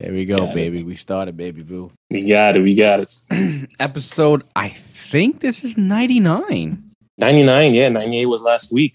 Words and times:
There 0.00 0.12
we 0.12 0.24
go, 0.26 0.38
Got 0.38 0.50
it. 0.50 0.54
baby. 0.54 0.82
We 0.84 0.94
started, 0.94 1.36
baby 1.36 1.62
boo. 1.64 1.90
We 2.10 2.28
got 2.28 2.56
it. 2.56 2.60
We 2.62 2.76
got 2.76 3.00
it. 3.00 3.68
Episode, 3.80 4.44
I 4.54 4.68
think 4.68 5.40
this 5.40 5.64
is 5.64 5.76
99. 5.76 6.78
99. 7.18 7.74
Yeah, 7.74 7.88
98 7.88 8.26
was 8.26 8.42
last 8.44 8.72
week. 8.72 8.92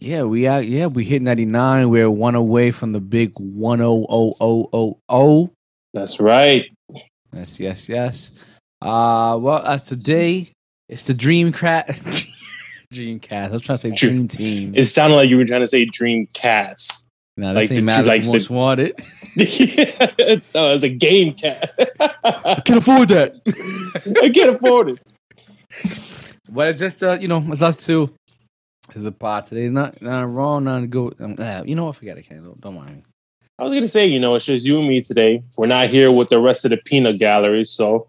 Yeah, 0.00 0.22
we 0.22 0.46
out. 0.46 0.64
Yeah, 0.66 0.86
we 0.86 1.04
hit 1.04 1.22
99. 1.22 1.90
We're 1.90 2.10
one 2.10 2.36
away 2.36 2.70
from 2.70 2.92
the 2.92 3.00
big 3.00 3.32
100000. 3.36 5.50
That's 5.94 6.20
right. 6.20 6.72
Yes, 7.32 7.58
yes, 7.60 7.88
yes. 7.88 8.50
Uh, 8.80 9.38
well, 9.40 9.60
that's 9.62 9.88
today. 9.88 10.50
It's 10.88 11.04
the 11.06 11.14
Dream 11.14 11.50
Crat. 11.52 11.88
Dreamcast. 12.92 13.32
I 13.32 13.48
was 13.48 13.62
trying 13.62 13.78
to 13.78 13.90
say 13.90 13.94
Dream- 13.96 14.26
Dream 14.26 14.56
Team. 14.56 14.72
It 14.76 14.84
sounded 14.84 15.16
like 15.16 15.28
you 15.30 15.36
were 15.36 15.44
trying 15.44 15.60
to 15.62 15.66
say 15.66 15.84
Dreamcast. 15.86 17.08
No, 17.36 17.52
like 17.52 17.68
this 17.68 17.78
ain't 17.78 17.80
the- 17.80 17.86
Magic 17.86 18.06
like 18.06 18.22
the- 18.22 18.26
Most 18.28 18.50
Wanted. 18.50 18.92
oh, 20.54 20.74
it's 20.74 20.82
a 20.82 20.88
game 20.88 21.34
cat. 21.34 21.74
I 22.24 22.60
can't 22.64 22.78
afford 22.78 23.08
that. 23.08 23.34
I 24.22 24.28
can't 24.30 24.56
afford 24.56 24.90
it. 24.90 26.34
But 26.50 26.68
it's 26.68 26.78
just, 26.78 27.02
uh, 27.02 27.18
you 27.20 27.28
know, 27.28 27.38
it's 27.38 27.62
us 27.62 27.84
two. 27.86 28.12
It's 28.94 29.04
a 29.06 29.12
pot 29.12 29.46
today. 29.46 29.64
It's 29.64 29.72
not, 29.72 30.02
not 30.02 30.28
wrong, 30.30 30.64
not 30.64 30.90
good. 30.90 31.14
Um, 31.18 31.36
uh, 31.38 31.62
you 31.64 31.74
know 31.74 31.86
what? 31.86 31.96
Forget 31.96 32.18
it, 32.18 32.28
Kendall. 32.28 32.56
Don't 32.60 32.74
mind 32.74 32.96
me. 32.96 33.02
I 33.58 33.64
was 33.64 33.70
gonna 33.70 33.88
say, 33.88 34.06
you 34.06 34.18
know, 34.20 34.34
it's 34.34 34.44
just 34.44 34.66
you 34.66 34.80
and 34.80 34.88
me 34.88 35.00
today. 35.00 35.40
We're 35.56 35.66
not 35.68 35.86
here 35.86 36.10
with 36.14 36.28
the 36.30 36.40
rest 36.40 36.64
of 36.64 36.70
the 36.72 36.78
peanut 36.78 37.18
gallery, 37.18 37.64
so 37.64 38.04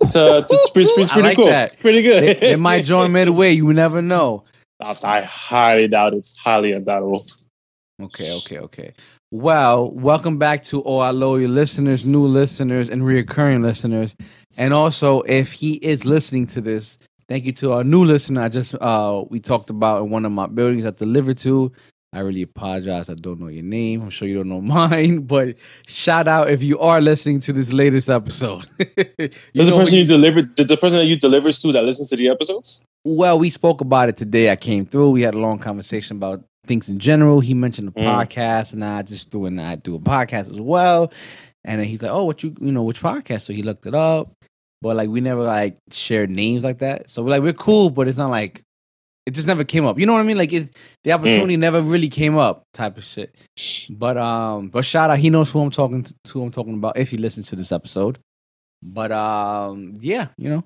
it's, 0.00 0.16
uh, 0.16 0.42
it's, 0.50 0.70
pretty, 0.70 0.88
it's 0.90 1.12
pretty 1.12 1.28
like 1.28 1.36
cool. 1.36 1.46
that. 1.46 1.66
It's 1.72 1.80
pretty 1.80 2.02
good. 2.02 2.24
It, 2.24 2.40
they 2.40 2.56
might 2.56 2.84
join 2.84 3.12
midway. 3.12 3.52
You 3.52 3.72
never 3.72 4.02
know. 4.02 4.44
I, 4.82 4.94
I 5.04 5.22
highly 5.22 5.86
doubt 5.88 6.12
it. 6.12 6.26
Highly 6.42 6.72
undoubtable. 6.72 7.22
Okay, 8.02 8.30
okay, 8.38 8.58
okay. 8.58 8.92
Well, 9.30 9.90
welcome 9.92 10.38
back 10.38 10.62
to 10.64 10.80
all 10.82 11.00
our 11.00 11.14
loyal 11.14 11.50
listeners, 11.50 12.08
new 12.08 12.20
listeners, 12.20 12.90
and 12.90 13.02
reoccurring 13.02 13.62
listeners. 13.62 14.14
And 14.60 14.74
also, 14.74 15.22
if 15.22 15.52
he 15.52 15.74
is 15.74 16.04
listening 16.04 16.46
to 16.48 16.60
this, 16.60 16.98
thank 17.26 17.46
you 17.46 17.52
to 17.52 17.72
our 17.72 17.84
new 17.84 18.04
listener. 18.04 18.42
I 18.42 18.48
just 18.50 18.74
uh 18.74 19.24
we 19.30 19.40
talked 19.40 19.70
about 19.70 20.04
in 20.04 20.10
one 20.10 20.26
of 20.26 20.32
my 20.32 20.46
buildings 20.46 20.84
I 20.84 20.90
delivered 20.90 21.38
to. 21.38 21.72
I 22.12 22.20
really 22.20 22.42
apologize. 22.42 23.10
I 23.10 23.14
don't 23.14 23.40
know 23.40 23.48
your 23.48 23.62
name. 23.64 24.02
I'm 24.02 24.10
sure 24.10 24.28
you 24.28 24.34
don't 24.36 24.48
know 24.48 24.60
mine, 24.78 25.20
but 25.20 25.54
shout 25.86 26.28
out 26.28 26.50
if 26.50 26.62
you 26.62 26.78
are 26.78 27.00
listening 27.00 27.40
to 27.40 27.52
this 27.52 27.72
latest 27.72 28.10
episode. 28.10 28.66
You 29.54 29.64
the 29.64 29.72
person 29.74 29.98
you 29.98 30.04
delivered, 30.06 30.54
did 30.54 30.68
the 30.68 30.76
person 30.76 30.98
that 30.98 31.06
you 31.06 31.16
delivered 31.16 31.54
to 31.54 31.72
that 31.72 31.84
listens 31.84 32.10
to 32.10 32.16
the 32.16 32.28
episodes? 32.28 32.84
Well, 33.04 33.38
we 33.38 33.50
spoke 33.50 33.80
about 33.80 34.08
it 34.10 34.16
today. 34.16 34.50
I 34.50 34.56
came 34.56 34.84
through. 34.84 35.10
We 35.10 35.22
had 35.22 35.34
a 35.34 35.38
long 35.38 35.58
conversation 35.58 36.16
about 36.16 36.44
things 36.66 36.88
in 36.88 36.98
general. 36.98 37.40
He 37.40 37.54
mentioned 37.54 37.88
the 37.88 37.92
Mm. 38.00 38.04
podcast, 38.04 38.72
and 38.72 38.84
I 38.84 39.02
just 39.02 39.30
do 39.30 39.46
and 39.46 39.60
I 39.60 39.76
do 39.76 39.94
a 39.94 39.98
podcast 40.00 40.50
as 40.50 40.60
well. 40.60 41.12
And 41.64 41.80
then 41.80 41.86
he's 41.88 42.02
like, 42.02 42.12
"Oh, 42.12 42.24
what 42.24 42.42
you 42.42 42.50
you 42.60 42.72
know 42.72 42.82
which 42.82 43.00
podcast?" 43.00 43.42
So 43.42 43.52
he 43.52 43.62
looked 43.62 43.86
it 43.86 43.94
up, 43.94 44.28
but 44.82 44.96
like 44.96 45.08
we 45.08 45.20
never 45.20 45.42
like 45.42 45.76
shared 45.90 46.30
names 46.30 46.62
like 46.62 46.78
that. 46.78 47.10
So 47.10 47.22
we're 47.22 47.30
like 47.30 47.42
we're 47.42 47.52
cool, 47.52 47.90
but 47.90 48.06
it's 48.08 48.18
not 48.18 48.30
like 48.30 48.62
it 49.26 49.34
just 49.34 49.48
never 49.48 49.64
came 49.64 49.84
up. 49.84 49.98
You 49.98 50.06
know 50.06 50.12
what 50.12 50.20
I 50.20 50.22
mean? 50.22 50.38
Like 50.38 50.52
it, 50.52 50.70
the 51.02 51.12
opportunity 51.12 51.56
never 51.56 51.80
really 51.82 52.08
came 52.08 52.36
up, 52.38 52.62
type 52.72 52.96
of 52.96 53.02
shit. 53.04 53.34
But 53.90 54.16
um, 54.16 54.68
but 54.68 54.84
shout 54.84 55.10
out, 55.10 55.18
he 55.18 55.30
knows 55.30 55.50
who 55.50 55.60
I'm 55.60 55.70
talking 55.70 56.04
to, 56.04 56.14
who 56.32 56.42
I'm 56.44 56.52
talking 56.52 56.74
about 56.74 56.96
if 56.96 57.10
he 57.10 57.16
listens 57.16 57.48
to 57.48 57.56
this 57.56 57.72
episode. 57.72 58.18
But 58.82 59.10
um, 59.10 59.98
yeah, 60.00 60.28
you 60.38 60.48
know, 60.48 60.64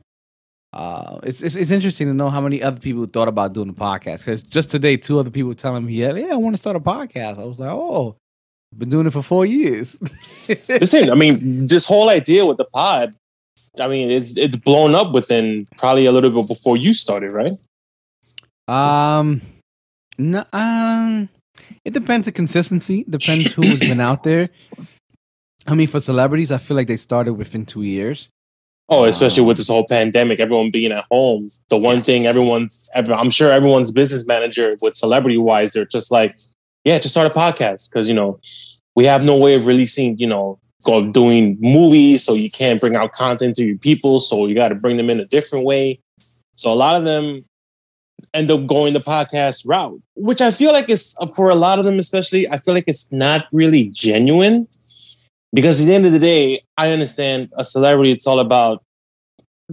uh, 0.72 1.18
it's, 1.24 1.42
it's 1.42 1.56
it's 1.56 1.70
interesting 1.70 2.06
to 2.08 2.14
know 2.14 2.30
how 2.30 2.40
many 2.40 2.62
other 2.62 2.78
people 2.78 3.04
thought 3.06 3.28
about 3.28 3.52
doing 3.52 3.70
a 3.70 3.72
podcast. 3.72 4.20
Because 4.20 4.42
just 4.42 4.70
today, 4.70 4.96
two 4.96 5.18
other 5.18 5.30
people 5.30 5.48
were 5.48 5.54
telling 5.54 5.84
me, 5.84 5.94
yeah, 5.94 6.14
yeah, 6.14 6.32
I 6.32 6.36
want 6.36 6.54
to 6.54 6.58
start 6.58 6.76
a 6.76 6.80
podcast. 6.80 7.40
I 7.40 7.44
was 7.44 7.58
like, 7.58 7.70
oh, 7.70 8.16
I've 8.72 8.78
been 8.78 8.90
doing 8.90 9.06
it 9.06 9.12
for 9.12 9.22
four 9.22 9.44
years. 9.44 9.98
Listen, 10.68 11.10
I 11.10 11.14
mean, 11.14 11.66
this 11.66 11.86
whole 11.86 12.08
idea 12.08 12.46
with 12.46 12.56
the 12.56 12.66
pod, 12.72 13.14
I 13.80 13.88
mean, 13.88 14.10
it's 14.10 14.36
it's 14.36 14.56
blown 14.56 14.94
up 14.94 15.12
within 15.12 15.66
probably 15.76 16.06
a 16.06 16.12
little 16.12 16.30
bit 16.30 16.46
before 16.46 16.76
you 16.76 16.92
started, 16.92 17.32
right? 17.32 17.52
um, 18.68 19.40
no, 20.18 20.44
um, 20.52 21.28
it 21.84 21.92
depends 21.92 22.28
on 22.28 22.34
consistency. 22.34 23.04
Depends 23.10 23.52
who 23.54 23.62
has 23.62 23.80
been 23.80 24.00
out 24.00 24.22
there. 24.22 24.44
I 25.66 25.74
mean, 25.74 25.88
for 25.88 25.98
celebrities, 26.00 26.52
I 26.52 26.58
feel 26.58 26.76
like 26.76 26.86
they 26.86 26.96
started 26.96 27.34
within 27.34 27.66
two 27.66 27.82
years. 27.82 28.28
Oh, 28.90 29.04
um, 29.04 29.08
especially 29.08 29.44
with 29.44 29.56
this 29.56 29.68
whole 29.68 29.86
pandemic, 29.88 30.40
everyone 30.40 30.70
being 30.72 30.90
at 30.90 31.04
home. 31.10 31.46
The 31.68 31.78
one 31.78 31.98
thing 31.98 32.26
everyone's, 32.26 32.90
every, 32.94 33.14
I'm 33.14 33.30
sure 33.30 33.52
everyone's 33.52 33.92
business 33.92 34.26
manager 34.26 34.74
with 34.82 34.96
celebrity 34.96 35.38
wise, 35.38 35.72
they're 35.72 35.86
just 35.86 36.10
like, 36.10 36.34
yeah, 36.84 36.98
just 36.98 37.14
start 37.14 37.30
a 37.30 37.38
podcast 37.38 37.90
because 37.90 38.08
you 38.08 38.14
know 38.14 38.40
we 38.96 39.04
have 39.04 39.24
no 39.24 39.38
way 39.38 39.54
of 39.54 39.66
releasing, 39.66 40.18
you 40.18 40.26
know, 40.26 40.58
go 40.84 41.06
doing 41.10 41.56
movies, 41.60 42.24
so 42.24 42.34
you 42.34 42.50
can't 42.50 42.80
bring 42.80 42.96
out 42.96 43.12
content 43.12 43.54
to 43.56 43.64
your 43.64 43.78
people, 43.78 44.18
so 44.18 44.46
you 44.46 44.54
got 44.54 44.70
to 44.70 44.74
bring 44.74 44.96
them 44.96 45.08
in 45.08 45.20
a 45.20 45.24
different 45.26 45.64
way. 45.64 46.00
So 46.52 46.72
a 46.72 46.74
lot 46.74 47.00
of 47.00 47.06
them 47.06 47.44
end 48.34 48.50
up 48.50 48.66
going 48.66 48.92
the 48.92 48.98
podcast 48.98 49.66
route, 49.66 50.00
which 50.16 50.40
I 50.40 50.50
feel 50.50 50.72
like 50.72 50.88
is 50.90 51.14
for 51.36 51.50
a 51.50 51.54
lot 51.54 51.78
of 51.78 51.86
them, 51.86 51.98
especially. 51.98 52.48
I 52.48 52.58
feel 52.58 52.74
like 52.74 52.84
it's 52.86 53.12
not 53.12 53.46
really 53.52 53.84
genuine 53.90 54.62
because 55.52 55.80
at 55.80 55.86
the 55.86 55.94
end 55.94 56.06
of 56.06 56.12
the 56.12 56.18
day, 56.18 56.62
I 56.76 56.92
understand 56.92 57.50
a 57.56 57.64
celebrity. 57.64 58.12
It's 58.12 58.26
all 58.26 58.38
about 58.40 58.82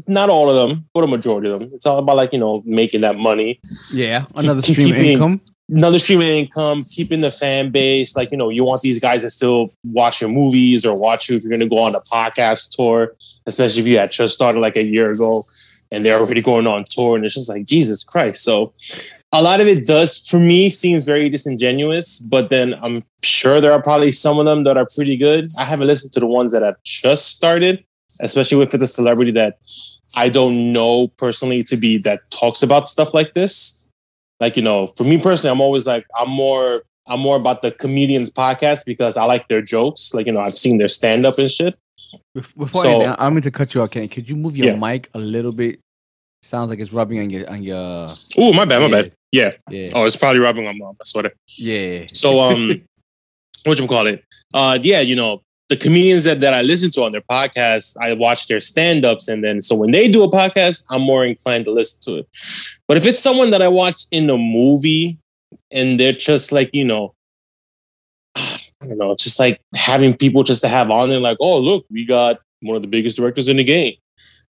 not 0.08 0.30
all 0.30 0.50
of 0.50 0.56
them, 0.70 0.86
but 0.94 1.04
a 1.04 1.08
majority 1.08 1.50
of 1.52 1.60
them. 1.60 1.72
It's 1.74 1.86
all 1.86 1.98
about 2.00 2.16
like 2.18 2.34
you 2.34 2.40
know 2.40 2.62
making 2.66 3.02
that 3.02 3.18
money, 3.18 3.60
Yeah, 3.94 4.26
another 4.36 4.62
keep- 4.62 4.74
stream 4.76 4.90
of 4.90 4.96
keeping- 4.96 5.12
income. 5.14 5.40
another 5.70 6.00
stream 6.00 6.22
of 6.22 6.28
income, 6.28 6.82
keeping 6.84 7.22
the 7.22 7.32
fan 7.32 7.72
base. 7.72 8.16
Like 8.16 8.32
you 8.32 8.38
know, 8.38 8.50
you 8.50 8.64
want 8.64 8.82
these 8.82 9.00
guys 9.02 9.24
to 9.24 9.30
still 9.30 9.74
watch 9.84 10.22
your 10.22 10.30
movies 10.30 10.86
or 10.86 10.94
watch 10.94 11.30
you 11.30 11.36
if 11.36 11.44
you're 11.44 11.50
going 11.58 11.68
to 11.68 11.76
go 11.76 11.82
on 11.84 11.96
a 11.96 12.00
podcast 12.00 12.76
tour, 12.76 13.14
especially 13.48 13.80
if 13.80 13.88
you 13.88 13.98
had 13.98 14.12
just 14.12 14.34
started 14.36 14.60
like 14.60 14.78
a 14.78 14.84
year 14.84 15.10
ago 15.12 15.42
and 15.92 16.04
they're 16.04 16.20
already 16.20 16.42
going 16.42 16.68
on 16.68 16.84
tour, 16.84 17.16
and 17.16 17.26
it's 17.26 17.34
just 17.36 17.50
like 17.50 17.66
Jesus 17.66 18.04
Christ. 18.04 18.44
So 18.44 18.72
a 19.34 19.42
lot 19.42 19.60
of 19.60 19.68
it 19.68 19.86
does 19.86 20.20
for 20.28 20.40
me 20.40 20.70
seems 20.70 21.04
very 21.04 21.30
disingenuous, 21.30 22.20
but 22.20 22.50
then 22.50 22.76
I'm 22.82 23.04
sure 23.24 23.60
there 23.60 23.74
are 23.74 23.82
probably 23.84 24.12
some 24.12 24.40
of 24.40 24.46
them 24.46 24.64
that 24.64 24.78
are 24.78 24.88
pretty 24.96 25.18
good. 25.18 25.50
I 25.60 25.66
haven't 25.66 25.88
listened 25.88 26.14
to 26.14 26.20
the 26.20 26.26
ones 26.28 26.54
that 26.54 26.64
have 26.64 26.76
just 26.84 27.28
started, 27.36 27.84
especially 28.22 28.58
with 28.58 28.72
the 28.72 28.88
celebrity 28.88 29.32
that 29.32 29.58
I 30.16 30.30
don't 30.30 30.72
know 30.72 31.10
personally 31.18 31.62
to 31.64 31.76
be 31.78 31.98
that 32.00 32.20
talks 32.30 32.64
about 32.64 32.88
stuff 32.88 33.14
like 33.14 33.34
this. 33.34 33.92
Like, 34.40 34.56
you 34.56 34.64
know, 34.64 34.88
for 34.88 35.04
me 35.04 35.18
personally, 35.20 35.52
I'm 35.52 35.62
always 35.62 35.86
like, 35.88 36.06
I'm 36.20 36.30
more 36.30 36.82
I'm 37.10 37.20
more 37.22 37.38
about 37.38 37.62
the 37.62 37.72
comedians 37.72 38.32
podcast 38.34 38.84
because 38.86 39.16
I 39.18 39.24
like 39.26 39.48
their 39.48 39.62
jokes. 39.62 40.14
Like, 40.14 40.26
you 40.26 40.34
know, 40.34 40.42
I've 40.42 40.58
seen 40.58 40.78
their 40.78 40.90
stand 40.90 41.26
up 41.26 41.38
and 41.38 41.50
shit. 41.50 41.76
Before 42.34 42.68
So- 42.68 42.90
anything, 42.90 43.16
I'm 43.18 43.32
going 43.34 43.42
to 43.44 43.52
cut 43.52 43.74
you 43.74 43.82
off, 43.82 43.92
Kenny. 43.92 44.08
Could 44.10 44.30
you 44.30 44.36
move 44.36 44.56
your 44.58 44.68
Yeah. 44.68 44.76
mic 44.76 45.10
a 45.14 45.20
little 45.20 45.52
bit? 45.54 45.80
Sounds 46.44 46.70
like 46.70 46.80
it's 46.80 46.94
rubbing 46.94 47.20
on 47.20 47.30
your 47.30 47.50
on 47.50 47.64
your. 47.64 48.08
Oh, 48.38 48.54
my 48.54 48.66
bad, 48.66 48.80
my 48.82 48.92
bad. 48.92 49.12
Yeah. 49.32 49.52
Yeah. 49.70 49.88
Oh, 49.94 50.06
it's 50.06 50.16
probably 50.16 50.40
robbing 50.40 50.66
my 50.66 50.74
mom. 50.74 50.96
I 51.00 51.04
swear. 51.04 51.32
Yeah. 51.58 52.06
So 52.14 52.40
um, 52.40 52.82
what 53.66 53.80
you 53.80 53.88
call 53.88 54.08
it? 54.08 54.24
Uh, 54.54 54.80
yeah, 54.82 55.02
you 55.02 55.16
know 55.16 55.42
the 55.70 55.76
comedians 55.76 56.24
that, 56.24 56.40
that 56.42 56.54
I 56.54 56.62
listen 56.62 56.92
to 56.92 57.04
on 57.04 57.12
their 57.12 57.22
podcast, 57.22 57.98
I 58.02 58.14
watch 58.14 58.48
their 58.48 58.60
stand 58.60 59.06
ups, 59.06 59.28
and 59.28 59.44
then 59.44 59.62
so 59.62 59.76
when 59.76 59.92
they 59.92 60.10
do 60.10 60.24
a 60.24 60.32
podcast, 60.32 60.86
I'm 60.90 61.02
more 61.02 61.26
inclined 61.26 61.66
to 61.66 61.72
listen 61.72 62.00
to 62.04 62.20
it. 62.20 62.28
But 62.88 62.98
if 62.98 63.06
it's 63.06 63.22
someone 63.22 63.50
that 63.50 63.62
I 63.62 63.68
watch 63.68 64.02
in 64.12 64.30
a 64.30 64.38
movie 64.38 65.20
and 65.72 66.00
they're 66.00 66.14
just 66.14 66.52
like 66.52 66.70
you 66.74 66.86
know, 66.86 67.14
I 68.36 68.60
don't 68.82 68.98
know, 68.98 69.16
just 69.16 69.40
like 69.40 69.60
having 69.76 70.16
people 70.16 70.44
just 70.44 70.62
to 70.62 70.70
have 70.70 70.90
on 70.90 71.10
there, 71.10 71.20
like, 71.20 71.38
oh 71.42 71.60
look, 71.60 71.86
we 71.92 72.06
got 72.06 72.40
one 72.62 72.76
of 72.76 72.82
the 72.82 72.88
biggest 72.88 73.18
directors 73.18 73.50
in 73.50 73.58
the 73.58 73.64
game, 73.64 73.96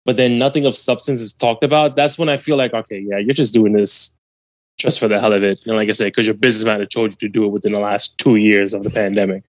but 0.06 0.16
then 0.16 0.38
nothing 0.38 0.66
of 0.66 0.76
substance 0.76 1.20
is 1.20 1.34
talked 1.34 1.64
about. 1.64 1.96
That's 1.96 2.20
when 2.20 2.30
I 2.30 2.38
feel 2.38 2.56
like, 2.56 2.74
okay, 2.74 3.00
yeah, 3.00 3.18
you're 3.18 3.34
just 3.34 3.54
doing 3.54 3.74
this 3.74 4.16
just 4.80 5.00
for 5.00 5.08
the 5.08 5.20
hell 5.20 5.34
of 5.34 5.44
it. 5.44 5.64
And 5.66 5.76
like 5.76 5.90
I 5.90 5.92
said, 5.92 6.06
because 6.06 6.26
your 6.26 6.36
businessman 6.36 6.80
had 6.80 6.90
told 6.90 7.12
you 7.12 7.18
to 7.18 7.30
do 7.30 7.46
it 7.46 7.50
within 7.50 7.74
the 7.74 7.80
last 7.80 8.18
two 8.18 8.38
years 8.38 8.74
of 8.74 8.84
the 8.84 8.90
pandemic. 8.90 9.44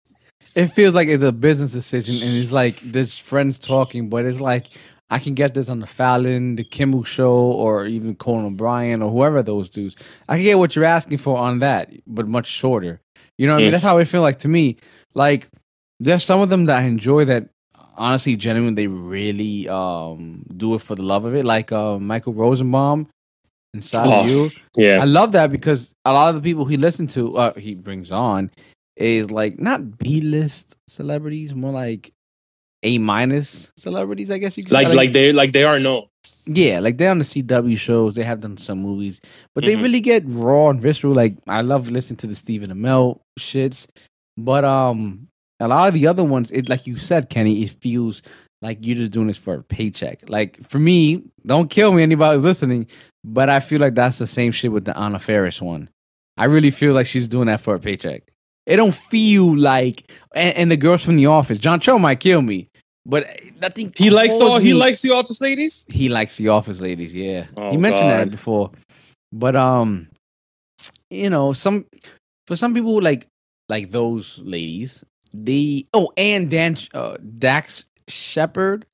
It 0.56 0.66
feels 0.66 0.94
like 0.94 1.08
it's 1.08 1.22
a 1.22 1.32
business 1.32 1.72
decision, 1.72 2.16
and 2.26 2.36
it's 2.36 2.50
like 2.50 2.80
there's 2.80 3.16
friends 3.16 3.58
talking, 3.58 4.10
but 4.10 4.24
it's 4.24 4.40
like 4.40 4.66
I 5.08 5.18
can 5.18 5.34
get 5.34 5.54
this 5.54 5.68
on 5.68 5.78
the 5.78 5.86
Fallon, 5.86 6.56
the 6.56 6.64
Kimmel 6.64 7.04
Show, 7.04 7.32
or 7.32 7.86
even 7.86 8.16
Conan 8.16 8.46
O'Brien, 8.46 9.00
or 9.00 9.10
whoever 9.10 9.42
those 9.42 9.70
dudes. 9.70 9.96
I 10.28 10.36
can 10.36 10.44
get 10.44 10.58
what 10.58 10.74
you're 10.74 10.84
asking 10.84 11.18
for 11.18 11.38
on 11.38 11.60
that, 11.60 11.92
but 12.06 12.26
much 12.26 12.46
shorter. 12.46 13.00
You 13.38 13.46
know 13.46 13.54
what 13.54 13.60
I 13.60 13.62
mean? 13.62 13.72
That's 13.72 13.84
how 13.84 13.98
it 13.98 14.08
feel 14.08 14.22
like 14.22 14.38
to 14.38 14.48
me. 14.48 14.76
Like 15.14 15.48
there's 16.00 16.24
some 16.24 16.40
of 16.40 16.50
them 16.50 16.66
that 16.66 16.78
I 16.78 16.82
enjoy 16.82 17.26
that 17.26 17.48
honestly, 17.96 18.34
genuinely, 18.34 18.82
they 18.82 18.86
really 18.88 19.68
um 19.68 20.44
do 20.56 20.74
it 20.74 20.82
for 20.82 20.96
the 20.96 21.02
love 21.02 21.24
of 21.24 21.34
it. 21.34 21.44
Like 21.44 21.70
uh, 21.70 21.98
Michael 21.98 22.32
Rosenbaum 22.32 23.08
inside 23.74 24.06
Oh, 24.06 24.20
of 24.20 24.26
you. 24.30 24.50
Yeah. 24.76 24.98
I 25.00 25.04
love 25.04 25.32
that 25.32 25.50
because 25.50 25.94
a 26.04 26.12
lot 26.12 26.28
of 26.30 26.36
the 26.36 26.42
people 26.42 26.64
he 26.64 26.76
listens 26.76 27.14
to, 27.14 27.30
uh, 27.30 27.54
he 27.54 27.74
brings 27.74 28.10
on, 28.10 28.50
is 28.96 29.30
like 29.30 29.58
not 29.60 29.98
B 29.98 30.20
list 30.20 30.76
celebrities, 30.88 31.54
more 31.54 31.72
like 31.72 32.12
A 32.82 32.98
minus 32.98 33.70
celebrities, 33.76 34.30
I 34.30 34.38
guess 34.38 34.56
you 34.56 34.64
could 34.64 34.72
Like 34.72 34.88
say. 34.90 34.96
like 34.96 35.12
they 35.12 35.32
like 35.32 35.52
they 35.52 35.64
are 35.64 35.78
known. 35.78 36.06
yeah, 36.46 36.80
like 36.80 36.96
they're 36.98 37.10
on 37.10 37.18
the 37.18 37.24
CW 37.24 37.78
shows. 37.78 38.14
They 38.14 38.24
have 38.24 38.40
done 38.40 38.56
some 38.56 38.80
movies, 38.80 39.20
but 39.54 39.64
they 39.64 39.74
Mhm. 39.74 39.82
really 39.82 40.00
get 40.00 40.24
raw 40.26 40.68
and 40.70 40.80
visceral. 40.80 41.14
Like 41.14 41.36
I 41.46 41.60
love 41.62 41.90
listening 41.90 42.18
to 42.18 42.26
the 42.26 42.34
Stephen 42.34 42.70
Amell 42.70 43.20
shits, 43.38 43.86
but 44.36 44.64
um, 44.64 45.28
a 45.60 45.68
lot 45.68 45.88
of 45.88 45.94
the 45.94 46.06
other 46.06 46.24
ones, 46.24 46.50
it 46.50 46.68
like 46.68 46.86
you 46.86 46.96
said, 46.98 47.28
Kenny, 47.30 47.62
it 47.62 47.70
feels 47.80 48.22
like 48.62 48.78
you're 48.80 48.96
just 48.96 49.12
doing 49.12 49.26
this 49.28 49.38
for 49.38 49.54
a 49.54 49.62
paycheck. 49.62 50.28
Like 50.28 50.62
for 50.68 50.78
me, 50.78 51.24
don't 51.46 51.70
kill 51.70 51.92
me, 51.92 52.02
anybody 52.02 52.38
listening, 52.38 52.86
but 53.24 53.48
I 53.48 53.60
feel 53.60 53.80
like 53.80 53.94
that's 53.94 54.18
the 54.18 54.26
same 54.26 54.52
shit 54.52 54.72
with 54.72 54.84
the 54.84 54.96
Anna 54.98 55.18
Faris 55.18 55.60
one. 55.62 55.88
I 56.36 56.44
really 56.46 56.70
feel 56.70 56.94
like 56.94 57.06
she's 57.06 57.28
doing 57.28 57.46
that 57.46 57.60
for 57.60 57.74
a 57.74 57.78
paycheck. 57.80 58.22
It 58.66 58.76
don't 58.76 58.94
feel 58.94 59.56
like, 59.56 60.10
and, 60.34 60.54
and 60.56 60.70
the 60.70 60.76
girls 60.76 61.02
from 61.04 61.16
the 61.16 61.26
office, 61.26 61.58
John 61.58 61.80
Cho 61.80 61.98
might 61.98 62.20
kill 62.20 62.40
me, 62.42 62.68
but 63.06 63.26
nothing. 63.60 63.92
He 63.96 64.10
likes 64.10 64.40
all 64.40 64.58
he 64.58 64.74
likes 64.74 65.00
the 65.02 65.10
office 65.10 65.40
ladies. 65.40 65.86
he 65.90 66.08
likes 66.08 66.36
the 66.36 66.48
office 66.48 66.80
ladies 66.80 67.14
yeah 67.14 67.46
Oh, 67.56 67.70
he 67.70 67.76
mentioned 67.76 68.10
that 68.10 68.30
before 68.30 68.68
but 69.32 69.56
um 69.56 70.08
you 71.08 71.30
know 71.30 71.52
some 71.52 71.86
for 72.46 72.56
some 72.56 72.74
people 72.74 73.00
like 73.00 73.26
like 73.68 73.90
those 73.90 74.38
ladies 74.40 75.04
they 75.32 75.86
oh 75.94 76.12
and 76.16 76.50
dan 76.50 76.76
uh, 76.94 77.16
dax 77.38 77.84
shepard 78.10 78.86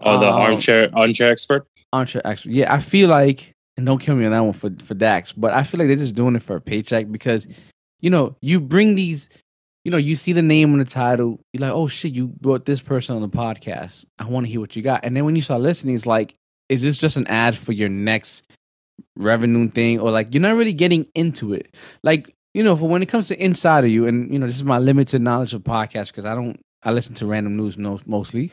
Oh, 0.00 0.20
the 0.20 0.28
Um, 0.28 0.40
armchair 0.42 0.90
armchair 0.92 1.32
expert. 1.32 1.66
Archer, 1.92 2.20
actually, 2.24 2.54
yeah, 2.54 2.72
I 2.72 2.78
feel 2.78 3.08
like, 3.08 3.52
and 3.76 3.84
don't 3.84 4.00
kill 4.00 4.14
me 4.14 4.24
on 4.26 4.30
that 4.30 4.40
one 4.40 4.52
for 4.52 4.70
for 4.80 4.94
Dax, 4.94 5.32
but 5.32 5.52
I 5.52 5.64
feel 5.64 5.78
like 5.78 5.88
they're 5.88 5.96
just 5.96 6.14
doing 6.14 6.36
it 6.36 6.42
for 6.42 6.54
a 6.54 6.60
paycheck 6.60 7.10
because, 7.10 7.48
you 8.00 8.08
know, 8.10 8.36
you 8.40 8.60
bring 8.60 8.94
these, 8.94 9.28
you 9.84 9.90
know, 9.90 9.96
you 9.96 10.14
see 10.14 10.32
the 10.32 10.42
name 10.42 10.72
on 10.72 10.78
the 10.78 10.84
title, 10.84 11.40
you're 11.52 11.62
like, 11.62 11.72
oh 11.72 11.88
shit, 11.88 12.12
you 12.12 12.28
brought 12.28 12.64
this 12.64 12.80
person 12.80 13.16
on 13.16 13.22
the 13.22 13.28
podcast. 13.28 14.04
I 14.20 14.26
want 14.28 14.46
to 14.46 14.50
hear 14.52 14.60
what 14.60 14.76
you 14.76 14.82
got, 14.82 15.04
and 15.04 15.16
then 15.16 15.24
when 15.24 15.34
you 15.34 15.42
start 15.42 15.62
listening, 15.62 15.96
it's 15.96 16.06
like, 16.06 16.34
is 16.68 16.82
this 16.82 16.96
just 16.96 17.16
an 17.16 17.26
ad 17.26 17.56
for 17.56 17.72
your 17.72 17.88
next 17.88 18.44
revenue 19.16 19.68
thing, 19.68 19.98
or 19.98 20.10
like 20.12 20.32
you're 20.32 20.42
not 20.42 20.56
really 20.56 20.72
getting 20.72 21.06
into 21.14 21.52
it, 21.54 21.74
like. 22.04 22.32
You 22.54 22.64
know, 22.64 22.74
for 22.74 22.88
when 22.88 23.02
it 23.02 23.06
comes 23.06 23.28
to 23.28 23.40
inside 23.40 23.84
of 23.84 23.90
you, 23.90 24.06
and 24.06 24.32
you 24.32 24.38
know, 24.38 24.46
this 24.46 24.56
is 24.56 24.64
my 24.64 24.78
limited 24.78 25.20
knowledge 25.20 25.52
of 25.54 25.62
podcasts 25.62 26.06
because 26.08 26.24
I 26.24 26.34
don't, 26.34 26.58
I 26.82 26.92
listen 26.92 27.14
to 27.16 27.26
Random 27.26 27.58
Noobs 27.58 28.06
mostly. 28.06 28.52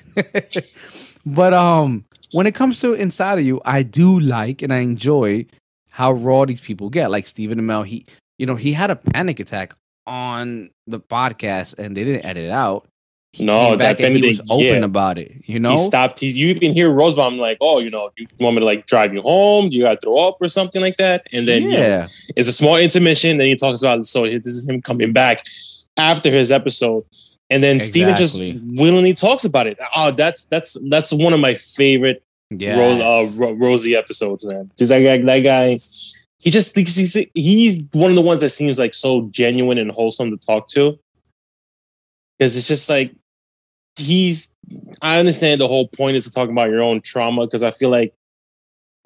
but 1.35 1.53
um, 1.53 2.05
when 2.31 2.47
it 2.47 2.55
comes 2.55 2.79
to 2.81 2.93
inside 2.93 3.39
of 3.39 3.45
you, 3.45 3.61
I 3.65 3.83
do 3.83 4.19
like 4.19 4.61
and 4.61 4.73
I 4.73 4.77
enjoy 4.77 5.45
how 5.91 6.11
raw 6.11 6.45
these 6.45 6.61
people 6.61 6.89
get. 6.89 7.11
Like 7.11 7.27
Stephen 7.27 7.59
Amell, 7.59 7.85
he 7.85 8.05
you 8.37 8.45
know, 8.45 8.55
he 8.55 8.73
had 8.73 8.91
a 8.91 8.95
panic 8.95 9.39
attack 9.39 9.73
on 10.07 10.69
the 10.87 10.99
podcast 10.99 11.77
and 11.79 11.95
they 11.95 12.03
didn't 12.03 12.25
edit 12.25 12.45
it 12.45 12.51
out. 12.51 12.87
He 13.31 13.43
No, 13.43 13.69
came 13.69 13.77
back 13.77 13.97
that 13.97 14.07
and 14.07 14.15
he 14.15 14.29
was 14.29 14.39
open 14.49 14.65
yeah. 14.65 14.85
about 14.85 15.17
it. 15.17 15.41
You 15.45 15.59
know? 15.59 15.71
He 15.71 15.77
stopped. 15.77 16.21
He, 16.21 16.29
you 16.29 16.47
even 16.47 16.73
hear 16.73 16.89
Rosenbaum 16.89 17.37
like, 17.37 17.57
"Oh, 17.59 17.79
you 17.79 17.89
know, 17.89 18.09
you 18.15 18.27
want 18.39 18.55
me 18.55 18.61
to 18.61 18.65
like 18.65 18.85
drive 18.85 19.13
you 19.13 19.21
home? 19.21 19.73
You 19.73 19.83
got 19.83 19.95
to 19.95 20.01
throw 20.01 20.27
up 20.27 20.37
or 20.39 20.47
something 20.47 20.81
like 20.81 20.95
that." 20.97 21.23
And 21.33 21.45
then 21.45 21.63
you 21.63 21.71
know, 21.71 21.77
yeah. 21.77 22.07
it's 22.37 22.47
a 22.47 22.53
small 22.53 22.77
intermission. 22.77 23.37
Then 23.37 23.47
he 23.47 23.55
talks 23.57 23.81
about 23.81 24.05
so 24.05 24.23
this 24.23 24.45
is 24.45 24.69
him 24.69 24.81
coming 24.81 25.11
back 25.11 25.43
after 25.97 26.29
his 26.29 26.49
episode, 26.49 27.03
and 27.49 27.63
then 27.63 27.79
Stephen 27.79 28.15
just 28.15 28.41
willingly 28.75 29.13
talks 29.13 29.45
about 29.45 29.67
it. 29.67 29.77
Oh, 29.95 30.11
that's 30.11 30.45
that's 30.45 30.77
that's 30.89 31.13
one 31.13 31.33
of 31.33 31.39
my 31.39 31.55
favorite 31.55 32.23
Yeah. 32.49 32.79
Ro- 32.79 33.01
uh, 33.01 33.29
Ro- 33.35 33.53
Rosie 33.53 33.95
episodes, 33.95 34.45
man. 34.45 34.71
Just 34.77 34.89
that 34.89 35.01
guy, 35.01 35.17
that 35.17 35.39
guy, 35.41 35.69
he 36.41 36.49
just 36.49 36.75
he's 36.77 37.25
he's 37.33 37.79
one 37.93 38.11
of 38.11 38.15
the 38.15 38.21
ones 38.21 38.41
that 38.41 38.49
seems 38.49 38.79
like 38.79 38.93
so 38.93 39.27
genuine 39.31 39.77
and 39.77 39.91
wholesome 39.91 40.31
to 40.31 40.37
talk 40.37 40.67
to. 40.69 40.99
Because 42.37 42.57
it's 42.57 42.67
just 42.67 42.89
like 42.89 43.13
he's. 43.97 44.55
I 45.01 45.19
understand 45.19 45.61
the 45.61 45.67
whole 45.67 45.87
point 45.87 46.17
is 46.17 46.23
to 46.25 46.31
talk 46.31 46.49
about 46.49 46.69
your 46.69 46.81
own 46.81 46.99
trauma 47.01 47.45
because 47.45 47.61
I 47.61 47.69
feel 47.69 47.89
like 47.89 48.13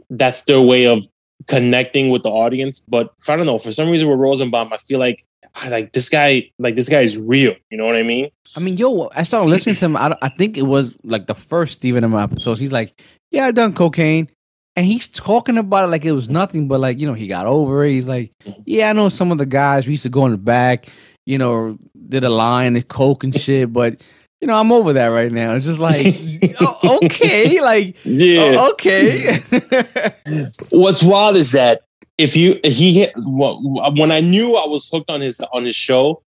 that's 0.09 0.44
their 0.44 0.62
way 0.62 0.88
of 0.88 1.06
connecting 1.47 2.09
with 2.09 2.24
the 2.24 2.30
audience. 2.30 2.80
But 2.80 3.13
I 3.27 3.36
don't 3.36 3.45
know 3.45 3.57
for 3.57 3.71
some 3.71 3.89
reason 3.89 4.07
with 4.09 4.19
Rosenbaum, 4.19 4.74
I 4.74 4.77
feel 4.77 5.00
like 5.00 5.25
I 5.56 5.69
like 5.69 5.94
this 5.94 6.09
guy. 6.09 6.51
Like 6.59 6.75
this 6.75 6.89
guy 6.89 7.01
is 7.01 7.18
real. 7.18 7.56
You 7.69 7.77
know 7.77 7.86
what 7.86 7.95
I 7.95 8.03
mean? 8.03 8.30
I 8.56 8.59
mean, 8.59 8.77
yo, 8.77 9.09
I 9.15 9.24
started 9.24 9.50
listening 9.50 9.75
to 9.75 9.86
him. 9.86 9.97
I, 9.97 10.15
I 10.21 10.30
think 10.30 10.57
it 10.57 10.63
was 10.63 10.95
like 11.03 11.27
the 11.27 11.36
first 11.36 11.77
Stephen 11.77 12.03
Amell 12.03 12.24
episode. 12.24 12.57
He's 12.57 12.71
like, 12.71 13.00
"Yeah, 13.31 13.45
I 13.45 13.51
done 13.51 13.74
cocaine," 13.74 14.30
and 14.75 14.86
he's 14.86 15.07
talking 15.07 15.57
about 15.57 15.86
it 15.86 15.91
like 15.91 16.06
it 16.06 16.12
was 16.12 16.30
nothing. 16.30 16.68
But 16.68 16.80
like, 16.80 17.00
you 17.00 17.07
know, 17.07 17.13
he 17.13 17.27
got 17.27 17.45
over 17.45 17.83
it. 17.86 17.91
He's 17.91 18.07
like, 18.07 18.31
"Yeah, 18.65 18.89
I 18.89 18.94
know 18.94 19.09
some 19.09 19.31
of 19.31 19.38
the 19.38 19.45
guys. 19.45 19.86
We 19.86 19.94
used 19.94 20.03
to 20.03 20.09
go 20.09 20.25
in 20.25 20.31
the 20.31 20.38
back, 20.38 20.88
you 21.25 21.38
know, 21.38 21.77
did 22.08 22.24
a 22.24 22.29
line 22.29 22.75
and 22.75 22.88
coke 22.88 23.24
and 23.24 23.38
shit, 23.38 23.72
but." 23.72 24.01
You 24.41 24.48
know, 24.48 24.58
I'm 24.58 24.72
over 24.72 24.93
that 24.93 25.08
right 25.08 25.31
now. 25.31 25.55
It's 25.55 25.65
just 25.65 25.79
like, 25.79 26.15
oh, 26.62 27.00
okay, 27.03 27.60
like, 27.62 27.98
Yeah. 28.05 28.55
oh, 28.58 28.72
okay. 28.72 29.39
what's 30.72 31.03
wild 31.03 31.36
is 31.36 31.51
that 31.51 31.81
if 32.17 32.36
you 32.36 32.60
he 32.63 33.08
when 33.15 34.12
I 34.12 34.19
knew 34.19 34.55
I 34.55 34.67
was 34.67 34.89
hooked 34.89 35.10
on 35.10 35.22
his 35.22 35.39
on 35.53 35.65
his 35.65 35.75
show 35.75 36.22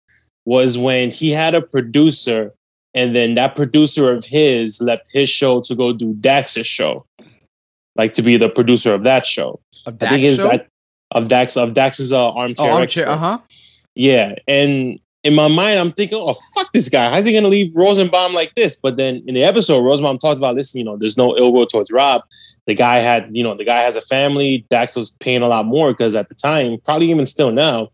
was 0.45 0.79
when 0.79 1.11
he 1.11 1.31
had 1.31 1.55
a 1.55 1.63
producer 1.63 2.55
and 2.95 3.15
then 3.15 3.35
that 3.35 3.55
producer 3.55 4.13
of 4.13 4.25
his 4.25 4.81
left 4.81 5.09
his 5.13 5.29
show 5.29 5.61
to 5.63 5.75
go 5.75 5.93
do 5.93 6.15
Dax's 6.15 6.67
show, 6.67 7.07
like 7.97 8.13
to 8.15 8.23
be 8.23 8.37
the 8.37 8.49
producer 8.49 8.95
of 8.95 9.03
that 9.05 9.27
show. 9.27 9.61
Of 9.87 9.95
I 9.95 9.99
think 9.99 10.11
that 10.11 10.21
is 10.21 10.39
show? 10.39 10.51
I, 10.53 10.67
of 11.13 11.29
Dax 11.29 11.57
of 11.57 11.75
Dax's 11.75 12.13
uh, 12.13 12.33
oh, 12.33 12.37
armchair. 12.37 12.71
armchair. 12.71 13.09
Uh 13.09 13.17
huh. 13.17 13.39
Yeah, 13.95 14.35
and 14.47 14.99
in 15.25 15.35
my 15.35 15.49
mind, 15.49 15.79
I'm 15.79 15.93
thinking, 15.93 16.19
oh 16.21 16.35
fuck 16.55 16.71
this 16.73 16.89
guy. 16.89 17.13
How's 17.13 17.25
he 17.25 17.33
gonna 17.33 17.49
leave 17.49 17.75
Rosenbaum 17.75 18.35
like 18.35 18.55
this? 18.55 18.77
But 18.77 18.97
then 18.97 19.23
in 19.27 19.35
the 19.35 19.45
episode, 19.45 19.83
Rosenbaum 19.83 20.19
talked 20.19 20.39
about, 20.39 20.55
listen, 20.55 20.79
you 20.79 20.85
know, 20.85 20.97
there's 20.97 21.17
no 21.17 21.37
ill 21.37 21.53
will 21.53 21.67
towards 21.67 21.91
Rob. 21.91 22.23
The 22.67 22.75
guy 22.75 22.97
had, 22.97 23.29
you 23.33 23.43
know, 23.43 23.57
the 23.57 23.65
guy 23.65 23.81
has 23.81 23.97
a 23.97 24.01
family. 24.01 24.65
Dax 24.71 24.95
was 24.95 25.11
paying 25.19 25.43
a 25.43 25.49
lot 25.49 25.67
more 25.67 25.93
because 25.93 26.15
at 26.15 26.29
the 26.29 26.35
time, 26.35 26.79
probably 26.85 27.11
even 27.11 27.27
still 27.27 27.51
now, 27.51 27.89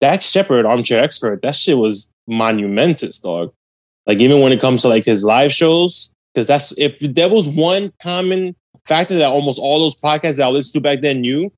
Dax 0.00 0.30
Shepard, 0.30 0.64
armchair 0.64 1.02
expert, 1.02 1.42
that 1.42 1.54
shit 1.54 1.76
was 1.76 2.12
monumentous, 2.26 3.18
dog. 3.18 3.52
Like 4.06 4.18
even 4.18 4.40
when 4.40 4.52
it 4.52 4.60
comes 4.60 4.82
to 4.82 4.88
like 4.88 5.04
his 5.04 5.24
live 5.24 5.52
shows, 5.52 6.12
because 6.34 6.46
that's 6.46 6.76
if 6.78 6.98
there 6.98 7.28
was 7.28 7.48
one 7.48 7.92
common 8.02 8.56
factor 8.86 9.16
that 9.16 9.30
almost 9.30 9.60
all 9.60 9.78
those 9.78 10.00
podcasts 10.00 10.38
that 10.38 10.46
I 10.46 10.50
listened 10.50 10.82
to 10.82 10.88
back 10.88 11.02
then 11.02 11.20
knew 11.20 11.52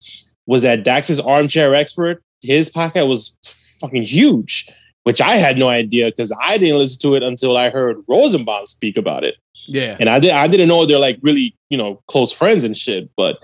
was 0.47 0.63
that 0.63 0.83
Dax's 0.85 1.21
armchair 1.21 1.75
expert, 1.75 2.23
his 2.43 2.71
podcast 2.71 3.09
was 3.09 3.37
fucking 3.81 4.03
huge, 4.03 4.69
which 5.05 5.21
I 5.21 5.37
had 5.37 5.57
no 5.59 5.69
idea 5.69 6.07
because 6.07 6.33
I 6.43 6.59
didn't 6.59 6.79
listen 6.79 7.01
to 7.03 7.15
it 7.17 7.23
until 7.23 7.57
I 7.57 7.71
heard 7.71 7.97
Rosenbaum 8.09 8.67
speak 8.67 8.97
about 8.97 9.23
it. 9.25 9.37
Yeah. 9.67 9.97
And 10.01 10.09
I 10.11 10.19
did 10.19 10.33
I 10.33 10.47
didn't 10.49 10.69
know 10.69 10.85
they're 10.85 10.99
like 10.99 11.19
really, 11.23 11.55
you 11.71 11.79
know, 11.79 12.03
close 12.09 12.33
friends 12.33 12.65
and 12.65 12.77
shit. 12.77 13.09
But 13.17 13.39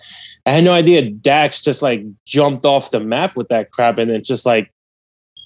I 0.46 0.50
had 0.50 0.64
no 0.64 0.72
idea 0.72 1.08
Dax 1.10 1.60
just 1.62 1.82
like 1.82 2.02
jumped 2.26 2.64
off 2.66 2.90
the 2.90 3.00
map 3.00 3.36
with 3.36 3.48
that 3.48 3.70
crap 3.70 3.98
and 3.98 4.10
then 4.10 4.22
just 4.24 4.44
like 4.46 4.72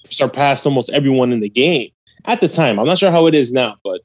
surpassed 0.09 0.65
almost 0.65 0.89
everyone 0.91 1.31
in 1.33 1.39
the 1.39 1.49
game 1.49 1.89
at 2.25 2.41
the 2.41 2.47
time. 2.47 2.79
I'm 2.79 2.85
not 2.85 2.97
sure 2.97 3.11
how 3.11 3.27
it 3.27 3.35
is 3.35 3.51
now, 3.51 3.75
but 3.83 4.01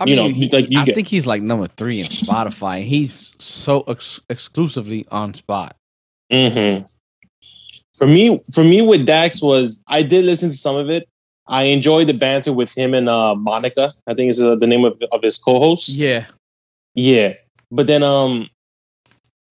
I 0.00 0.04
you 0.06 0.16
know, 0.16 0.28
he- 0.28 0.48
like, 0.48 0.70
you 0.70 0.80
I 0.80 0.84
get- 0.84 0.94
think 0.94 1.06
he's 1.08 1.26
like 1.26 1.42
number 1.42 1.66
three 1.66 2.00
in 2.00 2.06
Spotify. 2.06 2.84
He's 2.84 3.32
so 3.38 3.82
ex- 3.86 4.20
exclusively 4.30 5.06
on 5.10 5.34
Spot. 5.34 5.76
mhm. 6.32 6.90
For 7.98 8.06
me, 8.06 8.36
for 8.54 8.64
me 8.64 8.80
with 8.82 9.04
Dax 9.04 9.42
was 9.42 9.82
I 9.88 10.02
did 10.02 10.24
listen 10.24 10.48
to 10.48 10.56
some 10.56 10.78
of 10.78 10.88
it. 10.88 11.04
I 11.46 11.64
enjoyed 11.64 12.06
the 12.06 12.14
banter 12.14 12.52
with 12.52 12.76
him 12.76 12.94
and 12.94 13.08
uh, 13.08 13.34
Monica. 13.34 13.90
I 14.06 14.14
think 14.14 14.30
is 14.30 14.42
uh, 14.42 14.56
the 14.56 14.66
name 14.66 14.84
of, 14.84 15.00
of 15.10 15.22
his 15.22 15.38
co-host. 15.38 15.88
Yeah. 15.90 16.26
Yeah. 16.94 17.34
But 17.70 17.86
then 17.86 18.02
um 18.02 18.48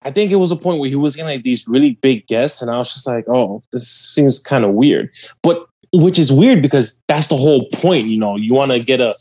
I 0.04 0.12
think 0.12 0.32
it 0.32 0.38
was 0.38 0.52
a 0.52 0.56
point 0.56 0.80
where 0.80 0.90
he 0.90 0.96
was 0.96 1.16
getting 1.16 1.30
like 1.30 1.44
these 1.44 1.68
really 1.68 1.94
big 2.02 2.26
guests, 2.26 2.62
and 2.62 2.72
I 2.72 2.78
was 2.78 2.92
just 2.92 3.08
like, 3.08 3.26
oh, 3.28 3.62
this 3.72 3.88
seems 3.88 4.40
kind 4.40 4.66
of 4.66 4.72
weird. 4.72 5.14
But 5.44 5.68
which 5.94 6.18
is 6.18 6.32
weird 6.32 6.62
because 6.62 7.00
that's 7.08 7.28
the 7.28 7.36
whole 7.36 7.68
point, 7.74 8.06
you 8.06 8.20
know, 8.20 8.36
you 8.36 8.54
want 8.54 8.72
to 8.72 8.84
get 8.84 9.00
a 9.00 9.14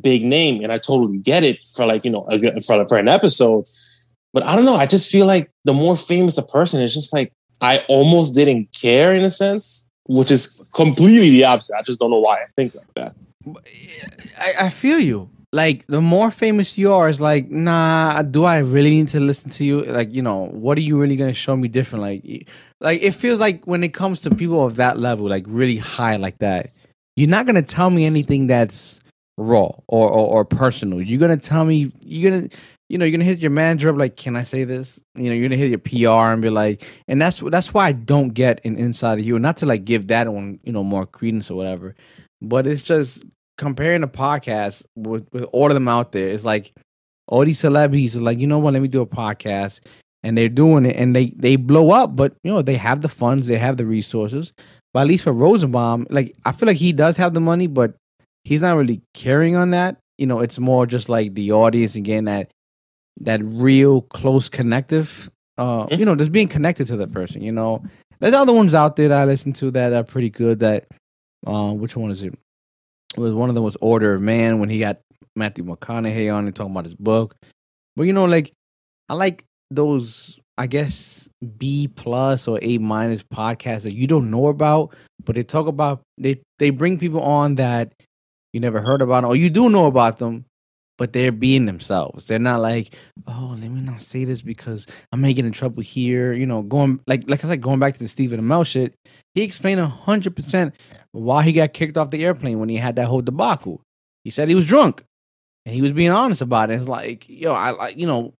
big 0.00 0.24
name, 0.24 0.62
and 0.62 0.72
I 0.72 0.76
totally 0.76 1.18
get 1.18 1.42
it 1.42 1.64
for 1.74 1.86
like, 1.86 2.04
you 2.04 2.10
know, 2.10 2.26
a, 2.30 2.60
for, 2.60 2.86
for 2.86 2.98
an 2.98 3.08
episode. 3.08 3.64
But 4.34 4.42
I 4.42 4.56
don't 4.56 4.66
know. 4.66 4.74
I 4.74 4.86
just 4.86 5.10
feel 5.10 5.24
like 5.24 5.50
the 5.64 5.72
more 5.72 5.96
famous 5.96 6.36
a 6.36 6.42
person, 6.42 6.82
it's 6.82 6.92
just 6.92 7.14
like 7.14 7.32
I 7.62 7.84
almost 7.88 8.34
didn't 8.34 8.68
care 8.78 9.14
in 9.14 9.24
a 9.24 9.30
sense, 9.30 9.88
which 10.08 10.30
is 10.30 10.70
completely 10.74 11.30
the 11.30 11.44
opposite. 11.44 11.76
I 11.76 11.82
just 11.82 11.98
don't 11.98 12.10
know 12.10 12.20
why 12.20 12.36
I 12.36 12.46
think 12.56 12.74
like 12.74 12.94
that. 12.94 13.14
I, 14.38 14.66
I 14.66 14.68
feel 14.70 14.98
you. 14.98 15.30
Like 15.52 15.86
the 15.86 16.00
more 16.00 16.30
famous 16.30 16.76
you 16.76 16.92
are, 16.92 17.08
it's 17.08 17.20
like, 17.20 17.50
nah, 17.50 18.20
do 18.22 18.44
I 18.44 18.58
really 18.58 18.90
need 18.90 19.08
to 19.08 19.20
listen 19.20 19.50
to 19.52 19.64
you? 19.64 19.82
Like, 19.84 20.12
you 20.12 20.20
know, 20.20 20.46
what 20.48 20.76
are 20.76 20.82
you 20.82 21.00
really 21.00 21.16
gonna 21.16 21.32
show 21.32 21.56
me 21.56 21.68
different? 21.68 22.02
Like 22.02 22.48
like 22.80 23.02
it 23.02 23.12
feels 23.12 23.40
like 23.40 23.64
when 23.64 23.82
it 23.82 23.94
comes 23.94 24.20
to 24.22 24.34
people 24.34 24.64
of 24.66 24.76
that 24.76 24.98
level, 24.98 25.28
like 25.28 25.44
really 25.46 25.76
high 25.76 26.16
like 26.16 26.38
that, 26.38 26.66
you're 27.14 27.30
not 27.30 27.46
gonna 27.46 27.62
tell 27.62 27.90
me 27.90 28.04
anything 28.04 28.48
that's 28.48 29.00
raw 29.38 29.70
or, 29.86 30.10
or, 30.10 30.28
or 30.28 30.44
personal. 30.44 31.00
You're 31.00 31.20
gonna 31.20 31.36
tell 31.38 31.64
me 31.64 31.90
you're 32.00 32.30
gonna 32.30 32.48
you 32.88 32.98
know, 32.98 33.04
you're 33.04 33.16
gonna 33.18 33.24
hit 33.24 33.40
your 33.40 33.50
manager 33.50 33.88
up 33.88 33.96
like, 33.96 34.16
"Can 34.16 34.36
I 34.36 34.44
say 34.44 34.64
this?" 34.64 35.00
You 35.16 35.24
know, 35.24 35.34
you're 35.34 35.48
gonna 35.48 35.56
hit 35.56 35.70
your 35.70 35.78
PR 35.78 36.32
and 36.32 36.40
be 36.40 36.50
like, 36.50 36.84
and 37.08 37.20
that's 37.20 37.40
that's 37.40 37.74
why 37.74 37.88
I 37.88 37.92
don't 37.92 38.30
get 38.30 38.60
an 38.64 38.76
inside 38.76 39.18
of 39.18 39.24
you. 39.24 39.38
Not 39.38 39.56
to 39.58 39.66
like 39.66 39.84
give 39.84 40.08
that 40.08 40.32
one, 40.32 40.60
you 40.62 40.72
know, 40.72 40.84
more 40.84 41.06
credence 41.06 41.50
or 41.50 41.56
whatever, 41.56 41.94
but 42.40 42.66
it's 42.66 42.82
just 42.82 43.24
comparing 43.58 44.02
the 44.02 44.08
podcast 44.08 44.84
with 44.94 45.28
with 45.32 45.44
all 45.52 45.66
of 45.66 45.74
them 45.74 45.88
out 45.88 46.12
there. 46.12 46.28
It's 46.28 46.44
like 46.44 46.72
all 47.28 47.44
these 47.44 47.58
celebrities 47.58 48.14
are 48.14 48.20
like, 48.20 48.38
you 48.38 48.46
know 48.46 48.58
what? 48.58 48.74
Let 48.74 48.82
me 48.82 48.88
do 48.88 49.00
a 49.00 49.06
podcast, 49.06 49.80
and 50.22 50.38
they're 50.38 50.48
doing 50.48 50.86
it, 50.86 50.96
and 50.96 51.14
they 51.14 51.30
they 51.36 51.56
blow 51.56 51.90
up. 51.90 52.14
But 52.14 52.34
you 52.44 52.52
know, 52.52 52.62
they 52.62 52.76
have 52.76 53.02
the 53.02 53.08
funds, 53.08 53.48
they 53.48 53.58
have 53.58 53.78
the 53.78 53.86
resources. 53.86 54.52
But 54.94 55.00
at 55.00 55.08
least 55.08 55.24
for 55.24 55.32
Rosenbaum, 55.32 56.06
like 56.08 56.36
I 56.44 56.52
feel 56.52 56.68
like 56.68 56.76
he 56.76 56.92
does 56.92 57.16
have 57.16 57.34
the 57.34 57.40
money, 57.40 57.66
but 57.66 57.94
he's 58.44 58.62
not 58.62 58.76
really 58.76 59.02
carrying 59.12 59.56
on 59.56 59.70
that. 59.72 59.98
You 60.18 60.26
know, 60.26 60.40
it's 60.40 60.58
more 60.58 60.86
just 60.86 61.08
like 61.08 61.34
the 61.34 61.52
audience 61.52 61.96
and 61.96 62.04
getting 62.04 62.24
that 62.26 62.50
that 63.20 63.40
real 63.42 64.02
close 64.02 64.48
connective 64.48 65.28
uh 65.58 65.86
you 65.90 66.04
know 66.04 66.14
just 66.14 66.32
being 66.32 66.48
connected 66.48 66.86
to 66.86 66.96
the 66.96 67.06
person 67.06 67.42
you 67.42 67.52
know? 67.52 67.82
There's 68.18 68.34
other 68.34 68.52
ones 68.52 68.74
out 68.74 68.96
there 68.96 69.08
that 69.08 69.18
i 69.18 69.24
listen 69.24 69.52
to 69.54 69.70
that 69.72 69.92
are 69.92 70.04
pretty 70.04 70.30
good 70.30 70.60
that 70.60 70.86
uh 71.46 71.72
which 71.72 71.96
one 71.96 72.10
is 72.10 72.22
it? 72.22 72.34
It 73.16 73.20
was 73.20 73.32
one 73.32 73.48
of 73.48 73.54
them 73.54 73.64
was 73.64 73.76
order 73.80 74.14
of 74.14 74.22
man 74.22 74.58
when 74.58 74.68
he 74.68 74.80
got 74.80 75.00
matthew 75.34 75.64
mcconaughey 75.64 76.32
on 76.32 76.46
and 76.46 76.54
talking 76.54 76.72
about 76.72 76.84
his 76.84 76.94
book. 76.94 77.36
But 77.94 78.04
you 78.04 78.12
know 78.12 78.24
like 78.24 78.52
i 79.08 79.14
like 79.14 79.44
those 79.70 80.38
i 80.58 80.66
guess 80.66 81.28
b 81.58 81.88
plus 81.88 82.46
or 82.48 82.58
a 82.62 82.78
minus 82.78 83.22
podcasts 83.22 83.82
that 83.82 83.94
you 83.94 84.06
don't 84.06 84.30
know 84.30 84.48
about 84.48 84.94
but 85.24 85.34
they 85.34 85.42
talk 85.42 85.66
about 85.66 86.02
they 86.18 86.40
they 86.58 86.70
bring 86.70 86.98
people 86.98 87.20
on 87.20 87.56
that 87.56 87.92
you 88.52 88.60
never 88.60 88.80
heard 88.80 89.02
about 89.02 89.24
or 89.24 89.36
you 89.36 89.50
do 89.50 89.68
know 89.68 89.86
about 89.86 90.18
them 90.18 90.44
but 90.98 91.12
they're 91.12 91.32
being 91.32 91.66
themselves. 91.66 92.26
They're 92.26 92.38
not 92.38 92.60
like, 92.60 92.94
oh, 93.26 93.56
let 93.58 93.70
me 93.70 93.80
not 93.80 94.00
say 94.00 94.24
this 94.24 94.42
because 94.42 94.86
I 95.12 95.16
may 95.16 95.34
get 95.34 95.44
in 95.44 95.52
trouble 95.52 95.82
here. 95.82 96.32
You 96.32 96.46
know, 96.46 96.62
going 96.62 97.00
like 97.06 97.28
like 97.28 97.44
I 97.44 97.48
said, 97.48 97.60
going 97.62 97.78
back 97.78 97.94
to 97.94 97.98
the 98.00 98.08
Stephen 98.08 98.40
Amell 98.40 98.66
shit. 98.66 98.94
He 99.34 99.42
explained 99.42 99.80
hundred 99.80 100.34
percent 100.34 100.74
why 101.12 101.42
he 101.42 101.52
got 101.52 101.72
kicked 101.74 101.98
off 101.98 102.10
the 102.10 102.24
airplane 102.24 102.58
when 102.58 102.68
he 102.70 102.76
had 102.76 102.96
that 102.96 103.06
whole 103.06 103.20
debacle. 103.22 103.82
He 104.24 104.30
said 104.30 104.48
he 104.48 104.54
was 104.54 104.66
drunk, 104.66 105.04
and 105.66 105.74
he 105.74 105.82
was 105.82 105.92
being 105.92 106.10
honest 106.10 106.40
about 106.40 106.70
it. 106.70 106.74
It's 106.80 106.88
like, 106.88 107.28
yo, 107.28 107.52
I 107.52 107.70
like, 107.72 107.96
you 107.98 108.06
know, 108.06 108.32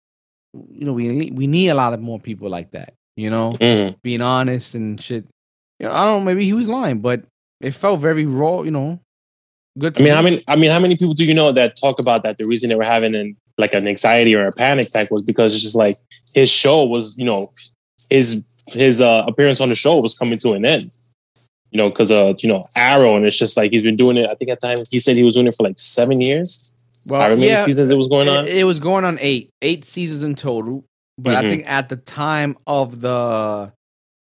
you 0.71 0.87
know, 0.87 0.95
we 0.95 1.31
we 1.33 1.47
need 1.47 1.69
a 1.69 1.75
lot 1.75 1.93
of 1.93 2.01
more 2.01 2.19
people 2.19 2.49
like 2.49 2.71
that. 2.73 2.95
You 3.17 3.31
know, 3.31 3.53
Mhm. 3.61 3.97
being 4.03 4.21
honest 4.23 4.75
and 4.75 5.01
shit. 5.01 5.27
You 5.81 5.87
know, 5.87 5.93
I 5.93 6.05
don't 6.05 6.21
know. 6.21 6.25
Maybe 6.25 6.45
he 6.45 6.53
was 6.55 6.69
lying, 6.69 7.01
but 7.01 7.25
it 7.61 7.73
felt 7.73 8.01
very 8.01 8.25
raw. 8.27 8.63
You 8.63 8.71
know, 8.71 9.01
good. 9.79 9.99
I 10.01 10.03
mean, 10.05 10.13
how 10.13 10.23
many? 10.23 10.43
I 10.49 10.57
mean, 10.57 10.71
how 10.71 10.81
many 10.81 10.97
people 10.97 11.15
do 11.15 11.25
you 11.27 11.35
know 11.35 11.53
that 11.53 11.77
talk 11.81 11.99
about 11.99 12.23
that? 12.25 12.39
The 12.39 12.47
reason 12.47 12.69
they 12.69 12.77
were 12.77 12.85
having 12.85 13.15
an 13.15 13.37
like 13.59 13.73
an 13.73 13.87
anxiety 13.89 14.35
or 14.35 14.47
a 14.47 14.53
panic 14.53 14.87
attack 14.89 15.11
was 15.11 15.23
because 15.23 15.55
it's 15.55 15.63
just 15.63 15.77
like 15.77 15.97
his 16.35 16.51
show 16.51 16.85
was, 16.85 17.17
you 17.19 17.25
know, 17.25 17.49
his 18.11 18.43
his 18.73 19.01
uh, 19.01 19.25
appearance 19.27 19.61
on 19.61 19.69
the 19.69 19.75
show 19.75 20.01
was 20.01 20.17
coming 20.19 20.37
to 20.39 20.53
an 20.53 20.65
end. 20.67 20.85
You 21.73 21.79
know, 21.79 21.91
because 21.91 22.11
uh, 22.11 22.35
you 22.39 22.49
know, 22.49 22.63
Arrow, 22.77 23.17
and 23.17 23.27
it's 23.27 23.39
just 23.39 23.57
like 23.57 23.73
he's 23.73 23.83
been 23.83 23.97
doing 23.97 24.17
it. 24.17 24.29
I 24.31 24.35
think 24.35 24.51
at 24.51 24.61
the 24.61 24.67
time 24.69 24.79
he 24.91 24.99
said 24.99 25.17
he 25.17 25.23
was 25.23 25.35
doing 25.35 25.47
it 25.47 25.55
for 25.55 25.65
like 25.65 25.79
seven 25.79 26.21
years. 26.21 26.73
Well, 27.07 27.21
however 27.21 27.37
many 27.41 27.57
seasons 27.57 27.89
it 27.89 27.97
was 27.97 28.09
going 28.09 28.29
on. 28.29 28.47
It, 28.47 28.59
it 28.59 28.65
was 28.65 28.79
going 28.81 29.05
on 29.05 29.19
eight, 29.21 29.51
eight 29.63 29.85
seasons 29.85 30.23
in 30.23 30.35
total. 30.35 30.85
But 31.19 31.35
I 31.35 31.43
Mhm. 31.45 31.51
think 31.51 31.71
at 31.71 31.89
the 31.89 31.97
time 31.97 32.57
of 32.67 33.01
the 33.01 33.73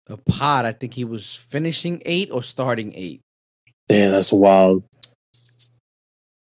the 0.06 0.16
pod, 0.16 0.64
I 0.64 0.72
think 0.72 0.94
he 0.94 1.04
was 1.04 1.34
finishing 1.34 2.00
eight 2.06 2.30
or 2.32 2.42
starting 2.42 2.92
eight. 2.94 3.20
Damn, 3.88 4.10
that's 4.10 4.32
wild. 4.32 4.84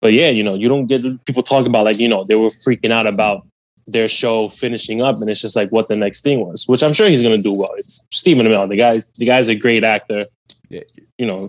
But 0.07 0.13
yeah, 0.13 0.31
you 0.31 0.45
know, 0.45 0.55
you 0.55 0.69
don't 0.69 0.87
get 0.87 1.03
people 1.25 1.43
talking 1.43 1.67
about 1.67 1.83
like, 1.83 1.99
you 1.99 2.09
know, 2.09 2.23
they 2.23 2.37
were 2.37 2.47
freaking 2.47 2.93
out 2.93 3.13
about 3.13 3.45
their 3.89 4.07
show 4.09 4.49
finishing 4.49 5.03
up, 5.03 5.17
and 5.17 5.29
it's 5.29 5.41
just 5.41 5.57
like 5.57 5.73
what 5.73 5.89
the 5.89 5.97
next 5.97 6.21
thing 6.21 6.47
was, 6.47 6.69
which 6.69 6.85
I'm 6.85 6.93
sure 6.93 7.09
he's 7.09 7.25
gonna 7.25 7.43
do 7.43 7.51
well. 7.51 7.73
It's 7.77 8.07
Stephen 8.13 8.47
Amell. 8.47 8.69
The 8.69 8.77
guy, 8.77 8.93
the 9.19 9.27
guy's 9.27 9.49
a 9.49 9.57
great 9.57 9.83
actor. 9.83 10.21
Yeah. 10.71 10.83
You 11.19 11.27
know, 11.27 11.43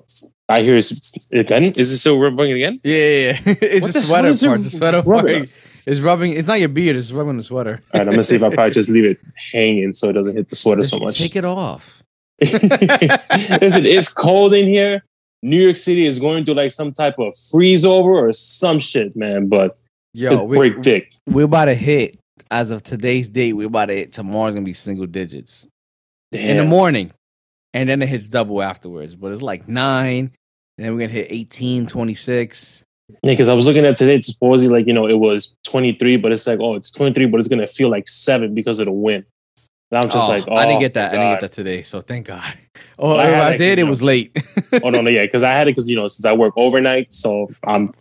I 0.50 0.64
hear 0.64 0.74
his 0.74 1.30
again. 1.32 1.62
Is 1.62 1.78
it 1.78 1.98
still 1.98 2.18
rubbing 2.18 2.52
again? 2.52 2.80
Yeah, 2.84 2.96
yeah, 2.96 3.26
yeah. 3.30 3.40
it's 3.62 3.94
the 3.94 4.02
sweater 4.02 4.48
part. 4.48 4.62
The 4.62 4.70
sweater 4.72 5.02
rubbing 5.02 5.42
part. 5.42 5.68
It's 5.86 6.02
rubbing. 6.02 6.32
It's 6.32 6.48
not 6.48 6.60
your 6.60 6.70
beard. 6.70 6.96
It's 6.96 7.12
rubbing 7.12 7.38
the 7.38 7.44
sweater. 7.44 7.84
All 7.94 8.00
right, 8.00 8.08
I'm 8.08 8.14
gonna 8.14 8.24
see 8.24 8.38
if 8.38 8.42
I 8.42 8.50
probably 8.50 8.74
just 8.74 8.90
leave 8.90 9.06
it 9.06 9.20
hanging 9.52 9.94
so 9.94 10.10
it 10.10 10.14
doesn't 10.14 10.36
hit 10.36 10.50
the 10.50 10.56
sweater 10.56 10.84
so 10.84 10.98
much. 10.98 11.20
Take 11.20 11.36
it 11.36 11.46
off. 11.46 12.02
Listen, 12.42 13.86
it's 13.86 14.12
cold 14.12 14.56
in 14.56 14.66
here. 14.68 15.04
New 15.44 15.62
York 15.62 15.78
City 15.78 16.06
is 16.06 16.20
going 16.20 16.46
through 16.46 16.56
like 16.56 16.72
some 16.72 16.92
type 16.92 17.20
of 17.20 17.36
freeze 17.52 17.86
over 17.86 18.12
or 18.12 18.34
some 18.34 18.80
shit, 18.80 19.16
man. 19.16 19.48
But 19.48 19.72
Yo, 20.14 20.44
we, 20.44 20.58
break 20.58 20.82
dick. 20.82 21.14
we're 21.28 21.46
about 21.46 21.66
to 21.66 21.76
hit. 21.76 22.18
As 22.50 22.72
of 22.72 22.82
today's 22.82 23.30
date, 23.30 23.54
we're 23.54 23.68
about 23.68 23.88
to 23.88 23.94
hit. 23.94 24.14
Tomorrow's 24.14 24.54
gonna 24.54 24.66
be 24.66 24.74
single 24.74 25.06
digits 25.06 25.68
in 26.32 26.58
the 26.58 26.64
morning, 26.64 27.12
and 27.74 27.90
then 27.90 28.02
it 28.02 28.08
hits 28.08 28.30
double 28.30 28.62
afterwards. 28.62 29.16
But 29.16 29.34
it's 29.34 29.42
like 29.42 29.68
nine, 29.68 30.32
and 30.78 30.86
then 30.86 30.94
we're 30.94 31.02
gonna 31.02 31.12
hit 31.12 31.28
18, 31.30 31.88
26. 31.88 32.84
Yeah, 33.10 33.16
because 33.32 33.50
I 33.50 33.54
was 33.54 33.68
looking 33.68 33.86
at 33.86 33.98
today, 33.98 34.20
supposedly 34.22 34.78
like 34.78 34.88
you 34.88 34.94
know 34.94 35.08
it 35.08 35.20
was 35.20 35.56
23, 35.66 36.18
but 36.18 36.32
it's 36.32 36.48
like 36.48 36.60
oh 36.62 36.76
it's 36.76 36.90
23, 36.92 37.26
but 37.28 37.40
it's 37.40 37.50
gonna 37.50 37.68
feel 37.68 37.90
like 37.90 38.08
seven 38.08 38.54
because 38.54 38.80
of 38.80 38.86
the 38.86 38.92
wind. 38.92 39.26
And 39.92 40.00
I'm 40.04 40.10
just 40.10 40.28
Oh, 40.28 40.32
like 40.32 40.44
oh, 40.48 40.56
I 40.56 40.66
didn't 40.66 40.78
oh 40.78 40.80
get 40.82 40.94
that. 40.96 41.12
I 41.12 41.18
didn't 41.18 41.32
get 41.34 41.42
that 41.42 41.52
today. 41.54 41.82
So 41.84 42.02
thank 42.02 42.28
God. 42.28 42.58
Oh, 43.00 43.16
I 43.16 43.50
I 43.54 43.58
did. 43.58 43.78
you 43.78 43.84
It 43.84 43.86
know. 43.86 43.90
was 43.92 44.02
late. 44.04 44.32
Oh 44.84 44.90
no, 44.90 45.02
no, 45.02 45.10
yeah, 45.10 45.24
because 45.26 45.44
I 45.44 45.52
had 45.52 45.68
it 45.68 45.72
because 45.72 45.88
you 45.90 45.96
know 45.96 46.08
since 46.08 46.26
I 46.26 46.34
work 46.34 46.54
overnight, 46.58 47.14
so 47.14 47.48
I'm 47.64 47.94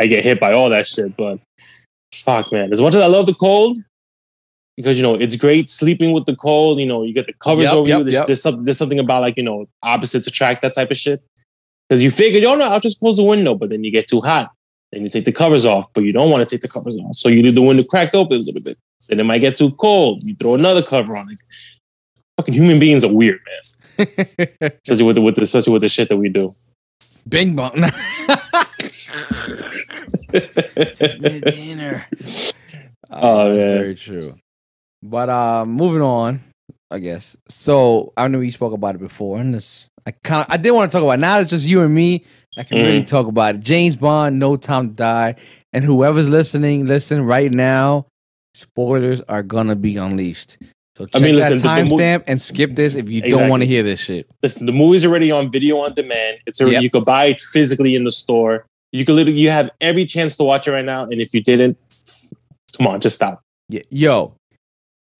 I 0.00 0.06
get 0.06 0.24
hit 0.24 0.38
by 0.40 0.52
all 0.52 0.70
that 0.70 0.86
shit. 0.86 1.16
But 1.16 1.40
fuck, 2.14 2.52
man, 2.52 2.72
as 2.72 2.80
much 2.80 2.94
as 2.94 3.02
I 3.02 3.06
love 3.06 3.26
the 3.26 3.34
cold, 3.34 3.76
because 4.76 4.96
you 4.96 5.02
know 5.02 5.14
it's 5.14 5.36
great 5.36 5.68
sleeping 5.68 6.12
with 6.12 6.26
the 6.26 6.36
cold. 6.36 6.80
You 6.80 6.86
know 6.86 7.02
you 7.02 7.12
get 7.12 7.26
the 7.26 7.32
covers 7.34 7.64
Yep, 7.64 7.74
over 7.74 7.88
yep, 7.88 7.98
you. 7.98 8.04
There's, 8.04 8.14
yep. 8.14 8.26
there's 8.26 8.42
something 8.42 8.64
there's 8.64 8.78
something 8.78 8.98
about 8.98 9.20
like 9.22 9.36
you 9.36 9.42
know 9.42 9.66
opposites 9.82 10.26
attract 10.26 10.62
that 10.62 10.74
type 10.74 10.90
of 10.90 10.96
shit. 10.96 11.20
Because 11.88 12.02
you 12.02 12.10
figure, 12.10 12.48
oh 12.48 12.54
no, 12.56 12.66
I'll 12.68 12.80
just 12.80 12.98
close 12.98 13.16
the 13.18 13.22
window, 13.24 13.54
but 13.54 13.68
then 13.68 13.84
you 13.84 13.92
get 13.92 14.08
too 14.08 14.20
hot. 14.20 14.50
Then 14.92 15.02
you 15.02 15.10
take 15.10 15.24
the 15.24 15.32
covers 15.32 15.66
off, 15.66 15.92
but 15.92 16.02
you 16.02 16.12
don't 16.12 16.30
want 16.30 16.48
to 16.48 16.52
take 16.52 16.62
the 16.62 16.68
covers 16.68 16.96
off. 16.98 17.14
So 17.14 17.28
you 17.28 17.42
leave 17.42 17.54
the 17.54 17.62
window 17.62 17.82
cracked 17.84 18.14
open 18.14 18.36
a 18.36 18.40
little 18.40 18.60
bit. 18.62 18.78
Then 19.08 19.20
it 19.20 19.26
might 19.26 19.38
get 19.38 19.56
too 19.56 19.70
cold. 19.72 20.22
You 20.22 20.34
throw 20.34 20.54
another 20.54 20.82
cover 20.82 21.16
on 21.16 21.30
it. 21.30 21.38
Fucking 22.38 22.54
human 22.54 22.78
beings 22.78 23.04
are 23.04 23.12
weird, 23.12 23.40
man. 23.46 24.06
Especially 24.84 25.04
with 25.04 25.16
the, 25.16 25.22
with 25.22 25.36
the, 25.36 25.42
especially 25.42 25.72
with 25.72 25.82
the 25.82 25.88
shit 25.88 26.08
that 26.08 26.16
we 26.16 26.28
do. 26.28 26.50
Bing 27.30 27.56
bong. 27.56 27.72
dinner. 30.32 32.06
Oh, 33.10 33.48
that's 33.54 33.56
man. 33.56 33.78
very 33.78 33.94
true. 33.94 34.34
But 35.02 35.28
uh, 35.28 35.64
moving 35.66 36.02
on, 36.02 36.40
I 36.90 36.98
guess. 36.98 37.36
So 37.48 38.12
I 38.16 38.28
know 38.28 38.38
we 38.38 38.50
spoke 38.50 38.72
about 38.72 38.94
it 38.96 38.98
before, 38.98 39.38
and 39.40 39.54
this 39.54 39.86
I 40.06 40.10
kind 40.12 40.46
of 40.46 40.52
I 40.52 40.56
did 40.56 40.70
want 40.72 40.90
to 40.90 40.96
talk 40.96 41.02
about. 41.04 41.12
It. 41.14 41.18
Now 41.20 41.38
it's 41.40 41.50
just 41.50 41.64
you 41.66 41.82
and 41.82 41.94
me. 41.94 42.24
I 42.58 42.62
can 42.64 42.78
really 42.78 43.02
Mm. 43.02 43.06
talk 43.06 43.26
about 43.26 43.56
it. 43.56 43.60
James 43.60 43.96
Bond, 43.96 44.38
No 44.38 44.56
Time 44.56 44.88
to 44.90 44.94
Die, 44.94 45.34
and 45.74 45.84
whoever's 45.84 46.28
listening, 46.28 46.86
listen 46.86 47.22
right 47.24 47.52
now. 47.52 48.06
Spoilers 48.56 49.20
are 49.22 49.42
gonna 49.42 49.76
be 49.76 49.96
unleashed. 49.98 50.56
So 50.96 51.04
check 51.04 51.20
I 51.20 51.24
mean, 51.24 51.36
that 51.38 51.52
listen, 51.52 51.66
mo- 51.66 51.74
timestamp 51.98 52.24
and 52.26 52.40
skip 52.40 52.70
this 52.70 52.94
if 52.94 53.06
you 53.10 53.20
don't 53.20 53.50
want 53.50 53.60
to 53.62 53.66
hear 53.66 53.82
this 53.82 54.00
shit. 54.00 54.24
listen, 54.42 54.64
the 54.64 54.72
movie's 54.72 55.04
already 55.04 55.30
on 55.30 55.50
video 55.52 55.78
on 55.80 55.92
demand. 55.92 56.38
It's 56.46 56.58
already 56.60 56.76
Yep. 56.76 56.82
you 56.84 56.90
could 56.90 57.04
buy 57.04 57.26
it 57.26 57.40
physically 57.40 57.94
in 57.94 58.04
the 58.04 58.10
store. 58.10 58.64
You 58.92 59.04
could 59.04 59.14
literally 59.14 59.38
you 59.38 59.50
have 59.50 59.68
every 59.82 60.06
chance 60.06 60.38
to 60.38 60.44
watch 60.44 60.66
it 60.66 60.72
right 60.72 60.84
now. 60.86 61.02
And 61.02 61.20
if 61.20 61.34
you 61.34 61.42
didn't, 61.42 61.84
come 62.78 62.86
on, 62.86 63.00
just 63.00 63.16
stop. 63.16 63.42
Yeah, 63.68 63.82
yo, 63.90 64.36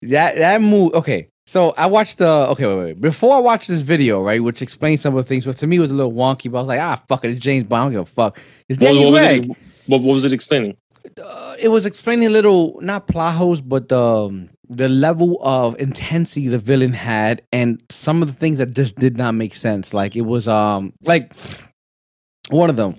that 0.02 0.36
that 0.36 0.62
move. 0.62 0.94
Okay, 0.94 1.28
So 1.46 1.74
I 1.76 1.86
watched 1.86 2.16
the 2.16 2.26
okay, 2.28 2.64
wait, 2.66 2.76
wait. 2.84 3.00
Before 3.02 3.36
I 3.36 3.40
watched 3.40 3.68
this 3.68 3.82
video, 3.82 4.22
right, 4.22 4.42
which 4.42 4.62
explains 4.62 5.02
some 5.02 5.14
of 5.14 5.22
the 5.22 5.28
things, 5.28 5.44
but 5.44 5.56
to 5.58 5.66
me 5.66 5.76
it 5.76 5.80
was 5.80 5.90
a 5.90 5.94
little 5.94 6.12
wonky. 6.12 6.50
But 6.50 6.58
I 6.58 6.60
was 6.62 6.68
like, 6.68 6.80
ah, 6.80 7.02
fuck 7.06 7.22
it, 7.26 7.32
it's 7.32 7.42
James 7.42 7.64
Bond. 7.64 7.80
I 7.80 7.84
don't 7.84 7.92
give 7.92 8.00
a 8.00 8.04
fuck. 8.06 8.38
It's 8.70 8.80
What, 8.80 8.86
Daniel 8.88 9.12
what 9.12 9.22
was 9.22 9.32
it, 9.32 9.48
what, 9.88 10.02
what 10.02 10.12
was 10.14 10.24
it 10.24 10.32
explaining? 10.32 10.74
Uh, 11.22 11.54
it 11.62 11.68
was 11.68 11.86
explaining 11.86 12.26
a 12.26 12.30
little 12.30 12.78
not 12.80 13.06
plot 13.06 13.34
holes, 13.34 13.60
but 13.60 13.88
the 13.88 14.00
um, 14.02 14.50
the 14.68 14.88
level 14.88 15.38
of 15.42 15.78
intensity 15.80 16.48
the 16.48 16.58
villain 16.58 16.92
had, 16.92 17.42
and 17.52 17.80
some 17.90 18.22
of 18.22 18.28
the 18.28 18.34
things 18.34 18.58
that 18.58 18.74
just 18.74 18.96
did 18.96 19.16
not 19.16 19.32
make 19.34 19.54
sense. 19.54 19.94
Like 19.94 20.16
it 20.16 20.22
was 20.22 20.48
um 20.48 20.92
like 21.02 21.32
one 22.50 22.70
of 22.70 22.76
them. 22.76 22.96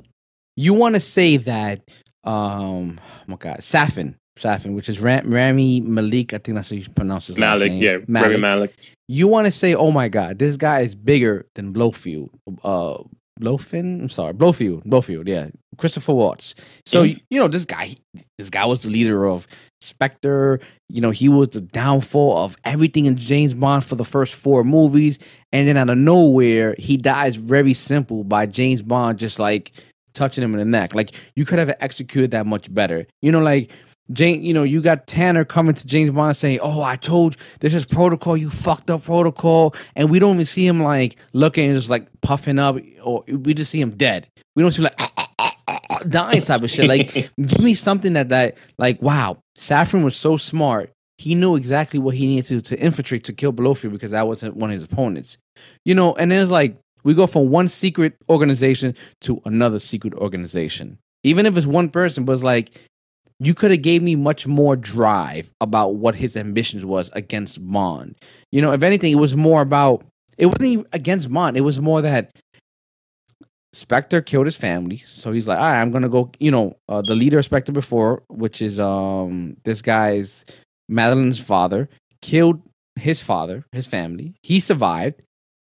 You 0.55 0.73
want 0.73 0.95
to 0.95 0.99
say 1.01 1.37
that 1.37 1.81
um 2.23 2.99
oh 2.99 3.23
my 3.27 3.35
god 3.37 3.57
Safin 3.59 4.15
Safin, 4.37 4.75
which 4.75 4.87
is 4.89 5.01
Ram- 5.01 5.29
Rami 5.29 5.81
Malek, 5.81 6.33
I 6.33 6.37
think 6.37 6.55
that's 6.55 6.69
how 6.69 6.75
you 6.75 6.85
pronounce 6.95 7.27
his 7.27 7.37
Malek, 7.37 7.71
name. 7.71 7.83
yeah, 7.83 7.97
Rami 8.07 8.37
Malek. 8.37 8.93
You 9.07 9.27
want 9.27 9.45
to 9.47 9.51
say, 9.51 9.73
oh 9.73 9.89
my 9.91 10.09
god, 10.09 10.37
this 10.37 10.57
guy 10.57 10.81
is 10.81 10.93
bigger 10.95 11.47
than 11.55 11.73
Blofeld. 11.73 12.29
Uh, 12.63 13.03
Blowfin. 13.39 14.01
I'm 14.01 14.09
sorry, 14.09 14.33
Blofeld. 14.33 14.83
Blofeld. 14.85 15.27
Yeah, 15.27 15.49
Christopher 15.77 16.13
Waltz. 16.13 16.53
So 16.85 17.03
Mhm. 17.05 17.21
you 17.29 17.39
know 17.39 17.47
this 17.47 17.65
guy. 17.65 17.95
This 18.37 18.49
guy 18.49 18.65
was 18.65 18.83
the 18.83 18.89
leader 18.91 19.25
of 19.27 19.47
Spectre. 19.81 20.59
You 20.89 21.01
know 21.01 21.11
he 21.11 21.29
was 21.29 21.49
the 21.49 21.61
downfall 21.61 22.37
of 22.43 22.57
everything 22.63 23.05
in 23.05 23.15
James 23.15 23.53
Bond 23.53 23.83
for 23.83 23.95
the 23.95 24.05
first 24.05 24.35
four 24.35 24.63
movies, 24.63 25.19
and 25.51 25.67
then 25.67 25.77
out 25.77 25.89
of 25.89 25.97
nowhere 25.97 26.75
he 26.77 26.97
dies 26.97 27.35
very 27.35 27.73
simple 27.73 28.23
by 28.23 28.45
James 28.45 28.81
Bond 28.81 29.19
just 29.19 29.39
like 29.39 29.71
touching 30.13 30.43
him 30.43 30.53
in 30.53 30.59
the 30.59 30.65
neck. 30.65 30.95
Like 30.95 31.11
you 31.35 31.45
could 31.45 31.59
have 31.59 31.75
executed 31.79 32.31
that 32.31 32.45
much 32.47 32.73
better. 32.73 33.05
You 33.21 33.31
know, 33.31 33.39
like 33.39 33.69
Jane, 34.11 34.43
you 34.43 34.53
know, 34.53 34.63
you 34.63 34.81
got 34.81 35.07
Tanner 35.07 35.43
coming 35.43 35.75
to 35.75 35.87
James 35.87 36.11
Bond 36.11 36.35
saying, 36.37 36.59
"Oh, 36.61 36.81
I 36.81 36.95
told 36.95 37.35
you 37.35 37.41
this 37.59 37.73
is 37.73 37.85
protocol. 37.85 38.37
You 38.37 38.49
fucked 38.49 38.89
up 38.89 39.03
protocol," 39.03 39.75
and 39.95 40.09
we 40.09 40.19
don't 40.19 40.35
even 40.35 40.45
see 40.45 40.65
him 40.65 40.81
like 40.81 41.17
looking 41.33 41.69
and 41.69 41.77
just 41.77 41.89
like 41.89 42.07
puffing 42.21 42.59
up, 42.59 42.77
or 43.03 43.23
we 43.27 43.53
just 43.53 43.71
see 43.71 43.81
him 43.81 43.91
dead. 43.91 44.27
We 44.55 44.63
don't 44.63 44.71
see 44.71 44.81
like 44.81 44.97
dying 46.09 46.41
type 46.41 46.63
of 46.63 46.69
shit. 46.69 46.87
Like, 46.87 47.13
give 47.37 47.61
me 47.61 47.73
something 47.73 48.13
that 48.13 48.29
that 48.29 48.57
like, 48.77 49.01
wow, 49.01 49.37
Saffron 49.55 50.03
was 50.03 50.15
so 50.15 50.37
smart. 50.37 50.91
He 51.17 51.35
knew 51.35 51.55
exactly 51.55 51.99
what 51.99 52.15
he 52.15 52.27
needed 52.27 52.45
to 52.45 52.61
to 52.75 52.79
infiltrate 52.79 53.25
to 53.25 53.33
kill 53.33 53.51
Blofeld 53.51 53.91
because 53.91 54.11
that 54.11 54.27
wasn't 54.27 54.55
one 54.55 54.69
of 54.69 54.75
his 54.75 54.83
opponents. 54.83 55.37
You 55.83 55.95
know, 55.95 56.13
and 56.13 56.31
then 56.31 56.41
it's 56.41 56.51
like 56.51 56.77
we 57.03 57.13
go 57.13 57.27
from 57.27 57.49
one 57.49 57.67
secret 57.67 58.15
organization 58.29 58.95
to 59.21 59.41
another 59.45 59.79
secret 59.79 60.13
organization. 60.13 60.97
Even 61.23 61.45
if 61.45 61.57
it's 61.57 61.65
one 61.65 61.89
person, 61.89 62.23
but 62.23 62.33
it's 62.33 62.43
like 62.43 62.79
you 63.39 63.53
could 63.53 63.71
have 63.71 63.81
gave 63.81 64.01
me 64.01 64.15
much 64.15 64.47
more 64.47 64.75
drive 64.75 65.51
about 65.61 65.95
what 65.95 66.15
his 66.15 66.35
ambitions 66.35 66.83
was 66.83 67.09
against 67.13 67.65
Bond. 67.71 68.15
You 68.51 68.61
know, 68.61 68.71
if 68.71 68.81
anything, 68.83 69.11
it 69.11 69.15
was 69.19 69.35
more 69.35 69.61
about 69.61 70.03
it 70.37 70.47
wasn't 70.47 70.63
even 70.63 70.85
against 70.93 71.31
Bond. 71.31 71.57
It 71.57 71.61
was 71.61 71.79
more 71.79 72.01
that 72.01 72.31
Spectre 73.73 74.21
killed 74.21 74.45
his 74.45 74.55
family, 74.55 74.97
so 75.07 75.31
he's 75.31 75.47
like, 75.47 75.57
all 75.57 75.65
right, 75.65 75.81
I'm 75.81 75.91
gonna 75.91 76.09
go. 76.09 76.31
You 76.39 76.51
know, 76.51 76.77
uh, 76.89 77.01
the 77.05 77.15
leader 77.15 77.39
of 77.39 77.45
Spectre 77.45 77.71
before, 77.71 78.23
which 78.29 78.61
is 78.61 78.79
um 78.79 79.57
this 79.63 79.81
guy's 79.81 80.45
Madeleine's 80.89 81.39
father, 81.39 81.89
killed 82.21 82.61
his 82.95 83.21
father, 83.21 83.65
his 83.71 83.85
family. 83.85 84.33
He 84.41 84.59
survived. 84.59 85.21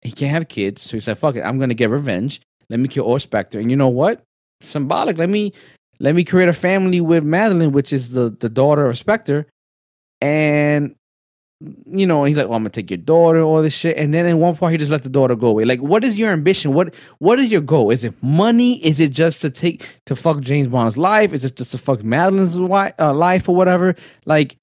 He 0.02 0.12
can't 0.12 0.32
have 0.32 0.48
kids, 0.48 0.82
so 0.82 0.98
he 0.98 1.02
said, 1.02 1.18
"Fuck 1.18 1.38
it, 1.38 1.42
I'm 1.42 1.58
gonna 1.58 1.74
get 1.74 1.90
revenge. 1.90 2.42
Let 2.70 2.80
me 2.80 2.88
kill 2.88 3.06
all 3.06 3.18
Spectre." 3.18 3.60
And 3.60 3.72
you 3.72 3.78
know 3.78 3.88
what? 3.88 4.22
Symbolic. 4.62 5.18
Let 5.18 5.30
me 5.30 5.54
let 6.00 6.16
me 6.16 6.24
create 6.24 6.50
a 6.50 6.54
family 6.54 7.02
with 7.02 7.24
Madeleine, 7.24 7.72
which 7.72 7.92
is 7.94 8.10
the 8.10 8.30
the 8.30 8.50
daughter 8.50 8.88
of 8.88 8.98
Spectre, 8.98 9.48
and 10.22 10.96
you 11.92 12.06
know, 12.06 12.24
he's 12.24 12.38
like, 12.38 12.46
"Oh, 12.48 12.54
I'm 12.54 12.62
gonna 12.62 12.70
take 12.70 12.92
your 12.92 12.98
daughter, 12.98 13.42
all 13.42 13.62
this 13.64 13.76
shit." 13.76 13.98
And 13.98 14.14
then 14.14 14.26
in 14.28 14.40
one 14.40 14.56
part, 14.56 14.72
he 14.72 14.78
just 14.78 14.92
let 14.92 15.04
the 15.04 15.10
daughter 15.10 15.36
go 15.36 15.48
away. 15.48 15.66
Like, 15.66 15.82
what 15.82 16.04
is 16.04 16.18
your 16.18 16.32
ambition? 16.32 16.74
What 16.74 16.94
what 17.18 17.40
is 17.40 17.52
your 17.52 17.62
goal? 17.62 17.90
Is 17.90 18.04
it 18.04 18.14
money? 18.22 18.84
Is 18.86 19.00
it 19.00 19.12
just 19.12 19.42
to 19.42 19.50
take 19.50 20.02
to 20.06 20.16
fuck 20.16 20.42
James 20.42 20.68
Bond's 20.68 20.98
life? 20.98 21.34
Is 21.34 21.44
it 21.44 21.56
just 21.56 21.72
to 21.72 21.78
fuck 21.80 22.02
Madeleine's 22.02 22.56
wi- 22.56 22.94
uh, 23.00 23.14
life 23.14 23.50
or 23.50 23.56
whatever? 23.56 23.96
Like, 24.26 24.58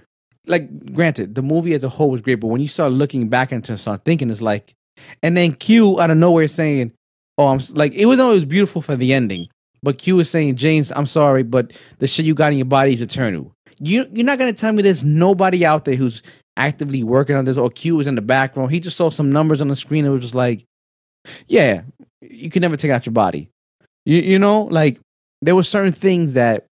like, 0.47 0.93
granted, 0.95 1.35
the 1.35 1.43
movie 1.43 1.75
as 1.75 1.83
a 1.83 1.89
whole 1.89 2.11
was 2.11 2.21
great, 2.21 2.37
but 2.37 2.49
when 2.49 2.61
you 2.61 2.69
start 2.69 2.93
looking 2.93 3.29
back 3.29 3.51
into 3.51 3.77
start 3.77 4.05
thinking, 4.05 4.31
it's 4.31 4.43
like, 4.43 4.75
and 5.23 5.37
then 5.37 5.53
Q 5.53 6.01
out 6.01 6.11
of 6.11 6.17
nowhere 6.17 6.47
saying, 6.47 6.93
"Oh, 7.39 7.49
I'm 7.49 7.61
like," 7.73 7.93
it 7.95 8.07
was 8.07 8.21
always 8.21 8.45
beautiful 8.45 8.83
for 8.83 8.95
the 8.95 9.13
ending. 9.13 9.49
But 9.85 9.99
Q 9.99 10.19
is 10.21 10.31
saying, 10.31 10.57
James, 10.57 10.91
I'm 10.97 11.05
sorry, 11.05 11.43
but 11.43 11.73
the 11.99 12.07
shit 12.07 12.25
you 12.25 12.35
got 12.35 12.53
in 12.53 12.59
your 12.59 12.65
body 12.65 12.95
is 12.95 13.03
eternal. 13.03 13.53
You 13.79 14.09
you're 14.13 14.25
not 14.25 14.39
gonna 14.39 14.55
tell 14.55 14.73
me 14.73 14.83
there's 14.83 15.05
nobody 15.05 15.67
out 15.67 15.85
there 15.85 15.95
who's 15.95 16.23
actively 16.57 17.03
working 17.03 17.37
on 17.37 17.45
this 17.45 17.59
or 17.59 17.69
Q 17.69 18.01
is 18.01 18.07
in 18.07 18.15
the 18.15 18.23
background. 18.23 18.71
He 18.71 18.81
just 18.81 18.97
saw 18.97 19.11
some 19.11 19.31
numbers 19.31 19.61
on 19.61 19.69
the 19.69 19.77
screen 19.77 20.07
and 20.07 20.15
was 20.15 20.23
just 20.23 20.35
like, 20.35 20.65
Yeah, 21.49 21.83
you 22.23 22.49
can 22.51 22.63
never 22.63 22.79
take 22.79 22.91
out 22.91 23.05
your 23.05 23.13
body. 23.13 23.51
You 24.07 24.17
you 24.21 24.39
know, 24.39 24.63
like 24.63 25.01
there 25.43 25.55
were 25.55 25.63
certain 25.63 25.93
things 25.93 26.33
that 26.33 26.65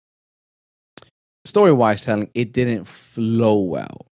story 1.44 1.74
wise 1.74 2.06
telling, 2.06 2.30
it 2.34 2.54
didn't 2.54 2.86
flow 2.86 3.60
well. 3.60 4.06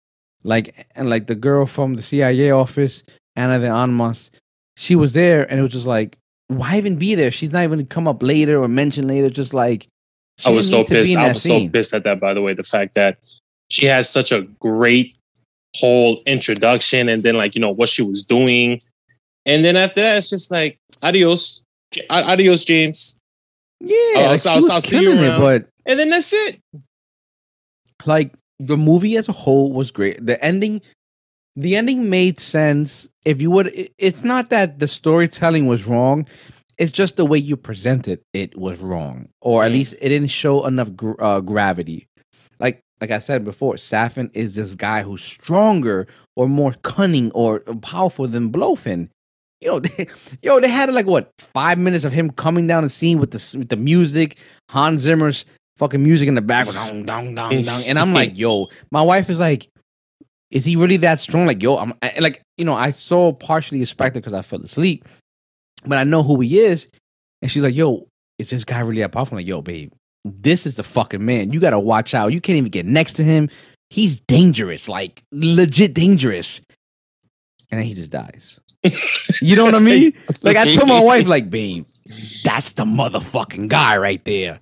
Like 0.42 0.88
and 0.96 1.08
like 1.08 1.28
the 1.28 1.37
girl 1.37 1.66
from 1.66 1.94
the 1.94 2.02
CIA 2.02 2.50
office, 2.50 3.04
Ana 3.37 3.61
de 3.61 3.68
Armas, 3.68 4.32
she 4.76 4.96
was 4.96 5.12
there 5.12 5.48
and 5.48 5.61
it 5.61 5.62
was 5.62 5.72
just 5.72 5.87
like 5.87 6.18
why 6.48 6.76
even 6.76 6.98
be 6.98 7.14
there? 7.14 7.30
She's 7.30 7.52
not 7.52 7.64
even 7.64 7.87
come 7.87 8.08
up 8.08 8.22
later 8.22 8.61
or 8.62 8.68
mentioned 8.68 9.08
later. 9.08 9.30
Just 9.30 9.54
like 9.54 9.87
I 10.44 10.50
was 10.50 10.68
so 10.68 10.82
didn't 10.82 10.90
need 11.08 11.14
to 11.14 11.20
be 11.20 11.28
pissed. 11.32 11.50
I 11.50 11.54
was 11.54 11.64
so 11.64 11.70
pissed 11.70 11.94
at 11.94 12.02
that. 12.04 12.20
By 12.20 12.34
the 12.34 12.42
way, 12.42 12.54
the 12.54 12.62
fact 12.62 12.94
that 12.94 13.24
she 13.70 13.87
has 13.87 14.08
such 14.08 14.32
a 14.32 14.42
great 14.61 15.08
whole 15.76 16.20
introduction, 16.26 17.08
and 17.08 17.22
then 17.22 17.37
like 17.37 17.54
you 17.54 17.61
know 17.61 17.70
what 17.70 17.88
she 17.88 18.02
was 18.02 18.24
doing, 18.24 18.78
and 19.46 19.64
then 19.64 19.76
after 19.76 20.00
that, 20.00 20.18
it's 20.18 20.30
just 20.30 20.50
like 20.50 20.78
adios, 21.02 21.62
adios, 22.11 22.64
James, 22.64 23.20
Yeah, 23.80 23.96
I'll- 24.16 24.26
like, 24.28 24.40
she 24.40 24.48
I'll- 24.48 24.56
was 24.56 24.68
I'll 24.70 24.80
see 24.80 24.96
you 24.96 25.12
killing 25.12 25.24
it, 25.24 25.38
but 25.38 25.68
and 25.87 25.98
then 25.98 26.11
that's 26.11 26.32
it. 26.32 26.61
like 28.06 28.32
the 28.58 28.76
movie 28.76 29.16
as 29.16 29.28
a 29.28 29.32
whole 29.32 29.72
was 29.72 29.90
great. 29.90 30.24
The 30.24 30.42
ending, 30.42 30.80
the 31.56 31.76
ending 31.76 32.08
made 32.11 32.40
sense. 32.40 33.08
If 33.24 33.42
you 33.42 33.50
would, 33.50 33.72
it's 33.98 34.24
not 34.24 34.50
that 34.50 34.78
the 34.78 34.88
storytelling 34.88 35.66
was 35.66 35.87
wrong. 35.87 36.26
It's 36.78 36.92
just 36.92 37.16
the 37.16 37.24
way 37.24 37.38
you 37.38 37.56
presented 37.56 38.20
it 38.32 38.56
was 38.56 38.78
wrong, 38.80 39.28
or 39.40 39.64
at 39.64 39.70
Mm. 39.70 39.74
least 39.74 39.94
it 40.00 40.08
didn't 40.11 40.30
show 40.30 40.64
enough 40.66 40.94
gr- 40.94 41.20
uh, 41.20 41.40
gravity. 41.40 42.06
Like 42.61 42.80
like 43.00 43.11
I 43.11 43.18
said 43.20 43.44
before, 43.44 43.74
Safin 43.74 44.30
is 44.34 44.54
this 44.56 44.74
guy 44.74 45.02
who's 45.02 45.22
stronger 45.22 46.06
or 46.37 46.48
more 46.48 46.74
cunning 46.82 47.30
or 47.32 47.61
powerful 47.82 48.26
than 48.28 48.50
Blofin. 48.50 49.11
You 49.61 49.70
know, 49.72 49.80
they, 49.80 50.06
yo, 50.40 50.61
they 50.61 50.68
had 50.68 50.92
like 50.92 51.06
what 51.06 51.32
five 51.40 51.78
minutes 51.78 52.04
of 52.04 52.12
him 52.12 52.30
coming 52.30 52.68
down 52.68 52.84
the 52.84 52.88
scene 52.88 53.18
with 53.18 53.32
the 53.32 53.58
with 53.58 53.68
the 53.70 53.76
music, 53.76 54.37
Hans 54.70 55.00
Zimmer's 55.00 55.44
fucking 55.78 56.02
music 56.02 56.28
in 56.28 56.34
the 56.37 56.42
background, 56.42 57.06
dong, 57.06 57.24
dong, 57.24 57.34
dong, 57.34 57.62
dong. 57.64 57.82
and 57.87 57.98
I'm 57.98 58.12
like, 58.14 58.38
yo, 58.38 58.68
my 58.92 59.02
wife 59.02 59.30
is 59.30 59.38
like, 59.40 59.68
is 60.50 60.64
he 60.64 60.76
really 60.76 60.96
that 60.98 61.20
strong? 61.20 61.46
Like, 61.46 61.62
yo, 61.62 61.76
I'm 61.76 61.94
I, 62.02 62.18
like, 62.20 62.42
you 62.56 62.64
know, 62.64 62.74
I 62.74 62.90
saw 62.90 63.32
partially 63.32 63.80
expected 63.80 64.22
because 64.22 64.32
I 64.32 64.42
fell 64.42 64.61
asleep, 64.61 65.06
but 65.84 65.98
I 65.98 66.04
know 66.04 66.22
who 66.22 66.40
he 66.40 66.58
is, 66.58 66.88
and 67.42 67.50
she's 67.50 67.62
like, 67.62 67.74
yo, 67.74 68.08
is 68.38 68.50
this 68.50 68.64
guy 68.64 68.80
really 68.80 69.00
that 69.00 69.12
powerful? 69.12 69.37
I'm 69.37 69.40
like, 69.40 69.46
yo, 69.46 69.62
babe, 69.62 69.92
this 70.24 70.66
is 70.66 70.76
the 70.76 70.82
fucking 70.82 71.24
man. 71.24 71.52
You 71.52 71.61
gotta 71.61 71.78
watch 71.78 72.14
out. 72.14 72.32
You 72.32 72.40
can't 72.40 72.56
even 72.56 72.70
get 72.70 72.87
next 72.87 73.14
to 73.14 73.24
him. 73.24 73.50
He's 73.90 74.20
dangerous, 74.20 74.88
like 74.88 75.22
legit 75.32 75.94
dangerous. 75.94 76.61
And 77.70 77.78
then 77.78 77.87
he 77.87 77.94
just 77.94 78.11
dies. 78.11 78.61
You 79.42 79.56
know 79.56 79.64
what 79.64 79.74
I 79.74 79.80
mean? 79.80 80.14
Like 80.42 80.56
I 80.56 80.70
told 80.70 80.88
my 80.88 81.00
wife, 81.00 81.26
like, 81.26 81.50
babe, 81.50 81.84
that's 82.44 82.74
the 82.74 82.84
motherfucking 82.84 83.68
guy 83.68 83.98
right 83.98 84.24
there. 84.24 84.61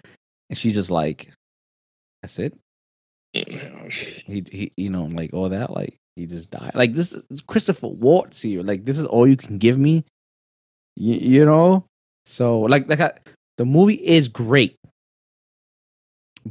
And 0.48 0.58
she's 0.58 0.74
just 0.74 0.90
like, 0.90 1.30
that's 2.22 2.38
it. 2.38 2.54
He, 4.26 4.44
he 4.50 4.72
you 4.76 4.90
know, 4.90 5.04
like 5.04 5.32
all 5.32 5.48
that, 5.48 5.70
like 5.70 5.96
he 6.16 6.26
just 6.26 6.50
died. 6.50 6.72
Like 6.74 6.92
this 6.94 7.12
is 7.12 7.40
Christopher 7.40 7.88
Waltz 7.88 8.40
here. 8.42 8.62
Like 8.62 8.84
this 8.84 8.98
is 8.98 9.06
all 9.06 9.26
you 9.26 9.36
can 9.36 9.58
give 9.58 9.78
me. 9.78 10.04
You, 10.96 11.14
you 11.14 11.44
know? 11.44 11.84
So 12.24 12.60
like 12.60 12.88
like 12.88 13.00
I, 13.00 13.12
the 13.58 13.64
movie 13.64 13.94
is 13.94 14.28
great. 14.28 14.76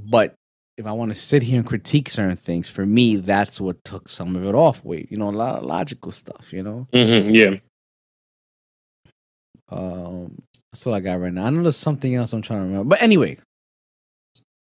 But 0.10 0.34
if 0.78 0.86
I 0.86 0.91
want 0.91 1.12
to 1.12 1.15
sit 1.15 1.41
here 1.41 1.58
and 1.58 1.65
critique 1.65 2.10
certain 2.10 2.36
things, 2.36 2.67
for 2.67 2.86
me, 2.86 3.15
that's 3.15 3.62
what 3.62 3.82
took 3.84 4.10
some 4.10 4.36
of 4.36 4.45
it 4.45 4.54
off. 4.56 4.84
Wait, 4.84 5.10
you 5.10 5.17
know, 5.17 5.30
a 5.30 5.32
lot 5.32 5.58
of 5.60 5.63
logical 5.63 6.12
stuff, 6.12 6.52
you 6.52 6.63
know? 6.63 6.86
Mhm, 6.91 7.34
yeah, 7.34 7.56
Um, 9.69 10.41
that's 10.71 10.86
all 10.86 10.93
I 10.93 11.00
got 11.00 11.19
right 11.19 11.34
now. 11.34 11.45
I 11.45 11.50
know 11.50 11.63
there's 11.63 11.78
something 11.78 12.13
else 12.13 12.34
I'm 12.34 12.41
trying 12.41 12.60
to 12.60 12.65
remember. 12.65 12.89
But 12.89 13.02
anyway, 13.02 13.38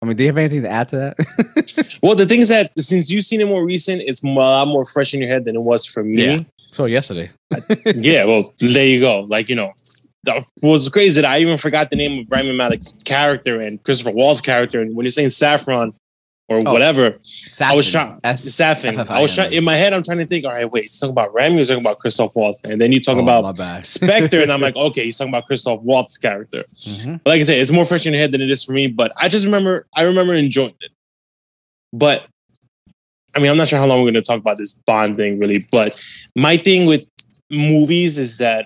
I 0.01 0.05
mean, 0.05 0.15
do 0.15 0.23
you 0.23 0.29
have 0.29 0.37
anything 0.37 0.61
to 0.61 0.69
add 0.69 0.89
to 0.89 0.97
that? 0.97 1.99
Well, 2.03 2.15
the 2.15 2.25
thing 2.25 2.41
is 2.41 2.49
that 2.49 2.71
since 2.77 3.09
you've 3.09 3.25
seen 3.25 3.41
it 3.41 3.45
more 3.45 3.65
recent, 3.65 4.01
it's 4.03 4.23
a 4.23 4.27
lot 4.27 4.67
more 4.67 4.85
fresh 4.85 5.13
in 5.13 5.19
your 5.19 5.29
head 5.29 5.45
than 5.45 5.55
it 5.55 5.61
was 5.61 5.85
for 5.85 6.03
me. 6.03 6.23
Yeah. 6.23 6.39
so 6.71 6.85
yesterday. 6.85 7.29
yeah, 7.85 8.25
well, 8.25 8.43
there 8.59 8.85
you 8.85 8.99
go. 8.99 9.21
Like, 9.21 9.49
you 9.49 9.55
know, 9.55 9.69
that 10.23 10.45
was 10.61 10.87
crazy 10.89 11.19
that 11.21 11.29
I 11.29 11.39
even 11.39 11.57
forgot 11.57 11.89
the 11.89 11.95
name 11.95 12.21
of 12.21 12.27
Rami 12.29 12.51
Malek's 12.51 12.93
character 13.03 13.59
and 13.59 13.81
Christopher 13.83 14.11
Waltz's 14.13 14.41
character. 14.41 14.79
And 14.79 14.95
when 14.95 15.03
you're 15.03 15.11
saying 15.11 15.31
Saffron, 15.31 15.93
or 16.49 16.61
Oh. 16.65 16.71
whatever. 16.73 17.17
I 17.61 17.75
was 17.75 17.87
Safin. 17.87 17.91
trying 17.91 18.19
S- 18.23 18.45
Safin. 18.45 19.09
I 19.09 19.21
was 19.21 19.35
trying 19.35 19.51
in 19.53 19.63
my 19.65 19.75
head. 19.75 19.91
I'm 19.93 20.01
trying 20.03 20.19
to 20.19 20.25
think. 20.25 20.45
All 20.45 20.51
right, 20.51 20.69
wait. 20.69 20.83
He's 20.83 20.97
talking 20.99 21.11
about 21.11 21.33
Rami. 21.33 21.57
He's 21.57 21.67
talking 21.67 21.83
about 21.83 21.99
Christoph 21.99 22.35
Waltz, 22.35 22.69
and 22.69 22.79
then 22.79 22.91
you 22.93 23.01
talk 23.01 23.17
Oh, 23.17 23.21
about. 23.21 23.85
Spectre, 23.85 24.41
and 24.41 24.51
I'm 24.51 24.61
like, 24.61 24.75
okay, 24.75 25.05
he's 25.05 25.17
talking 25.17 25.31
about 25.31 25.45
Christoph 25.45 25.81
Waltz's 25.81 26.17
character. 26.17 26.59
Mhm. 26.59 27.21
But 27.23 27.29
like 27.31 27.39
I 27.39 27.43
said, 27.43 27.59
it's 27.59 27.71
more 27.71 27.85
fresh 27.85 28.05
in 28.07 28.13
your 28.13 28.21
head 28.21 28.31
than 28.31 28.41
it 28.41 28.49
is 28.49 28.63
for 28.63 28.71
me. 28.73 28.87
But 28.87 29.11
I 29.19 29.27
just 29.27 29.45
remember, 29.45 29.87
I 29.95 30.03
remember 30.03 30.33
enjoying 30.35 30.73
it. 30.79 30.91
But 31.93 32.25
I 33.35 33.39
mean, 33.39 33.51
I'm 33.51 33.57
not 33.57 33.67
sure 33.67 33.77
how 33.79 33.85
long 33.85 33.99
we're 33.99 34.05
going 34.05 34.13
to 34.15 34.21
talk 34.23 34.39
about 34.39 34.57
this 34.57 34.73
Bond 34.73 35.15
thing, 35.17 35.39
really. 35.39 35.63
But 35.71 35.99
my 36.35 36.57
thing 36.57 36.85
with 36.87 37.03
movies 37.51 38.17
is 38.17 38.37
that 38.39 38.65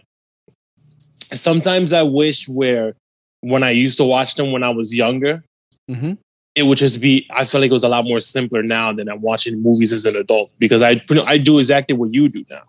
sometimes 1.34 1.94
I 1.94 2.04
wish 2.04 2.48
where 2.48 2.94
when 3.42 3.64
I 3.64 3.72
used 3.72 3.98
to 3.98 4.04
watch 4.04 4.36
them 4.36 4.52
when 4.52 4.64
I 4.64 4.70
was 4.70 4.96
younger, 4.96 5.44
Mhm. 5.90 6.18
It 6.62 6.68
would 6.68 6.78
just 6.78 7.02
be. 7.02 7.28
I 7.32 7.44
feel 7.44 7.60
like 7.60 7.72
it 7.72 7.74
was 7.74 7.84
a 7.84 7.90
lot 7.90 8.06
more 8.06 8.20
simpler 8.20 8.62
now 8.62 8.94
than 8.94 9.10
I'm 9.10 9.22
watching 9.22 9.62
movies 9.64 9.92
as 9.92 10.06
an 10.06 10.16
adult 10.16 10.54
because 10.60 10.84
I 10.84 11.02
I 11.26 11.40
do 11.40 11.58
exactly 11.58 11.96
what 11.96 12.14
you 12.14 12.30
do 12.30 12.44
now. 12.52 12.62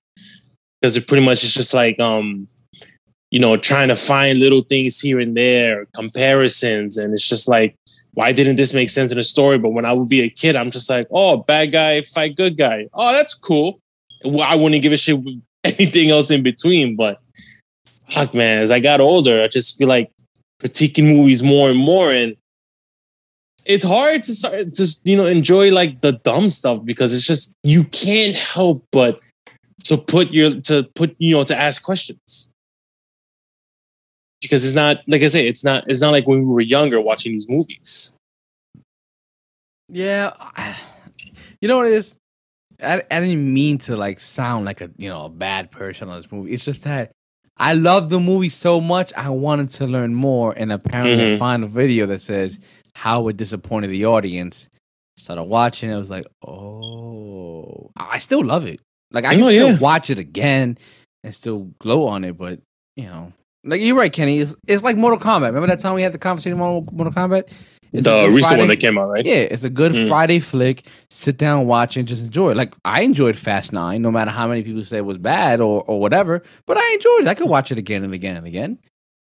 Because 0.81 0.97
it 0.97 1.07
pretty 1.07 1.25
much 1.25 1.45
is 1.45 1.53
just 1.53 1.75
like 1.75 2.01
um 2.01 2.47
you 3.31 3.39
know 3.39 3.59
trying 3.59 3.89
to 3.89 3.97
find 3.97 4.39
little 4.39 4.63
things 4.63 4.99
here 4.99 5.21
and 5.21 5.37
there 5.37 5.87
comparisons 5.95 6.97
and 6.97 7.13
it's 7.13 7.29
just 7.29 7.49
like 7.49 7.77
why 8.15 8.33
didn't 8.33 8.57
this 8.57 8.75
make 8.75 8.91
sense 8.91 9.13
in 9.13 9.17
the 9.17 9.23
story? 9.23 9.59
But 9.59 9.71
when 9.71 9.85
i 9.85 9.93
would 9.93 10.09
be 10.09 10.23
a 10.23 10.31
kid 10.31 10.57
i'm 10.57 10.71
just 10.71 10.89
like 10.89 11.07
oh 11.11 11.37
bad 11.37 11.71
guy 11.71 12.01
fight 12.01 12.35
good 12.35 12.57
guy. 12.57 12.89
Oh 12.95 13.13
that's 13.13 13.35
cool. 13.35 13.79
Well, 14.25 14.43
i 14.43 14.57
wouldn't 14.57 14.83
give 14.83 14.93
a 14.93 14.97
shit 14.97 15.21
anything 15.65 16.11
else 16.11 16.31
in 16.31 16.43
between 16.43 16.97
but 16.97 17.19
fuck 18.09 18.35
man 18.35 18.63
as 18.63 18.71
i 18.71 18.81
got 18.81 19.01
older 19.01 19.43
i 19.43 19.49
just 19.49 19.79
feel 19.79 19.89
like 19.89 20.11
critiquing 20.61 21.17
movies 21.17 21.43
more 21.43 21.71
and 21.71 21.79
more 21.79 22.11
and 22.11 22.37
it's 23.67 23.85
hard 23.85 24.23
to 24.25 24.35
start 24.35 24.75
to 24.75 24.97
you 25.05 25.17
know 25.17 25.27
enjoy 25.27 25.71
like 25.73 26.01
the 26.01 26.13
dumb 26.13 26.51
stuff 26.51 26.85
because 26.85 27.15
it's 27.15 27.27
just 27.27 27.53
you 27.63 27.85
can't 27.85 28.37
help 28.37 28.79
but 28.93 29.21
to 29.85 29.97
put 29.97 30.31
your 30.33 30.61
to 30.63 30.85
put 30.95 31.15
you 31.19 31.35
know 31.35 31.45
to 31.45 31.55
ask 31.55 31.83
questions 31.83 32.51
because 34.41 34.65
it's 34.65 34.75
not 34.75 34.99
like 35.09 35.23
I 35.23 35.29
say 35.29 35.47
it's 35.47 35.65
not 35.65 35.85
it's 35.87 36.01
not 36.01 36.13
like 36.13 36.27
when 36.27 36.41
we 36.41 36.47
were 36.47 36.61
younger 36.61 37.01
watching 37.01 37.33
these 37.33 37.49
movies. 37.49 38.15
Yeah, 39.89 40.33
you 41.61 41.69
know 41.69 41.77
what 41.79 41.87
it 41.87 41.93
is. 41.93 42.17
I, 42.83 43.03
I 43.11 43.21
didn't 43.21 43.53
mean 43.53 43.79
to 43.79 43.97
like 43.97 44.19
sound 44.19 44.65
like 44.65 44.81
a 44.81 44.91
you 44.97 45.09
know 45.09 45.27
a 45.27 45.29
bad 45.29 45.71
person 45.71 46.09
on 46.09 46.17
this 46.17 46.33
movie. 46.33 46.53
It's 46.53 46.65
just 46.65 46.85
that 46.85 47.13
I 47.59 47.75
love 47.75 48.09
the 48.09 48.19
movie 48.19 48.49
so 48.49 48.81
much. 48.81 49.13
I 49.15 49.29
wanted 49.29 49.69
to 49.71 49.87
learn 49.87 50.15
more, 50.15 50.53
and 50.57 50.73
apparently, 50.73 51.23
I 51.23 51.27
Mhm. 51.27 51.39
find 51.39 51.63
a 51.65 51.67
video 51.69 52.07
that 52.07 52.21
says 52.21 52.59
how 52.95 53.29
it 53.29 53.37
disappointed 53.37 53.89
the 53.91 54.07
audience. 54.07 54.69
Started 55.19 55.45
watching 55.45 55.91
it. 55.91 55.95
I 55.95 55.99
was 55.99 56.11
like, 56.11 56.27
oh, 56.47 57.91
I 57.97 58.19
still 58.19 58.45
love 58.45 58.67
it. 58.67 58.81
Like 59.11 59.25
I 59.25 59.35
can 59.35 59.43
Oh, 59.45 59.49
still 59.49 59.71
yeah. 59.73 59.79
watch 59.79 60.11
it 60.11 60.19
again 60.19 60.79
and 61.23 61.35
still 61.35 61.71
glow 61.79 62.07
on 62.09 62.25
it. 62.25 62.37
But 62.37 62.61
you 62.97 63.05
know, 63.07 63.33
like 63.65 63.81
you're 63.81 63.97
right, 63.97 64.13
Kenny. 64.13 64.39
It's, 64.39 64.57
it's 64.67 64.83
like 64.83 64.97
Mortal 64.97 65.19
Kombat. 65.21 65.47
Remember 65.49 65.67
that 65.69 65.81
time 65.81 65.95
we 65.95 66.03
had 66.03 66.13
the 66.13 66.19
conversation 66.19 66.59
about 66.59 66.93
Mortal 66.93 67.13
Kombat? 67.13 67.53
It's 67.93 68.05
the 68.05 68.31
recent 68.35 68.59
one 68.59 68.69
that 68.69 68.79
came 68.79 68.97
out, 68.97 69.11
right? 69.11 69.23
yeah, 69.23 69.35
it's 69.35 69.65
a 69.65 69.71
good 69.71 69.93
Mm. 69.93 70.09
Friday 70.09 70.39
flick. 70.41 70.87
Sit 71.11 71.37
down, 71.37 71.67
watch, 71.67 71.99
and 71.99 72.09
just 72.09 72.25
enjoy 72.25 72.53
it. 72.53 72.57
Like 72.57 72.73
I 72.87 73.03
enjoyed 73.03 73.37
Fast 73.37 73.71
Nine, 73.75 74.01
no 74.01 74.11
matter 74.11 74.31
how 74.31 74.49
many 74.49 74.63
people 74.63 74.83
say 74.83 74.97
it 74.97 75.05
was 75.05 75.19
bad 75.19 75.61
or 75.61 75.83
or 75.83 76.01
whatever. 76.01 76.43
But 76.67 76.79
I 76.79 76.93
enjoyed 76.95 77.21
it. 77.23 77.29
I 77.29 77.35
could 77.35 77.51
watch 77.51 77.71
it 77.71 77.77
again 77.79 78.03
and 78.03 78.15
again 78.15 78.37
and 78.39 78.47
again. 78.47 78.79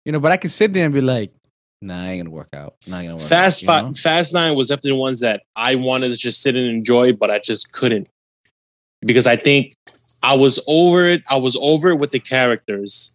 You 0.03 0.11
know, 0.11 0.19
but 0.19 0.33
I 0.33 0.37
could 0.37 0.51
sit 0.51 0.73
there 0.73 0.83
and 0.83 0.93
be 0.93 0.99
like, 1.01 1.31
Nah, 1.81 2.03
I 2.03 2.07
ain't 2.09 2.23
gonna 2.23 2.35
work 2.35 2.49
out. 2.53 2.75
Not 2.87 3.03
gonna 3.03 3.15
work. 3.17 3.23
Fast 3.25 3.59
out, 3.59 3.61
you 3.61 3.67
Fi- 3.67 3.87
know? 3.87 3.93
Fast 3.93 4.33
Nine 4.33 4.55
was 4.55 4.69
definitely 4.69 4.91
the 4.91 4.95
ones 4.97 5.19
that 5.19 5.43
I 5.55 5.75
wanted 5.75 6.09
to 6.09 6.15
just 6.15 6.41
sit 6.41 6.55
and 6.55 6.65
enjoy, 6.67 7.13
but 7.13 7.29
I 7.29 7.39
just 7.39 7.71
couldn't 7.71 8.07
because 9.01 9.27
I 9.27 9.35
think 9.35 9.75
I 10.23 10.33
was 10.35 10.59
over 10.67 11.05
it. 11.05 11.23
I 11.29 11.35
was 11.35 11.55
over 11.61 11.89
it 11.89 11.97
with 11.97 12.11
the 12.11 12.19
characters. 12.19 13.13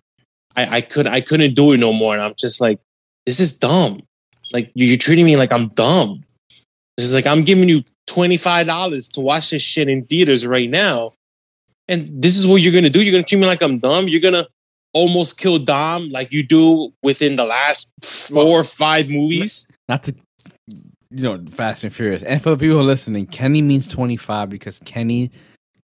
I, 0.57 0.77
I 0.77 0.81
could 0.81 1.07
I 1.09 1.21
couldn't 1.21 1.55
do 1.55 1.73
it 1.73 1.79
no 1.79 1.93
more, 1.93 2.15
and 2.15 2.23
I'm 2.23 2.35
just 2.39 2.61
like, 2.61 2.79
this 3.27 3.41
is 3.41 3.59
dumb. 3.59 4.01
Like 4.53 4.71
you- 4.75 4.87
you're 4.87 4.99
treating 4.99 5.25
me 5.25 5.37
like 5.37 5.53
I'm 5.53 5.69
dumb. 5.69 6.23
It's 6.97 7.11
just 7.11 7.15
like 7.15 7.27
I'm 7.27 7.43
giving 7.43 7.69
you 7.69 7.81
twenty 8.07 8.37
five 8.37 8.67
dollars 8.67 9.09
to 9.09 9.21
watch 9.21 9.51
this 9.51 9.63
shit 9.63 9.89
in 9.89 10.05
theaters 10.05 10.47
right 10.47 10.71
now, 10.71 11.15
and 11.89 12.23
this 12.23 12.37
is 12.39 12.47
what 12.47 12.61
you're 12.63 12.73
gonna 12.73 12.91
do. 12.91 13.03
You're 13.03 13.13
gonna 13.13 13.25
treat 13.25 13.41
me 13.41 13.47
like 13.47 13.63
I'm 13.63 13.79
dumb. 13.79 14.07
You're 14.07 14.21
gonna 14.21 14.47
almost 14.95 15.39
kill 15.39 15.59
Dom 15.59 16.09
like 16.11 16.33
you 16.33 16.43
do 16.45 16.93
within 17.03 17.37
the 17.37 17.45
last 17.45 17.91
four 18.03 18.61
or 18.61 18.65
five 18.65 19.09
movies. 19.09 19.67
Not 19.89 20.05
to 20.05 20.15
you 21.15 21.23
know, 21.25 21.45
Fast 21.51 21.85
and 21.85 21.93
Furious. 21.95 22.23
And 22.23 22.43
for 22.43 22.51
the 22.51 22.57
people 22.57 22.83
listening, 22.83 23.27
Kenny 23.27 23.61
means 23.63 23.87
twenty 23.89 24.17
five 24.17 24.49
because 24.49 24.79
Kenny, 24.79 25.31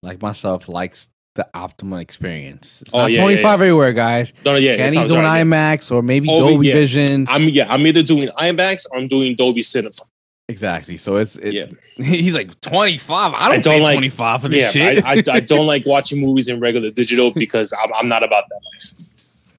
like 0.03 0.23
myself, 0.23 0.69
likes 0.69 1.11
the 1.35 1.47
optimal 1.55 2.01
experience. 2.01 2.81
It's 2.83 2.95
Oh, 2.95 2.99
not 3.03 3.11
yeah, 3.11 3.17
yeah, 3.19 3.23
twenty 3.23 3.43
five 3.43 3.61
everywhere, 3.61 3.93
guys. 3.93 4.33
No, 4.45 4.53
no, 4.53 4.59
yeah, 4.59 4.77
Kenny's 4.77 4.95
doing 4.95 5.23
right, 5.23 5.39
yeah. 5.39 5.45
IMAX 5.45 5.93
or 5.93 6.03
maybe 6.03 6.29
Oh, 6.31 6.49
Dolby 6.49 6.69
yeah. 6.69 6.73
Vision. 6.75 7.27
I'm 7.29 7.43
yeah, 7.51 7.67
I'm 7.73 7.87
either 7.87 8.03
doing 8.03 8.29
IMAX 8.39 8.87
or 8.91 8.99
I'm 8.99 9.07
doing 9.07 9.35
Dolby 9.37 9.63
Cinema. 9.63 9.91
Exactly. 10.49 10.97
So 10.97 11.17
it's, 11.17 11.37
it's 11.37 11.55
Yeah. 11.55 11.67
he's 12.05 12.35
like 12.35 12.59
25. 12.63 13.35
I 13.35 13.49
don't, 13.49 13.59
I 13.59 13.61
don't 13.61 13.75
pay 13.75 13.83
like- 13.83 13.95
25 13.97 14.41
for 14.43 14.49
Yeah, 14.49 14.51
this 14.63 14.73
shit. 14.73 15.05
I, 15.05 15.13
I, 15.13 15.23
I 15.37 15.41
don't 15.41 15.67
like 15.67 15.85
watching 15.87 16.21
movies 16.21 16.49
in 16.49 16.59
regular 16.61 16.91
digital 16.91 17.31
because 17.33 17.73
I'm, 17.73 17.93
I'm 17.95 18.09
not 18.09 18.23
about 18.23 18.45
that 18.49 18.61
life. 18.73 19.57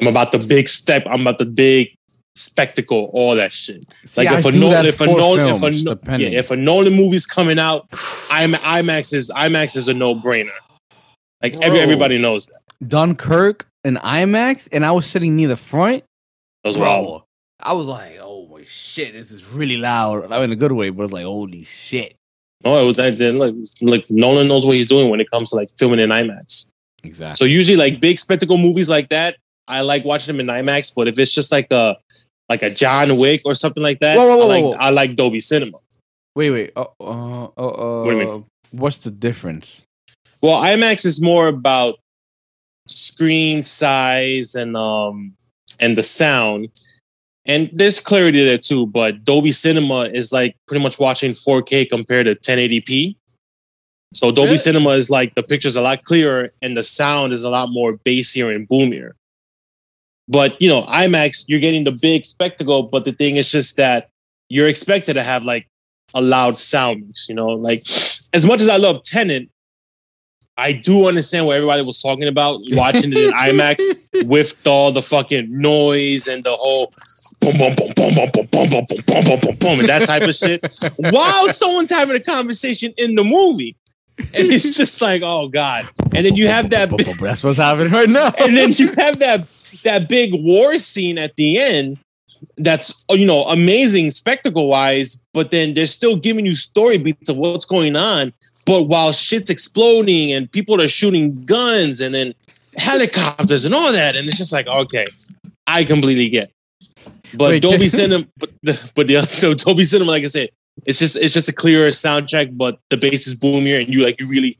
I'm 0.00 0.08
about 0.08 0.32
the 0.32 0.44
big 0.48 0.68
step. 0.68 1.04
I'm 1.06 1.20
about 1.20 1.38
the 1.38 1.44
big 1.44 1.94
spectacle, 2.34 3.10
all 3.12 3.36
that 3.36 3.52
shit. 3.52 3.84
See, 4.04 4.24
Like 4.24 4.38
if 4.38 4.44
a 4.46 4.58
Nolan, 4.58 4.86
if 4.86 4.94
a 5.00 5.04
for 5.04 5.06
Nolan, 5.06 5.46
if 5.48 5.56
a, 5.58 5.60
films, 5.60 5.84
yeah, 5.84 6.38
if 6.38 6.50
a 6.50 6.56
Nolan 6.56 6.94
movie's 6.94 7.26
coming 7.26 7.58
out, 7.58 7.82
I'm, 8.30 8.52
IMAX 8.54 9.12
is 9.14 9.30
IMAX 9.30 9.76
is 9.76 9.88
a 9.88 9.94
no 9.94 10.14
brainer. 10.16 10.48
Like 11.42 11.54
every, 11.62 11.78
everybody 11.80 12.18
knows 12.18 12.46
that 12.46 12.88
Dunkirk 12.88 13.66
and 13.84 13.98
IMAX, 13.98 14.68
and 14.72 14.84
I 14.84 14.92
was 14.92 15.06
sitting 15.06 15.36
near 15.36 15.48
the 15.48 15.56
front. 15.56 16.04
as 16.64 16.76
Bro, 16.76 16.82
well. 16.88 17.24
I 17.60 17.74
was 17.74 17.86
like, 17.86 18.16
oh 18.20 18.31
my 18.62 18.66
shit, 18.68 19.12
this 19.12 19.30
is 19.30 19.52
really 19.52 19.76
loud. 19.76 20.30
Not 20.30 20.42
in 20.42 20.52
a 20.52 20.56
good 20.56 20.72
way, 20.72 20.90
but 20.90 21.04
it's 21.04 21.12
like, 21.12 21.24
holy 21.24 21.64
shit. 21.64 22.14
No, 22.64 22.82
it 22.82 22.86
was 22.86 22.96
that. 22.96 23.18
then, 23.18 23.38
Like, 23.38 23.54
like 23.80 24.10
Nolan 24.10 24.46
knows 24.46 24.64
what 24.64 24.74
he's 24.76 24.88
doing 24.88 25.08
when 25.10 25.20
it 25.20 25.30
comes 25.30 25.50
to 25.50 25.56
like 25.56 25.68
filming 25.76 25.98
in 25.98 26.10
IMAX. 26.10 26.68
Exactly. 27.02 27.34
So 27.34 27.44
usually 27.44 27.76
like 27.76 28.00
big 28.00 28.18
spectacle 28.18 28.56
movies 28.58 28.88
like 28.88 29.08
that, 29.08 29.36
I 29.66 29.80
like 29.80 30.04
watching 30.04 30.36
them 30.36 30.48
in 30.48 30.54
IMAX. 30.64 30.92
But 30.94 31.08
if 31.08 31.18
it's 31.18 31.34
just 31.34 31.50
like 31.50 31.66
a 31.72 31.96
like 32.48 32.62
a 32.62 32.70
John 32.70 33.18
Wick 33.18 33.42
or 33.44 33.54
something 33.56 33.82
like 33.82 33.98
that, 34.00 34.16
Whoa, 34.16 34.26
whoa, 34.28 34.36
whoa, 34.36 34.44
I 34.44 34.46
like 34.48 34.64
whoa. 34.64 34.72
I 34.74 34.90
like 34.90 35.14
Dolby 35.16 35.40
Cinema. 35.40 35.78
wait, 36.36 36.50
wait. 36.50 36.72
Uh, 36.76 36.84
uh, 37.00 37.44
uh, 37.44 37.46
uh, 37.56 38.02
What 38.04 38.10
do 38.12 38.18
you 38.18 38.24
mean? 38.24 38.44
What's 38.70 38.98
the 38.98 39.10
difference? 39.10 39.82
Well, 40.40 40.60
IMAX 40.60 41.04
is 41.04 41.20
more 41.20 41.48
about 41.48 41.98
screen 42.86 43.62
size 43.62 44.54
and 44.54 44.76
um 44.76 45.34
and 45.80 45.98
the 45.98 46.02
sound. 46.04 46.68
And 47.44 47.70
there's 47.72 47.98
clarity 47.98 48.44
there 48.44 48.58
too, 48.58 48.86
but 48.86 49.24
Dolby 49.24 49.52
Cinema 49.52 50.02
is 50.04 50.32
like 50.32 50.56
pretty 50.68 50.82
much 50.82 50.98
watching 50.98 51.32
4K 51.32 51.88
compared 51.88 52.26
to 52.26 52.36
1080p. 52.36 53.16
So 54.14 54.30
Dolby 54.30 54.48
Really? 54.48 54.58
Cinema 54.58 54.90
is 54.90 55.10
like 55.10 55.34
the 55.34 55.42
picture's 55.42 55.76
a 55.76 55.82
lot 55.82 56.04
clearer 56.04 56.50
and 56.60 56.76
the 56.76 56.82
sound 56.82 57.32
is 57.32 57.44
a 57.44 57.50
lot 57.50 57.70
more 57.70 57.92
bassier 57.92 58.54
and 58.54 58.68
boomier. 58.68 59.16
But 60.28 60.60
you 60.62 60.68
know, 60.68 60.82
IMAX, 60.82 61.46
you're 61.48 61.60
getting 61.60 61.84
the 61.84 61.98
big 62.00 62.24
spectacle, 62.24 62.84
but 62.84 63.04
the 63.04 63.12
thing 63.12 63.36
is 63.36 63.50
just 63.50 63.76
that 63.76 64.10
you're 64.48 64.68
expected 64.68 65.14
to 65.14 65.22
have 65.22 65.44
like 65.44 65.66
a 66.14 66.20
loud 66.20 66.58
sound 66.58 67.04
mix, 67.06 67.28
you 67.28 67.34
know, 67.34 67.48
like 67.48 67.78
as 68.34 68.46
much 68.46 68.60
as 68.60 68.68
I 68.68 68.76
love 68.76 69.02
Tenet, 69.02 69.48
I 70.56 70.72
do 70.72 71.08
understand 71.08 71.46
what 71.46 71.56
everybody 71.56 71.82
was 71.82 72.00
talking 72.00 72.28
about 72.28 72.60
watching 72.70 73.12
it 73.12 73.18
in 73.18 73.30
IMAX 73.32 73.80
with 74.26 74.64
all 74.66 74.92
the 74.92 75.02
fucking 75.02 75.46
noise 75.48 76.28
and 76.28 76.44
the 76.44 76.54
whole 76.54 76.92
boom, 77.42 77.58
boom, 77.58 77.74
boom, 77.74 77.92
boom, 77.96 78.14
boom, 78.14 78.30
boom, 78.32 78.46
boom, 78.50 78.66
boom, 78.70 78.86
boom, 78.86 79.02
boom, 79.06 79.24
boom, 79.24 79.40
boom, 79.40 79.56
boom, 79.56 79.78
and 79.80 79.88
that 79.88 80.06
type 80.06 80.22
of 80.22 80.34
shit. 80.34 80.62
While 81.12 81.52
someone's 81.52 81.90
having 81.90 82.16
a 82.16 82.20
conversation 82.20 82.94
in 82.96 83.14
the 83.14 83.24
movie. 83.24 83.76
And 84.18 84.46
it's 84.52 84.76
just 84.76 85.00
like, 85.00 85.22
oh 85.24 85.48
God. 85.48 85.88
And 86.14 86.26
then 86.26 86.34
you 86.36 86.46
have 86.46 86.70
that 86.70 86.90
That's 87.20 87.42
what's 87.42 87.58
happening 87.58 87.92
right 87.92 88.08
now. 88.08 88.30
and 88.40 88.56
then 88.56 88.70
you 88.72 88.88
have 88.88 89.18
that 89.18 89.46
that 89.84 90.06
big 90.08 90.32
war 90.34 90.78
scene 90.78 91.18
at 91.18 91.34
the 91.36 91.58
end 91.58 91.98
that's 92.58 93.04
you 93.10 93.24
know 93.24 93.44
amazing 93.44 94.10
spectacle 94.10 94.66
wise 94.66 95.16
but 95.32 95.50
then 95.50 95.74
they're 95.74 95.86
still 95.86 96.16
giving 96.16 96.44
you 96.44 96.54
story 96.54 96.98
beats 96.98 97.28
of 97.28 97.36
what's 97.36 97.64
going 97.64 97.96
on 97.96 98.32
but 98.66 98.88
while 98.88 99.12
shit's 99.12 99.48
exploding 99.48 100.32
and 100.32 100.50
people 100.50 100.80
are 100.80 100.88
shooting 100.88 101.44
guns 101.44 102.00
and 102.00 102.14
then 102.14 102.34
helicopters 102.76 103.64
and 103.64 103.74
all 103.74 103.92
that 103.92 104.16
and 104.16 104.26
it's 104.26 104.38
just 104.38 104.52
like 104.52 104.66
okay 104.66 105.04
i 105.66 105.84
completely 105.84 106.28
get 106.28 106.50
but 107.36 107.50
Wait, 107.50 107.62
dolby 107.62 107.88
cinema 107.88 108.26
but 108.38 108.50
the, 108.62 108.90
but 108.94 109.06
the 109.06 109.22
so 109.26 109.54
dolby 109.54 109.84
cinema 109.84 110.10
like 110.10 110.22
i 110.22 110.26
said 110.26 110.48
it's 110.86 110.98
just 110.98 111.16
it's 111.16 111.34
just 111.34 111.48
a 111.48 111.52
clearer 111.52 111.88
soundtrack 111.88 112.56
but 112.56 112.78
the 112.90 112.96
bass 112.96 113.26
is 113.26 113.34
boomier 113.34 113.78
and 113.78 113.88
you 113.88 114.04
like 114.04 114.20
you 114.20 114.28
really 114.28 114.56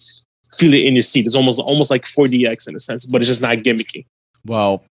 feel 0.55 0.75
it 0.75 0.85
in 0.85 0.95
your 0.95 1.03
seat 1.03 1.25
it's 1.27 1.37
almost 1.37 1.61
almost 1.61 1.91
like 1.91 2.05
4dx 2.05 2.69
in 2.69 2.75
a 2.75 2.79
sense 2.79 3.07
but 3.07 3.23
it's 3.23 3.29
just 3.29 3.43
not 3.43 3.57
gimmicky 3.59 4.07
Well, 4.45 4.85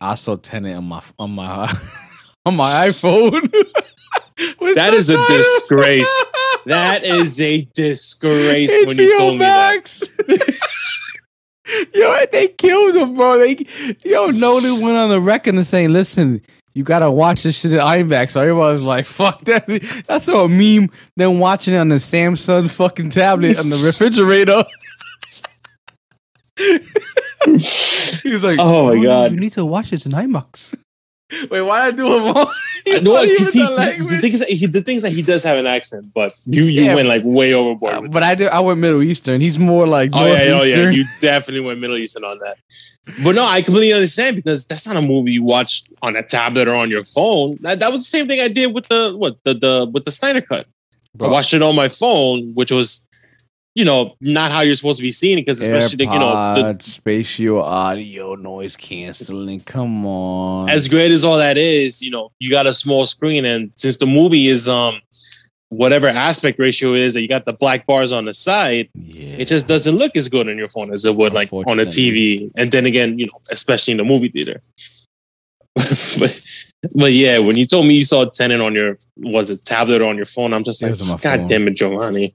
I 0.00 0.14
saw 0.16 0.36
Tenet 0.36 0.76
on 0.76 0.84
my 0.84 1.02
on 1.18 1.30
my 1.30 1.72
on 2.46 2.56
my 2.56 2.88
iPhone. 2.88 3.50
That 4.74 4.94
is 4.94 5.10
a 5.10 5.24
disgrace. 5.26 6.24
That 6.66 7.04
is 7.04 7.40
a 7.40 7.68
disgrace 7.74 8.72
when 8.86 8.96
you 8.98 9.16
told 9.18 9.34
me 9.34 9.38
that. 9.40 9.84
Yo, 11.94 12.18
they 12.32 12.48
killed 12.48 12.96
him, 12.96 13.14
bro. 13.14 13.38
They, 13.38 13.64
yo, 14.02 14.30
Nolan 14.30 14.80
went 14.80 14.96
on 14.96 15.10
the 15.10 15.20
record 15.20 15.54
and 15.54 15.66
saying, 15.66 15.92
"Listen, 15.92 16.40
you 16.74 16.84
gotta 16.84 17.10
watch 17.10 17.42
this 17.44 17.58
shit 17.60 17.72
in 17.72 17.78
IMAX." 17.78 18.30
So 18.32 18.40
everybody 18.40 18.72
was 18.72 18.82
like, 18.82 19.06
"Fuck 19.06 19.44
that." 19.44 19.66
That's 20.06 20.28
a 20.28 20.48
meme. 20.48 20.90
Then 21.16 21.38
watching 21.38 21.74
it 21.74 21.78
on 21.78 21.88
the 21.88 21.96
Samsung 21.96 22.68
fucking 22.70 23.10
tablet 23.10 23.58
on 23.58 23.70
the 23.70 23.82
refrigerator. 23.86 24.64
He's 28.22 28.44
like, 28.44 28.58
Oh 28.58 28.86
my 28.94 29.02
God. 29.02 29.32
you 29.32 29.40
need 29.40 29.52
to 29.52 29.64
watch 29.64 29.90
this 29.90 30.06
in 30.06 30.12
IMAX." 30.12 30.76
Wait, 31.50 31.62
why 31.62 31.90
did 31.90 31.94
I 31.94 31.96
do 31.96 32.08
wrong? 32.32 32.52
I 32.86 33.00
know 33.00 33.22
because 33.22 33.52
he, 33.52 33.60
the 33.64 34.18
thing 34.20 34.32
is 34.32 34.40
that 34.40 34.48
he, 34.50 34.66
the 34.66 34.82
thing 34.82 34.96
is 34.96 35.02
that 35.04 35.12
he 35.12 35.22
does 35.22 35.42
have 35.44 35.56
an 35.56 35.66
accent, 35.66 36.12
but 36.14 36.32
you 36.46 36.64
you 36.64 36.84
Yeah. 36.84 36.94
went 36.94 37.08
like 37.08 37.22
way 37.24 37.54
overboard. 37.54 37.94
Uh, 37.94 38.00
but 38.10 38.22
I 38.22 38.34
did. 38.34 38.48
I 38.48 38.60
went 38.60 38.78
Middle 38.80 39.02
Eastern. 39.02 39.40
He's 39.40 39.58
more 39.58 39.86
like 39.86 40.10
Oh 40.14 40.26
yeah, 40.26 40.58
oh 40.60 40.62
yeah, 40.64 40.90
you 40.90 41.04
definitely 41.20 41.60
went 41.60 41.80
Middle 41.80 41.96
Eastern 41.96 42.24
on 42.24 42.38
that. 42.40 42.56
But 43.22 43.34
no, 43.34 43.44
I 43.44 43.62
completely 43.62 43.92
understand 43.92 44.36
because 44.36 44.64
that's 44.66 44.86
not 44.86 44.96
a 45.02 45.06
movie 45.06 45.32
you 45.32 45.42
watch 45.42 45.82
on 46.02 46.16
a 46.16 46.22
tablet 46.22 46.68
or 46.68 46.74
on 46.74 46.90
your 46.90 47.04
phone. 47.04 47.58
That, 47.60 47.78
that 47.78 47.90
was 47.92 48.00
the 48.02 48.04
same 48.18 48.26
thing 48.28 48.40
I 48.40 48.48
did 48.48 48.74
with 48.74 48.86
the 48.88 49.14
what 49.16 49.42
the 49.44 49.54
the 49.54 49.90
with 49.92 50.04
the 50.04 50.10
Snyder 50.10 50.40
cut. 50.40 50.66
I 51.22 51.28
watched 51.28 51.54
it 51.54 51.62
on 51.62 51.76
my 51.76 51.88
phone, 51.88 52.52
which 52.54 52.72
was, 52.72 53.06
you 53.74 53.84
know, 53.84 54.14
not 54.20 54.52
how 54.52 54.60
you're 54.60 54.76
supposed 54.76 54.98
to 54.98 55.02
be 55.02 55.10
seeing 55.10 55.38
it 55.38 55.42
because 55.42 55.60
especially 55.60 56.06
like, 56.06 56.14
you 56.14 56.20
know 56.20 56.72
the, 56.72 56.82
spatial 56.82 57.60
audio, 57.60 58.34
noise 58.36 58.76
canceling. 58.76 59.60
Come 59.60 60.06
on. 60.06 60.70
as 60.70 60.88
great 60.88 61.10
as 61.10 61.24
all 61.24 61.36
that 61.38 61.58
is, 61.58 62.00
you 62.00 62.10
know, 62.10 62.30
you 62.38 62.50
got 62.50 62.66
a 62.66 62.72
small 62.72 63.04
screen, 63.04 63.44
and 63.44 63.72
since 63.74 63.96
the 63.96 64.06
movie 64.06 64.48
is 64.48 64.68
um 64.68 65.00
whatever 65.70 66.06
aspect 66.06 66.58
ratio 66.58 66.94
it 66.94 67.00
is 67.00 67.14
that 67.14 67.22
you 67.22 67.28
got 67.28 67.44
the 67.46 67.56
black 67.58 67.84
bars 67.86 68.12
on 68.12 68.26
the 68.26 68.32
side, 68.32 68.88
yeah. 68.94 69.36
it 69.38 69.46
just 69.46 69.66
doesn't 69.66 69.96
look 69.96 70.14
as 70.14 70.28
good 70.28 70.48
on 70.48 70.56
your 70.56 70.68
phone 70.68 70.92
as 70.92 71.04
it 71.04 71.16
would 71.16 71.34
like 71.34 71.52
on 71.52 71.80
a 71.80 71.82
TV. 71.82 72.50
And 72.56 72.70
then 72.70 72.86
again, 72.86 73.18
you 73.18 73.26
know, 73.26 73.40
especially 73.50 73.92
in 73.92 73.98
the 73.98 74.04
movie 74.04 74.28
theater. 74.28 74.60
but 76.18 76.64
but 76.96 77.12
yeah, 77.12 77.38
when 77.38 77.56
you 77.56 77.66
told 77.66 77.86
me 77.86 77.94
you 77.96 78.04
saw 78.04 78.22
a 78.22 78.30
Tenet 78.30 78.60
on 78.60 78.74
your 78.74 78.96
was 79.16 79.50
it 79.50 79.60
tablet 79.66 80.00
or 80.02 80.06
on 80.08 80.16
your 80.16 80.26
phone, 80.26 80.54
I'm 80.54 80.62
just 80.64 80.82
like, 80.82 80.90
was 80.90 81.02
on 81.02 81.08
my 81.08 81.16
God 81.16 81.40
phone. 81.40 81.48
damn 81.48 81.66
it, 81.68 81.76
Giovanni. 81.76 82.28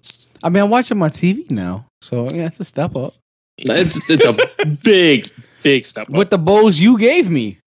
I 0.43 0.49
mean, 0.49 0.63
I'm 0.63 0.69
watching 0.69 0.97
my 0.97 1.10
TV 1.10 1.49
now, 1.52 1.86
so 2.02 2.28
yeah, 2.34 2.47
it's 2.47 2.60
a 2.60 2.65
step 2.65 2.95
up. 2.95 3.13
It's, 3.58 4.10
it's 4.10 4.39
a 4.39 4.86
big, 4.89 5.28
big 5.63 5.86
step 5.86 6.10
up. 6.10 6.13
With 6.15 6.30
the 6.30 6.38
bowls 6.38 6.80
you 6.80 6.97
gave 6.97 7.30
me. 7.30 7.60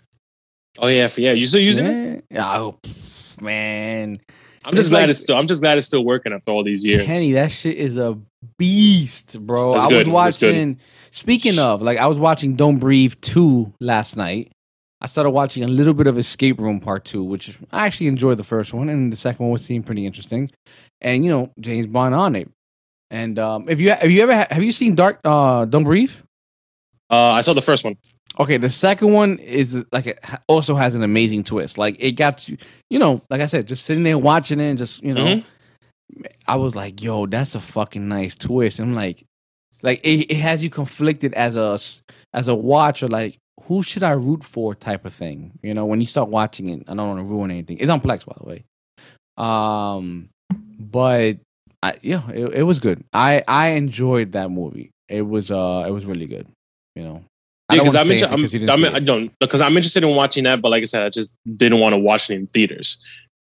oh 0.78 0.88
yeah, 0.88 1.08
yeah. 1.16 1.32
You 1.32 1.46
still 1.46 1.60
using 1.60 1.86
it? 1.86 2.24
Oh, 2.36 2.78
man. 3.40 4.16
I'm 4.64 4.74
just 4.74 4.90
glad 4.90 5.02
like- 5.02 5.10
it's 5.10 5.20
still. 5.20 5.36
I'm 5.36 5.46
just 5.46 5.60
glad 5.60 5.76
it's 5.78 5.86
still 5.86 6.04
working 6.04 6.32
after 6.32 6.50
all 6.50 6.62
these 6.64 6.84
years. 6.84 7.04
Kenny, 7.06 7.32
that 7.32 7.50
shit 7.50 7.76
is 7.76 7.96
a 7.96 8.18
beast, 8.58 9.38
bro. 9.44 9.72
That's 9.72 9.84
I 9.84 9.88
good. 9.88 10.06
was 10.06 10.08
watching. 10.14 10.78
Speaking 11.10 11.58
of, 11.58 11.82
like, 11.82 11.98
I 11.98 12.06
was 12.06 12.18
watching 12.18 12.54
Don't 12.54 12.78
Breathe 12.78 13.14
two 13.20 13.72
last 13.80 14.16
night. 14.16 14.52
I 15.02 15.08
started 15.08 15.30
watching 15.30 15.64
a 15.64 15.68
little 15.68 15.94
bit 15.94 16.06
of 16.06 16.16
Escape 16.16 16.60
Room 16.60 16.78
Part 16.78 17.04
two, 17.04 17.24
which 17.24 17.58
I 17.72 17.86
actually 17.86 18.06
enjoyed 18.06 18.38
the 18.38 18.44
first 18.44 18.72
one, 18.72 18.88
and 18.88 19.12
the 19.12 19.16
second 19.16 19.44
one 19.44 19.52
was 19.52 19.64
seemed 19.64 19.84
pretty 19.84 20.06
interesting. 20.06 20.48
And 21.00 21.24
you 21.24 21.30
know, 21.30 21.50
James 21.58 21.88
Bond 21.88 22.14
on 22.14 22.36
it. 22.36 22.48
And 23.10 23.36
um, 23.38 23.68
if 23.68 23.80
you 23.80 23.90
have 23.90 24.10
you 24.10 24.22
ever 24.22 24.46
have 24.48 24.62
you 24.62 24.70
seen 24.70 24.94
Dark 24.94 25.18
uh, 25.24 25.64
Don't 25.64 25.82
Breathe? 25.82 26.12
Uh, 27.10 27.32
I 27.32 27.42
saw 27.42 27.52
the 27.52 27.60
first 27.60 27.84
one. 27.84 27.96
Okay, 28.38 28.56
the 28.56 28.70
second 28.70 29.12
one 29.12 29.38
is 29.40 29.84
like 29.90 30.06
it 30.06 30.24
also 30.46 30.76
has 30.76 30.94
an 30.94 31.02
amazing 31.02 31.44
twist. 31.44 31.76
Like 31.78 31.96
it 31.98 32.12
got 32.12 32.38
to, 32.38 32.56
you 32.88 32.98
know, 32.98 33.20
like 33.28 33.40
I 33.40 33.46
said, 33.46 33.66
just 33.66 33.84
sitting 33.84 34.04
there 34.04 34.16
watching 34.16 34.60
it, 34.60 34.70
and 34.70 34.78
just 34.78 35.02
you 35.02 35.14
know, 35.14 35.24
Mm-hmm. 35.24 36.22
I 36.46 36.56
was 36.56 36.76
like, 36.76 37.02
"Yo, 37.02 37.26
that's 37.26 37.54
a 37.54 37.60
fucking 37.60 38.06
nice 38.06 38.36
twist." 38.36 38.78
I'm 38.78 38.94
like, 38.94 39.24
like 39.82 40.00
it, 40.04 40.30
it 40.30 40.36
has 40.36 40.62
you 40.62 40.70
conflicted 40.70 41.34
as 41.34 41.56
a 41.56 41.78
as 42.32 42.48
a 42.48 42.54
watcher, 42.54 43.08
like 43.08 43.38
who 43.64 43.82
should 43.82 44.02
I 44.02 44.12
root 44.12 44.42
for, 44.44 44.74
type 44.74 45.04
of 45.04 45.12
thing. 45.12 45.58
You 45.62 45.74
know, 45.74 45.84
when 45.86 46.00
you 46.00 46.06
start 46.06 46.28
watching 46.28 46.68
it, 46.70 46.82
I 46.88 46.94
don't 46.94 47.08
want 47.08 47.20
to 47.20 47.24
ruin 47.24 47.50
anything. 47.50 47.78
It's 47.78 47.90
on 47.90 48.00
Plex, 48.00 48.24
by 48.26 48.34
the 48.38 48.48
way. 48.48 48.64
Um, 49.36 50.28
but 50.78 51.38
I, 51.82 51.94
yeah, 52.02 52.28
it, 52.30 52.54
it 52.54 52.62
was 52.62 52.78
good. 52.78 53.02
I 53.12 53.42
I 53.46 53.68
enjoyed 53.70 54.32
that 54.32 54.50
movie. 54.50 54.90
It 55.08 55.22
was 55.22 55.50
uh, 55.50 55.84
it 55.86 55.90
was 55.90 56.04
really 56.04 56.26
good. 56.26 56.46
You 56.96 57.04
know. 57.04 57.24
I 57.68 57.76
Yeah, 57.76 57.80
because 57.82 57.94
I'm, 57.96 58.10
inter- 58.10 58.26
I'm, 58.26 58.84
I'm 58.84 58.94
I 58.94 58.98
don't 58.98 59.38
because 59.38 59.60
I'm 59.60 59.76
interested 59.76 60.04
in 60.04 60.14
watching 60.14 60.44
that, 60.44 60.60
but 60.60 60.70
like 60.70 60.82
I 60.82 60.84
said, 60.84 61.02
I 61.04 61.08
just 61.08 61.34
didn't 61.56 61.80
want 61.80 61.94
to 61.94 61.98
watch 61.98 62.28
it 62.28 62.34
in 62.34 62.46
theaters 62.46 63.02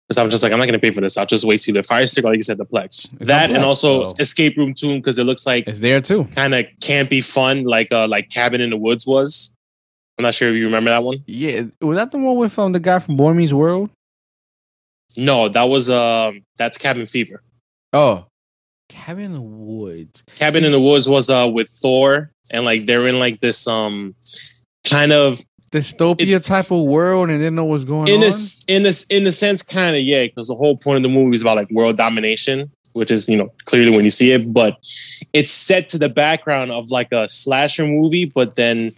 because 0.07 0.17
I'm 0.17 0.29
just 0.29 0.43
like 0.43 0.51
I'm 0.51 0.59
not 0.59 0.65
gonna 0.65 0.79
pay 0.79 0.91
for 0.91 1.01
this. 1.01 1.17
I'll 1.17 1.25
just 1.25 1.43
wait 1.45 1.59
till 1.61 1.73
the 1.73 1.81
Fire 1.83 2.05
Stick, 2.05 2.25
like 2.25 2.35
you 2.35 2.43
said, 2.43 2.57
the 2.57 2.65
Plex. 2.65 3.13
It's 3.19 3.27
that 3.27 3.49
on 3.49 3.55
and 3.55 3.65
also 3.65 4.03
so- 4.03 4.13
Escape 4.19 4.57
Room 4.57 4.73
Two 4.73 4.97
because 4.97 5.17
it 5.17 5.23
looks 5.23 5.45
like 5.47 5.65
It's 5.67 5.79
there 5.79 6.01
too. 6.01 6.25
kind 6.35 6.53
of 6.53 6.65
campy 6.81 7.23
fun, 7.23 7.63
like 7.63 7.91
uh 7.91 8.07
like 8.07 8.29
Cabin 8.29 8.61
in 8.61 8.69
the 8.69 8.77
Woods 8.77 9.07
was. 9.07 9.53
I'm 10.17 10.23
not 10.23 10.33
sure 10.35 10.49
if 10.49 10.55
you 10.55 10.65
remember 10.65 10.89
that 10.89 11.03
one. 11.03 11.17
Yeah, 11.25 11.63
was 11.81 11.97
that 11.97 12.11
the 12.11 12.17
one 12.19 12.37
with 12.37 12.57
um 12.59 12.71
the 12.73 12.79
guy 12.79 12.99
from 12.99 13.15
Boy 13.17 13.33
Meets 13.33 13.53
World? 13.53 13.89
No, 15.17 15.49
that 15.49 15.63
was 15.65 15.89
um 15.89 16.43
that's 16.57 16.77
Cabin 16.77 17.05
Fever. 17.05 17.39
Oh, 17.93 18.25
Cabin 18.89 19.25
in 19.25 19.33
the 19.33 19.41
Woods. 19.41 20.21
Cabin 20.37 20.63
in 20.63 20.71
the 20.71 20.79
Woods 20.79 21.09
was 21.09 21.29
uh 21.29 21.49
with 21.51 21.69
Thor 21.69 22.31
and 22.53 22.65
like 22.65 22.83
they're 22.83 23.07
in 23.07 23.19
like 23.19 23.39
this 23.39 23.67
um 23.67 24.11
kind 24.89 25.11
of 25.11 25.39
Dystopia 25.71 26.21
It's- 26.21 26.45
type 26.47 26.69
of 26.69 26.81
world, 26.83 27.29
and 27.29 27.39
didn't 27.39 27.55
know 27.55 27.63
what's 27.63 27.85
going 27.85 28.09
in 28.09 28.17
on. 28.17 28.23
a 28.23 28.31
in 28.67 28.85
a 28.85 28.89
s- 28.89 29.05
in 29.09 29.25
a 29.25 29.31
sense 29.31 29.63
kind 29.63 29.95
of 29.95 30.01
yeah 30.01 30.23
because 30.25 30.49
the 30.49 30.55
whole 30.55 30.75
point 30.77 30.97
of 31.03 31.09
the 31.09 31.17
movie 31.17 31.33
is 31.35 31.41
about 31.41 31.55
like 31.55 31.69
world 31.71 31.95
domination 31.95 32.69
which 32.93 33.09
is 33.09 33.29
you 33.29 33.37
know 33.37 33.49
clearly 33.65 33.95
when 33.95 34.03
you 34.03 34.11
see 34.11 34.31
it 34.31 34.53
but 34.53 34.75
it's 35.31 35.49
set 35.49 35.87
to 35.87 35.97
the 35.97 36.09
background 36.09 36.73
of 36.73 36.91
like 36.91 37.09
a 37.13 37.25
slasher 37.25 37.87
movie 37.87 38.25
but 38.35 38.55
then 38.55 38.91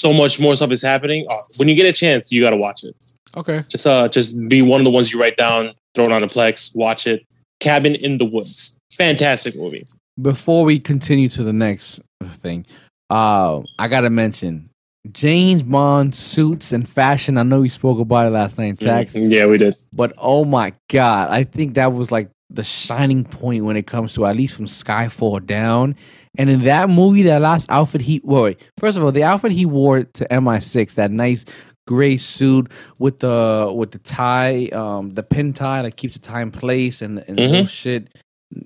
so 0.00 0.12
much 0.12 0.40
more 0.40 0.56
stuff 0.56 0.70
is 0.70 0.82
happening 0.82 1.26
oh, 1.30 1.38
when 1.58 1.68
you 1.68 1.74
get 1.74 1.86
a 1.86 1.92
chance 1.92 2.30
you 2.32 2.40
got 2.40 2.50
to 2.50 2.56
watch 2.56 2.84
it. 2.84 2.96
Okay, 3.36 3.64
just 3.68 3.86
uh 3.86 4.08
just 4.08 4.36
be 4.48 4.62
one 4.62 4.80
of 4.80 4.84
the 4.84 4.90
ones 4.90 5.12
you 5.12 5.20
write 5.20 5.36
down 5.36 5.70
throw 5.94 6.04
it 6.04 6.12
on 6.12 6.20
the 6.20 6.26
plex 6.26 6.72
watch 6.74 7.06
it. 7.06 7.24
Cabin 7.60 7.94
in 8.02 8.18
the 8.18 8.24
woods 8.24 8.78
fantastic 8.92 9.56
movie. 9.56 9.82
Before 10.20 10.64
we 10.64 10.78
continue 10.78 11.28
to 11.30 11.42
the 11.42 11.52
next 11.52 12.00
thing, 12.22 12.66
uh, 13.08 13.60
I 13.78 13.88
gotta 13.88 14.10
mention 14.10 14.70
James 15.12 15.62
Bond 15.62 16.14
suits 16.14 16.72
and 16.72 16.88
fashion. 16.88 17.38
I 17.38 17.42
know 17.42 17.60
we 17.60 17.68
spoke 17.68 17.98
about 17.98 18.26
it 18.26 18.30
last 18.30 18.58
night, 18.58 18.80
Zach, 18.80 19.08
yeah 19.14 19.46
we 19.46 19.58
did. 19.58 19.74
But 19.92 20.12
oh 20.18 20.44
my 20.44 20.72
god, 20.88 21.30
I 21.30 21.44
think 21.44 21.74
that 21.74 21.92
was 21.92 22.12
like 22.12 22.30
the 22.50 22.64
shining 22.64 23.24
point 23.24 23.64
when 23.64 23.76
it 23.76 23.86
comes 23.86 24.12
to 24.14 24.26
at 24.26 24.36
least 24.36 24.56
from 24.56 24.66
Skyfall 24.66 25.46
down. 25.46 25.96
And 26.38 26.48
in 26.48 26.62
that 26.62 26.88
movie, 26.88 27.22
that 27.22 27.40
last 27.42 27.70
outfit 27.70 28.02
he 28.02 28.20
wait, 28.24 28.40
wait 28.42 28.68
first 28.78 28.96
of 28.96 29.04
all, 29.04 29.12
the 29.12 29.24
outfit 29.24 29.52
he 29.52 29.66
wore 29.66 30.04
to 30.04 30.28
MI6, 30.28 30.94
that 30.94 31.10
nice 31.10 31.44
gray 31.86 32.16
suit 32.16 32.70
with 33.00 33.18
the 33.18 33.70
with 33.74 33.90
the 33.90 33.98
tie, 33.98 34.66
um, 34.68 35.10
the 35.14 35.22
pin 35.24 35.52
tie 35.52 35.82
that 35.82 35.96
keeps 35.96 36.14
the 36.14 36.20
tie 36.20 36.42
in 36.42 36.50
place, 36.52 37.02
and 37.02 37.18
and 37.26 37.36
Mm-hmm. 37.38 37.50
little 37.50 37.66
shit, 37.66 38.08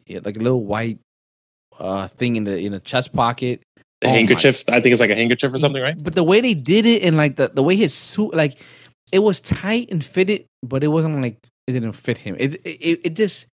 yeah, 0.06 0.20
like 0.24 0.36
a 0.36 0.40
little 0.40 0.64
white 0.64 0.98
uh 1.80 2.06
thing 2.08 2.36
in 2.36 2.44
the 2.44 2.56
in 2.58 2.72
the 2.72 2.80
chest 2.80 3.12
pocket. 3.12 3.60
the 4.00 4.08
Oh 4.08 4.12
handkerchief 4.12 4.62
i 4.68 4.78
think 4.80 4.92
it's 4.92 5.00
like 5.00 5.10
a 5.10 5.14
handkerchief 5.16 5.52
or 5.52 5.58
something 5.58 5.82
right 5.82 5.94
But 6.04 6.14
the 6.14 6.22
way 6.22 6.40
they 6.40 6.54
did 6.54 6.86
it 6.86 7.02
and 7.02 7.16
like 7.16 7.36
the, 7.36 7.48
the 7.48 7.62
way 7.62 7.74
his 7.76 7.92
suit 7.94 8.32
like 8.34 8.60
it 9.10 9.20
was 9.20 9.40
tight 9.40 9.90
and 9.90 10.02
fitted, 10.04 10.44
but 10.62 10.84
it 10.84 10.88
wasn't 10.88 11.20
like 11.22 11.38
it 11.66 11.72
didn't 11.72 11.92
fit 11.92 12.18
him. 12.18 12.36
It 12.38 12.54
it, 12.64 13.00
it 13.04 13.14
just 13.16 13.46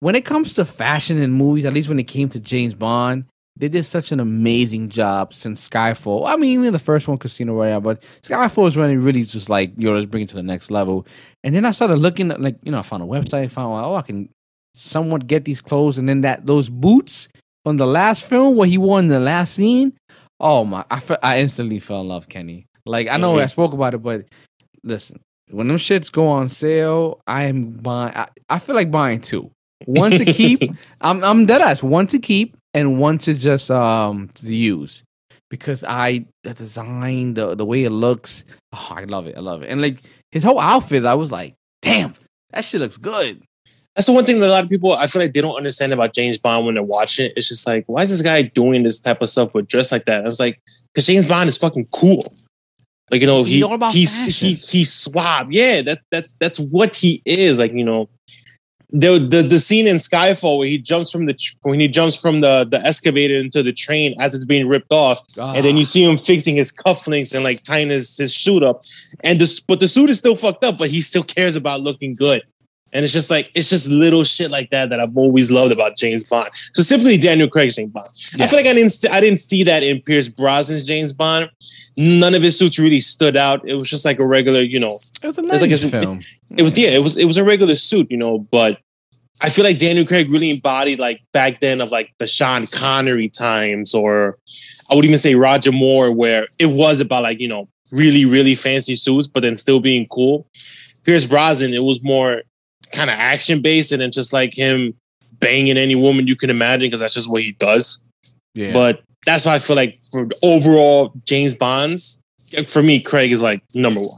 when 0.00 0.14
it 0.14 0.24
comes 0.24 0.54
to 0.54 0.64
fashion 0.64 1.20
in 1.20 1.32
movies, 1.32 1.64
at 1.64 1.72
least 1.72 1.88
when 1.88 1.98
it 1.98 2.08
came 2.08 2.28
to 2.30 2.40
James 2.40 2.74
Bond, 2.74 3.24
they 3.58 3.68
did 3.68 3.84
such 3.84 4.12
an 4.12 4.20
amazing 4.20 4.88
job 4.88 5.34
since 5.34 5.68
Skyfall. 5.68 6.28
I 6.28 6.36
mean, 6.36 6.60
even 6.60 6.72
the 6.72 6.78
first 6.78 7.08
one, 7.08 7.18
Casino 7.18 7.54
Royale, 7.54 7.80
but 7.80 8.02
Skyfall 8.22 8.68
is 8.68 8.76
really 8.76 8.96
really 8.96 9.24
just 9.24 9.50
like 9.50 9.72
yo, 9.76 9.92
let's 9.92 10.06
bring 10.06 10.22
it 10.22 10.28
to 10.30 10.36
the 10.36 10.42
next 10.42 10.70
level. 10.70 11.06
And 11.42 11.54
then 11.54 11.64
I 11.64 11.72
started 11.72 11.96
looking 11.96 12.30
at 12.30 12.40
like 12.40 12.56
you 12.62 12.70
know 12.70 12.78
I 12.78 12.82
found 12.82 13.02
a 13.02 13.06
website, 13.06 13.50
found 13.50 13.74
like, 13.74 13.84
oh 13.84 13.94
I 13.96 14.02
can 14.02 14.28
somewhat 14.74 15.26
get 15.26 15.44
these 15.44 15.60
clothes, 15.60 15.98
and 15.98 16.08
then 16.08 16.20
that 16.20 16.46
those 16.46 16.70
boots 16.70 17.28
from 17.64 17.76
the 17.76 17.86
last 17.86 18.24
film 18.24 18.56
what 18.56 18.68
he 18.68 18.78
wore 18.78 18.98
in 19.00 19.08
the 19.08 19.20
last 19.20 19.54
scene. 19.54 19.92
Oh 20.40 20.64
my! 20.64 20.84
I 20.90 21.00
fe- 21.00 21.18
I 21.22 21.40
instantly 21.40 21.80
fell 21.80 22.02
in 22.02 22.08
love, 22.08 22.28
Kenny. 22.28 22.66
Like 22.86 23.08
I 23.08 23.16
know. 23.16 23.38
I 23.38 23.46
spoke 23.46 23.72
about 23.72 23.94
it, 23.94 23.98
but 23.98 24.24
listen, 24.84 25.20
when 25.50 25.66
them 25.66 25.78
shits 25.78 26.12
go 26.12 26.28
on 26.28 26.48
sale, 26.48 27.20
I 27.26 27.44
am 27.44 27.72
buying. 27.72 28.14
I, 28.14 28.28
I 28.48 28.58
feel 28.60 28.76
like 28.76 28.90
buying 28.90 29.20
two. 29.20 29.50
One 29.84 30.12
to 30.12 30.24
keep. 30.24 30.60
I'm 31.00 31.24
I'm 31.24 31.46
dead 31.46 31.60
ass. 31.60 31.82
One 31.82 32.06
to 32.08 32.18
keep 32.18 32.56
and 32.78 33.00
one 33.00 33.18
to 33.18 33.34
just 33.34 33.70
um 33.70 34.28
to 34.34 34.54
use 34.54 35.02
because 35.50 35.84
I 35.84 36.26
the 36.44 36.54
design, 36.54 37.34
the 37.34 37.54
the 37.54 37.64
way 37.64 37.84
it 37.84 37.90
looks. 37.90 38.44
Oh, 38.72 38.88
I 38.90 39.04
love 39.04 39.26
it. 39.26 39.36
I 39.36 39.40
love 39.40 39.62
it. 39.62 39.70
And 39.70 39.82
like 39.82 39.96
his 40.30 40.44
whole 40.44 40.60
outfit, 40.60 41.04
I 41.04 41.14
was 41.14 41.32
like, 41.32 41.54
damn, 41.82 42.14
that 42.50 42.64
shit 42.64 42.80
looks 42.80 42.96
good. 42.96 43.42
That's 43.96 44.06
the 44.06 44.12
one 44.12 44.24
thing 44.24 44.38
that 44.38 44.46
a 44.46 44.50
lot 44.50 44.62
of 44.62 44.68
people 44.70 44.92
I 44.92 45.08
feel 45.08 45.20
like 45.22 45.32
they 45.32 45.40
don't 45.40 45.56
understand 45.56 45.92
about 45.92 46.14
James 46.14 46.38
Bond 46.38 46.64
when 46.66 46.74
they're 46.74 46.84
watching 46.84 47.26
it. 47.26 47.32
It's 47.36 47.48
just 47.48 47.66
like, 47.66 47.84
why 47.88 48.02
is 48.02 48.10
this 48.10 48.22
guy 48.22 48.42
doing 48.42 48.84
this 48.84 49.00
type 49.00 49.20
of 49.20 49.28
stuff 49.28 49.54
with 49.54 49.66
dress 49.66 49.90
like 49.90 50.04
that? 50.04 50.24
I 50.24 50.28
was 50.28 50.38
like, 50.38 50.60
because 50.94 51.06
James 51.06 51.28
Bond 51.28 51.48
is 51.48 51.58
fucking 51.58 51.88
cool. 51.92 52.22
Like 53.10 53.20
you 53.22 53.26
know, 53.26 53.42
He's 53.42 53.54
he 53.54 53.98
he's 53.98 54.26
fashion. 54.26 54.48
he 54.48 54.54
he's 54.54 54.92
suave. 54.92 55.50
Yeah, 55.50 55.82
that 55.82 56.00
that's 56.12 56.36
that's 56.38 56.60
what 56.60 56.94
he 56.94 57.22
is. 57.24 57.58
Like 57.58 57.74
you 57.74 57.84
know, 57.84 58.06
the, 58.90 59.18
the 59.18 59.42
the 59.42 59.58
scene 59.58 59.86
in 59.86 59.96
Skyfall 59.96 60.58
where 60.58 60.68
he 60.68 60.78
jumps 60.78 61.10
from 61.10 61.26
the 61.26 61.36
when 61.62 61.78
he 61.78 61.88
jumps 61.88 62.16
from 62.16 62.40
the 62.40 62.66
the 62.70 62.80
excavator 62.84 63.38
into 63.38 63.62
the 63.62 63.72
train 63.72 64.14
as 64.18 64.34
it's 64.34 64.46
being 64.46 64.66
ripped 64.66 64.92
off, 64.92 65.20
and 65.38 65.64
then 65.64 65.76
you 65.76 65.82
ah. 65.82 65.84
see 65.84 66.04
him 66.04 66.16
fixing 66.16 66.56
his 66.56 66.72
cufflinks 66.72 67.34
and 67.34 67.44
like 67.44 67.62
tying 67.62 67.90
his, 67.90 68.16
his 68.16 68.34
suit 68.34 68.62
up, 68.62 68.80
and 69.22 69.38
this 69.38 69.60
but 69.60 69.80
the 69.80 69.88
suit 69.88 70.08
is 70.08 70.18
still 70.18 70.36
fucked 70.36 70.64
up, 70.64 70.78
but 70.78 70.90
he 70.90 71.02
still 71.02 71.22
cares 71.22 71.54
about 71.54 71.82
looking 71.82 72.14
good. 72.18 72.40
And 72.92 73.04
it's 73.04 73.12
just 73.12 73.30
like 73.30 73.50
it's 73.54 73.70
just 73.70 73.90
little 73.90 74.24
shit 74.24 74.50
like 74.50 74.70
that 74.70 74.90
that 74.90 75.00
I've 75.00 75.16
always 75.16 75.50
loved 75.50 75.74
about 75.74 75.96
James 75.96 76.24
Bond. 76.24 76.48
So 76.72 76.82
simply 76.82 77.18
Daniel 77.18 77.48
Craig's 77.48 77.76
James 77.76 77.92
Bond. 77.92 78.06
I 78.40 78.46
feel 78.46 78.58
like 78.58 78.66
I 78.66 78.72
didn't 78.74 79.04
I 79.10 79.20
didn't 79.20 79.40
see 79.40 79.62
that 79.64 79.82
in 79.82 80.00
Pierce 80.02 80.28
Brosnan's 80.28 80.86
James 80.86 81.12
Bond. 81.12 81.50
None 81.96 82.34
of 82.34 82.42
his 82.42 82.58
suits 82.58 82.78
really 82.78 83.00
stood 83.00 83.36
out. 83.36 83.68
It 83.68 83.74
was 83.74 83.90
just 83.90 84.04
like 84.04 84.20
a 84.20 84.26
regular, 84.26 84.62
you 84.62 84.78
know, 84.80 84.88
it 84.88 85.26
was 85.26 85.38
a 85.38 85.42
it's 85.42 85.60
like 85.60 85.70
nice 85.70 85.82
it's- 85.82 85.90
film. 85.90 86.20
it 86.56 86.62
was 86.62 86.78
yeah, 86.78 86.90
it 86.90 87.02
was 87.02 87.16
it 87.16 87.24
was 87.24 87.36
a 87.36 87.44
regular 87.44 87.74
suit, 87.74 88.10
you 88.10 88.16
know, 88.16 88.42
but 88.50 88.78
I 89.40 89.50
feel 89.50 89.64
like 89.64 89.78
Daniel 89.78 90.04
Craig 90.04 90.32
really 90.32 90.50
embodied 90.50 90.98
like 90.98 91.18
back 91.32 91.60
then 91.60 91.80
of 91.80 91.90
like 91.90 92.12
the 92.18 92.26
Sean 92.26 92.64
Connery 92.66 93.28
times, 93.28 93.94
or 93.94 94.38
I 94.90 94.94
would 94.94 95.04
even 95.04 95.18
say 95.18 95.34
Roger 95.34 95.70
Moore, 95.72 96.10
where 96.10 96.46
it 96.58 96.66
was 96.66 97.00
about 97.00 97.22
like, 97.22 97.38
you 97.38 97.46
know, 97.48 97.68
really, 97.92 98.24
really 98.24 98.54
fancy 98.54 98.94
suits, 98.94 99.28
but 99.28 99.42
then 99.42 99.56
still 99.56 99.78
being 99.80 100.06
cool. 100.08 100.48
Pierce 101.04 101.24
Brosnan, 101.24 101.72
it 101.72 101.84
was 101.84 102.04
more 102.04 102.42
kind 102.92 103.10
of 103.10 103.16
action 103.18 103.62
based 103.62 103.92
and 103.92 104.00
then 104.02 104.10
just 104.10 104.32
like 104.32 104.54
him 104.54 104.94
banging 105.40 105.76
any 105.76 105.94
woman 105.94 106.26
you 106.26 106.36
can 106.36 106.50
imagine, 106.50 106.88
because 106.88 107.00
that's 107.00 107.14
just 107.14 107.30
what 107.30 107.42
he 107.42 107.52
does. 107.58 108.10
Yeah. 108.54 108.72
But 108.72 109.02
that's 109.26 109.44
why 109.44 109.54
I 109.54 109.58
feel 109.58 109.76
like 109.76 109.94
for 110.10 110.28
overall 110.42 111.12
James 111.24 111.56
Bonds, 111.56 112.20
for 112.66 112.82
me, 112.82 113.00
Craig 113.00 113.30
is 113.32 113.42
like 113.42 113.62
number 113.74 114.00
one. 114.00 114.08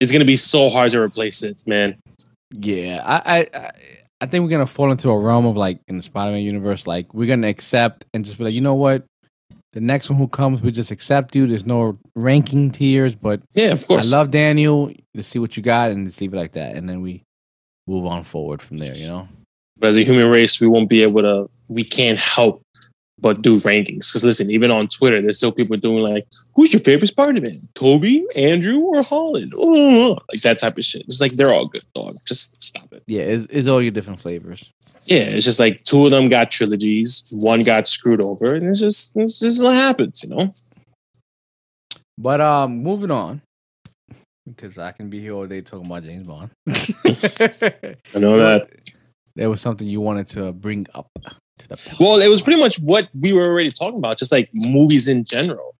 It's 0.00 0.12
gonna 0.12 0.24
be 0.24 0.36
so 0.36 0.70
hard 0.70 0.90
to 0.92 1.00
replace 1.00 1.42
it, 1.42 1.62
man. 1.66 1.88
Yeah, 2.52 3.02
I, 3.04 3.40
I, 3.54 3.70
I- 4.20 4.26
think 4.26 4.42
we're 4.42 4.50
gonna 4.50 4.66
fall 4.66 4.90
into 4.90 5.10
a 5.10 5.18
realm 5.18 5.44
of 5.46 5.56
like 5.56 5.80
in 5.88 5.96
the 5.96 6.02
Spider-Man 6.02 6.42
universe, 6.42 6.86
like 6.86 7.12
we're 7.14 7.26
gonna 7.28 7.48
accept 7.48 8.06
and 8.14 8.24
just 8.24 8.38
be 8.38 8.44
like, 8.44 8.54
you 8.54 8.60
know 8.60 8.74
what, 8.74 9.04
the 9.72 9.80
next 9.80 10.08
one 10.08 10.18
who 10.18 10.26
comes, 10.28 10.62
we 10.62 10.70
just 10.70 10.90
accept 10.90 11.36
you. 11.36 11.46
There's 11.46 11.66
no 11.66 11.98
ranking 12.14 12.70
tiers, 12.70 13.14
but 13.14 13.42
Yeah, 13.54 13.72
of 13.72 13.86
course. 13.86 14.12
I 14.12 14.16
love 14.16 14.30
Daniel. 14.30 14.90
Let's 15.14 15.28
see 15.28 15.38
what 15.38 15.56
you 15.56 15.62
got, 15.62 15.90
and 15.90 16.06
just 16.06 16.20
leave 16.20 16.32
it 16.32 16.36
like 16.36 16.52
that, 16.52 16.76
and 16.76 16.88
then 16.88 17.02
we 17.02 17.22
move 17.88 18.06
on 18.06 18.22
forward 18.22 18.62
from 18.62 18.78
there. 18.78 18.94
You 18.94 19.08
know? 19.08 19.28
but 19.80 19.88
as 19.88 19.98
a 19.98 20.04
human 20.04 20.30
race, 20.30 20.60
we 20.60 20.66
won't 20.66 20.88
be 20.88 21.02
able 21.02 21.22
to. 21.22 21.48
We 21.70 21.84
can't 21.84 22.18
help 22.18 22.62
but 23.20 23.42
do 23.42 23.54
rankings. 23.56 24.10
Because 24.10 24.24
listen, 24.24 24.50
even 24.50 24.70
on 24.70 24.88
Twitter, 24.88 25.20
there's 25.20 25.38
still 25.38 25.52
people 25.52 25.76
doing 25.76 26.02
like, 26.02 26.26
"Who's 26.54 26.72
your 26.72 26.80
favorite 26.80 27.08
Spider-Man? 27.08 27.52
Tobey, 27.74 28.24
Andrew, 28.36 28.78
or 28.78 29.02
Holland?" 29.02 29.52
Oh, 29.56 30.16
like 30.32 30.40
that 30.42 30.58
type 30.58 30.78
of 30.78 30.84
shit. 30.84 31.02
It's 31.02 31.20
like 31.20 31.32
they're 31.32 31.52
all 31.52 31.66
good, 31.66 31.82
dog. 31.94 32.12
Just 32.26 32.62
stop 32.62 32.92
it. 32.92 33.02
Yeah, 33.06 33.22
it's, 33.22 33.46
it's 33.50 33.68
all 33.68 33.82
your 33.82 33.90
different 33.90 34.20
flavors. 34.20 34.72
Yeah, 35.06 35.18
it's 35.18 35.44
just 35.44 35.60
like 35.60 35.82
two 35.82 36.04
of 36.04 36.10
them 36.10 36.28
got 36.28 36.50
trilogies, 36.50 37.32
one 37.40 37.62
got 37.62 37.88
screwed 37.88 38.22
over, 38.22 38.54
and 38.54 38.66
it's 38.66 38.80
just 38.80 39.16
it's 39.16 39.40
just 39.40 39.62
what 39.62 39.74
happens, 39.74 40.22
you 40.22 40.30
know. 40.30 40.50
But 42.16 42.40
um, 42.40 42.82
moving 42.82 43.12
on, 43.12 43.42
because 44.48 44.78
I 44.78 44.92
can 44.92 45.08
be 45.10 45.20
here 45.20 45.32
all 45.32 45.46
day 45.46 45.60
talking 45.60 45.86
about 45.86 46.04
James 46.04 46.26
Bond. 46.26 46.50
I 46.68 48.18
know 48.18 48.36
that. 48.36 48.68
there 49.36 49.50
was 49.50 49.60
something 49.60 49.86
you 49.86 50.00
wanted 50.00 50.26
to 50.28 50.52
bring 50.52 50.86
up 50.94 51.10
to 51.60 51.68
the 51.68 51.96
Well, 52.00 52.20
it 52.20 52.28
was 52.28 52.42
pretty 52.42 52.60
much 52.60 52.78
what 52.78 53.08
we 53.18 53.32
were 53.32 53.46
already 53.46 53.70
talking 53.70 53.98
about, 53.98 54.18
just 54.18 54.32
like 54.32 54.48
movies 54.66 55.08
in 55.08 55.24
general. 55.24 55.74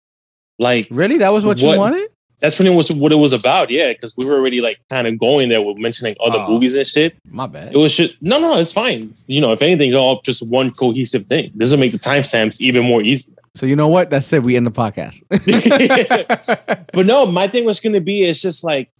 Like 0.59 0.89
really 0.91 1.19
that 1.19 1.33
was 1.33 1.45
what, 1.45 1.59
you 1.59 1.77
wanted. 1.77 2.09
That's 2.41 2.55
pretty 2.57 2.75
much 2.75 2.91
what 2.95 3.13
it 3.13 3.17
was 3.17 3.33
about, 3.33 3.71
yeah. 3.71 3.93
Because 3.93 4.17
we 4.17 4.25
were 4.27 4.35
already 4.37 4.61
like 4.61 4.79
kind 4.91 5.07
of 5.07 5.19
going 5.19 5.49
there 5.49 5.61
with 5.65 5.77
mentioning 5.77 6.15
other 6.21 6.39
Oh. 6.41 6.53
movies 6.53 6.75
and 6.77 6.87
shit. 6.87 7.15
My 7.31 7.47
bad. 7.47 7.75
It 7.75 7.79
was 7.79 7.97
just 7.97 8.19
no, 8.23 8.39
no, 8.41 8.59
it's 8.59 8.73
fine. 8.73 9.11
You 9.27 9.41
know, 9.41 9.53
if 9.53 9.63
anything, 9.63 9.91
it's 9.91 9.97
all 9.97 10.21
just 10.23 10.51
one 10.51 10.69
cohesive 10.71 11.25
thing. 11.27 11.51
This 11.55 11.71
will 11.73 11.79
make 11.79 11.93
the 11.93 11.99
timestamps 11.99 12.61
even 12.61 12.85
more 12.85 13.03
easy. 13.03 13.33
So 13.55 13.67
you 13.67 13.75
know 13.77 13.89
what? 13.89 14.11
That's 14.11 14.33
it. 14.33 14.43
We 14.43 14.57
end 14.57 14.67
the 14.67 14.71
podcast. 14.71 15.21
But 16.93 17.07
no, 17.07 17.27
my 17.27 17.47
thing 17.47 17.65
was 17.65 17.81
going 17.81 17.93
to 17.95 18.01
be 18.01 18.25
it's 18.25 18.41
just 18.41 18.65
like 18.65 18.91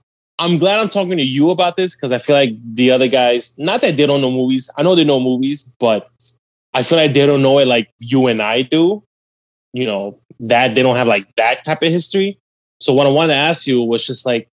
I'm 0.41 0.59
glad 0.59 0.79
I'm 0.79 0.89
talking 0.89 1.19
to 1.19 1.25
you 1.25 1.51
about 1.51 1.77
this 1.77 1.97
because 1.97 2.13
I 2.13 2.19
feel 2.19 2.37
like 2.37 2.51
the 2.75 2.91
other 2.93 3.09
guys, 3.09 3.55
not 3.59 3.81
that 3.81 3.97
they 3.97 4.07
don't 4.07 4.21
know 4.21 4.31
movies, 4.31 4.71
I 4.79 4.83
know 4.83 4.95
they 4.95 5.05
know 5.05 5.19
movies, 5.21 5.65
but 5.81 6.05
I 6.75 6.83
feel 6.83 6.99
like 6.99 7.13
they 7.13 7.27
don't 7.27 7.43
know 7.43 7.59
it 7.59 7.67
like 7.67 7.89
you 7.99 8.27
and 8.27 8.41
I 8.41 8.63
do. 8.63 9.03
You 9.73 9.87
know 9.87 10.13
that 10.49 10.75
they 10.75 10.83
don't 10.83 10.97
have 10.97 11.07
like 11.09 11.23
that 11.37 11.65
type 11.65 11.83
of 11.83 11.91
history. 11.91 12.39
So 12.81 12.93
what 12.95 13.07
I 13.07 13.11
wanted 13.11 13.29
to 13.33 13.39
ask 13.39 13.67
you 13.67 13.83
was 13.83 14.07
just 14.07 14.25
like, 14.27 14.49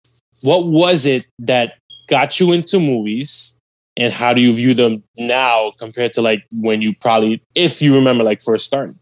what 0.45 0.67
was 0.67 1.07
it 1.07 1.27
that 1.41 1.75
got 2.09 2.39
you 2.41 2.53
into 2.53 2.79
movies, 2.81 3.59
and 3.97 4.13
how 4.13 4.33
do 4.33 4.41
you 4.41 4.53
view 4.53 4.75
them 4.75 4.97
now 5.19 5.71
compared 5.79 6.13
to 6.15 6.23
like 6.23 6.45
when 6.63 6.81
you 6.83 6.95
probably, 7.01 7.43
if 7.55 7.83
you 7.83 7.95
remember, 7.95 8.25
like 8.25 8.41
first 8.41 8.67
starting? 8.67 8.95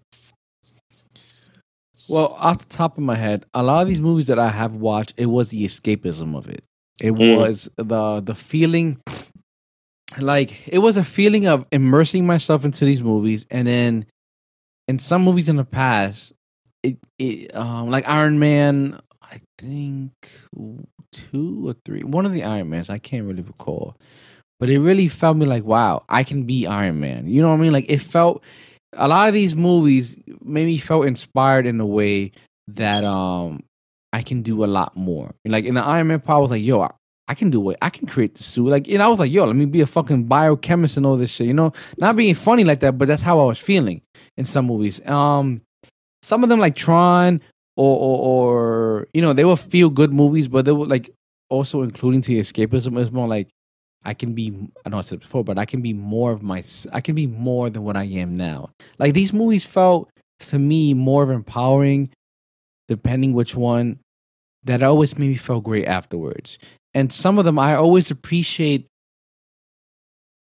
well, 2.11 2.35
off 2.41 2.59
the 2.59 2.67
top 2.77 2.97
of 2.97 3.05
my 3.05 3.15
head, 3.15 3.45
a 3.55 3.63
lot 3.63 3.83
of 3.83 3.89
these 3.89 4.01
movies 4.01 4.27
that 4.27 4.39
I 4.39 4.49
have 4.49 4.75
watched, 4.75 5.15
it 5.17 5.27
was 5.27 5.51
the 5.51 5.65
escapism 5.65 6.37
of 6.37 6.49
it. 6.49 6.65
It 7.01 7.13
Mm. 7.13 7.37
was 7.37 7.71
the 7.77 8.21
the 8.21 8.35
feeling, 8.35 8.99
like 10.19 10.67
it 10.69 10.79
was 10.79 10.97
a 10.97 11.05
feeling 11.05 11.47
of 11.47 11.67
immersing 11.71 12.27
myself 12.27 12.65
into 12.65 12.85
these 12.85 13.03
movies, 13.03 13.47
and 13.51 13.69
then 13.69 14.07
in 14.89 14.99
some 14.99 15.23
movies 15.23 15.49
in 15.49 15.57
the 15.57 15.65
past, 15.65 16.33
it 16.83 16.97
it 17.19 17.55
um 17.55 17.91
like 17.91 18.09
Iron 18.09 18.39
Man, 18.39 19.01
I 19.31 19.41
think 19.59 20.13
two 21.13 21.69
or 21.69 21.77
three, 21.85 22.03
one 22.03 22.27
of 22.27 22.33
the 22.33 22.45
Iron 22.45 22.71
Mans, 22.71 22.91
I 22.91 22.99
can't 22.99 23.27
really 23.27 23.43
recall, 23.43 23.95
but 24.59 24.69
it 24.69 24.81
really 24.81 25.09
felt 25.09 25.37
me 25.37 25.47
like, 25.47 25.65
wow, 25.65 26.05
I 26.09 26.25
can 26.25 26.43
be 26.45 26.67
Iron 26.67 27.01
Man. 27.01 27.29
You 27.29 27.43
know 27.43 27.49
what 27.49 27.55
I 27.55 27.59
mean? 27.59 27.73
Like 27.73 27.87
it 27.89 27.99
felt 27.99 28.43
a 28.95 29.07
lot 29.07 29.29
of 29.29 29.35
these 29.35 29.55
movies 29.55 30.17
made 30.43 30.67
me 30.67 30.79
felt 30.79 31.07
inspired 31.07 31.67
in 31.67 31.81
a 31.81 31.87
way 31.87 32.33
that 32.69 33.05
um 33.05 33.63
I 34.13 34.23
can 34.23 34.43
do 34.43 34.65
a 34.65 34.67
lot 34.67 34.97
more. 34.97 35.35
Like 35.45 35.65
in 35.65 35.75
the 35.75 35.85
Iron 35.85 36.09
Man 36.09 36.21
part, 36.21 36.39
I 36.39 36.41
was 36.41 36.51
like, 36.51 36.63
yo, 36.63 36.81
I, 36.81 36.91
I 37.29 37.35
can 37.35 37.51
do 37.51 37.71
it. 37.71 37.79
I 37.81 37.91
can 37.91 38.09
create 38.09 38.35
the 38.35 38.43
suit. 38.43 38.69
Like, 38.69 38.89
and 38.89 39.01
I 39.01 39.07
was 39.07 39.21
like, 39.21 39.31
yo, 39.31 39.45
let 39.45 39.55
me 39.55 39.67
be 39.67 39.83
a 39.83 39.87
fucking 39.87 40.25
biochemist 40.25 40.97
and 40.97 41.07
all 41.07 41.17
this 41.17 41.31
shit. 41.31 41.47
You 41.47 41.55
know, 41.55 41.73
not 42.01 42.17
being 42.17 42.35
funny 42.35 42.65
like 42.65 42.81
that, 42.81 42.99
but 42.99 43.07
that's 43.07 43.23
how 43.23 43.39
I 43.39 43.45
was 43.45 43.61
feeling 43.61 44.03
in 44.37 44.45
some 44.45 44.67
movies. 44.67 45.01
Um, 45.07 45.63
some 46.23 46.43
of 46.43 46.49
them 46.49 46.59
like 46.59 46.75
Tron 46.75 47.41
or 47.81 47.97
or, 47.97 48.19
or 48.19 49.09
you 49.15 49.23
know 49.23 49.33
they 49.33 49.45
were 49.45 49.57
feel 49.57 49.89
good 49.89 50.13
movies, 50.13 50.49
but 50.49 50.65
they 50.67 50.73
were 50.73 50.87
like 50.87 51.11
also 51.49 51.83
including 51.83 52.21
to 52.23 52.33
escapism. 52.33 53.01
It's 53.01 53.11
more 53.11 53.27
like 53.27 53.49
I 54.05 54.13
can 54.13 54.35
be. 54.35 54.69
I 54.85 54.91
know 54.91 54.99
I 54.99 55.03
said 55.03 55.21
before, 55.21 55.45
but 55.45 55.59
I 55.59 55.65
can 55.65 55.81
be 55.81 55.95
more 55.95 56.31
of 56.31 56.43
my. 56.43 56.63
I 56.93 57.01
can 57.01 57.15
be 57.15 57.27
more 57.27 57.71
than 57.71 57.83
what 57.83 57.97
I 57.97 58.05
am 58.05 58.37
now. 58.37 58.71
Like 58.99 59.15
these 59.15 59.33
movies 59.33 59.65
felt 59.65 60.11
to 60.41 60.59
me 60.59 60.93
more 60.93 61.23
of 61.23 61.31
empowering, 61.31 62.11
depending 62.89 63.33
which 63.33 63.57
one. 63.57 63.99
That 64.65 64.83
always 64.83 65.19
made 65.19 65.29
me 65.29 65.37
feel 65.37 65.63
great 65.63 65.87
afterwards. 65.87 66.59
And 66.93 67.11
some 67.11 67.39
of 67.39 67.47
them 67.47 67.59
I 67.59 67.77
always 67.77 68.11
appreciate. 68.11 68.87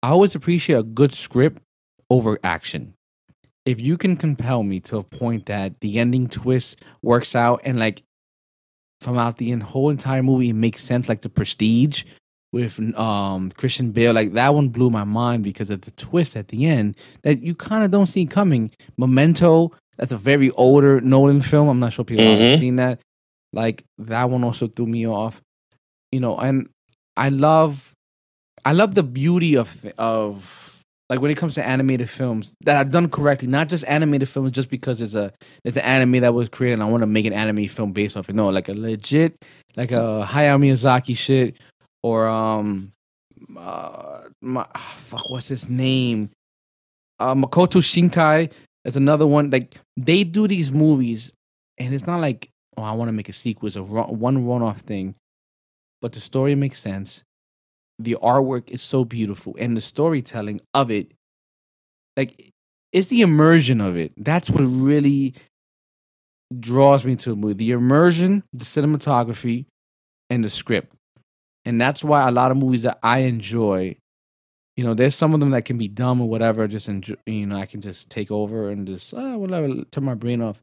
I 0.05 0.11
always 0.11 0.37
appreciate 0.37 0.77
a 0.77 0.85
good 0.85 1.15
script 1.15 1.61
over 2.11 2.39
action. 2.45 2.95
If 3.67 3.81
you 3.81 3.97
can 3.97 4.17
compel 4.17 4.63
me 4.63 4.81
to 4.81 4.99
a 4.99 5.03
point 5.03 5.47
that 5.47 5.81
the 5.81 5.99
ending 5.99 6.29
twist 6.29 6.77
works 7.03 7.35
out 7.35 7.61
and 7.65 7.79
like 7.79 8.03
from 9.01 9.19
out 9.19 9.39
the 9.39 9.51
whole 9.53 9.91
entire 9.91 10.23
movie 10.23 10.51
it 10.51 10.55
makes 10.55 10.83
sense, 10.83 11.09
like 11.09 11.23
the 11.23 11.29
Prestige 11.29 12.05
with 12.53 12.79
um 12.99 13.51
Christian 13.53 13.91
Bale, 13.91 14.13
like 14.13 14.33
that 14.35 14.55
one 14.55 14.69
blew 14.69 14.91
my 14.91 15.05
mind 15.05 15.43
because 15.45 15.71
of 15.71 15.81
the 15.83 15.91
twist 15.93 16.37
at 16.37 16.49
the 16.49 16.67
end 16.67 16.97
that 17.23 17.43
you 17.43 17.55
kind 17.55 17.85
of 17.85 17.91
don't 17.91 18.07
see 18.07 18.27
coming. 18.27 18.71
Memento, 18.97 19.73
that's 19.97 20.13
a 20.13 20.19
very 20.19 20.51
older 20.53 21.01
Nolan 21.01 21.41
film. 21.41 21.69
I'm 21.69 21.81
not 21.81 21.93
sure 21.93 22.05
people 22.05 22.31
have 22.31 22.41
Mhm. 22.41 22.59
seen 22.59 22.77
that. 22.77 23.01
Like 23.53 23.85
that 23.99 24.31
one 24.31 24.45
also 24.45 24.69
threw 24.69 24.87
me 24.87 25.07
off. 25.07 25.41
You 26.13 26.21
know, 26.21 26.37
and 26.37 26.69
I 27.17 27.31
love 27.31 27.93
I 28.65 28.73
love 28.73 28.95
the 28.95 29.03
beauty 29.03 29.57
of 29.57 29.85
of 29.99 30.64
like 31.11 31.21
when 31.21 31.31
it 31.31 31.37
comes 31.37 31.55
to 31.55 31.67
animated 31.67 32.09
films 32.09 32.55
that 32.63 32.77
are 32.77 32.89
done 32.89 33.11
correctly, 33.11 33.49
not 33.49 33.69
just 33.69 33.85
animated 33.87 34.29
films 34.29 34.53
just 34.53 34.71
because 34.71 35.01
it's 35.01 35.15
a 35.15 35.33
it's 35.63 35.77
an 35.77 35.83
anime 35.83 36.21
that 36.23 36.33
was 36.33 36.49
created 36.49 36.75
and 36.75 36.83
I 36.83 36.91
want 36.91 37.03
to 37.03 37.07
make 37.07 37.27
an 37.27 37.33
anime 37.33 37.69
film 37.69 37.93
based 37.93 38.17
off 38.17 38.29
it. 38.29 38.35
No, 38.35 38.49
like 38.49 38.69
a 38.69 38.75
legit 38.75 39.45
like 39.77 39.93
a 39.93 40.27
Hayao 40.27 40.59
Miyazaki 40.59 41.17
shit 41.17 41.59
or 42.03 42.27
um 42.27 42.93
uh 43.57 44.23
my, 44.41 44.67
ah, 44.75 44.95
fuck 44.97 45.29
what's 45.31 45.49
his 45.49 45.69
name? 45.69 46.31
Uh 47.19 47.35
Makoto 47.35 47.81
Shinkai 47.83 48.51
is 48.85 48.97
another 48.97 49.27
one 49.27 49.51
like 49.51 49.75
they 49.97 50.25
do 50.25 50.49
these 50.49 50.73
movies 50.73 51.33
and 51.79 51.95
it's 51.95 52.07
not 52.07 52.21
like 52.21 52.51
oh 52.79 52.83
I 52.83 52.93
want 52.93 53.09
to 53.09 53.13
make 53.13 53.29
a 53.29 53.33
sequel 53.33 53.67
it's 53.67 53.77
a 53.77 53.83
run, 53.83 54.19
one 54.19 54.47
run 54.47 54.63
off 54.63 54.81
thing 54.81 55.15
but 56.01 56.13
the 56.13 56.21
story 56.21 56.55
makes 56.55 56.79
sense 56.79 57.23
the 57.99 58.17
artwork 58.23 58.71
is 58.71 58.83
so 58.83 59.05
beautiful 59.05 59.55
and 59.59 59.77
the 59.77 59.81
storytelling 59.81 60.61
of 60.73 60.91
it 60.91 61.13
like 62.17 62.53
it's 62.93 63.09
the 63.09 63.21
immersion 63.23 63.81
of 63.81 63.97
it 63.97 64.13
that's 64.17 64.51
what 64.51 64.63
really 64.63 65.35
draws 66.59 67.05
me 67.05 67.17
to 67.17 67.33
a 67.33 67.37
movie 67.37 67.55
the 67.55 67.71
immersion 67.71 68.43
the 68.53 68.65
cinematography 68.65 69.67
and 70.31 70.45
the 70.45 70.51
script 70.51 70.95
and 71.65 71.81
that's 71.81 72.05
why 72.05 72.29
a 72.29 72.33
lot 72.33 72.51
of 72.51 72.57
movies 72.57 72.83
that 72.83 72.99
i 73.03 73.21
enjoy 73.21 73.97
you 74.77 74.83
know, 74.83 74.95
there's 74.95 75.15
some 75.15 75.35
of 75.35 75.41
them 75.41 75.51
that 75.51 75.65
can 75.65 75.79
be 75.79 75.89
dumb 75.89 76.21
or 76.21 76.29
whatever. 76.29 76.67
Just 76.67 76.89
enjoy, 76.89 77.15
you 77.27 77.47
know, 77.47 77.57
I 77.57 77.67
can 77.67 77.81
just 77.81 78.11
take 78.11 78.31
over 78.31 78.71
and 78.71 78.87
just 78.87 79.15
ah, 79.15 79.37
whatever, 79.37 79.69
turn 79.91 80.05
my 80.05 80.15
brain 80.15 80.43
off. 80.43 80.61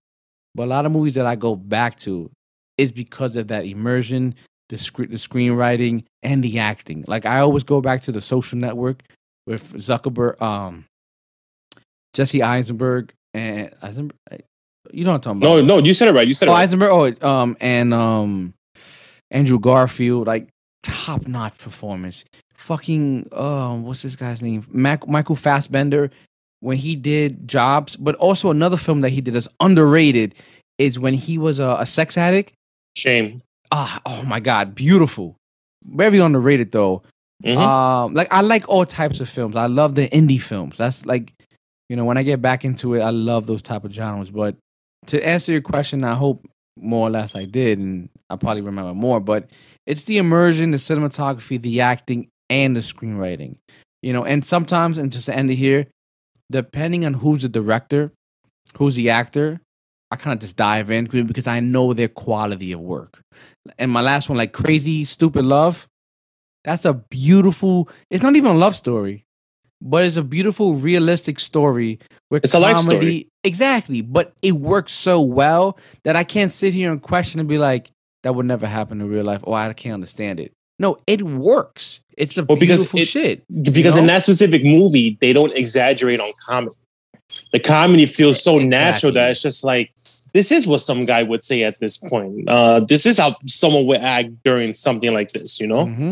But 0.54 0.64
a 0.64 0.66
lot 0.66 0.86
of 0.86 0.92
movies 0.92 1.14
that 1.14 1.26
I 1.26 1.36
go 1.36 1.56
back 1.56 1.96
to 2.00 2.30
is 2.78 2.92
because 2.92 3.36
of 3.38 3.48
that 3.48 3.66
immersion, 3.66 4.36
the 4.72 4.78
script, 4.78 5.12
the 5.12 5.18
screenwriting, 5.18 6.06
and 6.24 6.42
the 6.44 6.58
acting. 6.60 7.04
Like 7.08 7.26
I 7.26 7.40
always 7.42 7.64
go 7.64 7.82
back 7.82 8.02
to 8.04 8.12
the 8.12 8.22
Social 8.22 8.58
Network 8.58 9.04
with 9.46 9.74
Zuckerberg, 9.74 10.42
um, 10.42 10.86
Jesse 12.14 12.42
Eisenberg, 12.42 13.14
and 13.34 13.74
Eisenberg. 13.82 14.18
You 14.92 15.04
know 15.06 15.12
what 15.12 15.16
I'm 15.28 15.38
talking 15.38 15.42
about? 15.44 15.66
no, 15.68 15.80
no, 15.80 15.86
you 15.86 15.94
said 15.94 16.08
it 16.08 16.14
right. 16.14 16.28
You 16.28 16.34
said 16.34 16.48
it 16.48 16.52
Oh, 16.52 16.56
right. 16.56 16.64
Eisenberg. 16.64 17.18
Oh, 17.22 17.28
um, 17.30 17.56
and 17.60 17.94
um, 17.94 18.54
Andrew 19.30 19.60
Garfield, 19.60 20.26
like 20.26 20.48
top 20.84 21.28
notch 21.28 21.58
performance. 21.58 22.24
Fucking 22.56 23.28
um, 23.34 23.84
what's 23.84 24.02
this 24.04 24.16
guy's 24.16 24.42
name? 24.42 24.66
Mac- 24.72 25.08
Michael 25.08 25.36
Fassbender 25.36 26.12
when 26.62 26.78
he 26.78 26.96
did 26.96 27.48
Jobs, 27.48 27.96
but 27.96 28.16
also 28.16 28.52
another 28.52 28.78
film 28.78 29.02
that 29.02 29.10
he 29.10 29.20
did 29.20 29.34
that's 29.34 29.48
underrated 29.60 30.36
is 30.78 30.98
when 30.98 31.14
he 31.16 31.38
was 31.38 31.60
a, 31.60 31.78
a 31.80 31.86
sex 31.86 32.18
addict. 32.18 32.54
Shame. 32.96 33.42
Ah, 33.72 34.02
oh 34.06 34.24
my 34.24 34.40
god, 34.40 34.76
beautiful. 34.76 35.38
Very 35.86 36.20
underrated 36.20 36.72
though. 36.72 37.04
Mhm. 37.44 37.58
Um, 37.58 38.14
like 38.14 38.28
I 38.32 38.42
like 38.42 38.68
all 38.70 38.86
types 38.86 39.20
of 39.20 39.30
films. 39.30 39.56
I 39.56 39.66
love 39.68 39.96
the 39.96 40.08
indie 40.10 40.42
films. 40.42 40.78
That's 40.78 41.06
like, 41.06 41.34
you 41.90 41.96
know, 41.96 42.06
when 42.06 42.18
I 42.18 42.24
get 42.24 42.42
back 42.42 42.64
into 42.66 42.94
it, 42.94 43.02
I 43.02 43.10
love 43.10 43.48
those 43.48 43.62
type 43.62 43.84
of 43.84 43.94
genres. 43.94 44.30
But 44.30 44.56
to 45.08 45.26
answer 45.26 45.52
your 45.52 45.62
question, 45.62 46.04
I 46.04 46.14
hope 46.14 46.46
more 46.78 47.08
or 47.08 47.12
less 47.12 47.36
I 47.36 47.46
did, 47.46 47.80
and 47.80 48.10
I 48.30 48.36
probably 48.36 48.62
remember 48.62 48.94
more. 48.94 49.20
But 49.20 49.50
it's 49.88 50.04
the 50.04 50.18
immersion, 50.20 50.72
the 50.72 50.78
cinematography, 50.78 51.60
the 51.60 51.82
acting, 51.82 52.28
and 52.50 52.76
the 52.76 52.82
screenwriting. 52.82 53.56
You 54.04 54.14
know, 54.14 54.24
and 54.26 54.46
sometimes, 54.46 54.98
and 54.98 55.12
just 55.12 55.26
to 55.28 55.36
end 55.36 55.50
it 55.50 55.56
here, 55.56 55.88
depending 56.52 57.06
on 57.06 57.14
who's 57.16 57.42
the 57.42 57.50
director, 57.50 58.12
who's 58.78 58.96
the 58.96 59.10
actor, 59.10 59.60
I 60.12 60.16
kind 60.18 60.34
of 60.34 60.40
just 60.42 60.58
dive 60.58 60.92
in 60.92 61.06
because 61.06 61.48
I 61.48 61.60
know 61.62 61.94
their 61.94 62.10
quality 62.10 62.72
of 62.74 62.82
work. 62.82 63.22
And 63.78 63.92
my 63.92 64.02
last 64.02 64.30
one, 64.30 64.38
like 64.38 64.54
Crazy 64.54 65.04
Stupid 65.06 65.46
Love, 65.46 65.88
that's 66.64 66.86
a 66.86 66.94
beautiful. 66.94 67.90
It's 68.10 68.24
not 68.24 68.36
even 68.36 68.52
a 68.52 68.58
love 68.58 68.76
story, 68.76 69.26
but 69.82 70.04
it's 70.06 70.16
a 70.18 70.24
beautiful, 70.24 70.76
realistic 70.76 71.40
story. 71.40 72.00
Where 72.30 72.40
It's 72.44 72.54
a 72.54 72.60
life 72.60 72.78
story. 72.78 73.30
exactly. 73.44 74.02
But 74.02 74.34
it 74.42 74.54
works 74.54 74.94
so 74.94 75.22
well 75.22 75.78
that 76.04 76.16
I 76.16 76.24
can't 76.24 76.52
sit 76.52 76.74
here 76.74 76.92
and 76.92 77.02
question 77.02 77.40
and 77.40 77.50
be 77.50 77.58
like, 77.58 77.92
"That 78.24 78.34
would 78.36 78.46
never 78.46 78.68
happen 78.68 79.02
in 79.02 79.10
real 79.10 79.26
life." 79.26 79.42
Oh, 79.46 79.54
I 79.54 79.72
can't 79.74 79.94
understand 79.96 80.40
it. 80.40 80.54
No, 80.80 80.98
it 81.06 81.22
works. 81.22 82.02
It's 82.18 82.38
a 82.38 82.44
Well, 82.44 82.58
beautiful 82.58 83.00
it- 83.00 83.08
shit. 83.08 83.44
because 83.64 83.94
know? 83.96 84.02
in 84.02 84.08
that 84.08 84.24
specific 84.24 84.64
movie, 84.64 85.18
they 85.22 85.34
don't 85.34 85.54
exaggerate 85.56 86.20
on 86.20 86.32
comedy. 86.48 86.76
The 87.52 87.60
comedy 87.60 88.06
feels 88.06 88.42
so 88.44 88.58
natural 88.58 89.12
that 89.14 89.32
it's 89.32 89.42
just 89.42 89.64
like 89.64 89.92
this 90.34 90.52
is 90.52 90.66
what 90.68 90.80
some 90.82 91.02
guy 91.02 91.24
would 91.24 91.44
say 91.44 91.64
at 91.64 91.78
this 91.80 91.98
point. 91.98 92.48
Uh, 92.50 92.80
this 92.82 93.06
is 93.06 93.18
how 93.18 93.36
someone 93.46 93.86
would 93.88 94.00
act 94.02 94.30
during 94.44 94.74
something 94.74 95.14
like 95.14 95.30
this, 95.30 95.60
you 95.60 95.68
know? 95.68 95.86
hmm 95.86 96.12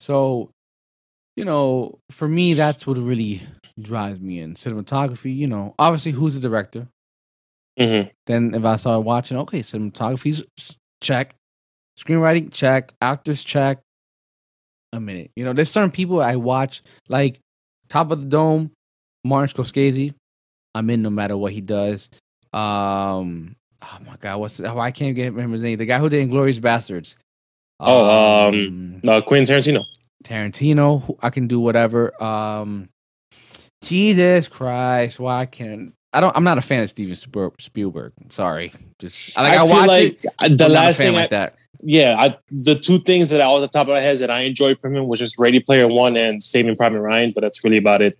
So, 0.00 0.50
you 1.36 1.44
know, 1.44 1.98
for 2.10 2.28
me, 2.28 2.54
that's 2.54 2.86
what 2.86 2.98
really 2.98 3.42
drives 3.80 4.20
me 4.20 4.40
in 4.40 4.54
cinematography. 4.54 5.34
You 5.36 5.46
know, 5.46 5.74
obviously, 5.78 6.12
who's 6.12 6.34
the 6.34 6.40
director? 6.48 6.88
Mhm. 7.78 8.10
Then 8.26 8.54
if 8.54 8.64
I 8.64 8.76
start 8.76 9.04
watching, 9.04 9.36
okay, 9.38 9.60
cinematography's 9.60 10.42
check, 11.02 11.34
screenwriting 11.98 12.52
check, 12.52 12.92
actors 13.02 13.44
check. 13.44 13.80
A 14.92 15.00
minute, 15.00 15.30
you 15.36 15.44
know, 15.44 15.52
there's 15.52 15.70
certain 15.70 15.90
people 15.90 16.22
I 16.22 16.36
watch 16.36 16.80
like 17.08 17.38
Top 17.88 18.10
of 18.12 18.20
the 18.20 18.26
Dome, 18.26 18.70
Martin 19.24 19.54
Scorsese. 19.54 20.14
I'm 20.74 20.88
in 20.88 21.02
no 21.02 21.10
matter 21.10 21.36
what 21.36 21.52
he 21.52 21.60
does. 21.60 22.08
Um, 22.56 23.56
oh 23.82 23.98
my 24.06 24.16
god, 24.20 24.38
what's 24.40 24.60
oh, 24.60 24.78
I 24.78 24.90
can't 24.90 25.14
get 25.14 25.32
remember 25.32 25.54
his 25.54 25.62
name. 25.62 25.78
The 25.78 25.86
guy 25.86 25.98
who 25.98 26.08
did 26.08 26.28
Inglourious 26.28 26.58
Basterds. 26.60 27.16
Oh, 27.78 28.48
um, 28.48 29.00
Uh, 29.06 29.20
Quentin 29.20 29.54
Tarantino. 29.54 29.84
Tarantino. 30.24 31.02
who- 31.02 31.18
I 31.22 31.30
can 31.30 31.46
do 31.46 31.60
whatever. 31.60 32.20
Um, 32.22 32.88
Jesus 33.82 34.48
Christ, 34.48 35.20
why 35.20 35.40
I 35.42 35.46
can't? 35.46 35.92
I 36.12 36.20
don't. 36.20 36.34
I'm 36.34 36.44
not 36.44 36.56
a 36.56 36.62
fan 36.62 36.82
of 36.82 36.88
Steven 36.88 37.14
Spielberg. 37.58 38.12
Sorry, 38.30 38.72
just 38.98 39.36
like 39.36 39.52
I, 39.52 39.58
feel 39.58 39.68
watch 39.76 39.88
like 39.88 40.12
it. 40.14 40.22
the 40.22 40.30
I'm 40.38 40.56
not 40.56 40.70
a 40.70 40.72
last 40.72 40.96
fan 40.98 41.06
thing, 41.08 41.14
I, 41.16 41.20
like 41.20 41.30
that. 41.30 41.52
yeah, 41.82 42.16
I, 42.18 42.38
the 42.50 42.74
two 42.78 42.98
things 43.00 43.28
that 43.30 43.42
I 43.42 43.44
off 43.44 43.60
the 43.60 43.68
top 43.68 43.88
of 43.88 43.92
my 43.92 44.00
head 44.00 44.16
that 44.18 44.30
I 44.30 44.40
enjoyed 44.40 44.78
from 44.80 44.96
him 44.96 45.08
was 45.08 45.18
just 45.18 45.38
Ready 45.38 45.60
Player 45.60 45.86
One 45.88 46.16
and 46.16 46.42
Saving 46.42 46.74
Private 46.74 47.02
Ryan, 47.02 47.30
but 47.34 47.42
that's 47.42 47.62
really 47.62 47.76
about 47.76 48.00
it. 48.00 48.14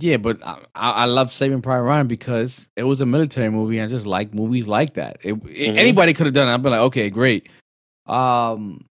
Yeah, 0.00 0.16
but 0.18 0.38
I, 0.46 0.58
I 0.74 1.04
love 1.06 1.32
Saving 1.32 1.60
Private 1.62 1.82
Ryan 1.84 2.06
because 2.06 2.66
it 2.76 2.84
was 2.84 3.00
a 3.00 3.06
military 3.06 3.50
movie. 3.50 3.80
I 3.80 3.86
just 3.86 4.06
like 4.06 4.32
movies 4.34 4.66
like 4.66 4.94
that. 4.94 5.18
It, 5.22 5.32
it- 5.34 5.38
Mhm. 5.74 5.76
Anybody 5.76 6.14
could 6.14 6.26
have 6.26 6.34
done 6.34 6.48
it. 6.48 6.54
I'd 6.54 6.62
be 6.62 6.70
like, 6.70 6.80
okay, 6.80 7.10
great. 7.10 7.48
Um, 8.06 8.84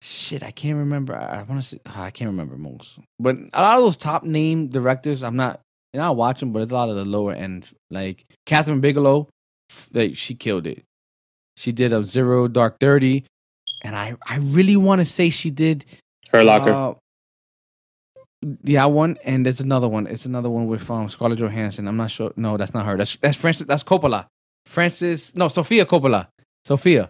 shit, 0.00 0.42
I 0.42 0.50
can't 0.50 0.76
remember. 0.78 1.14
I, 1.14 1.40
I 1.40 1.42
want 1.42 1.62
to 1.62 1.68
say 1.68 1.80
I 1.86 2.10
can't 2.10 2.28
remember 2.30 2.56
most, 2.56 2.98
but 3.18 3.36
a 3.52 3.62
lot 3.62 3.78
of 3.78 3.84
those 3.84 3.96
top 3.96 4.24
name 4.24 4.68
directors, 4.68 5.22
I'm 5.22 5.36
not. 5.36 5.60
And 5.94 6.02
I 6.02 6.10
watch 6.10 6.40
them, 6.40 6.52
but 6.52 6.62
it's 6.62 6.72
a 6.72 6.74
lot 6.74 6.88
of 6.88 6.96
the 6.96 7.04
lower 7.04 7.32
end. 7.34 7.70
Like 7.90 8.24
Kathryn 8.46 8.80
Bigelow, 8.80 9.28
like 9.92 10.16
she 10.16 10.34
killed 10.34 10.66
it. 10.66 10.84
She 11.56 11.70
did 11.70 11.92
a 11.92 12.02
Zero 12.02 12.48
Dark 12.48 12.78
Thirty, 12.80 13.24
and 13.84 13.94
I 13.94 14.16
I 14.26 14.38
really 14.38 14.76
want 14.76 15.00
to 15.00 15.04
say 15.04 15.28
she 15.30 15.50
did 15.50 15.84
Hurt 16.30 16.44
Locker. 16.46 16.70
uh, 16.70 16.94
yeah, 18.64 18.84
one, 18.86 19.18
and 19.24 19.44
there's 19.46 19.60
another 19.60 19.88
one. 19.88 20.06
It's 20.06 20.26
another 20.26 20.50
one 20.50 20.66
with 20.66 20.88
um, 20.90 21.08
Scarlett 21.08 21.38
Johansson. 21.38 21.86
I'm 21.88 21.96
not 21.96 22.10
sure. 22.10 22.32
No, 22.36 22.56
that's 22.56 22.74
not 22.74 22.84
her. 22.86 22.96
That's 22.96 23.16
that's 23.16 23.38
Francis. 23.40 23.66
That's 23.66 23.82
Coppola. 23.84 24.26
Francis. 24.66 25.34
No, 25.36 25.48
Sofia 25.48 25.84
Coppola. 25.86 26.28
Sofia. 26.64 27.08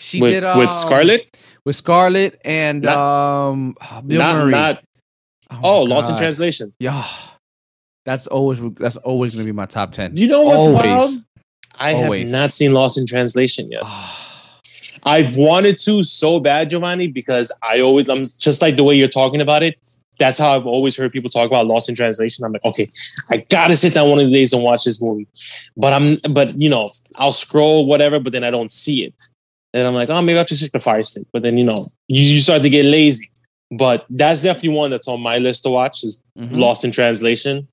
She 0.00 0.20
with 0.20 0.32
did 0.32 0.44
um, 0.44 0.58
with 0.58 0.72
Scarlett, 0.72 1.54
with 1.64 1.76
Scarlett 1.76 2.40
and 2.44 2.82
Not- 2.82 2.96
um 2.96 3.76
Bill 4.06 4.18
not 4.18 4.36
Murray. 4.36 4.50
not. 4.50 4.82
my 5.50 5.58
Oh, 5.62 5.82
Lost 5.82 6.10
in 6.10 6.16
Translation. 6.16 6.72
Yeah, 6.80 7.04
that's 8.06 8.26
always 8.26 8.60
that's 8.74 8.96
always 8.96 9.34
gonna 9.34 9.44
be 9.44 9.52
my 9.52 9.66
top 9.66 9.92
ten. 9.92 10.16
You 10.16 10.26
know 10.28 10.42
what's 10.42 10.66
Always. 10.66 10.84
wild? 10.86 11.24
I 11.74 11.94
Always. 11.94 12.30
have 12.30 12.40
not 12.40 12.52
seen 12.54 12.72
Lost 12.72 12.96
in 12.98 13.06
Translation 13.06 13.70
yet. 13.70 13.82
I've 15.04 15.36
wanted 15.36 15.78
to 15.80 16.02
so 16.04 16.38
bad, 16.40 16.70
Giovanni, 16.70 17.08
because 17.08 17.50
I 17.62 17.80
always 17.80 18.08
I'm 18.08 18.22
just 18.24 18.62
like 18.62 18.76
the 18.76 18.84
way 18.84 18.94
you're 18.94 19.08
talking 19.08 19.40
about 19.40 19.62
it. 19.62 19.76
That's 20.22 20.38
how 20.38 20.54
I've 20.54 20.66
always 20.66 20.96
heard 20.96 21.10
people 21.10 21.30
talk 21.30 21.48
about 21.48 21.66
Lost 21.66 21.88
in 21.88 21.96
Translation. 21.96 22.44
I'm 22.44 22.52
like, 22.52 22.64
okay, 22.64 22.84
I 23.28 23.38
gotta 23.50 23.74
sit 23.74 23.92
down 23.92 24.08
one 24.08 24.20
of 24.20 24.26
the 24.26 24.30
days 24.30 24.52
and 24.52 24.62
watch 24.62 24.84
this 24.84 25.02
movie. 25.02 25.26
But 25.76 25.92
I'm 25.92 26.16
but 26.30 26.54
you 26.56 26.70
know, 26.70 26.86
I'll 27.18 27.32
scroll 27.32 27.86
whatever, 27.86 28.20
but 28.20 28.32
then 28.32 28.44
I 28.44 28.50
don't 28.50 28.70
see 28.70 29.04
it. 29.04 29.20
And 29.74 29.84
I'm 29.84 29.94
like, 29.94 30.10
oh, 30.10 30.22
maybe 30.22 30.38
I'll 30.38 30.44
just 30.44 30.62
take 30.62 30.70
the 30.70 30.78
fire 30.78 31.02
stick. 31.02 31.26
But 31.32 31.42
then 31.42 31.58
you 31.58 31.64
know, 31.64 31.84
you, 32.06 32.22
you 32.22 32.40
start 32.40 32.62
to 32.62 32.70
get 32.70 32.84
lazy. 32.84 33.28
But 33.72 34.06
that's 34.10 34.42
definitely 34.42 34.76
one 34.76 34.92
that's 34.92 35.08
on 35.08 35.20
my 35.20 35.38
list 35.38 35.64
to 35.64 35.70
watch 35.70 36.04
is 36.04 36.22
mhm. 36.38 36.56
Lost 36.56 36.84
in 36.84 36.92
Translation. 36.92 37.66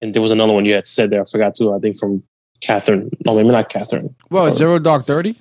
And 0.00 0.14
there 0.14 0.22
was 0.22 0.30
another 0.30 0.52
one 0.52 0.64
you 0.64 0.74
had 0.74 0.86
said 0.86 1.10
there. 1.10 1.22
I 1.22 1.24
forgot 1.24 1.56
too. 1.56 1.74
I 1.74 1.80
think 1.80 1.96
from 1.98 2.22
Kathryn. 2.60 3.10
No, 3.26 3.34
maybe 3.34 3.48
not 3.48 3.68
Kathryn. 3.68 4.06
Well, 4.30 4.52
Zero 4.52 4.78
Dark 4.78 5.02
Thirty. 5.02 5.36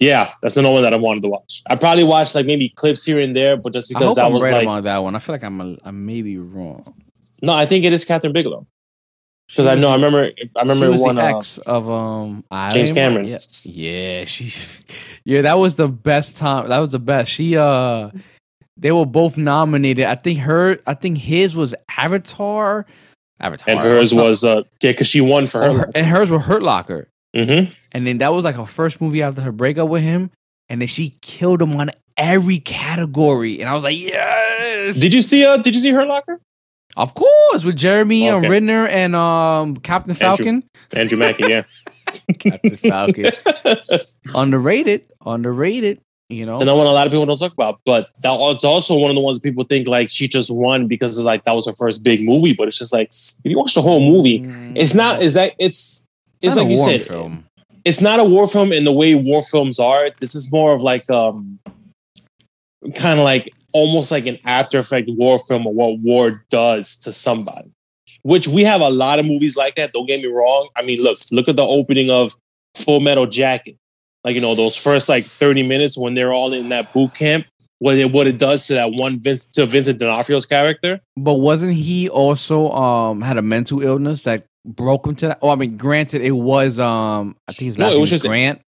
Yeah, 0.00 0.26
that's 0.42 0.56
another 0.56 0.72
one 0.74 0.82
that 0.84 0.94
I 0.94 0.96
wanted 0.96 1.22
to 1.24 1.28
watch. 1.28 1.62
I 1.68 1.76
probably 1.76 2.04
watched 2.04 2.34
like 2.34 2.46
maybe 2.46 2.70
clips 2.70 3.04
here 3.04 3.20
and 3.20 3.36
there, 3.36 3.56
but 3.56 3.72
just 3.74 3.94
I 3.94 3.98
because 3.98 4.16
I 4.18 4.26
I'm 4.26 4.32
was 4.32 4.42
right 4.42 4.54
like, 4.54 4.66
on 4.68 4.84
that 4.84 4.98
one. 5.02 5.14
I 5.14 5.18
feel 5.18 5.34
like 5.34 5.44
I'm 5.44 5.60
a, 5.60 5.76
I 5.84 5.90
may 5.90 6.22
be 6.22 6.38
wrong. 6.38 6.80
no, 7.42 7.52
I 7.52 7.66
think 7.66 7.84
it 7.84 7.92
is 7.92 8.04
Kathryn 8.06 8.32
Bigelow 8.32 8.66
because 9.48 9.66
I 9.66 9.74
know 9.74 9.90
I 9.90 9.94
remember 9.94 10.30
I 10.56 10.60
remember 10.62 10.86
she 10.86 10.90
was 10.92 11.00
one. 11.02 11.16
the 11.16 11.22
Uh, 11.24 11.36
ex 11.36 11.58
of 11.58 11.88
um 11.90 12.44
James 12.72 12.96
Iron 12.96 13.14
Man. 13.14 13.26
Cameron. 13.26 13.26
Yeah, 13.28 13.38
yeah, 13.64 14.24
she, 14.24 14.52
yeah, 15.24 15.42
that 15.42 15.58
was 15.58 15.76
the 15.76 15.88
best 15.88 16.36
time. 16.38 16.68
That 16.70 16.78
was 16.78 16.92
the 16.92 16.98
best. 16.98 17.30
She 17.30 17.56
uh, 17.58 18.10
they 18.78 18.92
were 18.92 19.04
both 19.06 19.36
nominated. 19.36 20.06
I 20.06 20.14
think 20.14 20.38
her, 20.38 20.78
I 20.86 20.94
think 20.94 21.18
his 21.18 21.54
was 21.54 21.74
Avatar, 21.98 22.86
Avatar, 23.38 23.68
and 23.68 23.80
hers 23.80 24.14
was 24.14 24.44
uh 24.44 24.62
yeah, 24.80 24.92
because 24.92 25.08
she 25.08 25.20
won 25.20 25.46
for 25.46 25.60
Or 25.60 25.64
her. 25.72 25.78
her- 25.80 25.90
and 25.94 26.06
hers 26.06 26.30
were 26.30 26.38
Hurt 26.38 26.62
Locker. 26.62 27.08
Hmm 27.34 27.64
And 27.94 28.04
then 28.06 28.18
that 28.18 28.32
was 28.32 28.44
like 28.44 28.56
her 28.56 28.66
first 28.66 29.00
movie 29.00 29.22
after 29.22 29.40
her 29.42 29.52
breakup 29.52 29.88
with 29.88 30.02
him. 30.02 30.30
And 30.68 30.80
then 30.80 30.88
she 30.88 31.14
killed 31.20 31.60
him 31.62 31.74
on 31.76 31.90
every 32.16 32.58
category. 32.58 33.60
And 33.60 33.68
I 33.68 33.74
was 33.74 33.82
like, 33.82 33.98
yes. 33.98 34.98
Did 34.98 35.12
you 35.14 35.22
see 35.22 35.44
uh 35.44 35.56
Did 35.58 35.74
you 35.74 35.80
see 35.80 35.90
her 35.92 36.04
locker? 36.06 36.40
of 36.96 37.14
course, 37.14 37.64
with 37.64 37.76
Jeremy 37.76 38.28
Okay. 38.30 38.46
uh, 38.46 38.50
Renner 38.50 38.86
and 38.86 39.14
um 39.14 39.76
Captain 39.76 40.14
Falcon. 40.14 40.64
Andrew 40.92 41.18
Mackie, 41.18 41.44
yeah. 41.48 41.62
Captain 42.38 42.76
Falcon. 42.76 43.26
underrated, 44.34 45.02
underrated. 45.24 46.00
You 46.28 46.46
know, 46.46 46.60
Another 46.60 46.76
one 46.78 46.86
a 46.86 46.92
lot 46.92 47.06
of 47.08 47.12
people 47.12 47.26
don't 47.26 47.36
talk 47.38 47.52
about, 47.52 47.80
but 47.84 48.08
that 48.22 48.36
it's 48.54 48.64
also 48.64 48.96
one 48.96 49.10
of 49.10 49.16
the 49.16 49.20
ones 49.20 49.40
people 49.40 49.64
think 49.64 49.88
like 49.88 50.08
she 50.08 50.28
just 50.28 50.48
won 50.48 50.86
because 50.86 51.18
it's 51.18 51.26
like 51.26 51.42
that 51.42 51.54
was 51.54 51.66
her 51.66 51.74
first 51.76 52.04
big 52.04 52.20
movie. 52.22 52.54
But 52.54 52.68
it's 52.68 52.78
just 52.78 52.92
like 52.92 53.08
if 53.08 53.38
you 53.44 53.58
watch 53.58 53.74
the 53.74 53.82
whole 53.82 53.98
movie, 54.00 54.44
it's 54.76 54.94
not. 54.94 55.22
Is 55.22 55.34
that 55.34 55.54
it's 55.58 56.04
it's 56.42 56.56
not 56.56 56.62
like 56.62 56.70
a 56.70 56.72
you 56.72 56.78
war 56.78 56.88
said, 56.90 57.02
film. 57.02 57.38
it's 57.84 58.02
not 58.02 58.20
a 58.20 58.24
war 58.24 58.46
film 58.46 58.72
in 58.72 58.84
the 58.84 58.92
way 58.92 59.14
war 59.14 59.42
films 59.42 59.78
are. 59.78 60.10
This 60.18 60.34
is 60.34 60.50
more 60.52 60.72
of 60.72 60.82
like 60.82 61.08
um 61.10 61.58
kind 62.94 63.18
of 63.20 63.24
like 63.24 63.52
almost 63.74 64.10
like 64.10 64.26
an 64.26 64.38
after 64.44 64.78
effect 64.78 65.08
war 65.12 65.38
film 65.38 65.66
of 65.66 65.74
what 65.74 65.98
war 65.98 66.44
does 66.50 66.96
to 66.96 67.12
somebody. 67.12 67.72
Which 68.22 68.48
we 68.48 68.64
have 68.64 68.80
a 68.80 68.90
lot 68.90 69.18
of 69.18 69.26
movies 69.26 69.56
like 69.56 69.76
that. 69.76 69.92
Don't 69.92 70.06
get 70.06 70.20
me 70.20 70.28
wrong. 70.28 70.68
I 70.76 70.84
mean, 70.84 71.02
look, 71.02 71.16
look 71.32 71.48
at 71.48 71.56
the 71.56 71.62
opening 71.62 72.10
of 72.10 72.34
Full 72.76 73.00
Metal 73.00 73.26
Jacket. 73.26 73.76
Like 74.24 74.34
you 74.34 74.40
know, 74.40 74.54
those 74.54 74.76
first 74.76 75.08
like 75.08 75.24
thirty 75.24 75.66
minutes 75.66 75.96
when 75.96 76.14
they're 76.14 76.32
all 76.32 76.52
in 76.52 76.68
that 76.68 76.92
boot 76.92 77.14
camp. 77.14 77.46
What 77.78 77.96
it 77.96 78.12
what 78.12 78.26
it 78.26 78.38
does 78.38 78.66
to 78.66 78.74
that 78.74 78.92
one 78.92 79.20
Vince, 79.22 79.46
to 79.50 79.64
Vincent 79.64 79.98
D'Onofrio's 79.98 80.44
character. 80.44 81.00
But 81.16 81.34
wasn't 81.34 81.72
he 81.72 82.10
also 82.10 82.70
um 82.72 83.22
had 83.22 83.38
a 83.38 83.42
mental 83.42 83.80
illness 83.80 84.24
that 84.24 84.44
broke 84.64 85.06
him 85.06 85.14
to 85.16 85.28
that? 85.28 85.38
Oh, 85.42 85.50
I 85.50 85.54
mean, 85.56 85.76
granted, 85.76 86.22
it 86.22 86.32
was 86.32 86.78
um 86.78 87.36
I 87.48 87.52
think 87.52 87.68
his 87.68 87.78
No, 87.78 87.90
it 87.90 87.98
was 88.00 88.10
just- 88.10 88.24
Grant. 88.26 88.60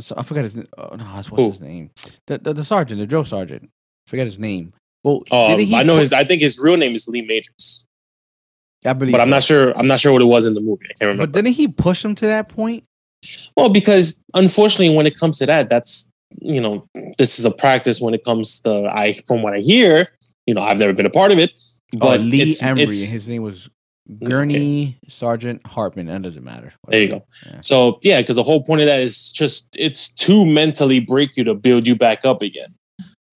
So- 0.00 0.14
I 0.18 0.22
forgot 0.24 0.44
his 0.44 0.56
name. 0.56 0.66
Oh, 0.76 0.94
no, 0.96 1.04
what's 1.04 1.28
Who? 1.28 1.50
his 1.50 1.60
name. 1.60 1.90
The, 2.26 2.38
the 2.38 2.52
the 2.54 2.64
sergeant, 2.64 3.00
the 3.00 3.06
drill 3.06 3.24
sergeant. 3.24 3.70
forget 4.06 4.26
his 4.26 4.38
name. 4.38 4.72
Well, 5.02 5.22
Um, 5.30 5.58
he 5.58 5.74
I 5.74 5.82
know 5.84 5.96
his. 5.96 6.12
I 6.12 6.24
think 6.24 6.42
his 6.42 6.58
real 6.58 6.76
name 6.76 6.94
is 6.94 7.08
Lee 7.08 7.22
Majors, 7.22 7.84
I 8.84 8.92
believe, 8.92 9.12
but 9.12 9.20
I'm 9.20 9.30
not 9.30 9.42
sure. 9.42 9.76
I'm 9.78 9.86
not 9.86 10.00
sure 10.00 10.12
what 10.12 10.20
it 10.22 10.26
was 10.26 10.46
in 10.46 10.54
the 10.54 10.60
movie. 10.60 10.84
I 10.84 10.88
can't 10.98 11.00
remember. 11.02 11.26
But 11.26 11.32
didn't 11.32 11.54
he 11.54 11.68
push 11.68 12.04
him 12.04 12.14
to 12.16 12.26
that 12.26 12.48
point? 12.48 12.84
Well, 13.56 13.68
because 13.70 14.22
unfortunately, 14.34 14.94
when 14.94 15.06
it 15.06 15.16
comes 15.16 15.38
to 15.38 15.46
that, 15.46 15.68
that's 15.68 16.10
you 16.40 16.60
know, 16.60 16.86
this 17.18 17.38
is 17.38 17.44
a 17.46 17.50
practice 17.52 18.00
when 18.00 18.14
it 18.14 18.24
comes 18.24 18.60
to 18.60 18.70
I. 18.92 19.14
From 19.26 19.42
what 19.42 19.54
I 19.54 19.60
hear, 19.60 20.06
you 20.46 20.54
know, 20.54 20.60
I've 20.60 20.78
never 20.78 20.92
been 20.92 21.06
a 21.06 21.10
part 21.10 21.30
of 21.32 21.38
it, 21.38 21.58
But 21.92 22.00
but 22.00 22.20
Oh, 22.20 22.22
Lee 22.22 22.42
it's, 22.42 22.60
Ermey. 22.60 22.80
it's- 22.82 23.04
his 23.04 23.28
name 23.28 23.42
was 23.42 23.70
Gunnery 24.22 24.98
Sergeant 25.08 25.66
Hartman. 25.66 26.06
That 26.06 26.22
doesn't 26.22 26.44
matter. 26.44 26.72
There 26.88 27.00
you 27.00 27.08
go. 27.08 27.24
Yeah. 27.44 27.60
So 27.60 27.98
yeah, 28.02 28.20
because 28.20 28.36
the 28.36 28.42
whole 28.42 28.62
point 28.62 28.80
of 28.80 28.86
that 28.86 29.00
is 29.00 29.32
just 29.32 29.68
it's 29.76 30.12
to 30.14 30.46
mentally 30.46 31.00
break 31.00 31.36
you 31.36 31.44
to 31.44 31.54
build 31.54 31.86
you 31.86 31.96
back 31.96 32.24
up 32.24 32.42
again. 32.42 32.74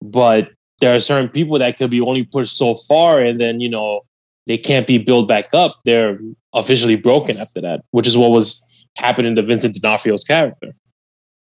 But 0.01 0.51
there 0.81 0.95
are 0.95 0.99
certain 0.99 1.29
people 1.29 1.59
that 1.59 1.77
could 1.77 1.91
be 1.91 2.01
only 2.01 2.25
pushed 2.25 2.57
so 2.57 2.77
far, 2.77 3.21
and 3.21 3.41
then 3.41 3.61
you 3.61 3.69
know 3.69 4.03
they 4.47 4.59
can't 4.59 4.87
be 4.87 4.99
built 4.99 5.29
back 5.29 5.53
up. 5.53 5.73
They're 5.85 6.19
officially 6.55 6.97
broken 6.97 7.39
after 7.39 7.61
that, 7.63 7.81
which 7.91 8.07
is 8.07 8.17
what 8.17 8.31
was 8.31 8.87
happening 8.97 9.35
to 9.37 9.43
Vincent 9.43 9.75
D'Onofrio's 9.75 10.25
character. 10.25 10.75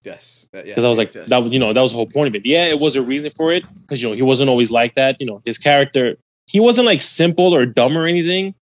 Yes. 0.04 0.46
Uh, 0.54 0.62
because 0.62 0.84
I 0.84 0.88
was 0.88 0.98
like, 0.98 1.12
that 1.12 1.42
was 1.42 1.52
you 1.52 1.58
know 1.58 1.72
that 1.72 1.80
was 1.80 1.92
the 1.92 1.96
whole 1.96 2.06
point 2.06 2.28
of 2.28 2.34
it. 2.34 2.46
Yeah, 2.46 2.66
it 2.66 2.80
was 2.80 2.96
a 2.96 3.02
reason 3.02 3.30
for 3.30 3.52
it 3.52 3.64
because 3.82 4.02
you 4.02 4.08
know 4.08 4.14
he 4.14 4.22
wasn't 4.22 4.48
always 4.50 4.70
like 4.70 4.94
that. 4.94 5.16
You 5.20 5.26
know 5.26 5.40
his 5.44 5.58
character, 5.58 6.14
he 6.46 6.60
wasn't 6.60 6.86
like 6.86 7.02
simple 7.02 7.54
or 7.54 7.66
dumb 7.66 7.96
or 7.96 8.04
anything. 8.04 8.54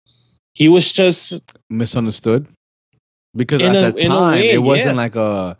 He 0.61 0.69
was 0.69 0.93
just 0.93 1.43
misunderstood? 1.71 2.47
Because 3.35 3.63
at 3.63 3.75
a- 3.75 3.93
that 3.93 3.99
time 3.99 4.33
way, 4.33 4.51
it 4.51 4.59
wasn't 4.63 4.97
yeah. 4.97 5.03
like 5.05 5.17
a 5.17 5.57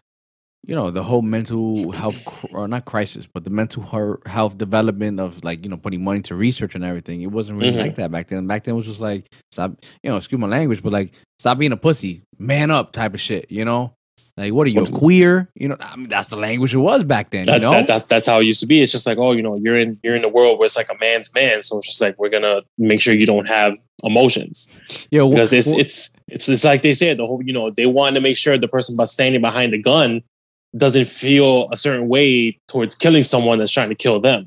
you 0.67 0.75
know 0.75 0.91
the 0.91 1.03
whole 1.03 1.23
mental 1.23 1.91
health 1.93 2.21
or 2.53 2.69
not 2.69 2.85
crisis 2.85 3.27
but 3.33 3.45
the 3.45 3.51
mental 3.51 3.83
health 4.27 4.59
development 4.59 5.19
of 5.19 5.43
like 5.43 5.63
you 5.65 5.71
know 5.71 5.79
putting 5.79 6.05
money 6.05 6.21
to 6.21 6.35
research 6.35 6.75
and 6.75 6.85
everything. 6.85 7.23
It 7.23 7.33
wasn't 7.33 7.59
really 7.59 7.73
Mhm. 7.73 7.81
like 7.87 7.95
that 7.95 8.11
back 8.11 8.27
then. 8.29 8.47
Back 8.47 8.65
then 8.65 8.75
it 8.75 8.77
was 8.77 8.87
just 8.87 9.01
like 9.01 9.25
stop 9.53 9.73
you 10.03 10.11
know 10.11 10.19
excuse 10.19 10.39
my 10.39 10.49
language 10.49 10.83
but 10.83 10.93
like 10.93 11.15
stop 11.39 11.57
being 11.59 11.73
a 11.73 11.79
pussy 11.79 12.21
man 12.39 12.71
up 12.71 12.93
type 12.93 13.15
of 13.15 13.21
shit 13.23 13.51
you 13.51 13.65
know? 13.65 13.95
Like 14.37 14.53
what 14.53 14.69
are 14.69 14.75
you 14.75 14.87
queer? 14.93 15.49
You 15.55 15.69
know 15.69 15.77
I 15.81 15.97
mean, 15.97 16.09
that's 16.09 16.29
the 16.29 16.37
language 16.37 16.75
it 16.75 16.79
was 16.79 17.05
back 17.05 17.31
then 17.31 17.47
that, 17.47 17.55
you 17.57 17.61
know? 17.63 17.71
that, 17.73 17.87
that's 17.87 18.07
that's 18.07 18.29
how 18.29 18.41
it 18.41 18.45
used 18.45 18.61
to 18.61 18.67
be. 18.67 18.83
It's 18.83 18.93
just 18.93 19.07
like, 19.07 19.17
oh, 19.19 19.33
you 19.33 19.43
know, 19.43 19.57
you're 19.57 19.77
in 19.77 19.99
you're 20.03 20.15
in 20.15 20.23
the 20.23 20.29
world 20.29 20.59
where 20.59 20.67
it's 20.67 20.77
like 20.77 20.89
a 20.91 20.99
man's 21.01 21.35
man, 21.35 21.63
so 21.63 21.79
it's 21.79 21.87
just 21.87 22.01
like 22.03 22.19
we're 22.19 22.29
gonna 22.29 22.61
make 22.77 23.01
sure 23.01 23.15
you 23.15 23.27
don't 23.27 23.49
have 23.49 23.79
emotions 24.05 24.69
yeah 25.11 25.23
wh- 25.23 25.31
because 25.31 25.53
it's 25.53 25.71
wh- 25.71 25.79
it's 25.79 26.13
it's 26.29 26.49
it's 26.49 26.65
like 26.65 26.83
they 26.83 26.93
said 26.95 27.17
the 27.17 27.27
whole 27.27 27.43
you 27.43 27.53
know 27.53 27.71
they 27.71 27.87
want 27.87 28.15
to 28.15 28.21
make 28.21 28.37
sure 28.37 28.57
the 28.59 28.69
person 28.69 28.97
by 28.97 29.05
standing 29.05 29.41
behind 29.41 29.73
the 29.73 29.79
gun 29.79 30.23
doesn't 30.77 31.07
feel 31.09 31.69
a 31.73 31.77
certain 31.77 32.07
way 32.09 32.59
towards 32.69 32.95
killing 32.95 33.25
someone 33.25 33.59
that's 33.59 33.73
trying 33.73 33.89
to 33.89 33.95
kill 33.97 34.21
them, 34.21 34.45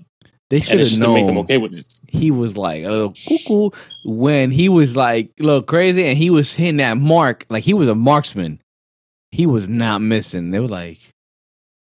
they 0.50 0.62
should 0.62 0.80
have 0.80 0.88
to 0.88 1.14
make 1.14 1.26
them 1.26 1.36
known 1.36 1.44
okay 1.44 1.58
with 1.58 1.74
it. 1.78 2.18
he 2.18 2.32
was 2.32 2.56
like 2.56 2.86
a 2.86 2.90
little 2.90 3.14
cuckoo 3.28 3.70
when 4.06 4.50
he 4.50 4.70
was 4.70 4.96
like 4.96 5.32
a 5.40 5.44
little 5.44 5.62
crazy 5.62 6.06
and 6.06 6.18
he 6.18 6.30
was 6.30 6.54
hitting 6.54 6.78
that 6.78 6.98
mark 6.98 7.46
like 7.50 7.64
he 7.64 7.74
was 7.74 7.90
a 7.90 7.96
marksman. 7.96 8.60
He 9.32 9.46
was 9.48 9.68
not 9.68 10.00
missing. 10.00 10.52
They 10.52 10.60
were 10.60 10.68
like, 10.68 11.00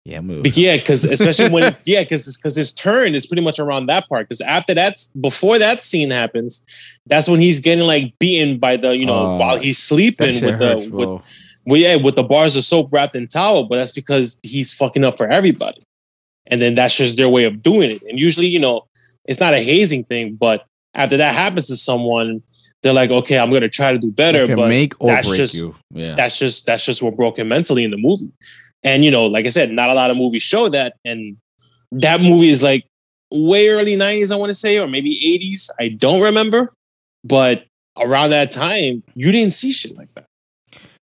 yeah, 0.06 0.22
But 0.22 0.56
yeah, 0.58 0.78
because 0.78 1.04
especially 1.18 1.50
when 1.50 1.76
yeah, 1.86 2.02
because 2.04 2.38
because 2.38 2.56
his 2.56 2.74
turn 2.74 3.16
is 3.16 3.26
pretty 3.26 3.44
much 3.44 3.60
around 3.60 3.88
that 3.88 4.08
part. 4.10 4.28
Because 4.28 4.42
after 4.42 4.74
that, 4.74 4.98
before 5.20 5.60
that 5.60 5.84
scene 5.84 6.12
happens, 6.12 6.64
that's 7.06 7.28
when 7.28 7.40
he's 7.40 7.60
getting 7.60 7.86
like 7.86 8.18
beaten 8.20 8.58
by 8.60 8.78
the 8.78 8.96
you 8.96 9.06
know 9.06 9.34
Oh, 9.34 9.38
while 9.38 9.58
he's 9.60 9.78
sleeping 9.78 10.44
with 10.44 10.56
hurts, 10.56 10.86
the 10.86 10.92
with, 10.92 11.22
well 11.66 11.80
yeah 11.80 11.98
with 11.98 12.16
the 12.16 12.24
bars 12.24 12.56
of 12.56 12.64
soap 12.64 12.90
wrapped 12.92 13.16
in 13.16 13.28
towel. 13.28 13.66
But 13.66 13.78
that's 13.78 13.92
because 13.92 14.40
he's 14.42 14.74
fucking 14.74 15.04
up 15.04 15.18
for 15.18 15.28
everybody, 15.28 15.84
and 16.50 16.62
then 16.62 16.76
that's 16.76 16.96
just 16.96 17.18
their 17.18 17.30
way 17.30 17.44
of 17.44 17.62
doing 17.62 17.92
it. 17.92 18.02
And 18.04 18.20
usually, 18.20 18.48
you 18.48 18.60
know, 18.60 18.88
it's 19.26 19.40
not 19.40 19.54
a 19.54 19.60
hazing 19.62 20.06
thing, 20.06 20.36
but 20.36 20.66
after 20.96 21.18
that 21.18 21.36
happens 21.36 21.68
to 21.68 21.76
someone, 21.76 22.42
they're 22.82 22.94
like, 22.94 23.12
okay, 23.12 23.38
I'm 23.38 23.52
gonna 23.52 23.70
try 23.70 23.92
to 23.92 24.00
do 24.00 24.12
better, 24.12 24.48
but 24.56 24.70
make 24.70 25.00
or 25.00 25.08
that's 25.08 25.28
break 25.28 25.38
just- 25.38 25.56
you. 25.56 25.76
Yeah, 25.92 26.16
that's 26.16 26.40
just 26.40 26.66
that's 26.66 26.86
just 26.86 27.04
what 27.04 27.16
broke 27.16 27.38
him 27.38 27.50
mentally 27.50 27.84
in 27.84 27.92
the 27.92 27.98
movie. 27.98 28.32
And 28.84 29.04
you 29.04 29.12
know, 29.12 29.26
like 29.26 29.46
I 29.46 29.50
said, 29.50 29.72
not 29.72 29.90
a 29.90 29.94
lot 29.94 30.12
of 30.12 30.18
movies 30.18 30.44
show 30.44 30.70
that. 30.70 30.96
And 31.06 31.38
that 31.92 32.22
movie 32.22 32.50
is 32.50 32.64
like 32.64 32.86
way 33.32 33.70
early 33.70 33.96
'90s, 33.96 34.32
I 34.32 34.36
want 34.36 34.50
to 34.50 34.56
say, 34.56 34.80
or 34.80 34.88
maybe 34.88 35.12
'80s. 35.12 35.70
I 35.80 35.90
don't 35.90 36.22
remember, 36.22 36.74
but 37.24 37.66
around 37.98 38.30
that 38.32 38.52
time, 38.52 39.04
you 39.16 39.32
didn't 39.32 39.54
see 39.54 39.72
shit 39.72 39.98
like 39.98 40.14
that. 40.14 40.26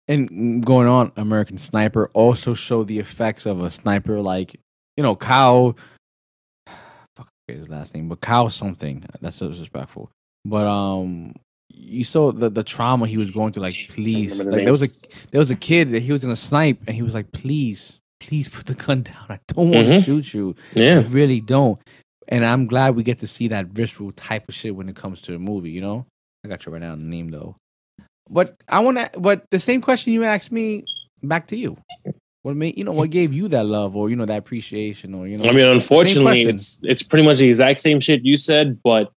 and 0.09 0.65
going 0.65 0.89
on, 0.89 1.13
American 1.17 1.57
Sniper 1.57 2.11
also 2.15 2.53
showed 2.55 2.89
the 2.89 2.99
effects 2.99 3.47
of 3.47 3.63
a 3.63 3.71
sniper, 3.71 4.21
like 4.21 4.59
you 4.97 5.03
know, 5.03 5.17
Kyle. 5.17 5.77
Fuck, 7.17 7.29
his 7.49 7.69
last 7.69 7.95
name, 7.95 8.09
but 8.09 8.21
Kyle 8.21 8.51
something. 8.51 9.05
That's 9.21 9.39
disrespectful. 9.39 10.11
But 10.45 10.67
um, 10.67 11.35
you 11.69 12.05
saw 12.05 12.33
the 12.33 12.49
the 12.51 12.63
trauma 12.63 13.07
he 13.07 13.17
was 13.17 13.31
going 13.31 13.53
through. 13.53 13.63
Like, 13.65 13.75
please, 13.91 14.39
the 14.39 14.45
like 14.51 14.63
there 14.65 14.73
was 14.73 14.83
a 14.83 15.29
there 15.31 15.39
was 15.39 15.51
a 15.51 15.57
kid 15.57 15.91
that 15.91 16.03
he 16.03 16.13
was 16.13 16.25
in 16.25 16.31
a 16.31 16.37
snipe, 16.37 16.79
and 16.87 16.95
he 16.95 17.03
was 17.03 17.15
like, 17.15 17.33
please, 17.33 17.99
please 18.21 18.49
put 18.49 18.67
the 18.67 18.75
gun 18.75 19.03
down. 19.11 19.27
I 19.29 19.39
don't 19.49 19.71
want 19.71 19.87
to 19.89 19.95
Mhm. 19.95 20.05
shoot 20.05 20.35
you. 20.35 20.55
I 20.77 20.81
Yeah, 20.81 21.03
really 21.09 21.41
don't. 21.41 21.79
And 22.29 22.45
I'm 22.45 22.67
glad 22.67 22.97
we 22.97 23.03
get 23.03 23.19
to 23.19 23.27
see 23.27 23.49
that 23.49 23.67
visceral 23.67 24.13
type 24.13 24.49
of 24.49 24.55
shit 24.55 24.75
when 24.75 24.89
it 24.89 24.97
comes 24.97 25.21
to 25.23 25.33
the 25.33 25.39
movie. 25.39 25.71
You 25.71 25.83
know, 25.83 26.07
I 26.45 26.49
got 26.49 26.65
you 26.65 26.73
right 26.73 26.81
now 26.81 26.95
the 26.97 27.05
name 27.05 27.31
though. 27.31 27.57
But 28.31 28.57
I 28.69 28.81
want 28.81 28.97
to. 28.99 29.21
But 29.21 29.45
the 29.51 29.59
same 29.59 29.81
question 29.83 30.13
you 30.15 30.25
asked 30.25 30.51
me, 30.51 30.85
back 31.23 31.47
to 31.49 31.57
you. 31.57 31.77
What 32.43 32.57
made 32.57 32.77
you 32.77 32.85
know 32.85 32.93
what 32.93 33.09
gave 33.11 33.33
you 33.33 33.49
that 33.49 33.65
love 33.65 33.97
or 33.97 34.11
you 34.11 34.17
know 34.17 34.27
that 34.27 34.39
appreciation 34.39 35.15
or 35.15 35.27
you 35.27 35.39
know? 35.39 35.45
I 35.49 35.53
mean, 35.53 35.67
unfortunately, 35.67 36.43
it's 36.43 36.81
it's 36.85 37.03
pretty 37.03 37.25
much 37.25 37.39
the 37.39 37.47
exact 37.47 37.79
same 37.79 38.01
shit 38.01 38.23
you 38.25 38.37
said. 38.37 38.81
But 38.83 39.11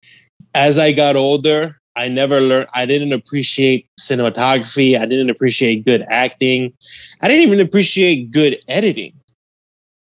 as 0.53 0.77
I 0.77 0.91
got 0.93 1.15
older, 1.17 1.77
I 1.97 2.07
never 2.09 2.39
learned. 2.39 2.67
I 2.73 2.85
didn't 2.85 3.11
appreciate 3.11 3.87
cinematography. 3.99 4.99
I 4.99 5.05
didn't 5.05 5.29
appreciate 5.29 5.83
good 5.83 6.05
acting. 6.09 6.73
I 7.21 7.27
didn't 7.27 7.43
even 7.43 7.59
appreciate 7.59 8.31
good 8.31 8.57
editing. 8.67 9.11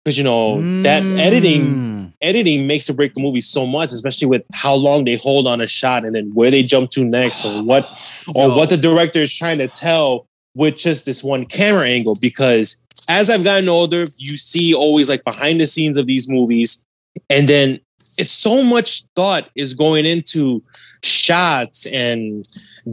Because 0.04 0.18
you 0.18 0.24
know 0.24 0.62
that 0.84 1.06
editing 1.18 1.62
Mm. 1.62 2.14
editing 2.22 2.66
makes 2.68 2.90
or 2.90 2.94
break 2.94 3.14
the 3.14 3.22
movie 3.22 3.42
so 3.42 3.66
much, 3.66 3.92
especially 3.92 4.28
with 4.28 4.44
how 4.54 4.74
long 4.74 5.04
they 5.06 5.16
hold 5.16 5.48
on 5.48 5.62
a 5.62 5.68
shot 5.68 6.04
and 6.06 6.16
then 6.16 6.32
where 6.34 6.50
they 6.52 6.64
jump 6.64 6.90
to 6.92 7.04
next, 7.06 7.46
or 7.46 7.64
what 7.64 7.84
or 8.36 8.48
Yo. 8.50 8.56
what 8.58 8.70
the 8.70 8.78
director 8.78 9.20
is 9.20 9.34
trying 9.34 9.58
to 9.60 9.68
tell 9.68 10.26
with 10.56 10.78
just 10.78 11.06
this 11.06 11.24
one 11.24 11.46
camera 11.46 11.88
angle. 11.88 12.16
Because 12.22 12.78
as 13.08 13.30
I've 13.30 13.44
gotten 13.44 13.70
older, 13.70 14.08
you 14.18 14.38
see 14.38 14.74
always 14.74 15.10
like 15.10 15.24
behind 15.24 15.60
the 15.60 15.66
scenes 15.66 15.98
of 15.98 16.08
these 16.08 16.28
movies, 16.30 16.84
and 17.30 17.48
then 17.48 17.80
it's 18.18 18.32
so 18.32 18.64
much 18.64 19.04
thought 19.16 19.50
is 19.56 19.74
going 19.74 20.06
into 20.06 20.62
shots 21.04 21.86
and 21.86 22.32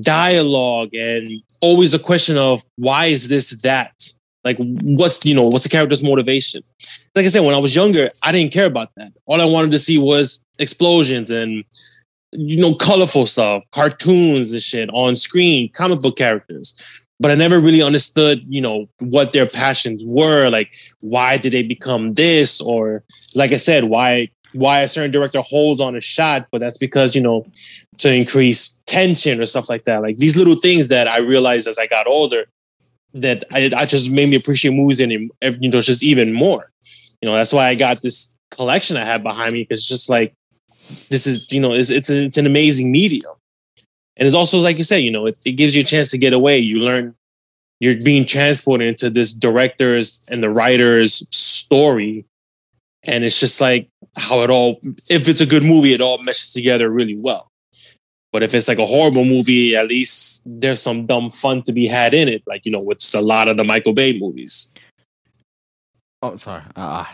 dialogue, 0.00 0.94
and 0.94 1.26
always 1.60 1.94
a 1.94 1.98
question 1.98 2.36
of 2.36 2.62
why 2.76 3.06
is 3.06 3.28
this 3.28 3.50
that? 3.62 4.12
Like, 4.44 4.56
what's 4.58 5.24
you 5.26 5.34
know 5.34 5.42
what's 5.42 5.64
the 5.64 5.70
character's 5.70 6.02
motivation? 6.02 6.62
Like 7.14 7.24
I 7.24 7.28
said, 7.28 7.44
when 7.44 7.54
I 7.54 7.58
was 7.58 7.74
younger, 7.74 8.08
I 8.22 8.32
didn't 8.32 8.52
care 8.52 8.66
about 8.66 8.90
that. 8.96 9.12
All 9.26 9.40
I 9.40 9.44
wanted 9.44 9.72
to 9.72 9.78
see 9.78 9.98
was 9.98 10.40
explosions 10.58 11.30
and 11.30 11.64
you 12.32 12.58
know 12.58 12.74
colorful 12.74 13.26
stuff, 13.26 13.64
cartoons 13.72 14.52
and 14.52 14.62
shit 14.62 14.88
on 14.92 15.16
screen, 15.16 15.70
comic 15.72 16.00
book 16.00 16.16
characters. 16.16 17.02
But 17.18 17.30
I 17.30 17.34
never 17.34 17.58
really 17.58 17.80
understood, 17.80 18.44
you 18.46 18.60
know, 18.60 18.90
what 19.00 19.32
their 19.32 19.46
passions 19.46 20.02
were. 20.06 20.50
Like, 20.50 20.70
why 21.00 21.38
did 21.38 21.54
they 21.54 21.62
become 21.62 22.12
this? 22.12 22.60
Or, 22.60 23.04
like 23.34 23.52
I 23.52 23.56
said, 23.56 23.84
why 23.84 24.28
why 24.56 24.80
a 24.80 24.88
certain 24.88 25.10
director 25.10 25.40
holds 25.40 25.80
on 25.80 25.96
a 25.96 26.00
shot, 26.00 26.48
but 26.50 26.60
that's 26.60 26.78
because 26.78 27.14
you 27.14 27.22
know 27.22 27.46
to 27.98 28.12
increase 28.12 28.80
tension 28.86 29.40
or 29.40 29.46
stuff 29.46 29.68
like 29.68 29.84
that. 29.84 30.02
Like 30.02 30.18
these 30.18 30.36
little 30.36 30.56
things 30.56 30.88
that 30.88 31.08
I 31.08 31.18
realized 31.18 31.66
as 31.66 31.78
I 31.78 31.86
got 31.86 32.06
older 32.06 32.46
that 33.14 33.44
I, 33.52 33.70
I 33.76 33.86
just 33.86 34.10
made 34.10 34.28
me 34.28 34.36
appreciate 34.36 34.72
movies 34.72 35.00
and 35.00 35.12
you 35.12 35.30
know 35.42 35.80
just 35.80 36.02
even 36.02 36.32
more. 36.32 36.70
You 37.20 37.30
know, 37.30 37.34
that's 37.34 37.52
why 37.52 37.68
I 37.68 37.74
got 37.74 38.02
this 38.02 38.36
collection 38.50 38.96
I 38.96 39.04
have 39.04 39.22
behind 39.22 39.52
me 39.54 39.62
because 39.62 39.80
it's 39.80 39.88
just 39.88 40.10
like 40.10 40.34
this 41.08 41.26
is 41.26 41.50
you 41.50 41.60
know 41.60 41.72
it's 41.72 41.90
it's, 41.90 42.10
a, 42.10 42.24
it's 42.24 42.38
an 42.38 42.46
amazing 42.46 42.92
medium, 42.92 43.34
and 44.16 44.26
it's 44.26 44.34
also 44.34 44.58
like 44.58 44.76
you 44.76 44.82
said, 44.82 44.98
you 44.98 45.10
know, 45.10 45.26
it, 45.26 45.36
it 45.44 45.52
gives 45.52 45.74
you 45.74 45.82
a 45.82 45.84
chance 45.84 46.10
to 46.10 46.18
get 46.18 46.32
away. 46.32 46.58
You 46.58 46.80
learn 46.80 47.14
you're 47.80 47.96
being 48.02 48.24
transported 48.24 48.88
into 48.88 49.10
this 49.10 49.34
director's 49.34 50.26
and 50.30 50.42
the 50.42 50.50
writer's 50.50 51.26
story, 51.30 52.24
and 53.02 53.24
it's 53.24 53.40
just 53.40 53.60
like 53.60 53.88
how 54.16 54.42
it 54.42 54.50
all 54.50 54.80
if 55.10 55.28
it's 55.28 55.40
a 55.40 55.46
good 55.46 55.62
movie, 55.62 55.94
it 55.94 56.00
all 56.00 56.18
meshes 56.24 56.52
together 56.52 56.90
really 56.90 57.16
well. 57.20 57.48
But 58.32 58.42
if 58.42 58.52
it's 58.52 58.68
like 58.68 58.78
a 58.78 58.86
horrible 58.86 59.24
movie, 59.24 59.76
at 59.76 59.86
least 59.86 60.42
there's 60.44 60.82
some 60.82 61.06
dumb 61.06 61.30
fun 61.30 61.62
to 61.62 61.72
be 61.72 61.86
had 61.86 62.12
in 62.12 62.28
it. 62.28 62.42
Like, 62.46 62.62
you 62.64 62.72
know, 62.72 62.82
with 62.82 62.98
a 63.16 63.22
lot 63.22 63.48
of 63.48 63.56
the 63.56 63.64
Michael 63.64 63.94
Bay 63.94 64.18
movies. 64.18 64.72
Oh, 66.22 66.36
sorry. 66.36 66.62
Uh, 66.74 67.04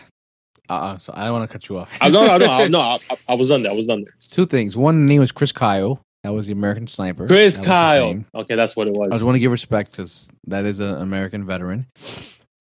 uh, 0.69 0.73
uh, 0.73 0.97
so 0.97 1.13
I 1.15 1.25
don't 1.25 1.33
want 1.33 1.49
to 1.49 1.53
cut 1.53 1.69
you 1.69 1.77
off. 1.77 1.89
I, 2.01 2.09
no, 2.09 2.25
no, 2.25 2.37
no, 2.37 2.65
no. 2.67 2.79
I, 2.79 2.97
I 3.29 3.35
was 3.35 3.49
done 3.49 3.61
there. 3.61 3.71
I 3.71 3.75
was 3.75 3.87
done 3.87 3.99
there. 3.99 4.13
Two 4.31 4.45
things. 4.45 4.75
One, 4.75 4.97
the 4.97 5.05
name 5.05 5.19
was 5.19 5.31
Chris 5.31 5.51
Kyle. 5.51 6.01
That 6.23 6.33
was 6.33 6.47
the 6.47 6.53
American 6.53 6.87
sniper. 6.87 7.27
Chris 7.27 7.57
That 7.57 7.65
Kyle. 7.65 8.23
Okay, 8.33 8.55
that's 8.55 8.75
what 8.75 8.87
it 8.87 8.95
was 8.97 9.07
I 9.07 9.11
just 9.11 9.25
want 9.25 9.35
to 9.35 9.39
give 9.39 9.51
respect 9.51 9.91
because 9.91 10.27
that 10.47 10.65
is 10.65 10.79
an 10.79 11.01
American 11.01 11.45
veteran. 11.45 11.85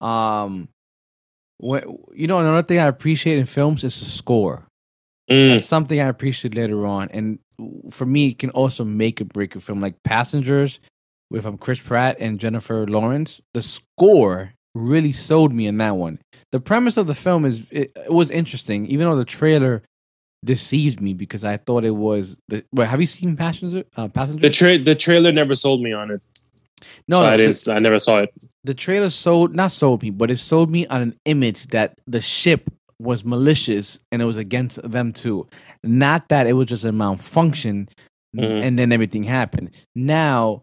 Um, 0.00 0.68
what 1.62 1.84
you 2.14 2.26
know, 2.26 2.38
another 2.40 2.62
thing 2.66 2.78
I 2.78 2.86
appreciate 2.86 3.38
in 3.38 3.46
films 3.46 3.84
is 3.84 3.98
the 3.98 4.04
score. 4.06 4.66
Mm, 5.30 5.52
That's 5.54 5.66
something 5.66 6.00
I 6.00 6.06
appreciate 6.08 6.54
later 6.54 6.84
on, 6.86 7.08
and 7.10 7.38
for 7.90 8.04
me, 8.04 8.28
it 8.28 8.38
can 8.38 8.50
also 8.50 8.84
make 8.84 9.20
or 9.20 9.24
break 9.24 9.54
a 9.54 9.60
film. 9.60 9.80
Like 9.80 10.02
Passengers, 10.02 10.80
with 11.30 11.46
um 11.46 11.56
Chris 11.58 11.80
Pratt 11.80 12.16
and 12.18 12.40
Jennifer 12.40 12.86
Lawrence, 12.86 13.40
the 13.54 13.62
score 13.62 14.54
really 14.74 15.12
sold 15.12 15.52
me 15.52 15.66
in 15.66 15.76
that 15.76 15.96
one. 15.96 16.18
The 16.50 16.60
premise 16.60 16.96
of 16.96 17.06
the 17.06 17.14
film 17.14 17.44
is 17.44 17.70
it, 17.70 17.92
it 17.94 18.12
was 18.12 18.30
interesting, 18.30 18.86
even 18.86 19.06
though 19.06 19.16
the 19.16 19.24
trailer 19.24 19.82
deceived 20.44 21.00
me 21.00 21.14
because 21.14 21.44
I 21.44 21.56
thought 21.58 21.84
it 21.84 21.94
was 21.96 22.36
the. 22.48 22.64
But 22.72 22.88
have 22.88 23.00
you 23.00 23.06
seen 23.06 23.36
Passengers? 23.36 23.84
Uh, 23.96 24.08
Passengers? 24.08 24.42
the 24.42 24.50
tra- 24.50 24.78
the 24.78 24.94
trailer 24.96 25.30
never 25.30 25.54
sold 25.54 25.80
me 25.82 25.92
on 25.92 26.10
it. 26.10 26.20
No, 27.08 27.18
so 27.18 27.22
I 27.24 27.36
didn't. 27.36 27.68
I 27.68 27.78
never 27.78 27.98
saw 28.00 28.18
it. 28.20 28.30
the 28.64 28.74
trailer 28.74 29.10
sold 29.10 29.54
not 29.54 29.72
sold 29.72 30.02
me, 30.02 30.10
but 30.10 30.30
it 30.30 30.38
sold 30.38 30.70
me 30.70 30.86
on 30.86 31.02
an 31.02 31.14
image 31.24 31.66
that 31.68 31.98
the 32.06 32.20
ship 32.20 32.70
was 32.98 33.24
malicious 33.24 33.98
and 34.12 34.22
it 34.22 34.24
was 34.24 34.36
against 34.36 34.80
them 34.88 35.12
too. 35.12 35.46
Not 35.82 36.28
that 36.28 36.46
it 36.46 36.52
was 36.52 36.68
just 36.68 36.84
a 36.84 36.92
malfunction 36.92 37.88
Mhm. 38.36 38.62
and 38.62 38.78
then 38.78 38.92
everything 38.92 39.24
happened. 39.24 39.70
Now, 39.94 40.62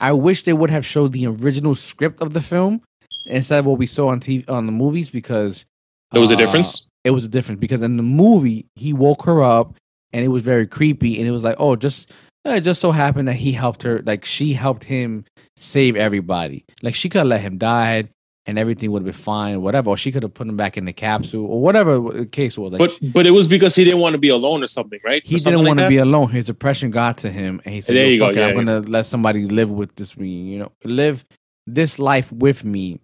I 0.00 0.12
wish 0.12 0.44
they 0.44 0.52
would 0.52 0.70
have 0.70 0.86
showed 0.86 1.12
the 1.12 1.26
original 1.26 1.74
script 1.74 2.20
of 2.22 2.32
the 2.32 2.40
film 2.40 2.80
instead 3.26 3.58
of 3.58 3.66
what 3.66 3.78
we 3.78 3.86
saw 3.86 4.08
on 4.08 4.20
TV 4.20 4.48
on 4.48 4.66
the 4.66 4.72
movies 4.72 5.10
because 5.10 5.64
There 6.12 6.20
was 6.20 6.30
a 6.30 6.34
uh, 6.34 6.38
difference. 6.38 6.86
It 7.04 7.10
was 7.10 7.24
a 7.24 7.28
difference 7.28 7.58
because 7.60 7.82
in 7.82 7.96
the 7.96 8.02
movie 8.02 8.66
he 8.76 8.92
woke 8.92 9.24
her 9.24 9.42
up 9.42 9.74
and 10.12 10.24
it 10.24 10.28
was 10.28 10.42
very 10.42 10.66
creepy 10.66 11.18
and 11.18 11.26
it 11.26 11.32
was 11.32 11.42
like, 11.42 11.56
oh, 11.58 11.74
just 11.76 12.10
it 12.44 12.62
just 12.62 12.80
so 12.80 12.90
happened 12.92 13.28
that 13.28 13.36
he 13.36 13.52
helped 13.52 13.82
her, 13.82 14.02
like 14.06 14.24
she 14.24 14.52
helped 14.52 14.84
him 14.84 15.24
save 15.56 15.96
everybody. 15.96 16.64
Like 16.82 16.94
she 16.94 17.08
could 17.08 17.18
have 17.18 17.26
let 17.28 17.40
him 17.40 17.58
die 17.58 18.04
and 18.44 18.58
everything 18.58 18.90
would 18.90 19.00
have 19.00 19.04
been 19.04 19.12
fine, 19.12 19.62
whatever. 19.62 19.90
Or 19.90 19.96
she 19.96 20.10
could 20.10 20.22
have 20.24 20.34
put 20.34 20.48
him 20.48 20.56
back 20.56 20.76
in 20.76 20.84
the 20.84 20.92
capsule 20.92 21.46
or 21.46 21.60
whatever 21.60 21.98
the 22.00 22.26
case 22.26 22.58
was. 22.58 22.72
Like 22.72 22.78
But 22.80 23.12
but 23.14 23.26
it 23.26 23.30
was 23.30 23.46
because 23.46 23.74
he 23.76 23.84
didn't 23.84 24.00
want 24.00 24.14
to 24.14 24.20
be 24.20 24.30
alone 24.30 24.62
or 24.62 24.66
something, 24.66 24.98
right? 25.06 25.24
he 25.24 25.38
something 25.38 25.58
didn't 25.58 25.64
like 25.64 25.68
want 25.70 25.78
to 25.78 25.82
that? 25.84 25.88
be 25.90 25.98
alone. 25.98 26.30
His 26.30 26.46
depression 26.46 26.90
got 26.90 27.18
to 27.18 27.30
him, 27.30 27.60
and 27.64 27.74
he 27.74 27.80
said, 27.80 27.94
There 27.94 28.06
you 28.10 28.18
go, 28.18 28.30
it, 28.30 28.36
yeah, 28.36 28.44
I'm 28.46 28.50
yeah. 28.50 28.54
gonna 28.56 28.80
let 28.80 29.06
somebody 29.06 29.46
live 29.46 29.70
with 29.70 29.94
this 29.94 30.16
me. 30.16 30.28
You 30.28 30.58
know, 30.60 30.72
live 30.84 31.24
this 31.68 32.00
life 32.00 32.32
with 32.32 32.64
me, 32.64 32.98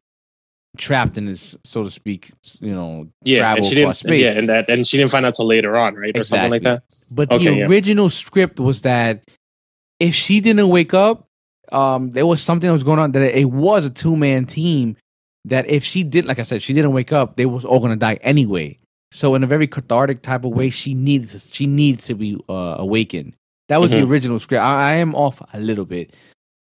trapped 0.76 1.16
in 1.18 1.26
this, 1.26 1.56
so 1.64 1.84
to 1.84 1.90
speak. 1.90 2.32
You 2.60 2.72
know, 2.74 3.08
Yeah, 3.24 3.40
travel 3.40 3.58
and 3.58 3.66
she 3.66 3.74
didn't. 3.76 3.94
space. 3.94 4.22
Yeah, 4.24 4.30
and 4.32 4.48
that 4.48 4.68
and 4.68 4.84
she 4.84 4.96
didn't 4.96 5.12
find 5.12 5.24
out 5.24 5.34
till 5.34 5.46
later 5.46 5.76
on, 5.76 5.94
right, 5.94 6.16
or 6.16 6.24
something 6.24 6.50
like 6.50 6.62
that. 6.62 6.82
But 7.14 7.30
Okay, 7.30 7.44
the 7.44 7.54
yeah. 7.58 7.66
original 7.66 8.10
script 8.10 8.58
was 8.58 8.82
that 8.82 9.22
if 10.00 10.14
she 10.16 10.40
didn't 10.40 10.68
wake 10.68 10.94
up, 10.94 11.27
um, 11.72 12.10
there 12.10 12.26
was 12.26 12.42
something 12.42 12.66
that 12.68 12.72
was 12.72 12.82
going 12.84 12.98
on. 12.98 13.12
That 13.12 13.38
it 13.38 13.46
was 13.50 13.84
a 13.84 13.90
two 13.90 14.16
man 14.16 14.44
team. 14.46 14.96
That 15.44 15.68
if 15.70 15.84
she 15.84 16.02
did, 16.04 16.26
like 16.26 16.38
I 16.38 16.42
said, 16.42 16.62
she 16.62 16.72
didn't 16.74 16.92
wake 16.92 17.12
up, 17.12 17.36
they 17.36 17.46
was 17.46 17.64
all 17.64 17.80
gonna 17.80 17.96
die 17.96 18.18
anyway. 18.22 18.76
So 19.12 19.34
in 19.34 19.42
a 19.42 19.46
very 19.46 19.66
cathartic 19.66 20.20
type 20.22 20.44
of 20.44 20.52
way, 20.52 20.68
she 20.68 20.92
needed 20.94 21.28
to, 21.30 21.38
she 21.38 21.66
needed 21.66 22.00
to 22.02 22.14
be 22.14 22.38
uh, 22.48 22.76
awakened. 22.78 23.34
That 23.68 23.80
was 23.80 23.90
the 23.92 23.98
Mhm. 23.98 24.10
original 24.10 24.38
script. 24.38 24.62
I, 24.62 24.92
I 24.92 24.94
am 24.96 25.14
off 25.14 25.40
a 25.54 25.58
little 25.60 25.84
bit, 25.86 26.14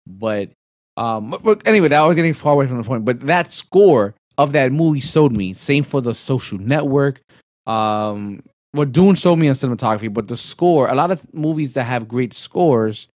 but 0.08 0.50
um, 0.98 1.30
but- 1.32 1.44
but 1.44 1.68
anyway, 1.68 1.90
that 1.90 2.02
was 2.02 2.16
getting 2.16 2.34
far 2.34 2.54
away 2.54 2.68
from 2.68 2.78
the 2.78 2.84
point. 2.84 3.04
But 3.06 3.20
that 3.28 3.52
score 3.52 4.16
of 4.38 4.52
that 4.54 4.72
movie 4.72 5.02
sold 5.02 5.36
me. 5.36 5.54
Same 5.54 5.84
for 5.84 6.02
the 6.02 6.14
Social 6.14 6.58
Network. 6.58 7.22
Um, 7.68 8.44
well, 8.74 8.86
Dune 8.86 9.16
sold 9.16 9.40
me 9.40 9.48
on 9.48 9.56
cinematography, 9.56 10.14
but 10.14 10.28
the 10.28 10.38
score, 10.38 10.88
a 10.90 10.96
lot 10.96 11.12
of 11.12 11.26
movies 11.34 11.74
that 11.74 11.84
have 11.86 12.08
great 12.08 12.34
scores, 12.34 13.08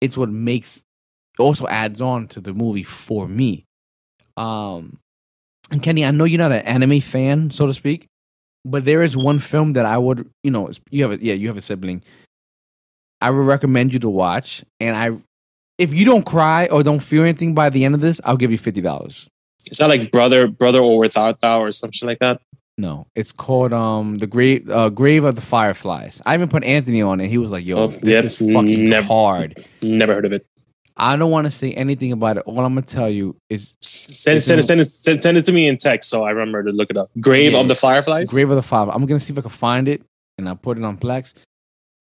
it's 0.00 0.16
what 0.16 0.28
makes 0.28 0.82
also 1.38 1.66
adds 1.66 2.00
on 2.00 2.26
to 2.28 2.40
the 2.40 2.52
movie 2.52 2.82
for 2.82 3.26
me. 3.26 3.64
Um, 4.36 4.98
and 5.70 5.82
Kenny, 5.82 6.04
I 6.04 6.10
know 6.10 6.24
you're 6.24 6.38
not 6.38 6.52
an 6.52 6.62
anime 6.62 7.00
fan, 7.00 7.50
so 7.50 7.66
to 7.66 7.74
speak, 7.74 8.06
but 8.64 8.84
there 8.84 9.02
is 9.02 9.16
one 9.16 9.38
film 9.38 9.72
that 9.74 9.86
I 9.86 9.98
would, 9.98 10.28
you 10.42 10.50
know, 10.50 10.70
you 10.90 11.02
have 11.08 11.20
a 11.20 11.24
yeah, 11.24 11.34
you 11.34 11.48
have 11.48 11.56
a 11.56 11.62
sibling. 11.62 12.02
I 13.20 13.30
would 13.30 13.46
recommend 13.46 13.92
you 13.92 13.98
to 14.00 14.08
watch, 14.08 14.64
and 14.80 14.96
I, 14.96 15.10
if 15.78 15.92
you 15.92 16.04
don't 16.04 16.24
cry 16.24 16.66
or 16.66 16.82
don't 16.82 17.00
feel 17.00 17.22
anything 17.22 17.54
by 17.54 17.68
the 17.68 17.84
end 17.84 17.94
of 17.94 18.00
this, 18.00 18.20
I'll 18.24 18.36
give 18.36 18.50
you 18.50 18.58
fifty 18.58 18.80
dollars. 18.80 19.28
Is 19.70 19.78
that 19.78 19.88
like 19.88 20.10
brother, 20.10 20.48
brother, 20.48 20.80
or 20.80 20.98
without 20.98 21.40
thou, 21.40 21.60
or 21.62 21.72
some 21.72 21.92
shit 21.92 22.06
like 22.06 22.18
that? 22.20 22.40
No, 22.80 23.06
it's 23.14 23.32
called 23.32 23.72
um 23.72 24.18
the 24.18 24.26
grave 24.26 24.68
uh, 24.70 24.88
grave 24.88 25.24
of 25.24 25.34
the 25.34 25.40
fireflies. 25.40 26.22
I 26.24 26.34
even 26.34 26.48
put 26.48 26.64
Anthony 26.64 27.02
on 27.02 27.20
it. 27.20 27.28
He 27.28 27.38
was 27.38 27.50
like, 27.50 27.64
"Yo, 27.66 27.76
Oh, 27.76 27.86
this 27.88 28.04
yep, 28.04 28.24
is 28.24 28.38
fucking 28.38 28.88
never- 28.88 29.06
hard." 29.06 29.58
Never 29.82 30.14
heard 30.14 30.24
of 30.24 30.32
it. 30.32 30.46
I 30.96 31.16
don't 31.16 31.30
want 31.30 31.46
to 31.46 31.50
say 31.50 31.72
anything 31.72 32.12
about 32.12 32.36
it. 32.38 32.42
All 32.46 32.58
I'm 32.60 32.74
gonna 32.74 32.82
tell 32.82 33.08
you 33.08 33.36
is 33.48 33.74
Send, 33.80 34.42
send, 34.42 34.60
it, 34.60 34.62
send, 34.64 34.80
it, 34.80 34.86
send, 34.86 35.22
send 35.22 35.38
it 35.38 35.44
to 35.44 35.52
me 35.52 35.66
in 35.68 35.76
text 35.78 36.10
so 36.10 36.24
I 36.24 36.30
remember 36.30 36.62
to 36.62 36.70
look 36.72 36.90
it 36.90 36.96
up. 36.98 37.08
Grave 37.20 37.52
Yeah. 37.52 37.60
of 37.60 37.68
the 37.68 37.74
Fireflies. 37.74 38.30
Grave 38.32 38.50
of 38.50 38.56
the 38.56 38.62
Fireflies. 38.62 38.96
I'm 38.96 39.06
gonna 39.06 39.20
see 39.20 39.32
if 39.32 39.38
I 39.38 39.42
can 39.42 39.50
find 39.50 39.88
it 39.88 40.02
and 40.38 40.48
I'll 40.48 40.56
put 40.56 40.76
it 40.78 40.84
on 40.84 40.98
Plex. 40.98 41.34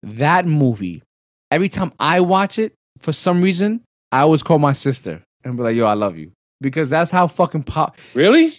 That 0.04 0.46
movie, 0.46 1.04
every 1.52 1.70
time 1.70 1.92
I 2.00 2.20
watch 2.22 2.58
it, 2.60 2.74
for 3.00 3.12
some 3.14 3.42
reason, 3.42 3.82
I 4.12 4.22
always 4.22 4.44
call 4.44 4.60
my 4.60 4.74
sister 4.74 5.22
and 5.44 5.56
be 5.58 5.64
like, 5.64 5.76
"Yo, 5.76 5.86
I 5.86 5.94
love 5.94 6.18
you," 6.18 6.32
because 6.62 6.90
that's 6.90 7.12
how 7.12 7.28
fucking 7.28 7.64
pop. 7.64 7.96
Really? 8.14 8.52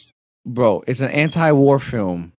Bro, 0.47 0.83
it's 0.87 1.01
an 1.01 1.11
anti-war 1.11 1.79
film. 1.79 2.33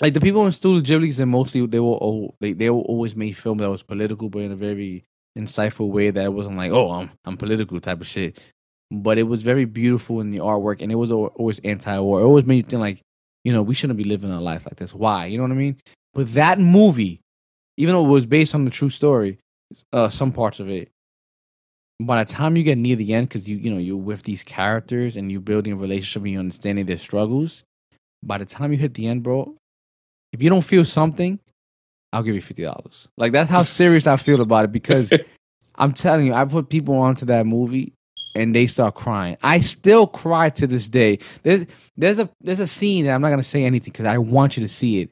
Like 0.00 0.14
the 0.14 0.20
people 0.20 0.44
in 0.46 0.52
Studio 0.52 0.80
Ghibli 0.80 1.12
said, 1.12 1.26
mostly 1.26 1.64
they 1.66 1.80
were 1.80 1.98
oh, 2.00 2.34
they 2.40 2.70
were 2.70 2.80
always 2.80 3.14
made 3.14 3.36
film 3.36 3.58
that 3.58 3.70
was 3.70 3.82
political, 3.82 4.28
but 4.28 4.40
in 4.40 4.52
a 4.52 4.56
very 4.56 5.04
insightful 5.38 5.90
way 5.90 6.10
that 6.10 6.32
wasn't 6.32 6.56
like 6.56 6.70
oh 6.72 6.90
I'm 6.92 7.10
I'm 7.24 7.36
political 7.36 7.80
type 7.80 8.00
of 8.00 8.06
shit. 8.06 8.40
But 8.90 9.18
it 9.18 9.24
was 9.24 9.42
very 9.42 9.64
beautiful 9.64 10.20
in 10.20 10.30
the 10.30 10.38
artwork, 10.38 10.80
and 10.82 10.92
it 10.92 10.96
was 10.96 11.10
always 11.10 11.58
anti-war. 11.60 12.20
It 12.20 12.24
always 12.24 12.46
made 12.46 12.56
you 12.56 12.62
think 12.62 12.80
like, 12.80 13.00
you 13.44 13.52
know, 13.52 13.62
we 13.62 13.74
shouldn't 13.74 13.96
be 13.96 14.04
living 14.04 14.30
a 14.30 14.40
life 14.40 14.66
like 14.66 14.76
this. 14.76 14.94
Why? 14.94 15.26
You 15.26 15.38
know 15.38 15.44
what 15.44 15.52
I 15.52 15.56
mean? 15.56 15.76
But 16.12 16.34
that 16.34 16.58
movie, 16.60 17.20
even 17.76 17.94
though 17.94 18.04
it 18.04 18.08
was 18.08 18.26
based 18.26 18.54
on 18.54 18.64
the 18.64 18.70
true 18.70 18.90
story, 18.90 19.38
uh, 19.92 20.08
some 20.08 20.32
parts 20.32 20.60
of 20.60 20.68
it, 20.68 20.90
by 22.00 22.22
the 22.22 22.32
time 22.32 22.56
you 22.56 22.62
get 22.62 22.78
near 22.78 22.96
the 22.96 23.14
end, 23.14 23.28
because 23.28 23.48
you 23.48 23.56
you 23.56 23.70
know 23.70 23.78
you're 23.78 23.96
with 23.96 24.22
these 24.22 24.42
characters 24.42 25.16
and 25.16 25.30
you're 25.30 25.40
building 25.40 25.72
a 25.72 25.76
relationship 25.76 26.22
and 26.22 26.32
you're 26.32 26.40
understanding 26.40 26.86
their 26.86 26.96
struggles. 26.96 27.62
By 28.22 28.38
the 28.38 28.44
time 28.44 28.72
you 28.72 28.78
hit 28.78 28.94
the 28.94 29.06
end, 29.06 29.22
bro, 29.22 29.56
if 30.32 30.42
you 30.42 30.50
don't 30.50 30.64
feel 30.64 30.84
something, 30.84 31.38
I'll 32.12 32.22
give 32.22 32.34
you 32.34 32.40
fifty 32.40 32.62
dollars. 32.62 33.08
Like 33.16 33.32
that's 33.32 33.50
how 33.50 33.62
serious 33.62 34.06
I 34.06 34.16
feel 34.16 34.40
about 34.40 34.64
it 34.64 34.72
because 34.72 35.12
I'm 35.76 35.92
telling 35.92 36.26
you, 36.26 36.34
I 36.34 36.44
put 36.44 36.68
people 36.68 36.96
onto 36.96 37.26
that 37.26 37.46
movie 37.46 37.92
and 38.34 38.54
they 38.54 38.66
start 38.66 38.94
crying. 38.94 39.36
I 39.42 39.60
still 39.60 40.06
cry 40.06 40.50
to 40.50 40.66
this 40.66 40.88
day. 40.88 41.18
There's 41.42 41.66
there's 41.96 42.18
a 42.18 42.28
there's 42.40 42.60
a 42.60 42.66
scene 42.66 43.04
that 43.04 43.14
I'm 43.14 43.20
not 43.20 43.30
gonna 43.30 43.42
say 43.42 43.64
anything 43.64 43.92
because 43.92 44.06
I 44.06 44.18
want 44.18 44.56
you 44.56 44.62
to 44.62 44.68
see 44.68 45.00
it. 45.00 45.10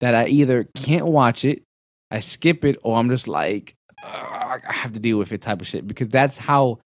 That 0.00 0.14
I 0.14 0.26
either 0.26 0.64
can't 0.74 1.06
watch 1.06 1.44
it, 1.44 1.62
I 2.10 2.20
skip 2.20 2.64
it, 2.64 2.78
or 2.82 2.96
I'm 2.96 3.10
just 3.10 3.28
like 3.28 3.74
"Ugh, 4.02 4.62
I 4.68 4.72
have 4.72 4.92
to 4.92 5.00
deal 5.00 5.18
with 5.18 5.32
it 5.32 5.40
type 5.42 5.60
of 5.60 5.66
shit 5.66 5.86
because 5.86 6.08
that's 6.08 6.38
how 6.38 6.78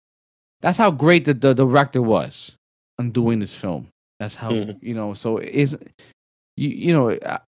that's 0.60 0.78
how 0.78 0.90
great 0.90 1.24
the, 1.24 1.34
the 1.34 1.54
director 1.54 2.00
was 2.02 2.56
on 2.98 3.10
doing 3.10 3.38
this 3.40 3.54
film. 3.54 3.88
That's 4.20 4.34
how 4.36 4.50
Mhm. 4.52 4.82
you 4.82 4.94
know. 4.94 5.14
So 5.14 5.38
is 5.38 5.76
you 6.56 6.68
you 6.68 6.92
know. 6.92 7.10
I, 7.10 7.38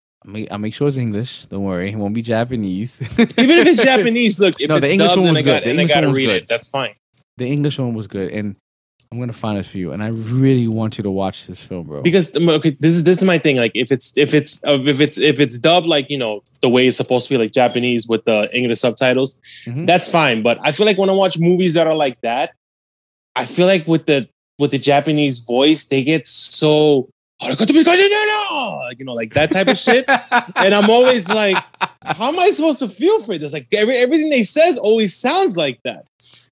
I 0.50 0.56
make, 0.56 0.72
sure 0.72 0.88
it's 0.88 0.96
English. 0.96 1.44
Don't 1.46 1.64
worry, 1.64 1.92
it 1.92 1.96
won't 1.96 2.14
be 2.14 2.22
Japanese. 2.22 2.98
Even 3.18 3.58
if 3.58 3.66
it's 3.66 3.84
Japanese, 3.92 4.40
look, 4.40 4.58
if 4.58 4.70
No, 4.70 4.80
the 4.80 4.90
English 4.90 5.10
dubbed 5.10 5.20
one 5.20 5.32
was 5.32 5.38
I 5.40 5.42
good. 5.42 5.50
got 5.50 5.64
The 5.64 5.70
and 5.70 5.78
I 5.78 5.82
English 5.82 5.94
gotta 5.94 6.06
one 6.06 6.12
was 6.12 6.16
read 6.16 6.26
good. 6.28 6.42
it, 6.44 6.48
that's 6.48 6.68
fine. 6.70 6.94
the 7.36 7.46
English 7.46 7.78
one 7.78 7.92
was 7.92 8.06
good, 8.06 8.32
and 8.32 8.56
I'm 9.14 9.20
gonna 9.20 9.32
find 9.32 9.56
it 9.58 9.64
for 9.64 9.78
you. 9.78 9.92
And 9.92 10.02
I 10.02 10.08
really 10.08 10.66
want 10.66 10.98
you 10.98 11.04
to 11.04 11.10
watch 11.10 11.46
this 11.46 11.62
film, 11.62 11.86
bro. 11.86 12.02
Because 12.02 12.34
um, 12.34 12.48
okay, 12.48 12.70
this 12.80 12.96
is 12.96 13.04
this 13.04 13.18
is 13.22 13.24
my 13.28 13.38
thing. 13.38 13.56
Like 13.58 13.70
if 13.74 13.92
it's 13.92 14.16
if 14.18 14.34
it's 14.34 14.60
uh, 14.64 14.78
if 14.84 15.00
it's 15.00 15.18
if 15.18 15.38
it's 15.38 15.56
dubbed 15.56 15.86
like 15.86 16.06
you 16.08 16.18
know 16.18 16.42
the 16.62 16.68
way 16.68 16.88
it's 16.88 16.96
supposed 16.96 17.28
to 17.28 17.34
be 17.34 17.38
like 17.38 17.52
Japanese 17.52 18.08
with 18.08 18.24
the 18.24 18.50
English 18.52 18.80
subtitles, 18.80 19.40
Mhm. 19.66 19.86
that's 19.86 20.10
fine. 20.10 20.42
But 20.42 20.58
I 20.62 20.72
feel 20.72 20.84
like 20.84 20.98
when 20.98 21.08
I 21.08 21.12
watch 21.12 21.38
movies 21.38 21.74
that 21.74 21.86
are 21.86 21.94
like 21.96 22.20
that, 22.22 22.54
I 23.36 23.44
feel 23.44 23.66
like 23.68 23.86
with 23.86 24.06
the 24.06 24.28
with 24.58 24.72
the 24.72 24.78
Japanese 24.78 25.38
voice, 25.46 25.86
they 25.86 26.02
get 26.02 26.26
so 26.26 27.08
like 27.40 28.98
you 28.98 29.04
know 29.04 29.12
like 29.12 29.32
that 29.34 29.52
type 29.52 29.68
of 29.68 29.78
shit. 29.78 30.04
and 30.56 30.74
I'm 30.74 30.90
always 30.90 31.28
like, 31.28 31.56
how 32.04 32.28
am 32.28 32.38
I 32.38 32.50
supposed 32.50 32.80
to 32.80 32.88
feel 32.88 33.22
for 33.22 33.38
this? 33.38 33.52
Like 33.52 33.66
every, 33.72 33.96
everything 33.96 34.28
they 34.30 34.42
says 34.42 34.76
always 34.78 35.14
sounds 35.16 35.56
like 35.56 35.78
that. 35.84 36.04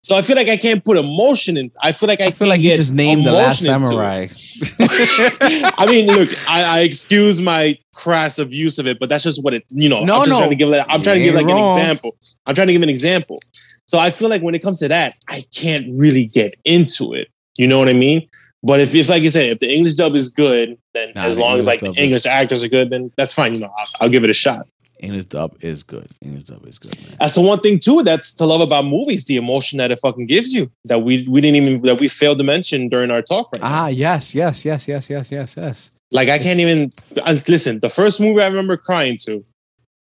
So 0.05 0.17
I 0.17 0.23
feel 0.23 0.35
like 0.35 0.49
I 0.49 0.57
can't 0.57 0.85
put 0.85 0.97
emotion 0.97 1.57
in. 1.57 1.71
I 1.81 1.93
feel 1.93 2.09
like 2.09 2.21
I, 2.21 2.27
I 2.27 2.31
feel 2.33 2.49
like 2.49 2.61
you 2.61 2.77
just 2.77 2.93
named 2.93 3.25
the 3.25 3.31
last 3.31 3.63
emotion 3.63 3.85
into 3.85 4.03
it. 4.25 4.35
samurai. 4.35 5.73
I 5.79 5.87
mean, 5.87 6.07
look, 6.09 6.29
I, 6.49 6.79
I 6.79 6.81
excuse 6.81 7.41
my 7.41 7.77
crass 7.95 8.41
of 8.41 8.53
use 8.53 8.81
of 8.81 8.87
it, 8.89 8.99
but 8.99 9.09
that's 9.09 9.23
just 9.23 9.43
what 9.45 9.55
it. 9.55 9.65
You 9.71 9.89
know, 9.89 10.03
No, 10.03 10.17
I'm 10.17 10.25
just 10.25 10.31
no. 10.31 10.39
trying 10.39 10.51
to 10.51 10.57
give. 10.57 10.69
Like, 10.69 10.87
I'm 10.89 11.03
trying 11.03 11.19
to 11.19 11.25
give 11.25 11.35
like 11.37 11.45
ain't 11.49 11.53
an 11.53 11.59
example. 11.79 12.17
I'm 12.49 12.55
trying 12.57 12.67
to 12.67 12.73
give 12.73 12.83
an 12.83 12.89
example. 12.89 13.39
So 13.87 13.99
I 13.99 14.11
feel 14.11 14.29
like 14.29 14.43
when 14.43 14.55
it 14.57 14.61
comes 14.63 14.81
to 14.81 14.89
that, 14.89 15.15
I 15.29 15.45
can't 15.55 15.87
really 15.97 16.25
get 16.25 16.55
into 16.65 17.15
it. 17.15 17.29
You 17.57 17.69
know 17.69 17.79
what 17.79 17.89
I 17.89 17.93
mean? 17.93 18.29
But 18.65 18.81
if, 18.81 18.95
if 18.95 19.09
like 19.09 19.23
you 19.23 19.31
said, 19.31 19.51
if 19.51 19.59
the 19.61 19.73
English 19.73 19.95
dub 19.95 20.15
is 20.15 20.31
good, 20.31 20.79
then 20.95 21.13
Nah, 21.15 21.25
as 21.25 21.39
long 21.39 21.59
as 21.59 21.67
like 21.67 21.81
the 21.81 21.93
English 21.97 22.27
actors 22.27 22.65
are 22.65 22.69
good, 22.69 22.91
then 22.91 23.13
that's 23.17 23.35
fine. 23.35 23.55
You 23.55 23.61
know, 23.61 23.71
I'll, 23.79 23.85
I'll 24.03 24.09
give 24.09 24.25
it 24.25 24.31
a 24.31 24.35
shot. 24.35 24.67
English 25.03 25.27
dub 25.27 25.57
is 25.61 25.83
good. 25.83 26.09
English 26.21 26.45
dub 26.45 26.67
is 26.67 26.79
good, 26.79 26.97
man. 27.03 27.17
That's 27.21 27.35
the 27.35 27.41
one 27.43 27.61
thing 27.61 27.79
too 27.79 28.03
that's 28.03 28.33
to 28.37 28.45
love 28.47 28.61
about 28.61 28.85
movies, 28.87 29.25
the 29.25 29.37
emotion 29.37 29.79
that 29.79 29.91
it 29.91 29.99
fucking 30.01 30.27
gives 30.27 30.53
you 30.53 30.71
that 30.85 31.01
we 31.03 31.27
we 31.29 31.41
didn't 31.41 31.57
even 31.57 31.83
that 31.83 31.99
we 32.01 32.09
failed 32.09 32.39
to 32.39 32.45
mention 32.45 32.89
during 32.89 33.11
our 33.11 33.23
talk 33.23 33.51
right 33.53 33.63
now. 33.63 33.69
Ah, 33.69 33.89
yes, 33.89 34.35
yes, 34.35 34.65
yes, 34.65 34.87
yes, 34.87 35.11
yes, 35.11 35.31
yes, 35.31 35.57
yes. 35.57 35.99
Like 36.13 36.29
I 36.29 36.39
can't 36.39 36.61
even 36.61 36.91
I, 37.25 37.33
listen. 37.49 37.81
The 37.81 37.91
first 37.91 38.21
movie 38.21 38.41
I 38.43 38.47
remember 38.47 38.77
crying 38.77 39.17
to, 39.27 39.45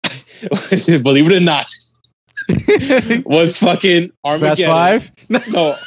believe 1.04 1.30
it 1.32 1.38
or 1.38 1.40
not, 1.40 1.68
was 3.26 3.58
fucking 3.58 4.08
Fast 4.10 4.16
Armageddon. 4.24 4.66
Five. 4.68 5.12
No, 5.54 5.78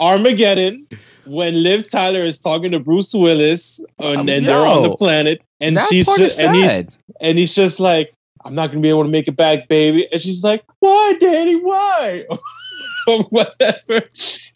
Armageddon. 0.00 0.86
When 1.26 1.62
Liv 1.62 1.90
Tyler 1.90 2.20
is 2.20 2.38
talking 2.38 2.72
to 2.72 2.80
Bruce 2.80 3.14
Willis, 3.14 3.80
and, 3.98 4.20
Um, 4.20 4.28
and 4.28 4.46
they're 4.46 4.66
on 4.66 4.82
the 4.82 4.94
planet, 4.94 5.40
and 5.58 5.74
that 5.78 5.88
she's 5.88 6.04
part 6.04 6.18
ju- 6.18 6.26
is 6.26 6.38
and 6.38 6.54
he's 6.54 7.00
and 7.18 7.38
he's 7.38 7.54
just 7.54 7.80
like, 7.80 8.12
"I'm 8.44 8.54
not 8.54 8.70
gonna 8.70 8.80
be 8.80 8.88
able 8.90 9.02
to 9.04 9.08
make 9.08 9.28
it 9.28 9.36
back, 9.36 9.68
baby," 9.68 10.06
and 10.12 10.20
she's 10.20 10.42
like, 10.44 10.64
"Why, 10.80 11.16
Daddy? 11.20 11.56
Why?" 11.56 12.24
Whatever. 13.30 13.94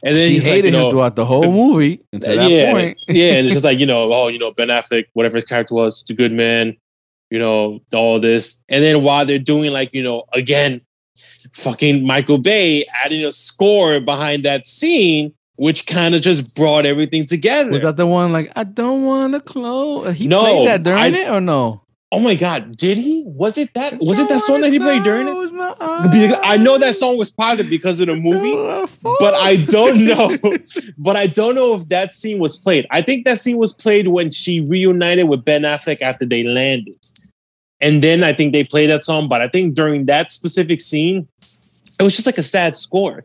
And 0.04 0.16
then 0.16 0.28
She 0.28 0.34
he's 0.34 0.44
like, 0.44 0.52
hated 0.54 0.66
you 0.66 0.78
know, 0.78 0.86
him 0.86 0.90
throughout 0.92 1.16
the 1.16 1.24
whole 1.24 1.42
movie 1.42 2.00
until 2.12 2.36
that 2.36 2.50
yeah, 2.50 2.72
point. 2.72 2.98
yeah, 3.08 3.34
and 3.34 3.44
it's 3.46 3.52
just 3.52 3.64
like 3.70 3.78
you 3.80 3.86
know, 3.86 4.10
oh, 4.12 4.28
you 4.28 4.38
know, 4.38 4.52
Ben 4.52 4.68
Affleck, 4.68 5.06
whatever 5.14 5.36
his 5.36 5.44
character 5.44 5.74
was, 5.74 6.00
it's 6.02 6.10
a 6.10 6.14
good 6.14 6.32
man, 6.32 6.76
you 7.30 7.38
know, 7.38 7.80
all 7.92 8.20
this, 8.20 8.62
and 8.68 8.82
then 8.82 9.02
while 9.02 9.26
they're 9.26 9.38
doing 9.38 9.72
like 9.72 9.92
you 9.92 10.02
know, 10.02 10.24
again, 10.32 10.80
fucking 11.52 12.06
Michael 12.06 12.38
Bay 12.38 12.84
adding 13.04 13.24
a 13.24 13.30
score 13.30 14.00
behind 14.00 14.44
that 14.44 14.66
scene, 14.66 15.34
which 15.58 15.86
kind 15.86 16.14
of 16.14 16.22
just 16.22 16.54
brought 16.56 16.86
everything 16.86 17.24
together. 17.26 17.70
Was 17.70 17.82
that 17.82 17.96
the 17.96 18.06
one 18.06 18.32
like 18.32 18.52
I 18.56 18.64
don't 18.64 19.04
want 19.04 19.34
to 19.34 19.40
close? 19.40 20.14
He 20.16 20.26
No, 20.26 20.40
played 20.42 20.68
that 20.68 20.84
during 20.84 20.98
I- 21.14 21.18
it 21.18 21.28
or 21.30 21.40
no? 21.40 21.82
Oh 22.12 22.20
my 22.20 22.34
god, 22.34 22.76
did 22.76 22.98
he? 22.98 23.22
Was 23.26 23.58
it 23.58 23.74
that? 23.74 23.98
Was 24.00 24.18
it 24.18 24.28
that 24.28 24.40
song 24.40 24.60
that 24.62 24.72
he 24.72 24.78
played 24.78 25.02
during 25.02 25.28
it? 25.28 25.32
it? 25.32 26.12
Because 26.12 26.40
I 26.42 26.56
know 26.56 26.78
that 26.78 26.94
song 26.94 27.18
was 27.18 27.30
popular 27.30 27.68
because 27.68 28.00
of 28.00 28.06
the 28.06 28.16
movie. 28.16 28.54
but 29.02 29.34
I 29.34 29.56
don't 29.56 30.04
know. 30.04 30.36
but 30.96 31.16
I 31.16 31.26
don't 31.26 31.54
know 31.54 31.74
if 31.74 31.88
that 31.88 32.14
scene 32.14 32.38
was 32.38 32.56
played. 32.56 32.86
I 32.90 33.02
think 33.02 33.24
that 33.24 33.38
scene 33.38 33.58
was 33.58 33.74
played 33.74 34.08
when 34.08 34.30
she 34.30 34.60
reunited 34.60 35.28
with 35.28 35.44
Ben 35.44 35.62
Affleck 35.62 36.00
after 36.00 36.24
they 36.24 36.42
landed. 36.42 36.94
And 37.80 38.02
then 38.02 38.24
I 38.24 38.32
think 38.32 38.52
they 38.52 38.64
played 38.64 38.90
that 38.90 39.04
song. 39.04 39.28
But 39.28 39.40
I 39.40 39.48
think 39.48 39.74
during 39.74 40.06
that 40.06 40.32
specific 40.32 40.80
scene, 40.80 41.28
it 42.00 42.02
was 42.02 42.14
just 42.14 42.26
like 42.26 42.38
a 42.38 42.42
sad 42.42 42.76
score. 42.76 43.24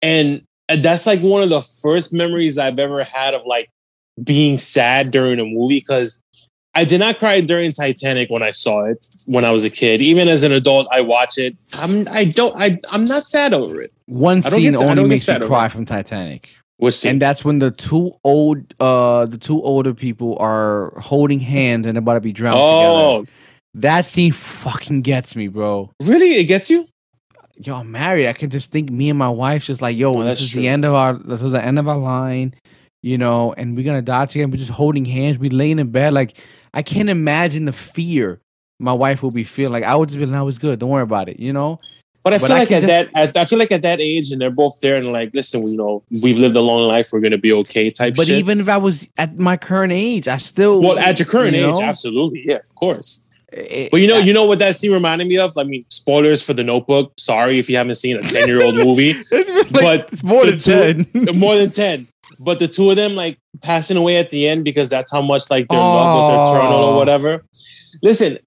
And 0.00 0.42
that's 0.68 1.06
like 1.06 1.20
one 1.20 1.42
of 1.42 1.48
the 1.48 1.60
first 1.60 2.12
memories 2.12 2.58
I've 2.58 2.78
ever 2.78 3.04
had 3.04 3.34
of 3.34 3.42
like 3.44 3.70
being 4.22 4.58
sad 4.58 5.10
during 5.10 5.40
a 5.40 5.44
movie 5.44 5.80
because 5.80 6.20
I 6.74 6.84
did 6.84 7.00
not 7.00 7.18
cry 7.18 7.40
during 7.40 7.70
Titanic 7.70 8.30
when 8.30 8.42
I 8.42 8.50
saw 8.50 8.84
it 8.86 9.06
when 9.28 9.44
I 9.44 9.50
was 9.50 9.64
a 9.64 9.70
kid. 9.70 10.00
Even 10.00 10.28
as 10.28 10.42
an 10.42 10.52
adult, 10.52 10.88
I 10.90 11.02
watch 11.02 11.36
it. 11.36 11.58
I'm 11.74 12.08
I 12.10 12.24
don't 12.24 12.54
I 12.56 12.78
I'm 12.92 13.04
not 13.04 13.24
sad 13.24 13.52
over 13.52 13.80
it. 13.80 13.90
One 14.06 14.40
scene 14.42 14.72
get 14.72 14.90
only 14.90 15.08
makes 15.08 15.28
me 15.28 15.38
cry 15.46 15.68
from 15.68 15.84
Titanic, 15.84 16.50
and 17.04 17.20
that's 17.20 17.44
when 17.44 17.58
the 17.60 17.70
two 17.70 18.12
old, 18.24 18.74
uh, 18.80 19.26
the 19.26 19.38
two 19.38 19.62
older 19.62 19.94
people 19.94 20.36
are 20.40 20.98
holding 20.98 21.38
hands 21.40 21.86
and 21.86 21.96
about 21.96 22.14
to 22.14 22.20
be 22.20 22.32
drowned 22.32 22.58
oh, 22.60 23.20
together. 23.20 23.38
That 23.74 24.06
scene 24.06 24.32
fucking 24.32 25.02
gets 25.02 25.36
me, 25.36 25.48
bro. 25.48 25.92
really? 26.04 26.30
It 26.32 26.44
gets 26.44 26.70
you? 26.70 26.86
Yo, 27.64 27.76
I'm 27.76 27.90
married. 27.90 28.26
I 28.26 28.32
can 28.32 28.50
just 28.50 28.72
think 28.72 28.90
me 28.90 29.10
and 29.10 29.18
my 29.18 29.28
wife 29.28 29.64
just 29.64 29.80
like, 29.80 29.96
yo, 29.96 30.14
Oh, 30.14 30.18
this 30.22 30.40
is 30.40 30.50
true. 30.50 30.62
the 30.62 30.68
end 30.68 30.84
of 30.84 30.94
our, 30.94 31.14
this 31.14 31.40
is 31.40 31.50
the 31.50 31.64
end 31.64 31.78
of 31.78 31.86
our 31.86 31.96
line, 31.96 32.54
you 33.02 33.16
know, 33.16 33.52
and 33.52 33.76
we're 33.76 33.84
gonna 33.84 34.02
die 34.02 34.26
together. 34.26 34.50
We're 34.50 34.56
just 34.58 34.70
holding 34.70 35.04
hands. 35.04 35.38
We 35.38 35.50
laying 35.50 35.78
in 35.78 35.90
bed. 35.90 36.12
Like, 36.12 36.36
I 36.74 36.82
can't 36.82 37.08
imagine 37.08 37.64
the 37.66 37.72
fear 37.72 38.40
my 38.78 38.92
wife 38.92 39.22
will 39.22 39.30
be 39.30 39.44
feeling. 39.44 39.72
Like, 39.72 39.84
I 39.84 39.94
would 39.94 40.08
just 40.08 40.18
be 40.18 40.26
like, 40.26 40.32
no, 40.32 40.44
was 40.44 40.58
good. 40.58 40.78
Don't 40.78 40.90
worry 40.90 41.02
about 41.02 41.28
it, 41.28 41.38
you 41.38 41.52
know. 41.52 41.78
But 42.24 42.34
I 42.34 42.38
feel 42.38 42.52
I 42.52 42.58
like 42.60 42.68
can 42.68 42.76
at 42.78 42.80
just- 42.88 43.12
that, 43.12 43.28
at, 43.30 43.36
I 43.36 43.44
feel 43.46 43.58
like 43.58 43.72
at 43.72 43.82
that 43.82 44.00
age, 44.00 44.32
and 44.32 44.40
they're 44.40 44.50
both 44.50 44.80
there, 44.80 44.96
and 44.96 45.06
like, 45.12 45.30
listen, 45.34 45.62
you 45.62 45.76
know, 45.76 46.02
we've 46.22 46.38
lived 46.38 46.56
a 46.56 46.60
long 46.60 46.86
life. 46.88 47.08
We're 47.12 47.20
gonna 47.20 47.38
be 47.38 47.52
okay. 47.52 47.90
Type 47.90 48.14
But 48.16 48.26
shit. 48.26 48.38
even 48.38 48.60
if 48.60 48.68
I 48.68 48.76
was 48.76 49.06
at 49.16 49.38
my 49.38 49.56
current 49.56 49.92
age, 49.92 50.28
I 50.28 50.36
still 50.36 50.80
well, 50.80 50.98
at 50.98 51.18
your 51.18 51.26
current 51.26 51.54
you 51.56 51.64
age, 51.66 51.74
know, 51.74 51.82
absolutely, 51.82 52.42
yeah, 52.46 52.56
of 52.56 52.74
course. 52.76 53.26
It- 53.52 53.90
But 53.90 54.00
you 54.00 54.08
know, 54.08 54.16
I- 54.16 54.20
you 54.20 54.32
know 54.32 54.44
what 54.44 54.58
that 54.60 54.76
scene 54.76 54.92
reminded 54.92 55.28
me 55.28 55.38
of? 55.38 55.56
I 55.58 55.62
mean, 55.64 55.82
spoilers 55.90 56.42
for 56.42 56.52
The 56.54 56.64
Notebook. 56.64 57.12
Sorry 57.18 57.58
if 57.58 57.68
you 57.70 57.76
haven't 57.76 57.96
seen 57.96 58.16
a 58.16 58.22
ten 58.22 58.46
year 58.48 58.62
old 58.64 58.74
movie. 58.86 59.14
like, 59.30 59.70
but 59.70 60.08
it's 60.12 60.22
more 60.22 60.44
than 60.46 60.58
two- 60.58 61.04
ten. 61.04 61.38
more 61.38 61.56
than 61.56 61.70
10 61.70 62.08
but 62.38 62.58
the 62.58 62.66
two 62.66 62.88
of 62.90 62.96
them 62.96 63.14
like 63.14 63.36
passing 63.60 63.96
away 63.96 64.16
at 64.16 64.30
the 64.30 64.48
end 64.48 64.64
because 64.64 64.88
that's 64.88 65.12
how 65.12 65.20
much 65.20 65.50
like 65.50 65.68
their 65.68 65.78
love 65.78 66.16
was 66.16 66.48
eternal 66.50 66.78
or 66.84 66.96
whatever 66.96 67.44
listen 68.02 68.38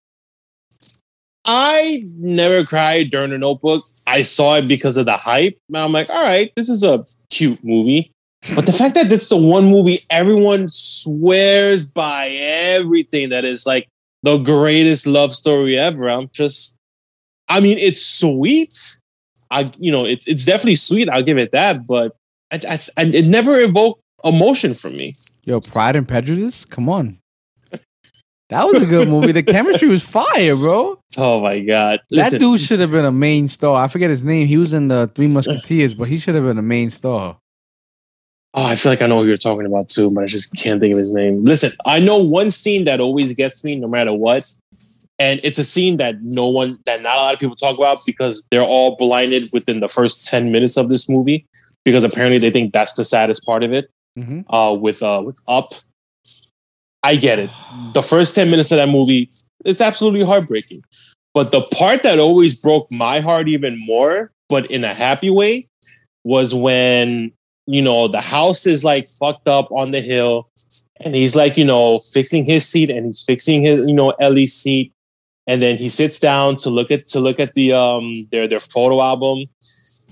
i 1.46 2.04
never 2.18 2.64
cried 2.66 3.12
during 3.12 3.30
the 3.30 3.38
notebook 3.38 3.84
i 4.08 4.22
saw 4.22 4.56
it 4.56 4.68
because 4.68 4.98
of 4.98 5.06
the 5.06 5.16
hype 5.16 5.58
and 5.70 5.78
i'm 5.78 5.92
like 5.92 6.10
all 6.10 6.22
right 6.24 6.52
this 6.56 6.68
is 6.70 6.84
a 6.84 7.04
cute 7.30 7.60
movie 7.64 8.10
but 8.56 8.66
the 8.66 8.74
fact 8.74 8.96
that 8.96 9.12
it's 9.12 9.30
the 9.30 9.38
one 9.48 9.66
movie 9.66 9.98
everyone 10.10 10.68
swears 10.68 11.86
by 11.86 12.30
everything 12.30 13.30
that 13.30 13.46
is 13.46 13.66
like 13.66 13.88
the 14.26 14.38
greatest 14.40 15.08
love 15.08 15.34
story 15.34 15.78
ever 15.78 16.10
i'm 16.10 16.30
just 16.34 16.78
i 17.48 17.60
mean 17.60 17.78
it's 17.78 18.06
sweet 18.06 18.98
i 19.52 19.66
you 19.78 19.92
know 19.92 20.06
it, 20.06 20.24
it's 20.28 20.46
definitely 20.46 20.76
sweet 20.76 21.08
i'll 21.10 21.24
give 21.24 21.38
it 21.38 21.52
that 21.52 21.86
but 21.88 22.16
I, 22.52 22.60
I, 22.70 22.80
I, 22.98 23.06
it 23.06 23.26
never 23.26 23.60
evoked 23.60 24.02
emotion 24.24 24.74
from 24.74 24.94
me. 24.94 25.14
Yo, 25.44 25.60
Pride 25.60 25.96
and 25.96 26.08
Prejudice. 26.08 26.66
Come 26.66 26.90
on, 26.90 27.20
that 28.50 28.66
was 28.68 28.84
a 28.84 28.86
good 28.86 29.08
movie. 29.08 29.32
The 29.32 29.44
chemistry 29.56 29.88
was 29.88 30.04
fire, 30.04 30.56
bro. 30.56 30.94
Oh 31.18 31.42
my 31.42 31.60
god! 31.60 32.02
that 32.12 32.34
dude 32.34 32.60
should 32.60 32.80
have 32.80 32.92
been 32.92 33.06
a 33.06 33.12
main 33.12 33.48
star. 33.48 33.84
I 33.84 33.88
forget 33.88 34.10
his 34.10 34.24
name. 34.24 34.48
He 34.48 34.58
was 34.58 34.74
in 34.74 34.88
the 34.88 35.08
Three 35.08 35.28
Musketeers, 35.30 35.94
but 35.94 36.08
he 36.08 36.18
should 36.18 36.36
have 36.36 36.44
been 36.44 36.58
a 36.58 36.64
main 36.64 36.90
star. 36.90 37.38
Oh, 38.56 38.66
I 38.66 38.76
feel 38.76 38.92
like 38.92 39.02
I 39.02 39.08
know 39.08 39.20
who 39.20 39.28
you're 39.28 39.38
talking 39.38 39.66
about 39.66 39.88
too, 39.88 40.12
but 40.14 40.24
I 40.24 40.28
just 40.28 40.56
can't 40.56 40.80
think 40.80 40.94
of 40.94 40.98
his 40.98 41.14
name. 41.14 41.44
Listen, 41.44 41.72
I 41.86 42.00
know 42.00 42.18
one 42.18 42.52
scene 42.52 42.86
that 42.86 43.00
always 43.00 43.34
gets 43.34 43.64
me, 43.64 43.80
no 43.80 43.88
matter 43.88 44.14
what, 44.14 44.52
and 45.20 45.40
it's 45.44 45.58
a 45.58 45.64
scene 45.64 45.98
that 45.98 46.16
no 46.22 46.48
one, 46.48 46.78
that 46.86 47.02
not 47.02 47.18
a 47.18 47.22
lot 47.22 47.34
of 47.34 47.40
people 47.40 47.56
talk 47.56 47.78
about 47.78 48.00
because 48.06 48.46
they're 48.52 48.62
all 48.62 48.96
blinded 48.98 49.44
within 49.54 49.80
the 49.80 49.88
first 49.88 50.28
ten 50.28 50.52
minutes 50.52 50.78
of 50.78 50.90
this 50.90 51.08
movie 51.08 51.46
because 51.84 52.04
apparently 52.04 52.40
they 52.40 52.50
think 52.50 52.74
that's 52.74 52.96
the 52.96 53.04
saddest 53.04 53.46
part 53.46 53.64
of 53.64 53.72
it. 53.72 53.88
Mm-hmm. 54.18 54.54
Uh, 54.54 54.74
with 54.74 55.04
uh, 55.04 55.22
with 55.24 55.40
Up, 55.48 55.66
I 57.06 57.16
get 57.16 57.38
it. 57.38 57.52
the 57.94 58.02
first 58.02 58.34
10 58.34 58.50
minutes 58.50 58.72
of 58.72 58.78
that 58.78 58.90
movie, 58.90 59.30
it's 59.64 59.80
absolutely 59.80 60.26
heartbreaking. 60.26 60.82
But 61.36 61.52
the 61.52 61.62
part 61.62 62.02
that 62.02 62.18
always 62.18 62.60
broke 62.60 62.88
my 62.92 63.20
heart 63.20 63.48
even 63.48 63.78
more, 63.86 64.32
but 64.50 64.72
in 64.72 64.84
a 64.84 64.94
happy 64.94 65.30
way, 65.30 65.68
was 66.24 66.56
when, 66.56 67.32
you 67.68 67.82
know, 67.82 68.08
the 68.08 68.22
house 68.22 68.68
is 68.68 68.84
like 68.84 69.06
fucked 69.06 69.48
up 69.48 69.72
on 69.72 69.92
the 69.92 70.02
hill 70.02 70.50
and 71.02 71.16
he's 71.16 71.36
like, 71.36 71.58
you 71.58 71.66
know, 71.66 72.00
fixing 72.00 72.46
his 72.46 72.68
seat 72.68 72.90
and 72.90 73.06
he's 73.06 73.24
fixing 73.24 73.64
his, 73.64 73.78
you 73.88 73.94
know, 73.94 74.12
Ellie's 74.20 74.54
seat. 74.54 74.94
And 75.48 75.62
then 75.62 75.78
he 75.78 75.90
sits 75.90 76.20
down 76.20 76.56
to 76.58 76.70
look 76.70 76.90
at 76.92 77.08
to 77.10 77.20
look 77.20 77.40
at 77.40 77.54
the 77.54 77.74
um 77.74 78.14
their 78.32 78.48
their 78.48 78.60
photo 78.60 79.02
album. 79.02 79.46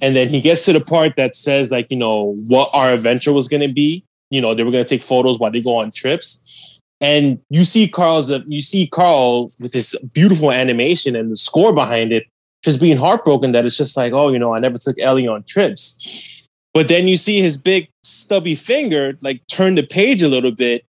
And 0.01 0.16
then 0.16 0.30
he 0.30 0.41
gets 0.41 0.66
to 0.66 0.74
the 0.74 0.82
part 0.82 1.16
that 1.16 1.36
says 1.36 1.72
like, 1.72 1.88
you 1.89 1.97
know, 1.97 2.36
what 2.47 2.70
our 2.76 2.91
adventure 2.91 3.34
was 3.34 3.47
gonna 3.47 3.72
be. 3.72 4.06
You 4.30 4.41
know, 4.41 4.54
they 4.54 4.64
were 4.64 4.72
gonna 4.72 4.84
take 4.84 5.01
photos 5.01 5.39
while 5.39 5.51
they 5.51 5.62
go 5.62 5.78
on 5.78 5.91
trips 5.91 6.74
and 7.04 7.39
you 7.49 7.66
see 7.66 7.88
Carl's 7.88 8.32
you 8.47 8.62
see 8.62 8.88
Carl 8.88 9.49
with 9.60 9.74
this 9.74 9.93
beautiful 10.14 10.51
animation 10.51 11.16
and 11.16 11.32
the 11.32 11.38
score 11.38 11.74
behind 11.74 12.14
it 12.14 12.26
just 12.64 12.80
being 12.80 12.97
heartbroken 12.97 13.51
that 13.51 13.66
it's 13.66 13.78
just 13.78 13.97
like 13.97 14.14
oh 14.14 14.30
you 14.30 14.39
know 14.39 14.56
I 14.56 14.60
never 14.60 14.78
took 14.78 14.97
Ellie 14.99 15.28
on 15.28 15.43
trips 15.43 16.33
but 16.74 16.88
then 16.88 17.08
you 17.08 17.18
see 17.18 17.42
his 17.42 17.58
big 17.58 17.90
stubby 18.04 18.56
finger 18.56 19.14
like 19.22 19.46
turn 19.48 19.76
the 19.76 19.84
page 19.84 20.22
a 20.22 20.28
little 20.28 20.52
bit 20.52 20.86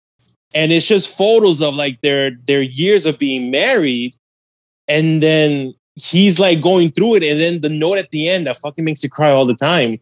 and 0.54 0.72
it's 0.72 0.86
just 0.86 1.16
photos 1.16 1.60
of 1.62 1.74
like 1.74 2.00
their 2.00 2.32
their 2.46 2.62
years 2.62 3.06
of 3.06 3.18
being 3.18 3.50
married 3.50 4.14
and 4.88 5.22
then 5.22 5.74
he's 5.94 6.40
like 6.40 6.60
going 6.60 6.90
through 6.90 7.16
it 7.16 7.22
and 7.22 7.40
then 7.40 7.60
the 7.60 7.68
note 7.68 7.98
at 7.98 8.10
the 8.10 8.28
end 8.28 8.46
that 8.46 8.58
fucking 8.58 8.84
makes 8.84 9.02
you 9.02 9.08
cry 9.08 9.30
all 9.30 9.44
the 9.44 9.54
time 9.54 9.92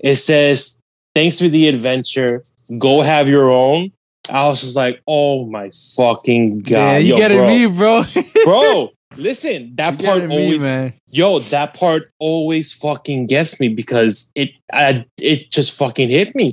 it 0.00 0.16
says 0.16 0.80
thanks 1.14 1.40
for 1.40 1.48
the 1.48 1.68
adventure 1.68 2.42
go 2.80 3.00
have 3.00 3.28
your 3.28 3.50
own 3.50 3.90
I 4.28 4.46
was 4.48 4.60
just 4.60 4.76
like, 4.76 5.02
oh 5.06 5.46
my 5.46 5.70
fucking 5.96 6.60
god, 6.60 6.70
yeah, 6.70 6.98
you 6.98 7.14
yo, 7.14 7.16
get 7.16 7.32
bro, 7.32 7.46
me, 7.46 7.66
bro. 7.66 8.02
bro. 8.44 8.90
Listen, 9.16 9.74
that 9.76 10.00
You 10.00 10.06
part 10.06 10.24
me, 10.26 10.44
always, 10.44 10.60
man. 10.60 10.92
yo, 11.08 11.38
that 11.40 11.74
part 11.74 12.04
always 12.18 12.72
fucking 12.72 13.26
gets 13.26 13.58
me 13.58 13.68
because 13.68 14.30
it, 14.34 14.50
I, 14.72 15.04
it 15.20 15.50
just 15.50 15.76
fucking 15.76 16.10
hit 16.10 16.34
me. 16.34 16.52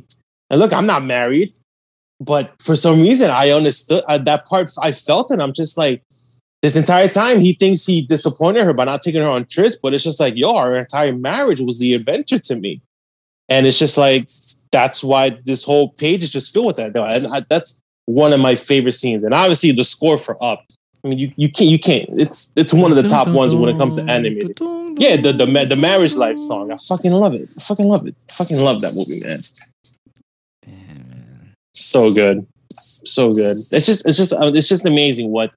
And 0.50 0.60
look, 0.60 0.74
I'm 0.74 0.86
not 0.86 1.04
married, 1.06 1.52
but 2.20 2.54
for 2.62 2.76
some 2.76 3.02
reason, 3.02 3.30
I 3.30 3.52
understood 3.52 4.04
uh, 4.08 4.18
that 4.20 4.46
part. 4.46 4.72
I 4.82 4.92
felt 4.92 5.32
it. 5.32 5.40
I'm 5.40 5.54
just 5.54 5.78
like, 5.78 6.04
this 6.64 6.76
entire 6.76 7.08
time 7.08 7.40
he 7.40 7.54
thinks 7.54 7.86
he 7.86 8.02
disappointed 8.02 8.64
her 8.64 8.74
by 8.74 8.86
not 8.86 9.02
taking 9.04 9.22
her 9.22 9.30
on 9.30 9.46
trips, 9.46 9.78
but 9.82 9.94
it's 9.94 10.04
just 10.04 10.20
like, 10.20 10.34
yo, 10.36 10.56
our 10.56 10.76
entire 10.76 11.14
marriage 11.14 11.62
was 11.62 11.80
the 11.80 11.94
adventure 11.94 12.40
to 12.40 12.56
me. 12.56 12.82
And 13.50 13.66
it's 13.68 13.80
just 13.80 13.98
like 13.98 14.28
that's 14.72 15.04
why 15.04 15.30
this 15.46 15.64
whole 15.64 15.90
page 15.94 16.24
is 16.24 16.32
just 16.32 16.54
filled 16.54 16.66
with 16.68 16.76
that. 16.78 16.96
And 16.96 17.34
I, 17.34 17.46
that's 17.50 17.82
one 18.06 18.34
of 18.34 18.40
my 18.40 18.56
favorite 18.56 18.94
scenes. 18.94 19.24
And 19.24 19.34
obviously 19.34 19.72
the 19.72 19.84
score 19.84 20.18
for 20.18 20.42
Up. 20.44 20.66
I 21.04 21.10
mean, 21.10 21.20
you, 21.20 21.32
you 21.36 21.52
can't 21.52 21.70
you 21.70 21.80
can't. 21.80 22.10
It's 22.20 22.52
it's 22.56 22.74
one 22.74 22.92
of 22.92 22.98
the 22.98 23.08
top 23.08 23.28
ones 23.28 23.56
when 23.56 23.70
it 23.70 23.78
comes 23.78 23.96
to 23.98 24.04
animated. 24.04 24.58
Yeah, 25.00 25.16
the 25.18 25.32
the 25.32 25.66
the 25.70 25.76
marriage 25.76 26.16
life 26.16 26.38
song. 26.38 26.72
I 26.72 26.78
fucking 26.78 27.12
love 27.12 27.34
it. 27.34 27.54
I 27.58 27.62
fucking 27.62 27.88
love 27.88 28.08
it. 28.08 28.20
I 28.30 28.34
fucking 28.34 28.60
love 28.60 28.82
that 28.82 28.94
movie, 28.96 29.26
man. 29.26 29.40
So 31.74 32.10
good, 32.10 32.46
so 32.72 33.30
good. 33.30 33.52
It's 33.52 33.86
just 33.86 34.06
it's 34.06 34.18
just 34.18 34.34
uh, 34.34 34.52
it's 34.54 34.68
just 34.68 34.86
amazing 34.86 35.30
what 35.30 35.52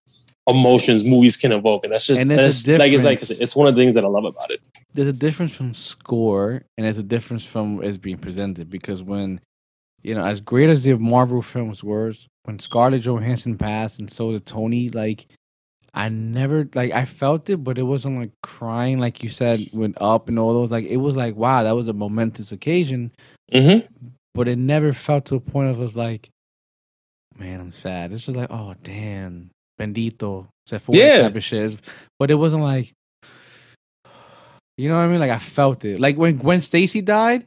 emotions 0.46 1.08
movies 1.08 1.36
can 1.36 1.52
evoke, 1.52 1.84
and 1.84 1.92
that's 1.92 2.06
just 2.06 2.20
and 2.20 2.30
that's, 2.30 2.66
like 2.66 2.92
it's 2.92 3.04
like 3.04 3.18
it's 3.40 3.56
one 3.56 3.66
of 3.66 3.74
the 3.74 3.80
things 3.80 3.94
that 3.94 4.04
I 4.04 4.08
love 4.08 4.24
about 4.24 4.50
it. 4.50 4.66
there's 4.92 5.08
a 5.08 5.12
difference 5.12 5.54
from 5.54 5.72
score 5.74 6.62
and 6.76 6.84
there's 6.84 6.98
a 6.98 7.02
difference 7.02 7.44
from 7.44 7.82
it's 7.82 7.96
being 7.96 8.18
presented 8.18 8.68
because 8.68 9.02
when 9.02 9.40
you 10.02 10.14
know 10.14 10.24
as 10.24 10.40
great 10.40 10.68
as 10.70 10.82
the 10.84 10.94
marvel 10.98 11.42
films 11.42 11.82
were 11.84 12.12
when 12.44 12.58
scarlett 12.58 13.02
johansson 13.02 13.56
passed 13.58 13.98
and 13.98 14.10
so 14.10 14.32
did 14.32 14.44
tony 14.46 14.88
like 14.90 15.26
i 15.94 16.08
never 16.08 16.68
like 16.74 16.92
i 16.92 17.04
felt 17.04 17.50
it 17.50 17.58
but 17.58 17.76
it 17.78 17.82
wasn't 17.82 18.16
like 18.18 18.30
crying 18.42 18.98
like 18.98 19.22
you 19.22 19.28
said 19.28 19.58
when 19.72 19.94
up 20.00 20.28
and 20.28 20.38
all 20.38 20.52
those 20.52 20.70
like 20.70 20.84
it 20.86 20.96
was 20.98 21.16
like 21.16 21.34
wow 21.36 21.62
that 21.62 21.72
was 21.76 21.88
a 21.88 21.92
momentous 21.92 22.52
occasion 22.52 23.10
Mm-hmm. 23.52 23.84
but 24.32 24.46
it 24.46 24.58
never 24.58 24.92
felt 24.92 25.24
to 25.26 25.34
a 25.34 25.40
point 25.40 25.70
of 25.70 25.80
us 25.80 25.96
like 25.96 26.28
man 27.36 27.58
i'm 27.60 27.72
sad 27.72 28.12
it's 28.12 28.24
just 28.26 28.38
like 28.38 28.50
oh 28.50 28.74
damn 28.84 29.50
bendito 29.78 30.46
se 30.66 30.78
fue 30.78 30.94
Yeah. 30.96 31.22
type 31.22 31.34
of 31.34 31.42
shit 31.42 31.76
but 32.18 32.30
it 32.30 32.36
wasn't 32.36 32.62
like 32.62 32.92
you 34.76 34.88
know 34.88 34.96
what 34.96 35.02
I 35.04 35.08
mean? 35.08 35.20
Like 35.20 35.30
I 35.30 35.38
felt 35.38 35.84
it. 35.84 36.00
Like 36.00 36.16
when 36.16 36.36
Gwen 36.36 36.60
Stacy 36.60 37.02
died, 37.02 37.44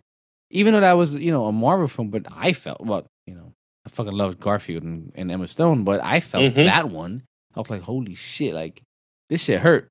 even 0.54 0.74
though 0.74 0.80
that 0.80 0.94
was 0.94 1.16
you 1.16 1.32
know 1.32 1.46
a 1.46 1.52
Marvel 1.52 1.88
film, 1.88 2.10
but 2.10 2.26
I 2.36 2.54
felt 2.54 2.80
well. 2.82 3.06
You 3.28 3.36
know, 3.36 3.54
I 3.86 3.90
fucking 3.90 4.14
loved 4.14 4.40
Garfield 4.40 4.84
and, 4.84 5.12
and 5.16 5.32
Emma 5.32 5.48
Stone, 5.48 5.84
but 5.84 6.02
I 6.04 6.20
felt 6.20 6.44
Mhm. 6.54 6.66
that 6.66 6.90
one. 6.90 7.24
I 7.56 7.60
was 7.60 7.70
like, 7.70 7.82
holy 7.84 8.16
shit! 8.16 8.54
Like 8.54 8.82
this 9.30 9.44
shit 9.44 9.60
hurt. 9.60 9.88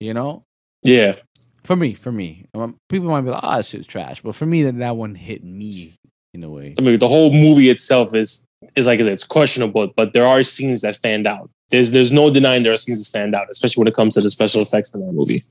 You 0.00 0.14
know, 0.14 0.42
Yeah, 0.84 1.16
for 1.64 1.74
me, 1.76 1.94
for 1.94 2.12
me, 2.12 2.44
Um, 2.54 2.76
people 2.88 3.08
might 3.08 3.22
be 3.22 3.30
like, 3.30 3.40
"Oh, 3.42 3.60
shit's 3.62 3.86
trash," 3.86 4.22
but 4.22 4.34
for 4.34 4.46
me, 4.46 4.62
that 4.64 4.78
that 4.78 4.96
one 4.96 5.14
hit 5.14 5.42
me 5.44 5.94
in 6.34 6.44
a 6.44 6.48
way. 6.50 6.74
I 6.78 6.82
mean 6.82 6.98
the 6.98 7.08
whole 7.08 7.32
movie 7.32 7.68
itself 7.68 8.14
is 8.14 8.44
is 8.76 8.86
like 8.86 9.00
I 9.00 9.04
said, 9.04 9.12
it's 9.12 9.24
questionable, 9.24 9.90
but 9.96 10.12
there 10.12 10.26
are 10.26 10.42
scenes 10.42 10.80
that 10.82 10.94
stand 10.94 11.26
out. 11.26 11.50
There's 11.70 11.90
there's 11.90 12.12
no 12.12 12.30
denying 12.30 12.62
there 12.62 12.72
are 12.72 12.76
scenes 12.76 12.98
that 12.98 13.04
stand 13.04 13.34
out, 13.34 13.46
especially 13.50 13.80
when 13.82 13.88
it 13.88 13.94
comes 13.94 14.14
to 14.14 14.20
the 14.20 14.30
special 14.30 14.62
effects 14.62 14.94
in 14.94 15.00
that 15.04 15.12
movie. 15.12 15.42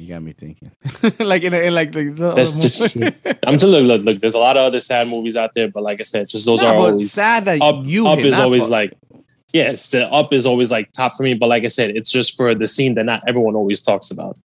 You 0.00 0.08
got 0.08 0.22
me 0.22 0.32
thinking. 0.32 0.70
like 1.18 1.42
in, 1.42 1.52
a, 1.52 1.58
in 1.58 1.74
like 1.74 1.92
the, 1.92 2.08
the 2.08 2.32
That's 2.32 2.62
just- 2.62 3.26
I'm 3.46 3.58
telling 3.58 3.84
you, 3.84 3.92
look, 3.92 4.02
look, 4.02 4.16
there's 4.16 4.34
a 4.34 4.38
lot 4.38 4.56
of 4.56 4.62
other 4.64 4.78
sad 4.78 5.08
movies 5.08 5.36
out 5.36 5.52
there, 5.54 5.68
but 5.68 5.82
like 5.82 6.00
I 6.00 6.04
said, 6.04 6.26
just 6.28 6.46
those 6.46 6.62
are 6.62 6.74
always 6.74 7.12
sad 7.12 7.44
that 7.44 7.60
up. 7.60 7.80
you 7.82 8.06
up 8.06 8.18
is 8.18 8.38
always 8.38 8.64
fuck. 8.64 8.70
like 8.70 8.92
yes, 9.52 9.90
the 9.90 10.10
up 10.12 10.32
is 10.32 10.46
always 10.46 10.70
like 10.70 10.90
top 10.92 11.14
for 11.14 11.22
me. 11.22 11.34
But 11.34 11.48
like 11.48 11.64
I 11.64 11.68
said, 11.68 11.90
it's 11.90 12.10
just 12.10 12.36
for 12.36 12.54
the 12.54 12.66
scene 12.66 12.94
that 12.94 13.04
not 13.04 13.22
everyone 13.26 13.54
always 13.54 13.82
talks 13.82 14.10
about. 14.10 14.38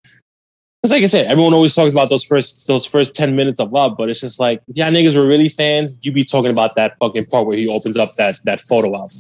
It's 0.83 0.93
like 0.93 1.03
I 1.03 1.07
said, 1.07 1.31
everyone 1.31 1.55
always 1.55 1.75
talks 1.75 1.93
about 1.93 2.11
those 2.11 2.25
first 2.25 2.67
those 2.67 2.85
first 2.85 3.15
ten 3.15 3.37
minutes 3.37 3.61
of 3.61 3.75
up, 3.75 3.97
but 3.97 4.11
it's 4.11 4.21
just 4.21 4.41
like, 4.41 4.61
yeah, 4.67 4.89
niggas 4.89 5.17
were 5.17 5.27
really 5.27 5.49
fans. 5.49 5.97
You 6.03 6.13
be 6.13 6.25
talking 6.25 6.53
about 6.53 6.75
that 6.75 6.97
fucking 6.99 7.27
part 7.27 7.47
where 7.47 7.57
he 7.57 7.69
opens 7.69 7.97
up 7.97 8.09
that 8.17 8.41
that 8.45 8.61
photo 8.61 8.93
album. 8.95 9.17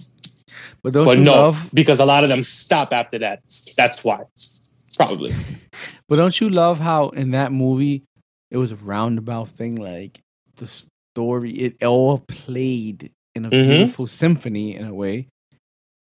But 0.82 0.92
but 0.92 1.18
no, 1.18 1.32
love? 1.32 1.70
because 1.72 2.00
a 2.00 2.04
lot 2.04 2.24
of 2.24 2.28
them 2.28 2.42
stop 2.42 2.92
after 2.92 3.18
that. 3.20 3.40
That's 3.76 4.04
why, 4.04 4.24
probably. 4.96 5.30
But 6.08 6.16
don't 6.16 6.38
you 6.40 6.48
love 6.50 6.78
how 6.80 7.08
in 7.10 7.30
that 7.32 7.50
movie 7.50 8.04
it 8.50 8.58
was 8.58 8.72
a 8.72 8.76
roundabout 8.76 9.48
thing? 9.48 9.76
Like 9.76 10.20
the 10.56 10.66
story, 10.66 11.50
it 11.52 11.82
all 11.82 12.18
played 12.28 13.10
in 13.34 13.44
a 13.46 13.48
Mhm. 13.48 13.66
beautiful 13.66 14.06
symphony 14.06 14.76
in 14.76 14.84
a 14.84 14.94
way. 14.94 15.26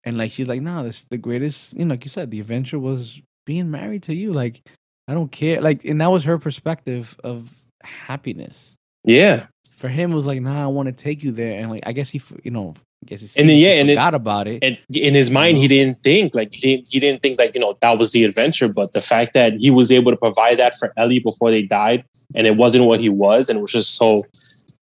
And 0.06 0.18
like 0.18 0.32
she's 0.32 0.48
like, 0.48 0.62
nah, 0.62 0.84
this 0.84 1.06
the 1.10 1.18
greatest. 1.18 1.78
You 1.78 1.86
know, 1.86 1.94
like 1.94 2.06
you 2.06 2.10
said, 2.10 2.32
the 2.32 2.40
adventure 2.40 2.80
was 2.80 3.22
being 3.46 3.70
married 3.70 4.04
to 4.04 4.16
you. 4.16 4.32
Like 4.32 4.62
I 5.08 5.14
don't 5.14 5.32
care. 5.32 5.60
Like, 5.62 5.84
and 5.86 6.00
that 6.02 6.12
was 6.12 6.24
her 6.24 6.38
perspective 6.38 7.18
of 7.24 7.50
happiness. 7.84 8.76
Yeah, 9.04 9.48
For 9.78 9.90
him, 9.90 10.12
it 10.12 10.16
was 10.16 10.28
like, 10.28 10.42
nah, 10.42 10.64
I 10.64 10.68
want 10.68 10.88
to 10.88 10.94
take 10.94 11.24
you 11.24 11.32
there. 11.32 11.60
And 11.60 11.70
like, 11.72 11.84
I 11.86 11.94
guess 11.94 12.10
he, 12.10 12.22
you 12.44 12.52
know, 12.52 12.76
I 13.02 13.06
guess 13.06 13.22
he, 13.22 13.40
And 13.40 13.50
then, 13.50 13.56
he 13.56 13.66
yeah, 13.66 13.80
and 13.80 13.90
it- 13.90 13.94
forgot 13.94 14.14
about 14.14 14.48
it. 14.48 14.64
and 14.64 14.78
in 14.94 15.16
his 15.16 15.32
mind, 15.32 15.58
he 15.58 15.64
mm-hmm. 15.64 15.70
didn't 15.70 16.04
think 16.04 16.36
like 16.36 16.54
he 16.54 16.76
didn't, 16.76 16.88
he 16.92 17.00
didn't 17.00 17.22
think 17.22 17.40
like 17.40 17.54
you 17.54 17.62
know 17.62 17.78
that 17.82 17.98
was 17.98 18.12
the 18.12 18.24
adventure. 18.24 18.68
But 18.74 18.94
the 18.94 19.00
fact 19.00 19.34
that 19.34 19.54
he 19.54 19.72
was 19.72 19.92
able 19.92 20.12
to 20.12 20.18
provide 20.18 20.60
that 20.60 20.76
for 20.76 20.94
Ellie 20.98 21.20
before 21.20 21.50
they 21.50 21.62
died, 21.62 22.04
and 22.36 22.46
it 22.46 22.58
wasn't 22.58 22.86
what 22.86 23.00
he 23.00 23.10
was, 23.10 23.50
and 23.50 23.58
it 23.58 23.62
was 23.62 23.72
just 23.72 23.96
so 23.96 24.22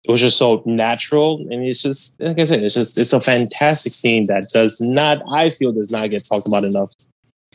it 0.08 0.12
was 0.12 0.22
just 0.22 0.38
so 0.38 0.62
natural. 0.66 1.38
And 1.50 1.66
it's 1.66 1.82
just 1.82 2.20
like 2.20 2.40
I 2.40 2.44
said, 2.44 2.64
it's 2.64 2.76
just 2.76 2.98
it's 2.98 3.14
a 3.14 3.22
fantastic 3.22 3.94
scene 3.94 4.28
that 4.28 4.46
does 4.54 4.80
not 4.82 5.22
I 5.32 5.50
feel 5.50 5.72
does 5.72 5.92
not 5.92 6.10
get 6.10 6.24
talked 6.28 6.48
about 6.48 6.64
enough. 6.66 6.92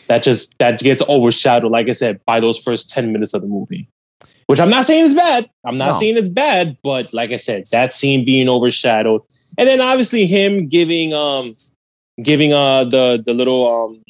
That 0.06 0.22
just 0.22 0.56
that 0.58 0.80
gets 0.80 1.06
overshadowed, 1.08 1.70
like 1.70 1.88
I 1.88 1.92
said, 1.92 2.20
by 2.24 2.40
those 2.40 2.58
first 2.58 2.90
ten 2.90 3.12
minutes 3.12 3.34
of 3.34 3.42
the 3.42 3.48
movie. 3.48 3.88
Which 4.48 4.60
I'm 4.60 4.70
not 4.70 4.86
saying 4.86 5.04
is 5.04 5.14
bad. 5.14 5.48
I'm 5.64 5.76
not 5.78 5.92
No. 5.92 5.98
saying 5.98 6.16
it's 6.16 6.28
bad, 6.30 6.78
but 6.82 7.12
like 7.14 7.30
I 7.30 7.36
said, 7.36 7.64
that 7.70 7.92
scene 7.92 8.24
being 8.24 8.48
overshadowed, 8.48 9.22
and 9.58 9.68
then 9.68 9.80
obviously 9.80 10.24
him 10.26 10.66
giving 10.68 11.12
um 11.12 11.50
giving 12.22 12.52
uh 12.52 12.84
the 12.84 13.22
the 13.24 13.34
little 13.34 13.68
um 13.68 14.02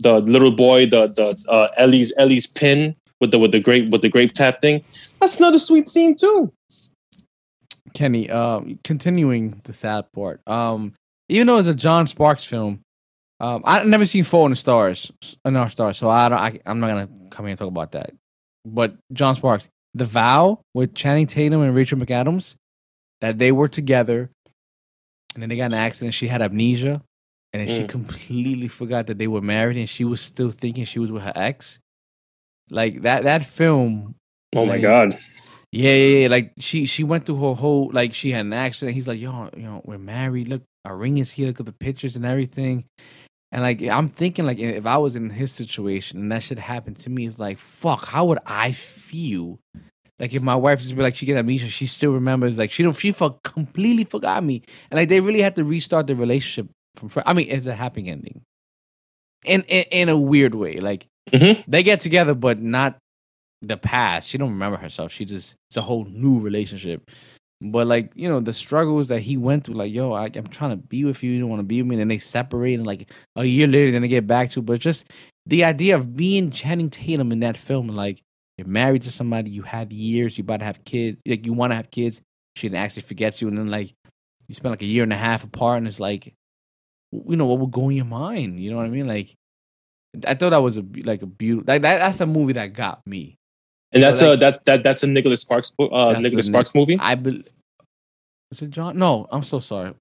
the 0.00 0.18
little 0.20 0.50
boy 0.50 0.86
the 0.86 1.06
the 1.06 1.44
uh 1.50 1.68
Ellie's 1.76 2.12
Ellie's 2.18 2.46
pin 2.46 2.94
with 3.20 3.30
the 3.30 3.38
with 3.38 3.52
the 3.52 3.60
grape 3.60 3.88
with 3.90 4.02
the 4.02 4.08
grape 4.08 4.32
tap 4.32 4.60
thing. 4.60 4.82
That's 5.20 5.38
another 5.38 5.58
sweet 5.60 5.88
scene 5.88 6.16
too. 6.16 6.52
Kenny, 7.94 8.28
um, 8.30 8.78
continuing 8.84 9.48
the 9.64 9.72
sad 9.72 10.12
part. 10.12 10.40
Um, 10.46 10.92
even 11.28 11.46
though 11.46 11.58
it's 11.58 11.68
a 11.68 11.74
John 11.74 12.06
Sparks 12.06 12.44
film, 12.44 12.80
um, 13.40 13.62
I've 13.64 13.86
never 13.86 14.04
seen 14.06 14.24
Fall 14.24 14.46
in 14.46 14.50
the 14.50 14.56
Stars, 14.56 15.10
in 15.44 15.56
our 15.56 15.68
stars, 15.68 15.96
so 15.98 16.08
I 16.10 16.28
don't. 16.28 16.38
I, 16.38 16.58
I'm 16.66 16.80
not 16.80 16.88
gonna 16.88 17.08
come 17.30 17.46
here 17.46 17.50
and 17.50 17.58
talk 17.58 17.68
about 17.68 17.92
that. 17.92 18.12
But 18.74 18.96
John 19.12 19.34
Sparks, 19.34 19.68
The 19.94 20.04
Vow 20.04 20.60
with 20.74 20.94
Channing 20.94 21.26
Tatum 21.26 21.62
and 21.62 21.74
Rachel 21.74 21.98
McAdams, 21.98 22.54
that 23.20 23.38
they 23.38 23.52
were 23.52 23.68
together, 23.68 24.30
and 25.34 25.42
then 25.42 25.48
they 25.48 25.56
got 25.56 25.72
an 25.72 25.78
accident. 25.78 26.14
She 26.14 26.28
had 26.28 26.42
amnesia, 26.42 27.00
and 27.52 27.60
then 27.60 27.66
she 27.74 27.82
Mm. 27.84 27.88
completely 27.88 28.68
forgot 28.68 29.06
that 29.08 29.18
they 29.18 29.26
were 29.26 29.40
married, 29.40 29.76
and 29.76 29.88
she 29.88 30.04
was 30.04 30.20
still 30.20 30.50
thinking 30.50 30.84
she 30.84 30.98
was 30.98 31.10
with 31.12 31.22
her 31.22 31.32
ex. 31.34 31.78
Like 32.70 33.02
that. 33.02 33.24
That 33.24 33.44
film 33.44 34.14
Oh 34.56 34.64
my 34.66 34.72
Like, 34.72 34.82
god. 34.82 35.14
yeah, 35.72 35.92
yeah, 35.92 36.18
yeah. 36.20 36.28
Like 36.28 36.52
she 36.58 36.84
she 36.86 37.04
went 37.04 37.24
through 37.24 37.40
her 37.46 37.54
whole 37.54 37.90
like 37.92 38.14
she 38.14 38.30
had 38.32 38.46
an 38.46 38.52
accident. 38.52 38.94
He's 38.94 39.08
like, 39.08 39.20
yo, 39.20 39.50
you 39.56 39.62
know, 39.64 39.82
we're 39.84 39.98
married. 39.98 40.48
Look, 40.48 40.62
our 40.84 40.96
ring 40.96 41.18
is 41.18 41.32
here. 41.32 41.48
Look 41.48 41.60
at 41.60 41.66
the 41.66 41.72
pictures 41.72 42.16
and 42.16 42.24
everything. 42.24 42.84
And 43.50 43.62
like 43.62 43.82
I'm 43.82 44.08
thinking, 44.08 44.44
like 44.44 44.58
if 44.58 44.86
I 44.86 44.98
was 44.98 45.16
in 45.16 45.30
his 45.30 45.52
situation 45.52 46.20
and 46.20 46.32
that 46.32 46.42
should 46.42 46.58
happen 46.58 46.94
to 46.96 47.10
me, 47.10 47.26
it's 47.26 47.38
like, 47.38 47.58
fuck, 47.58 48.06
how 48.06 48.26
would 48.26 48.38
I 48.46 48.72
feel? 48.72 49.58
Like 50.18 50.34
if 50.34 50.42
my 50.42 50.56
wife 50.56 50.82
just 50.82 50.96
be 50.96 51.02
like, 51.02 51.16
she 51.16 51.26
get 51.26 51.36
amnesia, 51.36 51.68
she 51.68 51.86
still 51.86 52.10
remembers. 52.12 52.58
Like 52.58 52.70
she 52.70 52.82
don't, 52.82 52.94
she 52.96 53.12
fuck 53.12 53.42
completely 53.44 54.04
forgot 54.04 54.42
me. 54.44 54.62
And 54.90 54.98
like 54.98 55.08
they 55.08 55.20
really 55.20 55.40
had 55.40 55.54
to 55.56 55.64
restart 55.64 56.08
the 56.08 56.14
relationship 56.16 56.68
from. 56.96 57.22
I 57.24 57.32
mean, 57.32 57.46
it's 57.48 57.66
a 57.66 57.74
happy 57.74 58.08
ending. 58.08 58.42
In 59.44 59.62
in, 59.62 59.84
in 59.92 60.08
a 60.08 60.18
weird 60.18 60.54
way, 60.54 60.76
like 60.76 61.06
Mhm. 61.32 61.64
they 61.66 61.82
get 61.82 62.00
together, 62.00 62.34
but 62.34 62.60
not 62.60 62.98
the 63.62 63.76
past. 63.76 64.28
She 64.28 64.36
don't 64.38 64.50
remember 64.50 64.76
herself. 64.78 65.12
She 65.12 65.24
just 65.24 65.54
it's 65.70 65.76
a 65.76 65.82
whole 65.82 66.04
new 66.04 66.40
relationship. 66.40 67.08
But 67.60 67.88
like 67.88 68.12
you 68.14 68.28
know 68.28 68.38
the 68.38 68.52
struggles 68.52 69.08
that 69.08 69.20
he 69.20 69.36
went 69.36 69.64
through, 69.64 69.74
like 69.74 69.92
yo, 69.92 70.12
I, 70.12 70.26
I'm 70.26 70.46
trying 70.46 70.70
to 70.70 70.76
be 70.76 71.04
with 71.04 71.22
you. 71.22 71.32
You 71.32 71.40
don't 71.40 71.50
want 71.50 71.60
to 71.60 71.64
be 71.64 71.82
with 71.82 71.88
me. 71.88 71.96
And 71.96 72.00
then 72.00 72.08
they 72.08 72.18
separate, 72.18 72.74
and 72.74 72.86
like 72.86 73.10
a 73.34 73.44
year 73.44 73.66
later, 73.66 73.90
then 73.90 74.02
they 74.02 74.08
get 74.08 74.26
back 74.28 74.50
to. 74.50 74.62
But 74.62 74.80
just 74.80 75.10
the 75.44 75.64
idea 75.64 75.96
of 75.96 76.16
being 76.16 76.50
Channing 76.50 76.88
Tatum 76.90 77.32
in 77.32 77.40
that 77.40 77.56
film, 77.56 77.88
like 77.88 78.22
you're 78.56 78.68
married 78.68 79.02
to 79.02 79.10
somebody, 79.10 79.50
you 79.50 79.62
had 79.62 79.92
years, 79.92 80.38
you 80.38 80.42
about 80.42 80.60
to 80.60 80.66
have 80.66 80.84
kids, 80.84 81.18
like 81.26 81.46
you 81.46 81.52
want 81.52 81.72
to 81.72 81.76
have 81.76 81.90
kids. 81.90 82.20
She 82.54 82.74
actually 82.74 83.02
forgets 83.02 83.40
you, 83.42 83.48
and 83.48 83.58
then 83.58 83.70
like 83.70 83.92
you 84.46 84.54
spend 84.54 84.72
like 84.72 84.82
a 84.82 84.86
year 84.86 85.02
and 85.02 85.12
a 85.12 85.16
half 85.16 85.42
apart, 85.42 85.78
and 85.78 85.88
it's 85.88 86.00
like, 86.00 86.34
you 87.12 87.36
know, 87.36 87.46
what 87.46 87.58
would 87.58 87.70
go 87.70 87.88
in 87.88 87.96
your 87.96 88.04
mind? 88.04 88.60
You 88.60 88.70
know 88.70 88.76
what 88.76 88.86
I 88.86 88.90
mean? 88.90 89.06
Like, 89.06 89.34
I 90.26 90.34
thought 90.34 90.50
that 90.50 90.58
was 90.58 90.76
a 90.76 90.84
like 91.04 91.22
a 91.22 91.26
beautiful. 91.26 91.64
Like 91.66 91.82
that, 91.82 91.98
that's 91.98 92.20
a 92.20 92.26
movie 92.26 92.54
that 92.54 92.72
got 92.72 93.00
me. 93.06 93.37
And 93.92 94.02
that's 94.02 94.20
So, 94.20 94.32
a 94.32 94.36
that 94.36 94.64
that 94.64 94.82
that's 94.82 95.02
a 95.02 95.06
Nicholas 95.06 95.40
Sparks 95.40 95.72
uh 95.80 96.14
Nicholas 96.20 96.46
Sparks 96.46 96.74
movie. 96.74 96.98
I 97.00 97.14
believe. 97.14 97.44
Was 98.50 98.62
it 98.62 98.70
John? 98.70 98.98
No, 98.98 99.26
I'm 99.30 99.42
so 99.42 99.58
sorry. 99.58 99.92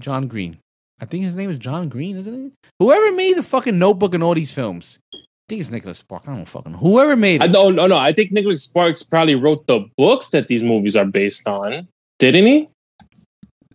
John 0.00 0.26
Green. 0.28 0.58
I 1.00 1.06
think 1.06 1.24
his 1.24 1.36
name 1.36 1.50
is 1.50 1.58
John 1.58 1.88
Green, 1.88 2.16
isn't 2.16 2.46
it? 2.46 2.52
Whoever 2.78 3.12
made 3.12 3.36
the 3.36 3.42
fucking 3.42 3.78
Notebook 3.78 4.14
and 4.14 4.22
all 4.22 4.34
these 4.34 4.52
films. 4.52 4.98
I 5.14 5.18
think 5.48 5.60
it's 5.60 5.70
Nicholas 5.70 5.98
Sparks. 5.98 6.26
I 6.28 6.34
don't 6.34 6.46
fucking. 6.46 6.74
Whoever 6.74 7.16
made 7.16 7.42
I 7.42 7.46
it. 7.46 7.52
don't 7.52 7.74
no 7.74 7.86
no. 7.86 7.98
I 7.98 8.12
think 8.12 8.32
Nicholas 8.32 8.62
Sparks 8.62 9.02
probably 9.02 9.34
wrote 9.34 9.66
the 9.66 9.86
books 9.96 10.28
that 10.28 10.46
these 10.48 10.62
movies 10.62 10.96
are 10.96 11.04
based 11.04 11.46
on. 11.46 11.88
Didn't 12.18 12.46
he? 12.46 12.68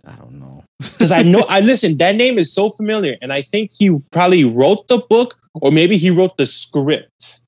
I 0.06 0.14
don't 0.14 0.40
know. 0.40 0.64
because 0.80 1.12
I 1.12 1.24
know 1.24 1.46
I 1.50 1.60
listen. 1.60 1.98
That 1.98 2.16
name 2.16 2.38
is 2.40 2.54
so 2.54 2.70
familiar, 2.70 3.18
and 3.22 3.32
I 3.34 3.42
think 3.42 3.72
he 3.78 3.96
probably 4.12 4.46
wrote 4.46 4.88
the 4.88 5.00
book, 5.10 5.36
or 5.56 5.72
maybe 5.72 5.98
he 5.98 6.10
wrote 6.10 6.38
the 6.38 6.46
script 6.46 7.42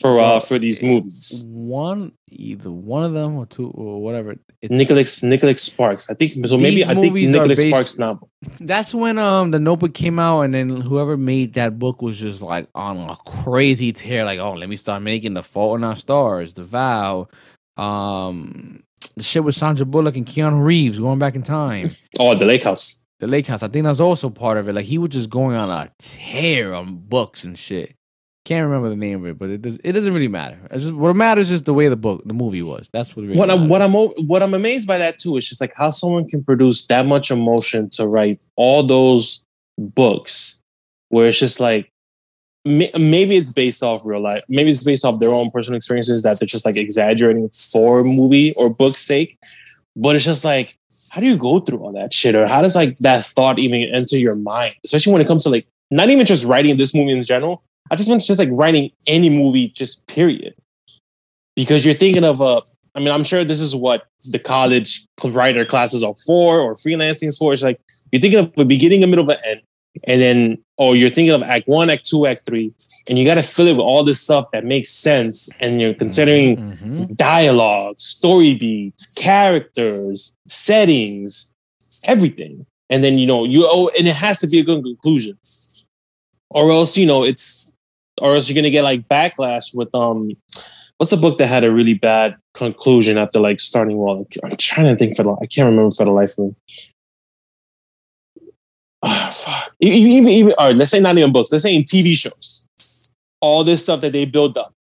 for 0.00 0.18
uh 0.18 0.40
for 0.40 0.58
these 0.58 0.82
movies. 0.82 1.46
One, 1.48 2.12
either 2.30 2.70
one 2.70 3.04
of 3.04 3.12
them 3.12 3.36
or 3.36 3.46
two 3.46 3.68
or 3.70 4.02
whatever. 4.02 4.36
It's, 4.62 4.70
Nicholas 4.70 5.22
Nicholas 5.22 5.62
Sparks. 5.62 6.10
I 6.10 6.14
think 6.14 6.30
so. 6.32 6.56
Maybe 6.58 6.84
I 6.84 6.94
think 6.94 7.14
Nicholas 7.14 7.58
based- 7.58 7.68
Sparks 7.68 7.98
novel. 7.98 8.28
That's 8.60 8.94
when 8.94 9.18
um 9.18 9.50
the 9.52 9.58
Notebook 9.58 9.94
came 9.94 10.18
out, 10.18 10.42
and 10.42 10.52
then 10.54 10.68
whoever 10.68 11.16
made 11.16 11.54
that 11.54 11.78
book 11.78 12.02
was 12.02 12.18
just 12.18 12.42
like 12.42 12.68
on 12.74 12.98
a 12.98 13.16
crazy 13.26 13.92
tear. 13.92 14.24
Like, 14.24 14.38
oh, 14.38 14.52
let 14.52 14.68
me 14.68 14.76
start 14.76 15.02
making 15.02 15.34
The 15.34 15.42
Fault 15.42 15.78
in 15.78 15.84
Our 15.84 15.96
Stars, 15.96 16.54
The 16.54 16.64
Vow, 16.64 17.28
um, 17.76 18.82
the 19.16 19.22
shit 19.22 19.44
with 19.44 19.54
Sandra 19.54 19.86
Bullock 19.86 20.16
and 20.16 20.26
Keanu 20.26 20.62
Reeves 20.62 20.98
going 20.98 21.18
back 21.18 21.34
in 21.34 21.42
time. 21.42 21.90
Oh, 22.18 22.34
the 22.34 22.44
Lake 22.44 22.64
House. 22.64 23.02
The 23.20 23.26
Lake 23.26 23.46
House, 23.46 23.62
I 23.62 23.68
think 23.68 23.84
that's 23.84 24.00
also 24.00 24.28
part 24.30 24.58
of 24.58 24.68
it. 24.68 24.74
Like 24.74 24.84
he 24.84 24.98
was 24.98 25.10
just 25.10 25.30
going 25.30 25.56
on 25.56 25.70
a 25.70 25.90
tear 25.98 26.74
on 26.74 26.96
books 26.96 27.44
and 27.44 27.58
shit. 27.58 27.94
Can't 28.50 28.64
remember 28.64 28.88
the 28.88 28.96
name 28.96 29.20
of 29.20 29.26
it, 29.26 29.38
but 29.38 29.48
it 29.48 29.62
does. 29.62 29.78
It 29.84 29.92
doesn't 29.92 30.12
really 30.12 30.26
matter. 30.26 30.58
It's 30.72 30.82
just 30.82 30.96
what 30.96 31.14
matters 31.14 31.52
is 31.52 31.62
the 31.62 31.72
way 31.72 31.86
the 31.86 31.94
book, 31.94 32.22
the 32.26 32.34
movie 32.34 32.62
was. 32.62 32.90
That's 32.92 33.14
what. 33.14 33.24
Really 33.24 33.38
What 33.38 33.48
I'm 33.48 33.68
what 33.68 33.80
I'm 33.80 33.92
what 33.92 34.42
I'm 34.42 34.54
amazed 34.54 34.88
by 34.88 34.98
that 34.98 35.18
too 35.18 35.36
is 35.36 35.48
just 35.48 35.60
like 35.60 35.72
how 35.76 35.90
someone 35.90 36.26
can 36.28 36.42
produce 36.42 36.84
that 36.88 37.06
much 37.06 37.30
emotion 37.30 37.88
to 37.90 38.08
write 38.08 38.44
all 38.56 38.82
those 38.82 39.44
books, 39.94 40.60
where 41.10 41.28
it's 41.28 41.38
just 41.38 41.60
like 41.60 41.92
maybe 42.64 43.36
it's 43.36 43.52
based 43.52 43.84
off 43.84 44.02
real 44.04 44.20
life, 44.20 44.42
maybe 44.48 44.70
it's 44.70 44.82
based 44.82 45.04
off 45.04 45.20
their 45.20 45.32
own 45.32 45.52
personal 45.52 45.76
experiences 45.76 46.24
that 46.24 46.40
they're 46.40 46.48
just 46.48 46.66
like 46.66 46.76
exaggerating 46.76 47.48
for 47.50 48.02
movie 48.02 48.52
or 48.56 48.68
book's 48.68 48.96
sake, 48.96 49.38
but 49.94 50.16
it's 50.16 50.24
just 50.24 50.44
like 50.44 50.76
how 51.12 51.20
do 51.20 51.28
you 51.28 51.38
go 51.38 51.60
through 51.60 51.78
all 51.78 51.92
that 51.92 52.12
shit 52.12 52.34
or 52.34 52.48
how 52.48 52.60
does 52.60 52.74
like 52.74 52.96
that 52.96 53.24
thought 53.26 53.60
even 53.60 53.82
enter 53.94 54.18
your 54.18 54.36
mind, 54.36 54.74
especially 54.84 55.12
when 55.12 55.22
it 55.22 55.28
comes 55.28 55.44
to 55.44 55.50
like 55.50 55.66
not 55.90 56.08
even 56.10 56.26
just 56.26 56.44
writing 56.44 56.76
this 56.76 56.94
movie 56.94 57.12
in 57.12 57.24
general. 57.24 57.62
I 57.90 57.96
just 57.96 58.08
meant 58.08 58.24
just 58.24 58.38
like 58.38 58.48
writing 58.52 58.90
any 59.06 59.28
movie, 59.28 59.68
just 59.68 60.06
period 60.06 60.54
because 61.56 61.84
you're 61.84 61.94
thinking 61.94 62.24
of 62.24 62.40
a 62.40 62.60
I 62.94 62.98
mean, 62.98 63.10
I'm 63.10 63.22
sure 63.22 63.44
this 63.44 63.60
is 63.60 63.76
what 63.76 64.06
the 64.32 64.38
college 64.38 65.06
writer 65.24 65.64
classes 65.64 66.02
are 66.02 66.14
for 66.26 66.58
or 66.58 66.74
freelancing 66.74 67.28
is 67.28 67.38
for. 67.38 67.52
It's 67.52 67.62
like 67.62 67.80
you're 68.10 68.20
thinking 68.20 68.40
of 68.40 68.52
a 68.56 68.64
beginning, 68.64 69.04
a 69.04 69.06
middle, 69.06 69.28
an 69.30 69.36
end. 69.44 69.60
And 70.06 70.20
then, 70.20 70.58
or 70.76 70.94
you're 70.94 71.10
thinking 71.10 71.32
of 71.32 71.42
act 71.42 71.66
one, 71.66 71.90
act 71.90 72.04
two, 72.08 72.26
act 72.26 72.44
three, 72.46 72.72
and 73.08 73.18
you 73.18 73.24
got 73.24 73.34
to 73.34 73.42
fill 73.42 73.66
it 73.66 73.72
with 73.72 73.80
all 73.80 74.04
this 74.04 74.20
stuff 74.20 74.46
that 74.52 74.64
makes 74.64 74.90
sense. 74.90 75.50
And 75.60 75.80
you're 75.80 75.94
considering 75.94 76.56
Mhm. 76.56 77.16
dialogue, 77.16 77.98
story 77.98 78.54
beats, 78.54 79.06
characters, 79.14 80.32
settings, 80.46 81.52
everything. 82.06 82.66
And 82.88 83.02
then, 83.04 83.18
you 83.18 83.26
know, 83.26 83.44
you 83.44 83.66
oh, 83.68 83.90
and 83.98 84.06
it 84.06 84.14
has 84.14 84.38
to 84.40 84.48
be 84.48 84.60
a 84.60 84.64
good 84.64 84.82
conclusion. 84.82 85.36
Or 86.50 86.70
else, 86.70 86.96
you 86.96 87.06
know, 87.06 87.24
it's 87.24 87.72
or 88.20 88.34
else 88.34 88.48
you're 88.48 88.56
gonna 88.56 88.70
get 88.70 88.84
like 88.84 89.08
backlash 89.08 89.74
with 89.74 89.94
um 89.94 90.30
what's 90.98 91.12
a 91.12 91.16
book 91.16 91.38
that 91.38 91.46
had 91.46 91.64
a 91.64 91.72
really 91.72 91.94
bad 91.94 92.36
conclusion 92.54 93.16
after 93.16 93.40
like 93.40 93.60
starting 93.60 93.96
well? 93.96 94.26
I'm 94.44 94.56
trying 94.56 94.86
to 94.86 94.96
think 94.96 95.16
for 95.16 95.22
the 95.22 95.32
I 95.42 95.46
can't 95.46 95.66
remember 95.66 95.90
for 95.90 96.04
the 96.04 96.10
life 96.10 96.32
of 96.38 96.46
me. 96.46 96.54
Ah, 99.02 99.30
fuck. 99.32 99.72
Even, 99.80 100.28
even, 100.28 100.54
all 100.58 100.66
right, 100.66 100.76
let's 100.76 100.90
say 100.90 101.00
not 101.00 101.16
even 101.16 101.32
books, 101.32 101.50
let's 101.50 101.64
say 101.64 101.74
in 101.74 101.84
TV 101.84 102.14
shows. 102.14 102.66
All 103.40 103.64
this 103.64 103.82
stuff 103.82 104.02
that 104.02 104.12
they 104.12 104.26
build 104.26 104.58
up. 104.58 104.74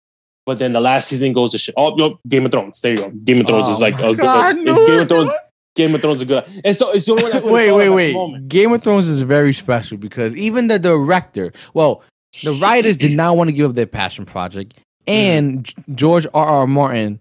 But 0.46 0.58
then 0.58 0.72
the 0.72 0.80
last 0.80 1.08
season 1.08 1.32
goes 1.32 1.50
to 1.50 1.58
shit. 1.58 1.74
Oh, 1.76 1.98
yo, 1.98 2.18
Game 2.28 2.46
of 2.46 2.52
Thrones. 2.52 2.80
There 2.80 2.92
you 2.92 2.96
go. 2.96 3.10
Game 3.10 3.40
of 3.40 3.48
Thrones 3.48 3.64
Oh 3.66 3.72
is 3.72 3.82
like 3.82 3.98
a 3.98 4.14
God, 4.14 4.56
I 4.56 4.62
good. 4.62 4.86
Game 4.86 5.00
of 5.00 5.08
Thrones. 5.08 5.32
Game 5.76 5.94
of 5.94 6.02
Thrones 6.02 6.22
is 6.22 6.24
good. 6.26 6.44
It's 6.64 6.78
the 6.78 7.12
only 7.12 7.22
one. 7.22 7.32
I 7.32 7.36
could've 7.36 7.50
wait, 7.50 7.70
wait, 7.70 7.86
of 7.86 7.92
at 7.92 8.12
the 8.12 8.32
wait. 8.32 8.48
Game 8.48 8.72
of 8.72 8.82
Thrones 8.82 9.08
is 9.08 9.22
very 9.22 9.52
special 9.52 9.98
because 9.98 10.34
even 10.34 10.68
the 10.68 10.78
director, 10.78 11.52
well, 11.74 12.02
the 12.42 12.52
writers 12.54 12.96
did 12.96 13.12
not 13.12 13.36
want 13.36 13.48
to 13.48 13.52
give 13.52 13.70
up 13.70 13.76
their 13.76 13.86
passion 13.86 14.24
project, 14.24 14.74
mm. 15.06 15.12
and 15.12 15.64
G- 15.64 15.74
George 15.94 16.26
R. 16.34 16.46
R. 16.46 16.66
Martin 16.66 17.20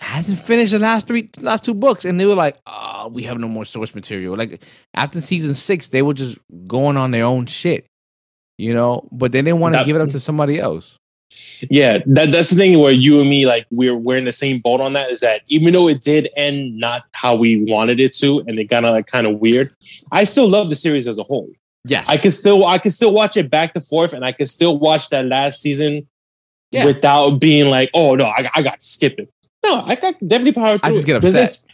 hasn't 0.00 0.38
finished 0.38 0.72
the 0.72 0.78
last 0.78 1.06
three, 1.06 1.30
last 1.40 1.64
two 1.64 1.74
books, 1.74 2.04
and 2.04 2.20
they 2.20 2.26
were 2.26 2.34
like, 2.34 2.58
"Oh, 2.66 3.08
we 3.12 3.22
have 3.24 3.38
no 3.38 3.48
more 3.48 3.64
source 3.64 3.94
material." 3.94 4.36
Like 4.36 4.62
after 4.94 5.20
season 5.20 5.54
six, 5.54 5.88
they 5.88 6.02
were 6.02 6.14
just 6.14 6.38
going 6.66 6.96
on 6.96 7.10
their 7.10 7.24
own 7.24 7.46
shit, 7.46 7.86
you 8.58 8.74
know. 8.74 9.08
But 9.10 9.32
they 9.32 9.40
didn't 9.40 9.60
want 9.60 9.74
to 9.74 9.84
give 9.84 9.96
it 9.96 10.02
up 10.02 10.10
to 10.10 10.20
somebody 10.20 10.58
else. 10.58 10.98
Yeah, 11.70 11.98
that, 12.06 12.32
that's 12.32 12.50
the 12.50 12.56
thing 12.56 12.78
where 12.78 12.92
you 12.92 13.20
and 13.20 13.30
me, 13.30 13.46
like, 13.46 13.66
we're 13.72 13.96
we're 13.96 14.16
in 14.16 14.24
the 14.24 14.32
same 14.32 14.58
boat 14.64 14.80
on 14.80 14.94
that. 14.94 15.10
Is 15.10 15.20
that 15.20 15.42
even 15.48 15.70
though 15.72 15.88
it 15.88 16.02
did 16.02 16.28
end 16.36 16.76
not 16.78 17.02
how 17.12 17.36
we 17.36 17.62
wanted 17.70 18.00
it 18.00 18.12
to, 18.16 18.40
and 18.46 18.58
it 18.58 18.64
got 18.64 18.82
like 18.84 19.06
kind 19.06 19.26
of 19.26 19.38
weird, 19.38 19.74
I 20.10 20.24
still 20.24 20.48
love 20.48 20.70
the 20.70 20.74
series 20.76 21.06
as 21.06 21.18
a 21.18 21.22
whole. 21.24 21.48
Yes, 21.86 22.08
I 22.08 22.16
can 22.16 22.30
still 22.32 22.64
I 22.66 22.78
can 22.78 22.90
still 22.90 23.12
watch 23.12 23.36
it 23.36 23.50
back 23.50 23.72
to 23.74 23.80
forth, 23.80 24.12
and 24.12 24.24
I 24.24 24.32
can 24.32 24.46
still 24.46 24.78
watch 24.78 25.08
that 25.10 25.26
last 25.26 25.62
season 25.62 25.94
Yeah. 26.72 26.84
without 26.84 27.40
being 27.40 27.70
like, 27.70 27.90
oh 27.94 28.14
no, 28.16 28.24
I, 28.24 28.40
I 28.56 28.62
got 28.62 28.78
to 28.80 28.84
skip 28.84 29.14
it. 29.18 29.28
No, 29.64 29.80
I 29.86 29.94
got 29.94 30.14
definitely 30.20 30.52
power 30.52 30.76
through. 30.78 30.90
I 30.90 30.92
just 30.94 31.06
get 31.06 31.16
upset. 31.16 31.34
it's- 31.34 31.66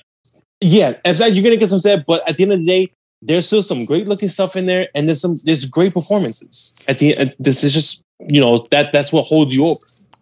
Yeah, 0.60 0.92
upset. 1.04 1.34
You're 1.34 1.42
gonna 1.44 1.56
get 1.56 1.68
some 1.68 1.76
upset, 1.76 2.04
but 2.06 2.28
at 2.28 2.36
the 2.36 2.42
end 2.42 2.52
of 2.52 2.58
the 2.60 2.64
day, 2.66 2.90
there's 3.22 3.46
still 3.46 3.62
some 3.62 3.84
great 3.84 4.06
looking 4.06 4.28
stuff 4.28 4.54
in 4.56 4.66
there, 4.66 4.86
and 4.94 5.08
there's 5.08 5.20
some 5.20 5.34
there's 5.44 5.64
great 5.66 5.92
performances. 5.94 6.74
At 6.86 6.98
the 6.98 7.16
end, 7.16 7.34
this 7.38 7.64
is 7.64 7.72
just 7.72 8.02
you 8.20 8.40
know 8.40 8.56
that 8.70 8.92
that's 8.92 9.12
what 9.12 9.24
holds 9.24 9.54
you 9.54 9.66
up. 9.66 9.76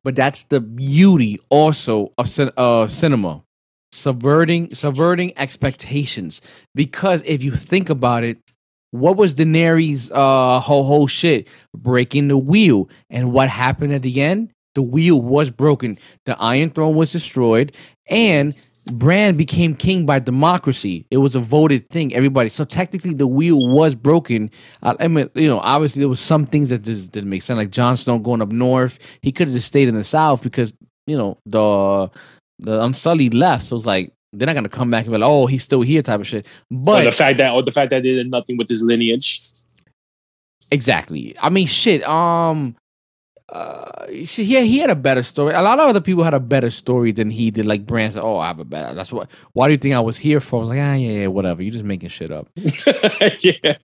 But 0.05 0.15
that's 0.15 0.45
the 0.45 0.61
beauty 0.61 1.41
also 1.49 2.13
of 2.17 2.39
uh, 2.57 2.87
cinema, 2.87 3.43
subverting 3.93 4.73
subverting 4.75 5.33
expectations. 5.37 6.41
Because 6.75 7.23
if 7.25 7.43
you 7.43 7.51
think 7.51 7.91
about 7.91 8.23
it, 8.23 8.39
what 8.93 9.17
was 9.17 9.35
Daenerys' 9.35 10.11
uh, 10.13 10.61
whole 10.61 10.85
whole 10.85 11.07
shit? 11.07 11.49
Breaking 11.75 12.29
the 12.29 12.39
wheel, 12.39 12.89
and 13.11 13.33
what 13.33 13.49
happened 13.49 13.93
at 13.93 14.03
the 14.03 14.23
end? 14.23 14.53
The 14.77 14.83
wheel 14.83 15.23
was 15.23 15.51
broken. 15.51 15.97
The 16.27 16.39
Iron 16.39 16.69
Throne 16.69 16.95
was 16.95 17.11
destroyed, 17.11 17.75
and 18.11 18.55
Bran 18.93 19.35
became 19.35 19.75
king 19.75 20.05
by 20.05 20.19
democracy. 20.19 21.07
It 21.11 21.17
was 21.17 21.35
a 21.35 21.41
voted 21.41 21.89
thing. 21.89 22.15
Everybody. 22.15 22.51
So 22.51 22.67
technically, 22.67 23.15
the 23.15 23.27
wheel 23.27 23.59
was 23.67 23.95
broken. 23.95 24.51
Uh, 24.83 24.95
I 25.01 25.09
mean, 25.09 25.31
you 25.35 25.49
know, 25.49 25.61
obviously 25.61 26.01
there 26.01 26.11
was 26.11 26.21
some 26.21 26.45
things 26.45 26.69
that 26.69 26.83
just 26.83 27.11
didn't 27.11 27.31
make 27.31 27.41
sense. 27.41 27.57
Like 27.57 27.71
Jon 27.71 27.97
Snow 27.97 28.19
going 28.19 28.43
up 28.43 28.53
north, 28.53 28.99
he 29.23 29.33
could 29.33 29.49
have 29.49 29.55
just 29.55 29.67
stayed 29.67 29.89
in 29.89 29.95
the 29.95 30.05
south 30.05 30.43
because 30.43 30.75
you 31.07 31.17
know 31.17 31.39
the 31.47 32.11
the 32.59 32.83
Unsullied 32.85 33.33
left. 33.33 33.65
So 33.65 33.77
it's 33.77 33.87
like 33.87 34.13
they're 34.35 34.45
not 34.45 34.57
gonna 34.57 34.69
come 34.69 34.91
back 34.91 35.07
and 35.07 35.13
be 35.13 35.19
like, 35.19 35.27
oh, 35.27 35.47
he's 35.47 35.63
still 35.63 35.81
here, 35.81 36.03
type 36.03 36.21
of 36.21 36.27
shit. 36.27 36.47
Or 36.71 36.85
But 36.85 37.05
the 37.05 37.13
fact 37.13 37.39
that 37.39 37.55
or 37.55 37.63
the 37.63 37.73
fact 37.73 37.89
that 37.93 38.03
they 38.03 38.13
did 38.13 38.31
nothing 38.31 38.59
with 38.59 38.69
his 38.69 38.83
lineage. 38.83 39.41
Exactly. 40.71 41.35
I 41.41 41.49
mean, 41.49 41.67
shit. 41.67 42.07
Um, 42.07 42.77
uh, 43.49 44.07
yeah, 44.11 44.63
he 44.63 44.79
had 44.79 44.91
a 44.91 44.97
better 44.97 45.23
story. 45.23 45.55
A 45.55 45.63
lot 45.63 45.79
of 45.79 45.89
other 45.89 46.01
people 46.01 46.25
had 46.25 46.35
a 46.35 46.41
better 46.41 46.69
story 46.69 47.13
than 47.13 47.31
he 47.31 47.53
did. 47.53 47.65
Like 47.65 47.87
Bran 47.87 48.11
said, 48.11 48.23
"Oh, 48.23 48.39
I 48.39 48.49
have 48.49 48.59
a 48.59 48.65
better." 48.65 48.93
That's 48.93 49.13
what. 49.13 49.31
Why 49.53 49.69
do 49.69 49.73
you 49.73 49.79
think 49.79 49.95
I 49.95 50.01
was 50.01 50.19
here 50.19 50.41
for? 50.41 50.57
I 50.57 50.61
was 50.61 50.69
like, 50.71 50.81
ah, 50.81 50.95
yeah, 50.95 51.13
yeah, 51.13 51.27
whatever. 51.29 51.63
You're 51.63 51.73
just 51.73 51.85
making 51.85 52.09
shit 52.09 52.33
up. 52.33 52.49
yeah. 52.57 53.75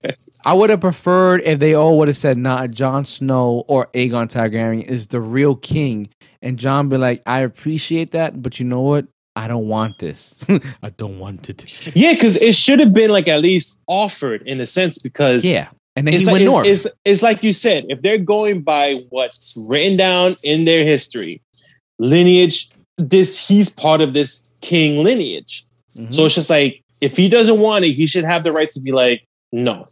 I 0.45 0.53
would 0.53 0.69
have 0.69 0.81
preferred 0.81 1.41
if 1.45 1.59
they 1.59 1.75
all 1.75 1.97
would 1.99 2.09
have 2.09 2.17
said, 2.17 2.37
"Nah, 2.37 2.67
Jon 2.67 3.05
Snow 3.05 3.63
or 3.69 3.87
Aegon 3.93 4.27
Targaryen 4.27 4.83
is 4.83 5.07
the 5.07 5.21
real 5.21 5.55
king," 5.55 6.09
and 6.41 6.59
Jon 6.59 6.89
be 6.89 6.97
like, 6.97 7.21
"I 7.25 7.39
appreciate 7.39 8.11
that, 8.11 8.41
but 8.41 8.59
you 8.59 8.65
know 8.65 8.81
what? 8.81 9.07
I 9.37 9.47
don't 9.47 9.69
want 9.69 9.97
this. 9.97 10.45
I 10.83 10.89
don't 10.89 11.19
want 11.19 11.49
it." 11.49 11.95
Yeah, 11.95 12.13
because 12.13 12.35
it 12.35 12.53
should 12.55 12.81
have 12.81 12.93
been 12.93 13.11
like 13.11 13.29
at 13.29 13.41
least 13.41 13.79
offered 13.87 14.41
in 14.45 14.59
a 14.59 14.65
sense 14.65 14.97
because 14.97 15.45
Yeah, 15.45 15.69
and 15.95 16.07
then 16.07 16.13
it's 16.13 16.23
he 16.23 16.27
like, 16.27 16.33
went 16.33 16.43
it's, 16.43 16.51
north. 16.51 16.67
it's, 16.67 16.87
it's 17.05 17.21
like 17.21 17.43
you 17.43 17.53
said, 17.53 17.85
if 17.89 18.01
they're 18.01 18.17
going 18.17 18.61
by 18.61 18.95
what's 19.09 19.63
written 19.67 19.95
down 19.97 20.35
in 20.43 20.65
their 20.65 20.85
history, 20.85 21.41
lineage, 21.99 22.69
this 22.97 23.47
he's 23.47 23.69
part 23.69 24.01
of 24.01 24.13
this 24.13 24.51
king 24.61 25.03
lineage. 25.03 25.65
Mhm. 25.97 26.13
So 26.13 26.25
it's 26.25 26.35
just 26.35 26.49
like 26.49 26.83
if 27.01 27.15
he 27.15 27.29
doesn't 27.29 27.59
want 27.61 27.85
it, 27.85 27.91
he 27.91 28.05
should 28.05 28.23
have 28.23 28.43
the 28.43 28.51
right 28.51 28.67
to 28.69 28.79
be 28.79 28.91
like, 28.91 29.27
no, 29.51 29.83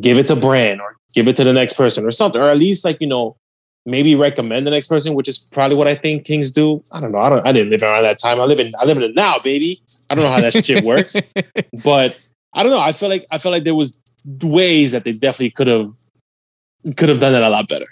give 0.00 0.16
it 0.18 0.26
to 0.28 0.36
Bran 0.36 0.80
or 0.80 0.96
give 1.14 1.28
it 1.28 1.36
to 1.36 1.44
the 1.44 1.52
next 1.52 1.74
person 1.74 2.04
or 2.04 2.10
something, 2.10 2.40
or 2.40 2.44
at 2.44 2.58
least 2.58 2.84
like 2.84 2.98
you 3.00 3.06
know, 3.06 3.36
maybe 3.84 4.14
recommend 4.14 4.66
the 4.66 4.70
next 4.70 4.86
person, 4.86 5.14
which 5.14 5.28
is 5.28 5.50
probably 5.52 5.76
what 5.76 5.88
I 5.88 5.94
think 5.94 6.24
kings 6.24 6.50
do. 6.50 6.82
I 6.92 7.00
don't 7.00 7.12
know. 7.12 7.20
I 7.20 7.28
don't. 7.28 7.46
I 7.46 7.52
didn't 7.52 7.70
live 7.70 7.82
around 7.82 8.04
that 8.04 8.18
time. 8.18 8.40
I 8.40 8.44
live 8.44 8.60
in. 8.60 8.70
I 8.80 8.84
live 8.84 8.96
in 8.96 9.02
it 9.02 9.14
now, 9.16 9.38
baby. 9.42 9.78
I 10.08 10.14
don't 10.14 10.24
know 10.24 10.30
how 10.30 10.40
that 10.40 10.64
shit 10.64 10.84
works, 10.84 11.16
but 11.84 12.28
I 12.54 12.62
don't 12.62 12.70
know. 12.70 12.80
I 12.80 12.92
feel 12.92 13.08
like 13.08 13.26
I 13.30 13.38
feel 13.38 13.50
like 13.52 13.64
there 13.64 13.74
was 13.74 13.98
ways 14.42 14.92
that 14.92 15.04
they 15.04 15.12
definitely 15.12 15.50
could 15.50 15.66
have 15.68 15.86
could 16.96 17.08
have 17.08 17.20
done 17.20 17.34
it 17.34 17.42
a 17.42 17.48
lot 17.48 17.68
better. 17.68 17.84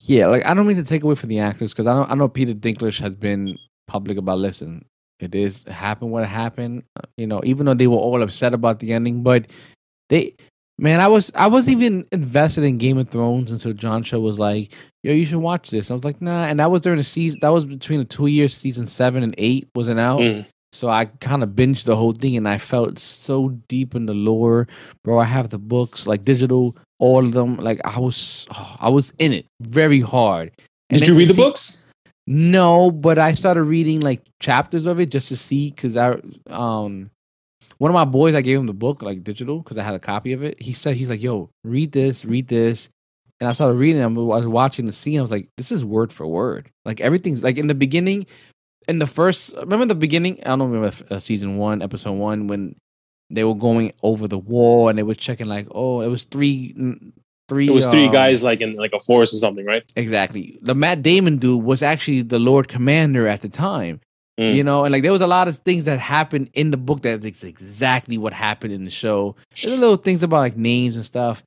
Yeah, 0.00 0.26
like 0.26 0.44
I 0.46 0.54
don't 0.54 0.66
mean 0.66 0.76
to 0.76 0.84
take 0.84 1.04
away 1.04 1.14
from 1.14 1.28
the 1.28 1.38
actors 1.38 1.72
because 1.72 1.86
I 1.86 1.94
know 1.94 2.04
I 2.04 2.14
know 2.14 2.28
Peter 2.28 2.52
Dinklage 2.54 3.00
has 3.00 3.14
been 3.14 3.58
public 3.86 4.18
about 4.18 4.38
listen, 4.38 4.84
it 5.20 5.34
is 5.34 5.64
it 5.64 5.72
happened 5.72 6.10
what 6.10 6.26
happened. 6.26 6.82
uh, 6.96 7.06
You 7.16 7.26
know, 7.26 7.40
even 7.44 7.66
though 7.66 7.74
they 7.74 7.86
were 7.86 7.96
all 7.96 8.22
upset 8.22 8.54
about 8.54 8.80
the 8.80 8.92
ending, 8.92 9.22
but 9.22 9.46
they 10.08 10.34
man, 10.78 11.00
I 11.00 11.08
was 11.08 11.30
I 11.34 11.46
was 11.46 11.68
even 11.68 12.06
invested 12.10 12.64
in 12.64 12.78
Game 12.78 12.98
of 12.98 13.08
Thrones 13.08 13.52
until 13.52 13.72
John 13.72 14.02
Cho 14.02 14.18
was 14.18 14.38
like, 14.38 14.72
"Yo, 15.04 15.12
you 15.12 15.24
should 15.24 15.38
watch 15.38 15.70
this." 15.70 15.90
I 15.90 15.94
was 15.94 16.04
like, 16.04 16.20
"Nah," 16.20 16.46
and 16.46 16.58
that 16.58 16.70
was 16.70 16.80
during 16.80 16.96
the 16.98 17.04
season. 17.04 17.38
That 17.40 17.50
was 17.50 17.64
between 17.64 18.00
the 18.00 18.04
two 18.04 18.26
years, 18.26 18.54
season 18.54 18.86
seven 18.86 19.22
and 19.22 19.34
eight 19.38 19.68
wasn't 19.76 20.00
out. 20.00 20.20
Mm. 20.20 20.46
So 20.72 20.88
I 20.88 21.04
kind 21.20 21.42
of 21.42 21.50
binged 21.50 21.84
the 21.84 21.96
whole 21.96 22.12
thing, 22.12 22.36
and 22.36 22.48
I 22.48 22.58
felt 22.58 22.98
so 22.98 23.50
deep 23.68 23.94
in 23.94 24.06
the 24.06 24.14
lore, 24.14 24.66
bro. 25.04 25.18
I 25.18 25.24
have 25.24 25.50
the 25.50 25.58
books, 25.58 26.06
like 26.06 26.24
digital, 26.24 26.76
all 26.98 27.18
of 27.20 27.32
them. 27.32 27.56
Like 27.56 27.80
I 27.84 27.98
was, 27.98 28.46
oh, 28.54 28.76
I 28.80 28.88
was 28.88 29.12
in 29.18 29.32
it 29.32 29.46
very 29.60 30.00
hard. 30.00 30.50
And 30.90 30.98
Did 30.98 31.08
you 31.08 31.14
read 31.14 31.28
the 31.28 31.34
see- 31.34 31.42
books? 31.42 31.90
No, 32.26 32.90
but 32.90 33.18
I 33.18 33.32
started 33.34 33.64
reading 33.64 34.00
like 34.00 34.22
chapters 34.40 34.86
of 34.86 35.00
it 35.00 35.10
just 35.10 35.28
to 35.28 35.36
see 35.36 35.70
because 35.70 35.96
I 35.96 36.20
um 36.46 37.10
one 37.78 37.90
of 37.90 37.94
my 37.94 38.04
boys 38.04 38.34
I 38.36 38.42
gave 38.42 38.58
him 38.58 38.66
the 38.66 38.72
book 38.72 39.02
like 39.02 39.24
digital 39.24 39.58
because 39.58 39.76
I 39.76 39.82
had 39.82 39.94
a 39.94 39.98
copy 39.98 40.32
of 40.32 40.42
it. 40.44 40.62
He 40.62 40.72
said 40.72 40.96
he's 40.96 41.10
like, 41.10 41.20
"Yo, 41.22 41.50
read 41.64 41.90
this, 41.90 42.24
read 42.24 42.46
this," 42.46 42.88
and 43.40 43.50
I 43.50 43.52
started 43.54 43.74
reading. 43.74 44.00
them. 44.00 44.16
I 44.16 44.22
was 44.22 44.46
watching 44.46 44.86
the 44.86 44.92
scene. 44.92 45.18
I 45.18 45.22
was 45.22 45.32
like, 45.32 45.48
"This 45.56 45.72
is 45.72 45.84
word 45.84 46.12
for 46.12 46.26
word. 46.26 46.70
Like 46.84 47.00
everything's 47.00 47.42
like 47.42 47.58
in 47.58 47.66
the 47.66 47.74
beginning, 47.74 48.24
in 48.88 48.98
the 48.98 49.06
first. 49.06 49.54
Remember 49.56 49.86
the 49.86 49.94
beginning? 49.94 50.40
I 50.44 50.56
don't 50.56 50.70
remember 50.70 50.96
uh, 51.10 51.18
season 51.18 51.56
one, 51.56 51.82
episode 51.82 52.12
one 52.12 52.46
when 52.46 52.76
they 53.30 53.44
were 53.44 53.54
going 53.54 53.92
over 54.02 54.28
the 54.28 54.38
wall 54.38 54.88
and 54.88 54.98
they 54.98 55.02
were 55.02 55.14
checking 55.14 55.46
like, 55.46 55.66
oh, 55.70 56.02
it 56.02 56.08
was 56.08 56.24
three, 56.24 56.74
three. 57.48 57.68
It 57.68 57.72
was 57.72 57.86
three 57.86 58.06
um, 58.06 58.12
guys 58.12 58.42
like 58.42 58.60
in 58.60 58.76
like 58.76 58.92
a 58.92 59.00
forest 59.00 59.32
or 59.32 59.38
something, 59.38 59.64
right? 59.64 59.82
Exactly. 59.96 60.58
The 60.62 60.74
Matt 60.74 61.02
Damon 61.02 61.38
dude 61.38 61.62
was 61.62 61.82
actually 61.82 62.22
the 62.22 62.38
Lord 62.38 62.68
Commander 62.68 63.26
at 63.26 63.40
the 63.40 63.48
time. 63.48 64.00
Mm. 64.40 64.54
You 64.54 64.64
know, 64.64 64.84
and 64.84 64.92
like 64.92 65.02
there 65.02 65.12
was 65.12 65.20
a 65.20 65.26
lot 65.26 65.46
of 65.46 65.58
things 65.58 65.84
that 65.84 65.98
happened 65.98 66.48
in 66.54 66.70
the 66.70 66.78
book 66.78 67.02
that 67.02 67.22
is 67.24 67.44
exactly 67.44 68.16
what 68.16 68.32
happened 68.32 68.72
in 68.72 68.84
the 68.84 68.90
show. 68.90 69.36
There's 69.50 69.78
little 69.78 69.96
things 69.96 70.22
about 70.22 70.38
like 70.38 70.56
names 70.56 70.96
and 70.96 71.04
stuff, 71.04 71.42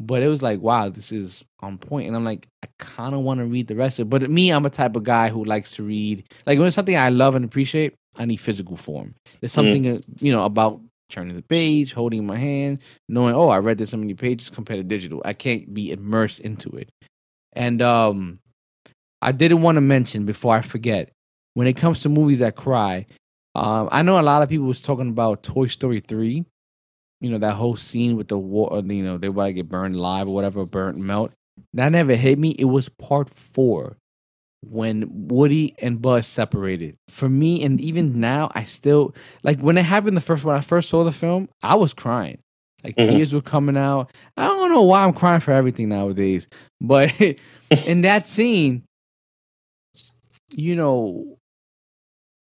but 0.00 0.22
it 0.22 0.28
was 0.28 0.42
like, 0.42 0.60
wow, 0.60 0.88
this 0.88 1.12
is 1.12 1.44
on 1.62 1.78
point. 1.78 2.06
And 2.08 2.16
I'm 2.16 2.24
like, 2.24 2.46
I 2.62 2.68
kind 2.78 3.14
of 3.14 3.20
want 3.20 3.40
to 3.40 3.46
read 3.46 3.68
the 3.68 3.76
rest 3.76 3.98
of 3.98 4.06
it. 4.06 4.10
But 4.10 4.30
me, 4.30 4.50
I'm 4.50 4.66
a 4.66 4.70
type 4.70 4.96
of 4.96 5.04
guy 5.04 5.28
who 5.28 5.44
likes 5.44 5.72
to 5.72 5.82
read. 5.82 6.24
Like 6.46 6.58
when 6.58 6.66
it's 6.66 6.76
something 6.76 6.96
I 6.96 7.08
love 7.08 7.34
and 7.34 7.44
appreciate, 7.44 7.94
I 8.18 8.24
need 8.24 8.36
physical 8.36 8.76
form. 8.76 9.14
There's 9.40 9.52
something 9.52 9.90
uh, 9.90 9.98
you 10.20 10.32
know 10.32 10.44
about 10.44 10.80
turning 11.08 11.36
the 11.36 11.42
page, 11.42 11.92
holding 11.92 12.26
my 12.26 12.36
hand, 12.36 12.80
knowing, 13.08 13.34
oh, 13.34 13.48
I 13.48 13.58
read 13.58 13.78
this 13.78 13.90
so 13.90 13.96
many 13.96 14.14
pages 14.14 14.50
compared 14.50 14.80
to 14.80 14.84
digital. 14.84 15.22
I 15.24 15.34
can't 15.34 15.72
be 15.72 15.92
immersed 15.92 16.40
into 16.40 16.70
it. 16.70 16.90
And 17.52 17.82
um, 17.82 18.40
I 19.20 19.32
didn't 19.32 19.62
want 19.62 19.76
to 19.76 19.80
mention 19.82 20.24
before 20.26 20.54
I 20.54 20.62
forget 20.62 21.10
when 21.54 21.66
it 21.66 21.74
comes 21.74 22.02
to 22.02 22.08
movies 22.08 22.40
that 22.40 22.56
cry. 22.56 23.06
Um, 23.54 23.88
I 23.92 24.02
know 24.02 24.18
a 24.18 24.22
lot 24.22 24.42
of 24.42 24.48
people 24.48 24.66
was 24.66 24.80
talking 24.80 25.10
about 25.10 25.42
Toy 25.42 25.66
Story 25.66 26.00
three. 26.00 26.44
You 27.20 27.30
know 27.30 27.38
that 27.38 27.54
whole 27.54 27.76
scene 27.76 28.16
with 28.16 28.28
the 28.28 28.38
war. 28.38 28.82
You 28.84 29.04
know 29.04 29.18
they 29.18 29.28
about 29.28 29.46
to 29.46 29.52
get 29.52 29.68
burned 29.68 29.94
live 29.94 30.28
or 30.28 30.34
whatever, 30.34 30.64
burnt 30.66 30.98
melt. 30.98 31.32
That 31.74 31.90
never 31.90 32.14
hit 32.14 32.38
me. 32.38 32.50
It 32.58 32.64
was 32.66 32.88
part 32.88 33.28
four 33.30 33.96
when 34.64 35.28
Woody 35.28 35.74
and 35.80 36.00
Buzz 36.00 36.26
separated. 36.26 36.96
For 37.08 37.28
me, 37.28 37.62
and 37.64 37.80
even 37.80 38.20
now, 38.20 38.50
I 38.54 38.64
still 38.64 39.14
like 39.42 39.60
when 39.60 39.78
it 39.78 39.82
happened. 39.84 40.16
The 40.16 40.20
first 40.20 40.44
when 40.44 40.56
I 40.56 40.60
first 40.60 40.88
saw 40.88 41.04
the 41.04 41.12
film, 41.12 41.48
I 41.62 41.74
was 41.74 41.92
crying. 41.94 42.38
Like 42.84 42.96
Mhm. 42.96 43.08
tears 43.08 43.32
were 43.32 43.40
coming 43.40 43.76
out. 43.76 44.10
I 44.36 44.46
don't 44.46 44.70
know 44.70 44.82
why 44.82 45.04
I'm 45.04 45.12
crying 45.12 45.40
for 45.40 45.52
everything 45.52 45.88
nowadays, 45.88 46.48
but 46.80 47.12
in 47.20 47.36
that 48.02 48.26
scene, 48.26 48.84
you 50.50 50.76
know, 50.76 51.38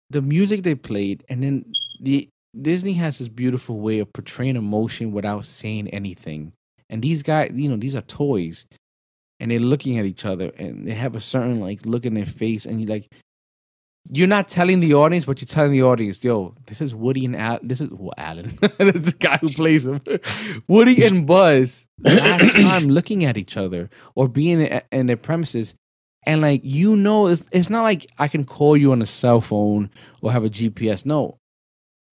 the 0.10 0.22
music 0.22 0.64
they 0.64 0.76
played, 0.76 1.24
and 1.30 1.42
then 1.44 1.66
the 2.00 2.28
Disney 2.60 2.94
has 2.94 3.18
this 3.18 3.28
beautiful 3.28 3.80
way 3.80 4.00
of 4.00 4.12
portraying 4.14 4.56
emotion 4.56 5.12
without 5.12 5.46
saying 5.46 5.88
anything. 5.90 6.54
And 6.90 7.02
these 7.02 7.24
guys, 7.24 7.52
you 7.56 7.68
know, 7.68 7.76
these 7.78 7.96
are 7.96 8.02
toys, 8.02 8.66
and 9.40 9.52
they're 9.52 9.60
looking 9.60 9.98
at 9.98 10.06
each 10.06 10.26
other, 10.26 10.52
and 10.58 10.88
they 10.88 10.94
have 10.94 11.16
a 11.16 11.20
certain 11.20 11.60
like 11.60 11.86
look 11.86 12.06
in 12.06 12.14
their 12.14 12.26
face, 12.26 12.66
and 12.66 12.82
you 12.82 12.88
like. 12.88 13.12
You're 14.12 14.28
not 14.28 14.48
telling 14.48 14.82
the 14.82 14.94
audience, 14.94 15.26
but 15.26 15.42
you're 15.42 15.48
telling 15.48 15.72
the 15.72 15.82
audience, 15.82 16.24
"Yo, 16.24 16.54
this 16.68 16.80
is 16.80 16.94
Woody 16.94 17.26
and 17.26 17.36
Al. 17.36 17.58
This 17.64 17.82
is 17.82 17.90
well, 17.90 18.14
Allen. 18.20 18.56
this 18.78 18.96
is 18.98 19.06
the 19.06 19.18
guy 19.18 19.40
who 19.42 19.48
plays 19.48 19.88
him. 19.88 20.00
Woody 20.68 21.04
and 21.04 21.26
Buzz 21.26 21.88
last 22.04 22.56
time 22.80 22.90
looking 22.90 23.26
at 23.26 23.36
each 23.36 23.58
other 23.58 23.90
or 24.14 24.28
being 24.28 24.62
in, 24.92 25.08
their 25.08 25.18
premises, 25.18 25.74
and 26.28 26.42
like 26.42 26.62
you 26.64 26.96
know, 26.96 27.26
it's 27.26 27.50
it's 27.52 27.72
not 27.72 27.82
like 27.82 28.06
I 28.20 28.28
can 28.28 28.46
call 28.46 28.78
you 28.78 28.92
on 28.92 29.02
a 29.02 29.08
cell 29.08 29.42
phone 29.42 29.90
or 30.22 30.32
have 30.32 30.44
a 30.44 30.50
GPS. 30.50 31.04
No, 31.04 31.40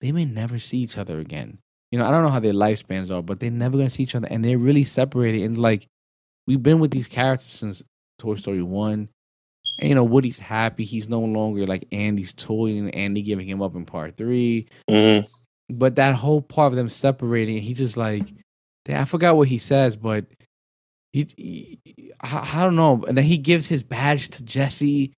they 0.01 0.13
may 0.13 0.25
never 0.25 0.59
see 0.59 0.79
each 0.79 0.97
other 0.97 1.21
again. 1.21 1.59
You 1.91 1.99
know, 1.99 2.07
I 2.07 2.11
don't 2.11 2.23
know 2.23 2.31
how 2.31 2.41
their 2.41 2.55
lifespans 2.55 3.11
are, 3.11 3.23
but 3.23 3.39
they're 3.39 3.51
never 3.51 3.77
gonna 3.77 3.91
see 3.91 4.03
each 4.03 4.15
other, 4.15 4.29
and 4.31 4.43
they're 4.43 4.59
really 4.59 4.85
separated. 4.85 5.43
And 5.43 5.59
like, 5.59 5.87
we've 6.47 6.63
been 6.63 6.81
with 6.81 6.91
these 6.91 7.09
characters 7.09 7.47
since 7.47 7.83
Toy 8.19 8.35
Story 8.37 8.63
one. 8.63 9.09
And 9.79 9.89
you 9.89 9.95
know, 9.95 10.05
Woody's 10.05 10.39
happy. 10.39 10.85
He's 10.85 11.09
no 11.09 11.21
longer 11.21 11.67
like 11.67 11.87
Andy's 11.93 12.35
toy 12.35 12.77
and 12.79 12.95
Andy 12.95 13.23
giving 13.23 13.49
him 13.49 13.63
up 13.63 13.75
in 13.75 13.85
part 13.85 14.17
three. 14.17 14.69
Mhm. 14.91 15.27
But 15.71 15.95
that 15.97 16.15
whole 16.15 16.43
part 16.43 16.73
of 16.73 16.77
them 16.77 16.89
separating, 16.89 17.63
he 17.63 17.73
just 17.73 17.97
like, 17.97 18.29
I 18.89 19.05
forgot 19.05 19.37
what 19.37 19.49
he 19.49 19.59
says, 19.59 19.97
but 19.97 20.27
he, 21.13 21.29
he 21.37 22.13
I, 22.21 22.51
I 22.55 22.65
don't 22.65 22.77
know. 22.77 23.03
And 23.07 23.17
then 23.17 23.25
he 23.25 23.39
gives 23.39 23.67
his 23.67 23.83
badge 23.83 24.29
to 24.31 24.45
Jessie. 24.45 25.15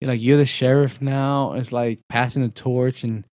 You're 0.00 0.10
like, 0.12 0.22
you're 0.22 0.36
the 0.36 0.46
sheriff 0.46 1.02
now. 1.02 1.54
It's 1.54 1.72
like 1.72 2.00
passing 2.08 2.42
the 2.42 2.48
torch, 2.48 3.02
and 3.04 3.24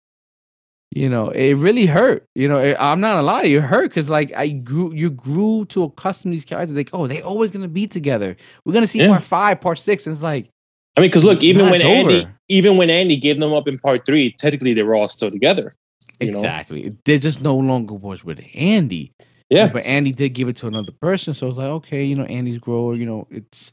you 0.91 1.09
know, 1.09 1.29
it 1.29 1.55
really 1.55 1.85
hurt. 1.85 2.25
You 2.35 2.47
know, 2.47 2.57
it, 2.57 2.77
I'm 2.79 2.99
not 3.01 3.13
gonna 3.15 3.23
lie, 3.23 3.41
to 3.43 3.47
you, 3.47 3.57
it 3.59 3.63
hurt 3.63 3.89
because 3.89 4.09
like 4.09 4.33
I 4.33 4.49
grew, 4.49 4.93
you 4.93 5.09
grew 5.09 5.65
to 5.65 5.83
accustom 5.83 6.31
these 6.31 6.45
characters. 6.45 6.75
Like, 6.75 6.89
oh, 6.93 7.07
they're 7.07 7.23
always 7.23 7.51
gonna 7.51 7.67
be 7.67 7.87
together. 7.87 8.35
We're 8.63 8.73
gonna 8.73 8.87
see 8.87 8.99
Yeah. 8.99 9.07
part 9.09 9.23
five, 9.23 9.61
part 9.61 9.77
six, 9.77 10.05
and 10.07 10.13
it's 10.13 10.23
like, 10.23 10.49
I 10.97 11.01
mean, 11.01 11.09
because 11.09 11.25
look, 11.25 11.43
even 11.43 11.69
when 11.69 11.81
Andy, 11.81 12.21
over. 12.21 12.33
even 12.47 12.77
when 12.77 12.89
Andy 12.89 13.17
gave 13.17 13.39
them 13.39 13.53
up 13.53 13.67
in 13.67 13.77
part 13.79 14.05
three, 14.05 14.31
technically 14.37 14.73
they 14.73 14.83
were 14.83 14.95
all 14.95 15.07
still 15.07 15.29
together. 15.29 15.73
You 16.21 16.31
know? 16.31 16.39
exactly. 16.39 16.95
They 17.03 17.19
just 17.19 17.43
no 17.43 17.55
longer 17.57 17.93
was 17.95 18.23
with 18.23 18.41
Andy. 18.55 19.11
Yeah, 19.49 19.69
but 19.71 19.85
Andy 19.87 20.11
did 20.11 20.29
give 20.29 20.47
it 20.47 20.55
to 20.57 20.67
another 20.67 20.93
person, 20.93 21.33
so 21.33 21.47
it's 21.49 21.57
like 21.57 21.67
okay, 21.67 22.03
you 22.05 22.15
know, 22.15 22.23
Andy's 22.23 22.59
grower, 22.59 22.95
you 22.95 23.05
know, 23.05 23.27
it's 23.29 23.71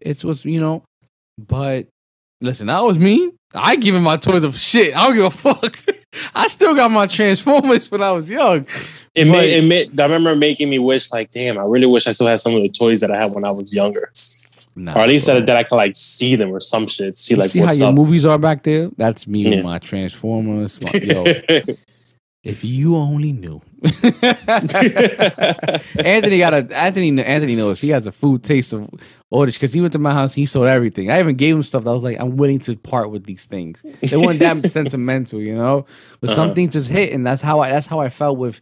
it's 0.00 0.24
what's 0.24 0.44
you 0.44 0.60
know, 0.60 0.82
but 1.38 1.88
listen, 2.40 2.68
that 2.68 2.80
was 2.80 2.98
me. 2.98 3.32
I 3.54 3.76
give 3.76 3.94
him 3.94 4.02
my 4.02 4.16
toys 4.16 4.44
of 4.44 4.58
shit. 4.58 4.96
I 4.96 5.06
don't 5.06 5.16
give 5.16 5.24
a 5.26 5.30
fuck. 5.30 5.78
I 6.34 6.48
still 6.48 6.74
got 6.74 6.90
my 6.90 7.06
Transformers 7.06 7.90
when 7.90 8.02
I 8.02 8.12
was 8.12 8.28
young. 8.28 8.66
it 9.14 9.24
but- 9.26 9.32
made 9.32 9.56
it 9.58 9.64
made. 9.64 9.98
I 10.00 10.04
remember 10.04 10.34
making 10.36 10.68
me 10.70 10.78
wish, 10.78 11.10
like, 11.12 11.30
damn, 11.30 11.58
I 11.58 11.62
really 11.62 11.86
wish 11.86 12.06
I 12.06 12.10
still 12.12 12.26
had 12.26 12.40
some 12.40 12.54
of 12.54 12.62
the 12.62 12.68
toys 12.70 13.00
that 13.00 13.10
I 13.10 13.22
had 13.22 13.32
when 13.32 13.44
I 13.44 13.50
was 13.50 13.74
younger, 13.74 14.10
Nah, 14.76 14.94
or 14.94 14.98
at 15.00 15.08
least 15.08 15.26
that, 15.26 15.44
that 15.46 15.56
I 15.56 15.62
could 15.64 15.76
like 15.76 15.94
see 15.96 16.34
them 16.36 16.50
or 16.50 16.60
some 16.60 16.86
shit. 16.86 17.14
See 17.16 17.34
You 17.34 17.40
like 17.40 17.50
see 17.50 17.58
how 17.60 17.72
your 17.72 17.88
up. 17.88 17.94
movies 17.94 18.24
are 18.26 18.38
back 18.38 18.62
there? 18.62 18.90
That's 18.96 19.26
me 19.26 19.44
with 19.46 19.64
my 19.64 19.76
Transformers. 19.78 20.78
my- 20.82 20.92
yo, 21.02 21.24
if 22.44 22.64
you 22.64 22.96
only 22.96 23.32
knew. 23.32 23.60
Anthony 26.04 26.38
got 26.38 26.54
a 26.54 26.66
Anthony 26.76 27.22
Anthony 27.22 27.56
knows 27.56 27.80
he 27.80 27.88
has 27.90 28.06
a 28.06 28.12
food 28.12 28.42
taste 28.42 28.72
of 28.72 28.88
orders 29.32 29.54
because 29.56 29.72
he 29.72 29.80
went 29.80 29.92
to 29.94 29.98
my 29.98 30.12
house. 30.12 30.34
He 30.34 30.46
sold 30.46 30.68
everything. 30.68 31.10
I 31.10 31.18
even 31.18 31.36
gave 31.36 31.56
him 31.56 31.62
stuff 31.62 31.84
that 31.84 31.90
I 31.90 31.92
was 31.92 32.02
like, 32.04 32.20
I'm 32.20 32.36
willing 32.36 32.58
to 32.60 32.76
part 32.76 33.10
with 33.10 33.24
these 33.24 33.46
things. 33.46 33.82
They 34.00 34.16
weren't 34.16 34.38
that 34.40 34.56
sentimental, 34.78 35.40
you 35.40 35.54
know. 35.54 35.84
But 36.20 36.30
Uh-huh. 36.30 36.48
things 36.48 36.72
just 36.72 36.90
hit, 36.90 37.12
and 37.12 37.26
that's 37.26 37.42
how 37.42 37.60
I 37.60 37.70
that's 37.70 37.86
how 37.86 38.00
I 38.00 38.08
felt 38.10 38.38
with, 38.38 38.60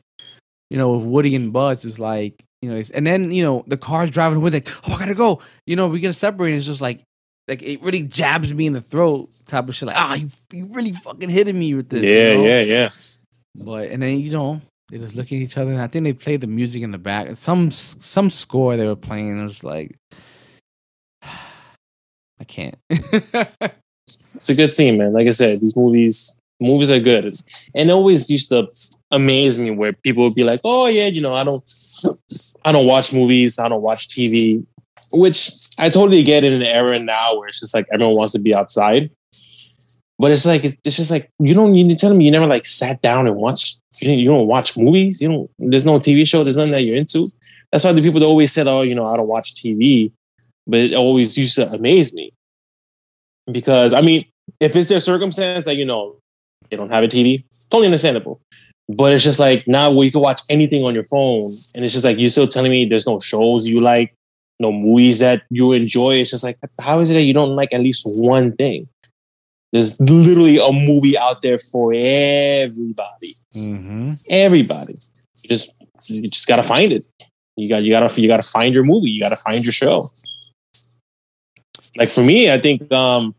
you 0.71 0.79
know, 0.79 0.97
with 0.97 1.09
Woody 1.09 1.35
and 1.35 1.53
Buzz. 1.53 1.85
Is 1.85 1.99
like, 1.99 2.43
you 2.63 2.71
know, 2.71 2.77
it's, 2.77 2.91
and 2.91 3.07
then 3.07 3.33
you 3.33 3.43
know 3.43 3.65
the 3.67 3.77
cars 3.77 4.11
driving 4.11 4.41
with 4.41 4.55
it. 4.55 4.69
Oh, 4.89 4.95
I 4.95 4.99
gotta 5.01 5.15
go. 5.15 5.43
You 5.67 5.77
know, 5.77 5.89
we 5.89 6.01
gonna 6.01 6.13
separate. 6.13 6.55
It's 6.55 6.67
just 6.67 6.81
like. 6.81 7.03
Like 7.49 7.63
it 7.63 7.83
really 7.83 8.03
jabs 8.05 8.55
me 8.55 8.67
in 8.69 8.75
the 8.75 8.81
throat, 8.81 9.35
type 9.49 9.69
of 9.69 9.75
shit. 9.75 9.89
Like, 9.89 9.97
ah, 9.99 10.15
you, 10.15 10.29
you 10.53 10.67
really 10.73 10.93
fucking 10.93 11.31
hitting 11.31 11.59
me 11.59 11.75
with 11.75 11.89
this. 11.89 12.03
you 12.03 12.09
yeah, 12.17 12.35
know? 12.35 12.45
yeah, 12.45 12.61
yeah. 12.63 12.89
But 13.67 13.91
and 13.91 14.01
then 14.03 14.21
you 14.21 14.31
know 14.31 14.61
they 14.89 14.99
just 14.99 15.17
look 15.17 15.27
at 15.27 15.33
each 15.33 15.59
other, 15.59 15.73
and 15.73 15.81
I 15.81 15.89
think 15.89 16.05
they 16.05 16.13
played 16.13 16.43
the 16.43 16.47
music 16.47 16.83
in 16.83 16.93
the 16.93 16.99
back. 16.99 17.35
Some 17.35 17.73
some 17.73 18.31
score 18.31 18.77
they 18.77 18.87
were 18.87 18.95
playing. 18.95 19.41
It 19.41 19.43
was 19.43 19.65
like, 19.65 19.97
I 22.41 22.45
can't. 22.45 22.75
It's 22.89 24.49
a 24.49 24.55
good 24.57 24.73
scene, 24.73 24.99
man. 24.99 25.13
Like 25.13 25.29
I 25.29 25.31
said, 25.31 25.61
these 25.61 25.77
movies 25.77 26.41
movies 26.61 26.91
are 26.91 27.01
good, 27.01 27.25
and 27.75 27.91
always 27.91 28.31
used 28.31 28.51
to 28.51 28.69
amaze 29.11 29.59
me 29.59 29.71
where 29.71 29.93
people 29.93 30.25
would 30.25 30.35
be 30.35 30.45
like, 30.45 30.61
"Oh 30.65 30.89
yeah, 30.89 31.07
you 31.07 31.23
know, 31.23 31.33
I 31.33 31.43
don't, 31.43 31.63
I 32.65 32.73
don't 32.73 32.87
watch 32.87 33.15
movies, 33.15 33.59
I 33.59 33.69
don't 33.69 33.83
watch 33.83 34.09
TV," 34.09 34.67
which 35.13 35.51
I 35.79 35.89
totally 35.89 36.23
get 36.23 36.45
in 36.45 36.53
an 36.53 36.67
era 36.67 36.99
now 36.99 37.37
where 37.37 37.49
it's 37.49 37.61
just 37.61 37.75
like 37.75 37.87
everyone 37.93 38.17
wants 38.17 38.33
to 38.33 38.39
be 38.39 38.55
outside. 38.55 39.11
But 40.19 40.33
it's 40.33 40.45
like 40.45 40.65
it's 40.65 40.97
just 40.97 41.11
like 41.11 41.31
you 41.39 41.55
don't 41.55 41.73
need 41.73 41.89
to 41.89 41.97
tell 41.97 42.15
me 42.15 42.25
you 42.25 42.31
never 42.31 42.47
like 42.47 42.67
sat 42.67 43.01
down 43.01 43.27
and 43.27 43.37
watched. 43.37 43.79
You 44.03 44.13
you 44.13 44.29
don't 44.29 44.47
watch 44.47 44.77
movies. 44.77 45.23
You 45.23 45.29
don't. 45.29 45.49
There's 45.59 45.87
no 45.87 45.99
TV 45.99 46.27
show. 46.29 46.43
There's 46.43 46.57
nothing 46.57 46.73
that 46.73 46.85
you're 46.85 46.99
into. 46.99 47.25
That's 47.73 47.85
why 47.85 47.93
the 47.93 48.03
people 48.03 48.21
that 48.21 48.27
always 48.27 48.53
said, 48.53 48.67
"Oh, 48.67 48.83
you 48.83 48.95
know, 48.95 49.05
I 49.05 49.17
don't 49.17 49.29
watch 49.29 49.55
TV," 49.55 50.13
but 50.67 50.81
it 50.81 50.95
always 50.95 51.37
used 51.37 51.57
to 51.57 51.63
amaze 51.77 52.13
me 52.13 52.33
because 53.53 53.93
I 53.93 54.01
mean, 54.01 54.25
if 54.61 54.77
it's 54.77 54.89
their 54.89 55.01
circumstance 55.01 55.65
that 55.65 55.77
you 55.77 55.85
know 55.85 56.17
they 56.71 56.77
don't 56.77 56.91
have 56.91 57.05
a 57.05 57.09
TV, 57.09 57.45
totally 57.71 57.87
understandable. 57.87 58.41
But 58.89 59.13
it's 59.13 59.23
just 59.23 59.39
like 59.39 59.67
now 59.69 59.91
where 59.91 60.05
you 60.05 60.11
can 60.11 60.21
watch 60.21 60.41
anything 60.51 60.87
on 60.87 60.95
your 60.95 61.05
phone, 61.05 61.43
and 61.75 61.85
it's 61.85 61.93
just 61.93 62.05
like 62.05 62.19
you're 62.19 62.27
still 62.27 62.49
telling 62.49 62.71
me 62.71 62.85
there's 62.85 63.07
no 63.07 63.21
shows 63.21 63.67
you 63.67 63.81
like, 63.81 64.13
no 64.59 64.73
movies 64.73 65.21
that 65.21 65.43
you 65.51 65.73
enjoy. 65.73 66.17
It's 66.17 66.31
just 66.31 66.45
like 66.45 66.57
how 66.81 67.01
is 67.01 67.11
it 67.11 67.15
that 67.15 67.23
you 67.23 67.35
don't 67.35 67.55
like 67.55 67.73
at 67.73 67.81
least 67.81 68.03
one 68.05 68.53
thing? 68.57 68.89
There's 69.73 70.01
literally 70.01 70.59
a 70.59 70.73
movie 70.73 71.17
out 71.17 71.43
there 71.43 71.59
for 71.59 71.93
everybody. 71.95 73.35
Mm-hmm. 73.55 74.09
Everybody. 74.31 74.95
You 75.45 75.49
just 75.49 75.87
you 76.09 76.29
just 76.29 76.49
gotta 76.49 76.65
find 76.65 76.91
it. 76.91 77.05
You 77.57 77.69
got 77.69 77.85
you 77.85 77.93
gotta 77.93 78.21
you 78.21 78.27
gotta 78.27 78.43
find 78.43 78.75
your 78.75 78.85
movie. 78.85 79.11
You 79.11 79.23
gotta 79.23 79.37
find 79.37 79.63
your 79.63 79.73
show. 79.73 80.03
Like 81.99 82.09
for 82.09 82.23
me, 82.25 82.51
I 82.51 82.59
think 82.59 82.91
um 82.93 83.35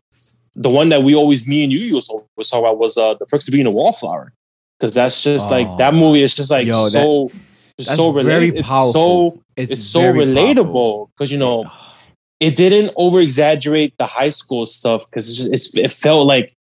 the 0.54 0.68
one 0.70 0.90
that 0.90 1.02
we 1.02 1.14
always 1.14 1.48
me 1.48 1.62
and 1.64 1.72
you 1.72 1.78
used 1.78 2.08
to 2.08 2.12
always 2.36 2.50
talk 2.50 2.60
about 2.60 2.78
was 2.78 2.96
uh 2.98 3.14
the 3.14 3.26
perks 3.26 3.48
of 3.48 3.52
being 3.52 3.66
a 3.66 3.70
wallflower. 3.70 4.32
Because 4.78 4.94
that's 4.94 5.22
just 5.22 5.50
like 5.50 5.66
that 5.78 5.94
Oh. 5.94 5.96
movie 5.96 6.22
is 6.22 6.34
just 6.34 6.50
like 6.50 6.66
Yo, 6.66 6.84
that- 6.84 6.90
so 6.90 7.30
just 7.78 7.96
so 7.96 8.12
very 8.12 8.50
relatable. 8.50 8.58
It's 8.58 8.68
powerful. 8.68 8.92
so 8.92 9.42
it's, 9.56 9.84
so 9.86 10.00
relatable 10.02 11.08
because 11.16 11.32
you 11.32 11.38
know 11.38 11.64
it 12.40 12.56
didn't 12.56 12.92
over 12.96 13.20
exaggerate 13.20 13.96
the 13.98 14.06
high 14.06 14.30
school 14.30 14.66
stuff 14.66 15.04
because 15.06 15.28
it's 15.28 15.38
just 15.38 15.76
it's, 15.76 15.76
it 15.76 15.90
felt 16.00 16.26
like 16.26 16.54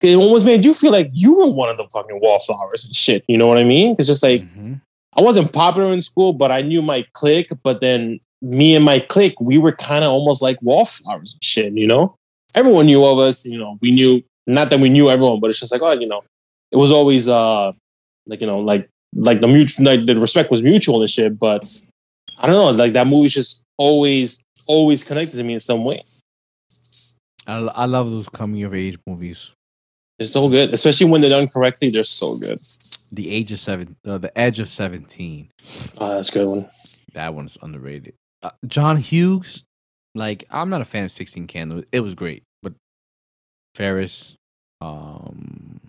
it 0.00 0.16
almost 0.16 0.44
made 0.44 0.64
you 0.64 0.74
feel 0.74 0.90
like 0.90 1.10
you 1.12 1.36
were 1.38 1.50
one 1.52 1.68
of 1.68 1.76
the 1.76 1.86
fucking 1.92 2.18
wallflowers 2.20 2.84
and 2.84 2.94
shit. 2.96 3.24
You 3.28 3.38
know 3.38 3.46
what 3.46 3.58
I 3.58 3.64
mean? 3.64 3.94
It's 3.98 4.08
just 4.08 4.22
like 4.22 4.40
Mhm. 4.40 4.80
I 5.16 5.20
wasn't 5.20 5.52
popular 5.52 5.92
in 5.92 6.00
school, 6.02 6.32
but 6.32 6.50
I 6.50 6.62
knew 6.62 6.80
my 6.82 7.04
clique. 7.12 7.52
But 7.62 7.80
then 7.80 8.18
me 8.42 8.74
and 8.74 8.84
my 8.84 9.00
clique, 9.00 9.40
we 9.40 9.56
were 9.56 9.72
kind 9.72 10.04
of 10.04 10.10
almost 10.10 10.42
like 10.42 10.58
wallflowers 10.60 11.32
and 11.32 11.44
shit. 11.44 11.72
You 11.72 11.86
know, 11.86 12.16
everyone 12.54 12.86
knew 12.86 13.04
of 13.04 13.18
us. 13.18 13.46
You 13.46 13.58
know, 13.58 13.76
we 13.80 13.92
knew 13.92 14.22
not 14.46 14.70
that 14.70 14.80
we 14.80 14.90
knew 14.90 15.08
everyone, 15.08 15.40
but 15.40 15.50
it's 15.50 15.60
just 15.60 15.72
like 15.72 15.82
oh, 15.82 15.92
you 15.92 16.08
know, 16.08 16.22
it 16.70 16.76
was 16.76 16.90
always 16.90 17.28
uh 17.28 17.72
like 18.26 18.40
you 18.40 18.46
know 18.46 18.60
like 18.60 18.88
like 19.14 19.40
the 19.40 19.48
mutual 19.48 19.86
like 19.86 20.04
the 20.04 20.18
respect 20.18 20.50
was 20.50 20.62
mutual 20.62 21.00
and 21.00 21.10
shit. 21.10 21.38
But 21.38 21.64
I 22.38 22.48
don't 22.48 22.56
know, 22.56 22.70
like 22.70 22.92
that 22.94 23.06
movie's 23.06 23.34
just 23.34 23.62
always 23.78 24.42
always 24.66 25.04
connected 25.04 25.36
to 25.36 25.44
me 25.44 25.54
in 25.54 25.60
some 25.60 25.84
way. 25.84 26.02
I, 27.46 27.54
I 27.54 27.84
love 27.86 28.10
those 28.10 28.28
coming 28.28 28.62
of 28.64 28.74
age 28.74 28.98
movies. 29.06 29.50
It's 30.18 30.32
so 30.32 30.48
good, 30.48 30.72
especially 30.72 31.10
when 31.10 31.20
they're 31.20 31.30
done 31.30 31.48
correctly. 31.48 31.90
They're 31.90 32.04
so 32.04 32.28
good. 32.38 32.58
The 33.12 33.30
age 33.30 33.50
of 33.50 33.58
seven, 33.58 33.96
uh, 34.06 34.18
the 34.18 34.36
edge 34.38 34.60
of 34.60 34.68
seventeen. 34.68 35.50
Oh, 35.98 36.08
that's 36.08 36.34
a 36.36 36.38
good 36.38 36.48
one. 36.48 36.70
That 37.14 37.34
one's 37.34 37.58
underrated. 37.60 38.14
Uh, 38.42 38.50
John 38.66 38.96
Hughes, 38.96 39.64
like 40.14 40.44
I'm 40.50 40.70
not 40.70 40.80
a 40.80 40.84
fan 40.84 41.04
of 41.04 41.12
Sixteen 41.12 41.46
Candles. 41.46 41.84
It 41.92 42.00
was 42.00 42.14
great, 42.14 42.42
but 42.62 42.74
Ferris, 43.74 44.36
um, 44.80 45.80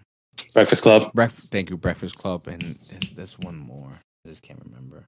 Breakfast 0.53 0.83
Club. 0.83 1.11
Breakfast. 1.13 1.51
Thank 1.51 1.69
you, 1.69 1.77
Breakfast 1.77 2.15
Club, 2.15 2.41
and 2.47 2.61
there's, 2.61 2.99
there's 3.15 3.39
one 3.39 3.57
more. 3.57 3.99
I 4.25 4.29
just 4.29 4.41
can't 4.41 4.61
remember. 4.63 5.05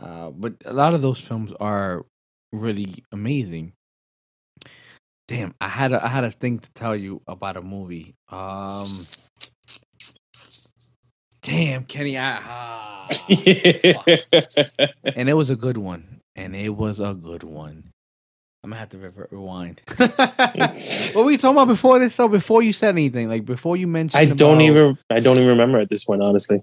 Uh, 0.00 0.30
but 0.36 0.54
a 0.64 0.72
lot 0.72 0.94
of 0.94 1.02
those 1.02 1.18
films 1.18 1.52
are 1.60 2.04
really 2.52 3.02
amazing. 3.10 3.72
Damn, 5.26 5.54
I 5.60 5.68
had 5.68 5.92
a, 5.92 6.04
I 6.04 6.08
had 6.08 6.24
a 6.24 6.30
thing 6.30 6.58
to 6.58 6.72
tell 6.72 6.96
you 6.96 7.20
about 7.26 7.56
a 7.56 7.62
movie. 7.62 8.14
Um, 8.30 8.66
damn, 11.42 11.84
Kenny, 11.84 12.16
I 12.16 12.38
ah, 12.40 13.06
and 15.16 15.28
it 15.28 15.36
was 15.36 15.50
a 15.50 15.56
good 15.56 15.76
one, 15.78 16.17
and 16.38 16.54
it 16.54 16.70
was 16.70 17.00
a 17.00 17.14
good 17.14 17.42
one. 17.42 17.90
I'm 18.62 18.70
gonna 18.70 18.80
have 18.80 18.88
to 18.90 18.98
re- 18.98 19.26
rewind. 19.30 19.82
what 19.96 21.14
were 21.16 21.30
you 21.30 21.38
talking 21.38 21.56
about 21.56 21.68
before 21.68 21.98
this? 21.98 22.14
So 22.14 22.28
before 22.28 22.62
you 22.62 22.72
said 22.72 22.90
anything, 22.90 23.28
like 23.28 23.44
before 23.44 23.76
you 23.76 23.86
mentioned, 23.86 24.18
I 24.20 24.24
don't 24.26 24.54
about- 24.54 24.60
even 24.62 24.98
I 25.10 25.20
don't 25.20 25.36
even 25.36 25.48
remember 25.48 25.78
at 25.80 25.88
this 25.88 26.04
point, 26.04 26.22
honestly. 26.22 26.62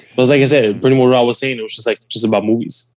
It 0.00 0.16
was 0.16 0.28
like 0.30 0.42
I 0.42 0.46
said, 0.46 0.80
pretty 0.80 0.96
much 0.96 1.08
what 1.08 1.14
I 1.16 1.22
was 1.22 1.38
saying. 1.38 1.58
It 1.58 1.62
was 1.62 1.74
just 1.74 1.86
like 1.86 1.96
just 2.08 2.26
about 2.26 2.44
movies. 2.44 2.92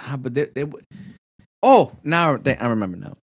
Ah, 0.00 0.16
but 0.18 0.32
they, 0.34 0.44
they, 0.46 0.64
oh, 1.62 1.92
now 2.04 2.36
they, 2.36 2.56
I 2.56 2.68
remember 2.68 2.96
now. 2.96 3.14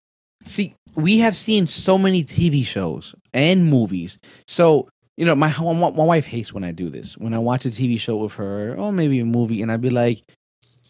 See, 0.44 0.76
we 0.96 1.20
have 1.20 1.36
seen 1.36 1.66
so 1.68 1.98
many 1.98 2.24
TV 2.24 2.66
shows 2.66 3.16
and 3.34 3.66
movies. 3.68 4.20
So 4.48 4.90
you 5.18 5.26
know, 5.26 5.36
my 5.36 5.54
my 5.60 5.74
my 5.74 6.04
wife 6.04 6.26
hates 6.26 6.54
when 6.54 6.64
I 6.64 6.72
do 6.72 6.90
this. 6.90 7.18
When 7.18 7.34
I 7.34 7.40
watch 7.40 7.66
a 7.66 7.70
TV 7.70 8.00
show 8.00 8.18
with 8.18 8.34
her, 8.36 8.76
or 8.76 8.92
maybe 8.92 9.20
a 9.20 9.26
movie, 9.26 9.62
and 9.62 9.72
I'd 9.72 9.82
be 9.82 9.90
like, 9.90 10.24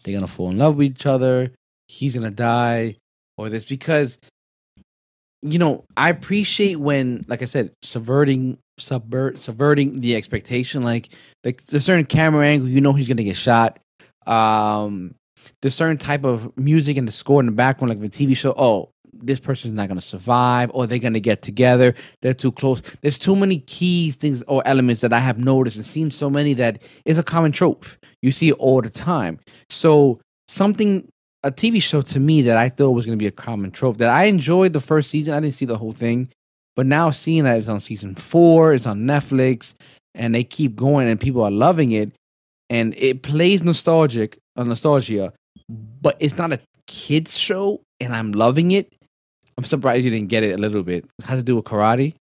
they're 0.04 0.14
gonna 0.14 0.26
fall 0.26 0.50
in 0.50 0.58
love 0.58 0.76
with 0.76 0.86
each 0.86 1.06
other. 1.06 1.52
He's 1.88 2.14
gonna 2.14 2.30
die, 2.30 2.96
or 3.36 3.48
this 3.48 3.64
because, 3.64 4.18
you 5.42 5.58
know, 5.58 5.84
I 5.96 6.10
appreciate 6.10 6.76
when, 6.76 7.24
like 7.28 7.42
I 7.42 7.46
said, 7.46 7.72
subverting 7.82 8.58
subvert 8.78 9.38
subverting 9.40 9.96
the 9.96 10.16
expectation. 10.16 10.82
Like, 10.82 11.08
like 11.44 11.60
a 11.72 11.80
certain 11.80 12.06
camera 12.06 12.46
angle, 12.46 12.68
you 12.68 12.80
know, 12.80 12.92
he's 12.92 13.08
gonna 13.08 13.24
get 13.24 13.36
shot. 13.36 13.78
Um, 14.26 15.14
there's 15.62 15.74
certain 15.74 15.98
type 15.98 16.24
of 16.24 16.56
music 16.56 16.96
and 16.96 17.06
the 17.06 17.12
score 17.12 17.40
in 17.40 17.46
the 17.46 17.52
background, 17.52 17.90
like 17.90 18.00
the 18.00 18.08
TV 18.08 18.36
show. 18.36 18.54
Oh, 18.56 18.90
this 19.22 19.40
person's 19.40 19.74
not 19.74 19.88
gonna 19.88 20.00
survive, 20.00 20.70
or 20.74 20.86
they're 20.86 20.98
gonna 20.98 21.20
get 21.20 21.42
together. 21.42 21.94
They're 22.22 22.34
too 22.34 22.52
close. 22.52 22.82
There's 23.00 23.18
too 23.18 23.36
many 23.36 23.60
keys, 23.60 24.16
things, 24.16 24.42
or 24.48 24.62
elements 24.66 25.00
that 25.00 25.12
I 25.12 25.20
have 25.20 25.40
noticed 25.40 25.76
and 25.76 25.86
seen 25.86 26.10
so 26.10 26.30
many 26.30 26.54
that 26.54 26.82
is 27.04 27.18
a 27.18 27.22
common 27.22 27.52
trope. 27.52 27.86
You 28.22 28.32
see 28.32 28.48
it 28.48 28.54
all 28.54 28.82
the 28.82 28.90
time. 28.90 29.40
So 29.70 30.20
something, 30.48 31.08
a 31.42 31.50
TV 31.50 31.82
show 31.82 32.00
to 32.02 32.20
me 32.20 32.42
that 32.42 32.56
I 32.56 32.68
thought 32.68 32.92
was 32.92 33.04
gonna 33.04 33.16
be 33.16 33.26
a 33.26 33.32
common 33.32 33.70
trope 33.70 33.98
that 33.98 34.08
I 34.08 34.24
enjoyed 34.24 34.72
the 34.72 34.80
first 34.80 35.10
season. 35.10 35.34
I 35.34 35.40
didn't 35.40 35.54
see 35.54 35.66
the 35.66 35.78
whole 35.78 35.92
thing, 35.92 36.28
but 36.74 36.86
now 36.86 37.10
seeing 37.10 37.44
that 37.44 37.58
it's 37.58 37.68
on 37.68 37.80
season 37.80 38.14
four, 38.14 38.74
it's 38.74 38.86
on 38.86 39.00
Netflix, 39.00 39.74
and 40.14 40.34
they 40.34 40.44
keep 40.44 40.76
going 40.76 41.08
and 41.08 41.20
people 41.20 41.42
are 41.42 41.50
loving 41.50 41.92
it, 41.92 42.12
and 42.70 42.94
it 42.96 43.22
plays 43.22 43.62
nostalgic, 43.62 44.38
uh, 44.56 44.64
nostalgia, 44.64 45.32
but 45.68 46.16
it's 46.20 46.38
not 46.38 46.52
a 46.52 46.60
kids 46.86 47.38
show, 47.38 47.82
and 48.00 48.14
I'm 48.14 48.32
loving 48.32 48.72
it. 48.72 48.92
I'm 49.58 49.64
surprised 49.64 50.04
you 50.04 50.10
didn't 50.10 50.28
get 50.28 50.42
it 50.42 50.54
a 50.54 50.58
little 50.58 50.82
bit. 50.82 51.06
It 51.18 51.24
has 51.24 51.40
to 51.40 51.44
do 51.44 51.56
with 51.56 51.64
karate. 51.64 52.14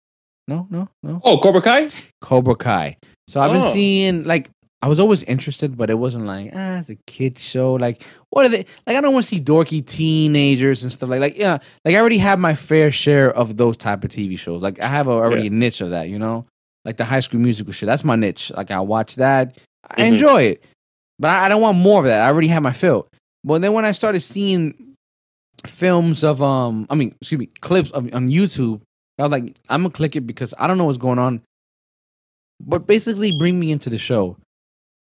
No, 0.47 0.67
no, 0.69 0.87
no. 1.03 1.19
Oh, 1.23 1.37
Cobra 1.39 1.61
Kai. 1.61 1.89
Cobra 2.21 2.55
Kai. 2.55 2.97
So 3.27 3.41
I've 3.41 3.51
been 3.51 3.61
Oh. 3.63 3.73
seeing 3.73 4.23
like 4.25 4.49
I 4.81 4.87
was 4.87 4.99
always 4.99 5.23
interested, 5.23 5.75
but 5.75 5.89
it 5.89 5.95
wasn't 5.95 6.25
like 6.25 6.51
ah, 6.53 6.77
it's 6.79 6.89
a 6.89 6.95
kids 7.07 7.41
show. 7.41 7.73
Like 7.73 8.03
what 8.29 8.45
are 8.45 8.49
they? 8.49 8.65
Like 8.85 8.95
I 8.97 9.01
don't 9.01 9.13
want 9.13 9.25
to 9.25 9.35
see 9.35 9.41
dorky 9.41 9.83
teenagers 9.85 10.83
and 10.83 10.93
stuff 10.93 11.09
like 11.09 11.19
like 11.19 11.37
yeah. 11.37 11.57
Like 11.83 11.95
I 11.95 11.99
already 11.99 12.19
have 12.19 12.37
my 12.39 12.53
fair 12.55 12.91
share 12.91 13.31
of 13.33 13.57
those 13.57 13.77
type 13.77 14.03
of 14.03 14.11
TV 14.11 14.37
shows. 14.37 14.61
Like 14.61 14.81
I 14.81 14.87
have 14.87 15.07
a, 15.07 15.11
already 15.11 15.47
a 15.47 15.49
niche 15.49 15.81
of 15.81 15.89
that, 15.89 16.09
you 16.09 16.19
know. 16.19 16.45
Like 16.85 16.97
the 16.97 17.05
High 17.05 17.21
School 17.21 17.39
Musical 17.41 17.73
shit. 17.73 17.87
That's 17.87 18.03
my 18.03 18.15
niche. 18.15 18.51
Like 18.55 18.69
I 18.69 18.79
watch 18.79 19.15
that. 19.15 19.57
I 19.89 20.01
Mhm. 20.01 20.13
enjoy 20.13 20.41
it, 20.43 20.63
but 21.17 21.29
I, 21.31 21.45
I 21.45 21.49
don't 21.49 21.61
want 21.61 21.79
more 21.79 21.99
of 22.01 22.05
that. 22.05 22.21
I 22.21 22.27
already 22.27 22.47
have 22.49 22.61
my 22.61 22.71
fill. 22.73 23.07
But 23.43 23.61
then 23.61 23.73
when 23.73 23.85
I 23.85 23.91
started 23.91 24.21
seeing 24.21 24.94
films 25.65 26.23
of 26.23 26.41
um, 26.41 26.87
I 26.89 26.95
mean, 26.95 27.15
excuse 27.21 27.39
me, 27.39 27.49
clips 27.61 27.91
of 27.91 28.13
on 28.13 28.29
YouTube, 28.29 28.81
I 29.17 29.23
was 29.23 29.31
like, 29.31 29.55
I'm 29.69 29.83
gonna 29.83 29.93
click 29.93 30.15
it 30.15 30.21
because 30.21 30.53
I 30.57 30.67
don't 30.67 30.77
know 30.77 30.85
what's 30.85 30.97
going 30.97 31.19
on. 31.19 31.41
But 32.59 32.87
basically, 32.87 33.37
bring 33.37 33.59
me 33.59 33.71
into 33.71 33.89
the 33.89 33.97
show. 33.97 34.37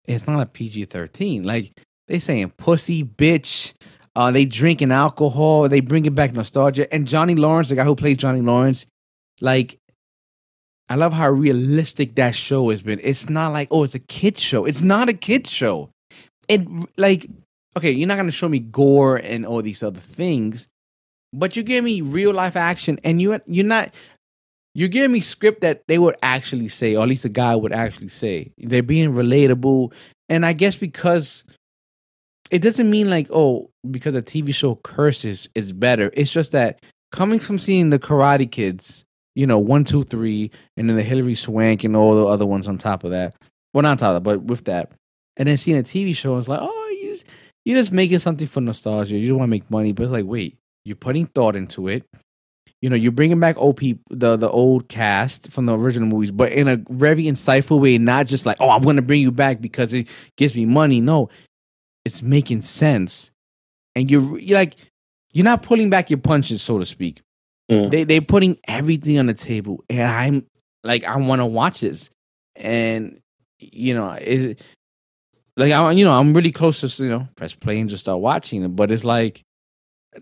It's 0.06 0.28
not 0.28 0.42
a 0.42 0.46
PG 0.46 0.86
thirteen. 0.86 1.44
Like 1.44 1.72
they 2.08 2.20
saying 2.20 2.54
pussy, 2.58 3.04
bitch. 3.04 3.74
Uh, 4.14 4.30
they 4.30 4.44
drinking 4.44 4.92
alcohol. 4.92 5.70
They 5.70 5.80
bringing 5.80 6.14
back 6.14 6.34
nostalgia. 6.34 6.94
And 6.94 7.08
Johnny 7.08 7.36
Lawrence, 7.36 7.70
the 7.70 7.76
guy 7.76 7.86
who 7.86 7.96
plays 7.96 8.18
Johnny 8.18 8.42
Lawrence, 8.42 8.86
like 9.40 9.78
I 10.90 10.96
love 10.96 11.14
how 11.14 11.30
realistic 11.30 12.16
that 12.16 12.36
show 12.36 12.70
has 12.70 12.82
been. 12.82 13.00
It's 13.02 13.30
not 13.30 13.54
like 13.54 13.70
oh, 13.72 13.84
it's 13.84 13.96
a 13.96 14.00
kid 14.00 14.38
show. 14.38 14.66
It's 14.66 14.82
not 14.82 15.08
a 15.08 15.14
kid 15.14 15.48
show. 15.48 15.90
It 16.50 16.68
like 16.98 17.30
okay, 17.78 17.92
you're 17.92 18.08
not 18.08 18.18
gonna 18.18 18.32
show 18.32 18.50
me 18.50 18.60
gore 18.60 19.18
and 19.18 19.46
all 19.46 19.62
these 19.62 19.84
other 19.84 20.00
things, 20.00 20.68
but 21.34 21.56
you 21.56 21.64
give 21.64 21.84
me 21.84 22.02
real 22.02 22.34
life 22.34 22.56
action, 22.56 23.00
and 23.04 23.22
you 23.22 23.40
you're 23.48 23.66
not 23.66 23.94
you're 24.74 24.90
giving 24.90 25.12
me 25.12 25.20
script 25.20 25.62
that 25.62 25.84
they 25.88 25.98
would 25.98 26.16
actually 26.22 26.70
say, 26.70 26.96
or 26.96 27.04
at 27.04 27.10
least 27.10 27.26
a 27.26 27.30
guy 27.30 27.56
would 27.56 27.74
actually 27.74 28.08
say. 28.08 28.52
They're 28.58 28.84
being 28.84 29.14
relatable, 29.14 29.94
and 30.30 30.46
I 30.46 30.54
guess 30.54 30.76
because 30.76 31.44
it 32.50 32.62
doesn't 32.62 32.90
mean 32.90 33.10
like 33.10 33.28
oh 33.32 33.70
because 33.90 34.16
a 34.16 34.22
TV 34.22 34.54
show 34.54 34.76
curses 34.76 35.50
is 35.56 35.74
better. 35.74 36.12
It's 36.14 36.32
just 36.32 36.52
that 36.52 36.84
coming 37.12 37.40
from 37.40 37.60
seeing 37.60 37.90
the 37.90 38.00
Karate 38.00 38.50
Kids, 38.50 39.04
you 39.36 39.48
know, 39.48 39.60
one, 39.60 39.84
two, 39.86 40.04
three, 40.04 40.52
and 40.78 40.90
then 40.90 40.98
the 40.98 41.04
Hilary 41.04 41.36
Swank 41.36 41.84
and 41.84 41.96
all 41.96 42.16
the 42.16 42.26
other 42.26 42.46
ones 42.46 42.68
on 42.68 42.78
top 42.78 43.04
of 43.04 43.12
that. 43.12 43.36
Well, 43.74 43.84
not 43.84 43.92
on 43.92 43.98
top 43.98 44.10
of 44.10 44.14
that, 44.16 44.30
but 44.30 44.44
with 44.44 44.66
that, 44.66 44.92
and 45.38 45.48
then 45.48 45.58
seeing 45.58 45.78
a 45.78 45.84
TV 45.84 46.14
show, 46.14 46.38
it's 46.38 46.50
like 46.50 46.60
oh 46.62 46.82
you're 47.66 47.78
just 47.78 47.92
making 47.92 48.20
something 48.20 48.48
for 48.48 48.62
nostalgia. 48.62 49.18
You 49.18 49.28
don't 49.28 49.40
want 49.40 49.50
to 49.50 49.52
make 49.52 49.72
money, 49.72 49.92
but 49.92 50.04
it's 50.04 50.12
like 50.12 50.26
wait, 50.26 50.58
you're 50.86 50.96
putting 50.96 51.26
thought 51.26 51.56
into 51.56 51.88
it 51.88 52.06
you 52.82 52.90
know, 52.90 52.96
you're 52.96 53.12
bringing 53.12 53.40
back 53.40 53.58
old 53.58 53.78
people, 53.78 54.04
the 54.10 54.36
the 54.36 54.50
old 54.50 54.90
cast 54.90 55.52
from 55.52 55.68
the 55.68 55.78
original 55.78 56.08
movies, 56.08 56.32
but 56.32 56.52
in 56.52 56.68
a 56.68 56.78
very 56.90 57.26
insightful 57.26 57.80
way, 57.80 57.98
not 58.00 58.26
just 58.26 58.46
like, 58.46 58.58
oh, 58.60 58.72
I'm 58.72 58.82
going 58.82 58.96
to 58.96 59.04
bring 59.04 59.22
you 59.22 59.32
back 59.32 59.62
because 59.62 59.94
it 59.94 60.10
gives 60.36 60.56
me 60.56 60.66
money. 60.66 61.00
No, 61.00 61.30
it's 62.06 62.24
making 62.24 62.62
sense, 62.62 63.32
and 63.96 64.10
you're, 64.10 64.40
you're 64.40 64.58
like, 64.58 64.76
you're 65.32 65.46
not 65.46 65.62
pulling 65.62 65.92
back 65.92 66.10
your 66.10 66.20
punches, 66.20 66.64
so 66.64 66.80
to 66.80 66.86
speak. 66.86 67.22
Mm. 67.72 67.92
They 67.92 68.04
they're 68.04 68.22
putting 68.22 68.58
everything 68.68 69.20
on 69.20 69.28
the 69.28 69.36
table, 69.36 69.84
and 69.88 70.02
I'm 70.02 70.48
like, 70.84 71.04
I 71.04 71.18
want 71.18 71.40
to 71.40 71.46
watch 71.46 71.82
this, 71.82 72.10
and 72.56 73.22
you 73.60 73.94
know, 73.94 74.10
it, 74.14 74.60
like 75.62 75.72
I, 75.72 75.92
you 75.92 76.04
know, 76.04 76.12
I'm 76.12 76.34
really 76.34 76.52
close 76.52 76.82
to 76.82 77.04
you 77.04 77.10
know 77.10 77.28
press 77.36 77.56
play 77.56 77.80
and 77.80 77.90
just 77.90 78.04
start 78.04 78.20
watching 78.20 78.64
it, 78.64 78.70
but 78.70 78.92
it's 78.92 79.06
like, 79.06 79.44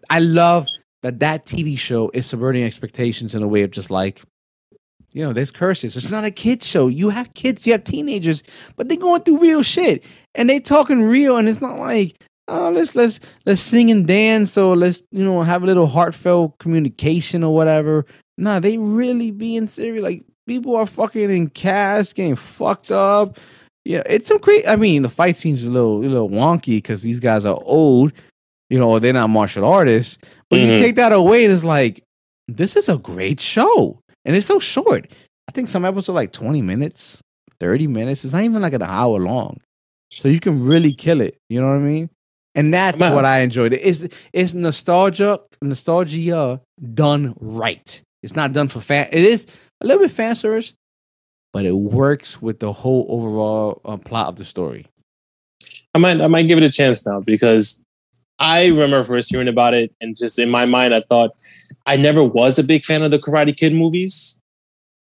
I 0.10 0.20
love 0.20 0.68
that 1.02 1.20
that 1.20 1.46
TV 1.46 1.78
show 1.78 2.12
is 2.14 2.28
subverting 2.28 2.64
expectations 2.64 3.34
in 3.34 3.42
a 3.42 3.48
way 3.48 3.64
of 3.64 3.72
just 3.72 3.90
like, 3.90 4.22
you 5.14 5.24
know, 5.24 5.32
there's 5.32 5.52
curses. 5.52 5.96
It's 5.96 6.12
not 6.12 6.26
a 6.26 6.32
kid 6.32 6.62
show. 6.62 6.88
You 6.90 7.10
have 7.10 7.34
kids, 7.34 7.66
you 7.66 7.72
have 7.72 7.86
teenagers, 7.86 8.44
but 8.76 8.90
they're 8.90 8.98
going 8.98 9.22
through 9.22 9.40
real 9.40 9.64
shit 9.64 10.04
and 10.36 10.50
they 10.50 10.60
talking 10.60 11.02
real. 11.02 11.38
And 11.38 11.48
it's 11.48 11.62
not 11.62 11.80
like, 11.80 12.22
oh, 12.50 12.70
let's 12.70 12.94
let's 12.94 13.22
let's 13.46 13.62
sing 13.62 13.90
and 13.90 14.06
dance 14.06 14.58
or 14.58 14.76
let's 14.76 15.02
you 15.12 15.24
know 15.24 15.42
have 15.42 15.64
a 15.64 15.66
little 15.66 15.88
heartfelt 15.88 16.58
communication 16.60 17.44
or 17.44 17.56
whatever. 17.56 18.06
Nah, 18.38 18.60
they 18.60 18.78
really 18.78 19.32
being 19.32 19.68
serious. 19.68 20.04
Like 20.04 20.26
people 20.48 20.76
are 20.76 20.86
fucking 20.86 21.30
in 21.30 21.50
cast, 21.50 22.16
getting 22.16 22.36
fucked 22.36 22.92
up. 22.92 23.38
Yeah, 23.86 24.04
it's 24.06 24.28
some 24.28 24.40
crazy. 24.40 24.68
I 24.68 24.76
mean, 24.76 25.02
the 25.02 25.10
fight 25.10 25.36
scenes 25.36 25.64
are 25.64 25.68
a 25.68 25.72
little, 25.72 25.98
a 26.00 26.06
little 26.06 26.30
wonky 26.30 26.78
because 26.78 27.02
these 27.02 27.20
guys 27.20 27.46
are 27.46 27.60
old, 27.64 28.12
you 28.70 28.78
know, 28.78 29.00
they're 29.00 29.14
not 29.14 29.30
martial 29.30 29.66
artists. 29.66 30.18
But 30.50 30.60
you 30.60 30.68
Mhm. 30.74 30.78
take 30.80 30.96
that 30.96 31.12
away, 31.12 31.46
and 31.46 31.54
it's 31.54 31.64
like, 31.64 32.04
this 32.48 32.76
is 32.76 32.90
a 32.90 32.98
great 32.98 33.40
show, 33.42 34.00
and 34.26 34.36
it's 34.36 34.46
so 34.46 34.60
short. 34.60 35.12
I 35.48 35.52
think 35.52 35.68
some 35.68 35.86
episodes 35.86 36.10
are 36.10 36.14
like 36.14 36.32
twenty 36.32 36.62
minutes, 36.62 37.20
thirty 37.60 37.88
minutes. 37.88 38.24
It's 38.26 38.34
not 38.34 38.44
even 38.44 38.62
like 38.62 38.74
an 38.74 38.84
hour 38.84 39.20
long, 39.20 39.60
so 40.12 40.28
you 40.30 40.40
can 40.40 40.64
really 40.64 40.94
kill 40.94 41.22
it. 41.22 41.38
You 41.50 41.62
know 41.62 41.68
what 41.68 41.74
I 41.76 41.80
mean? 41.80 42.10
And 42.56 42.74
that's 42.74 43.00
what 43.00 43.26
I 43.26 43.40
enjoyed. 43.40 43.74
It's 43.74 44.08
it's 44.34 44.54
nostalgia, 44.54 45.40
nostalgia 45.62 46.62
done 46.94 47.34
right. 47.40 48.02
It's 48.22 48.36
not 48.36 48.52
done 48.54 48.68
for 48.68 48.82
fan. 48.82 49.08
It 49.12 49.24
is 49.24 49.48
a 49.82 49.88
little 49.88 50.02
bit 50.04 50.12
fan 50.12 50.36
service, 50.36 50.74
but 51.54 51.66
it 51.66 51.76
works 51.76 52.42
with 52.42 52.60
the 52.60 52.72
whole 52.72 53.06
overall 53.10 53.82
uh, 53.86 53.98
plot 53.98 54.28
of 54.28 54.36
the 54.36 54.46
story. 54.46 54.86
I 55.96 56.00
might 56.00 56.22
I 56.22 56.28
might 56.28 56.48
give 56.48 56.58
it 56.58 56.64
a 56.64 56.70
chance 56.70 57.06
now 57.06 57.20
because 57.20 57.84
I 58.38 58.68
remember 58.68 59.04
first 59.04 59.32
hearing 59.32 59.48
about 59.48 59.74
it 59.74 59.94
and 60.00 60.16
just 60.16 60.38
in 60.40 60.52
my 60.52 60.66
mind 60.66 60.94
I 60.94 61.02
thought 61.02 61.32
I 61.86 61.98
never 61.98 62.24
was 62.24 62.60
a 62.60 62.64
big 62.64 62.86
fan 62.86 63.02
of 63.02 63.12
the 63.12 63.18
Karate 63.18 63.56
Kid 63.56 63.74
movies. 63.74 64.40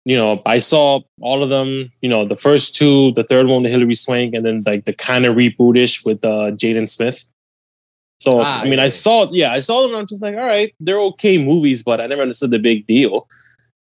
You 0.06 0.18
know, 0.18 0.42
I 0.46 0.58
saw 0.58 1.02
all 1.22 1.44
of 1.44 1.50
them, 1.50 1.92
you 2.02 2.10
know, 2.10 2.26
the 2.26 2.36
first 2.36 2.76
two, 2.76 3.12
the 3.14 3.24
third 3.24 3.48
one, 3.48 3.64
the 3.64 3.70
Hilary 3.70 3.94
Swank, 3.94 4.34
and 4.34 4.44
then 4.46 4.64
like 4.66 4.86
the 4.86 4.94
kind 4.94 5.26
of 5.26 5.36
rebootish 5.36 6.04
with 6.06 6.24
uh 6.26 6.52
Jaden 6.52 6.90
Smith. 6.90 7.30
So 8.20 8.42
Ah, 8.42 8.62
I 8.62 8.66
mean 8.68 8.80
I 8.80 8.86
I 8.86 8.88
saw 8.90 9.28
yeah, 9.32 9.52
I 9.52 9.60
saw 9.60 9.82
them 9.82 9.92
and 9.92 10.00
I'm 10.00 10.08
just 10.08 10.24
like, 10.24 10.34
all 10.36 10.48
right, 10.48 10.74
they're 10.80 11.00
okay 11.02 11.42
movies, 11.44 11.84
but 11.84 12.02
I 12.02 12.08
never 12.08 12.24
understood 12.24 12.52
the 12.52 12.60
big 12.60 12.88
deal. 12.88 13.28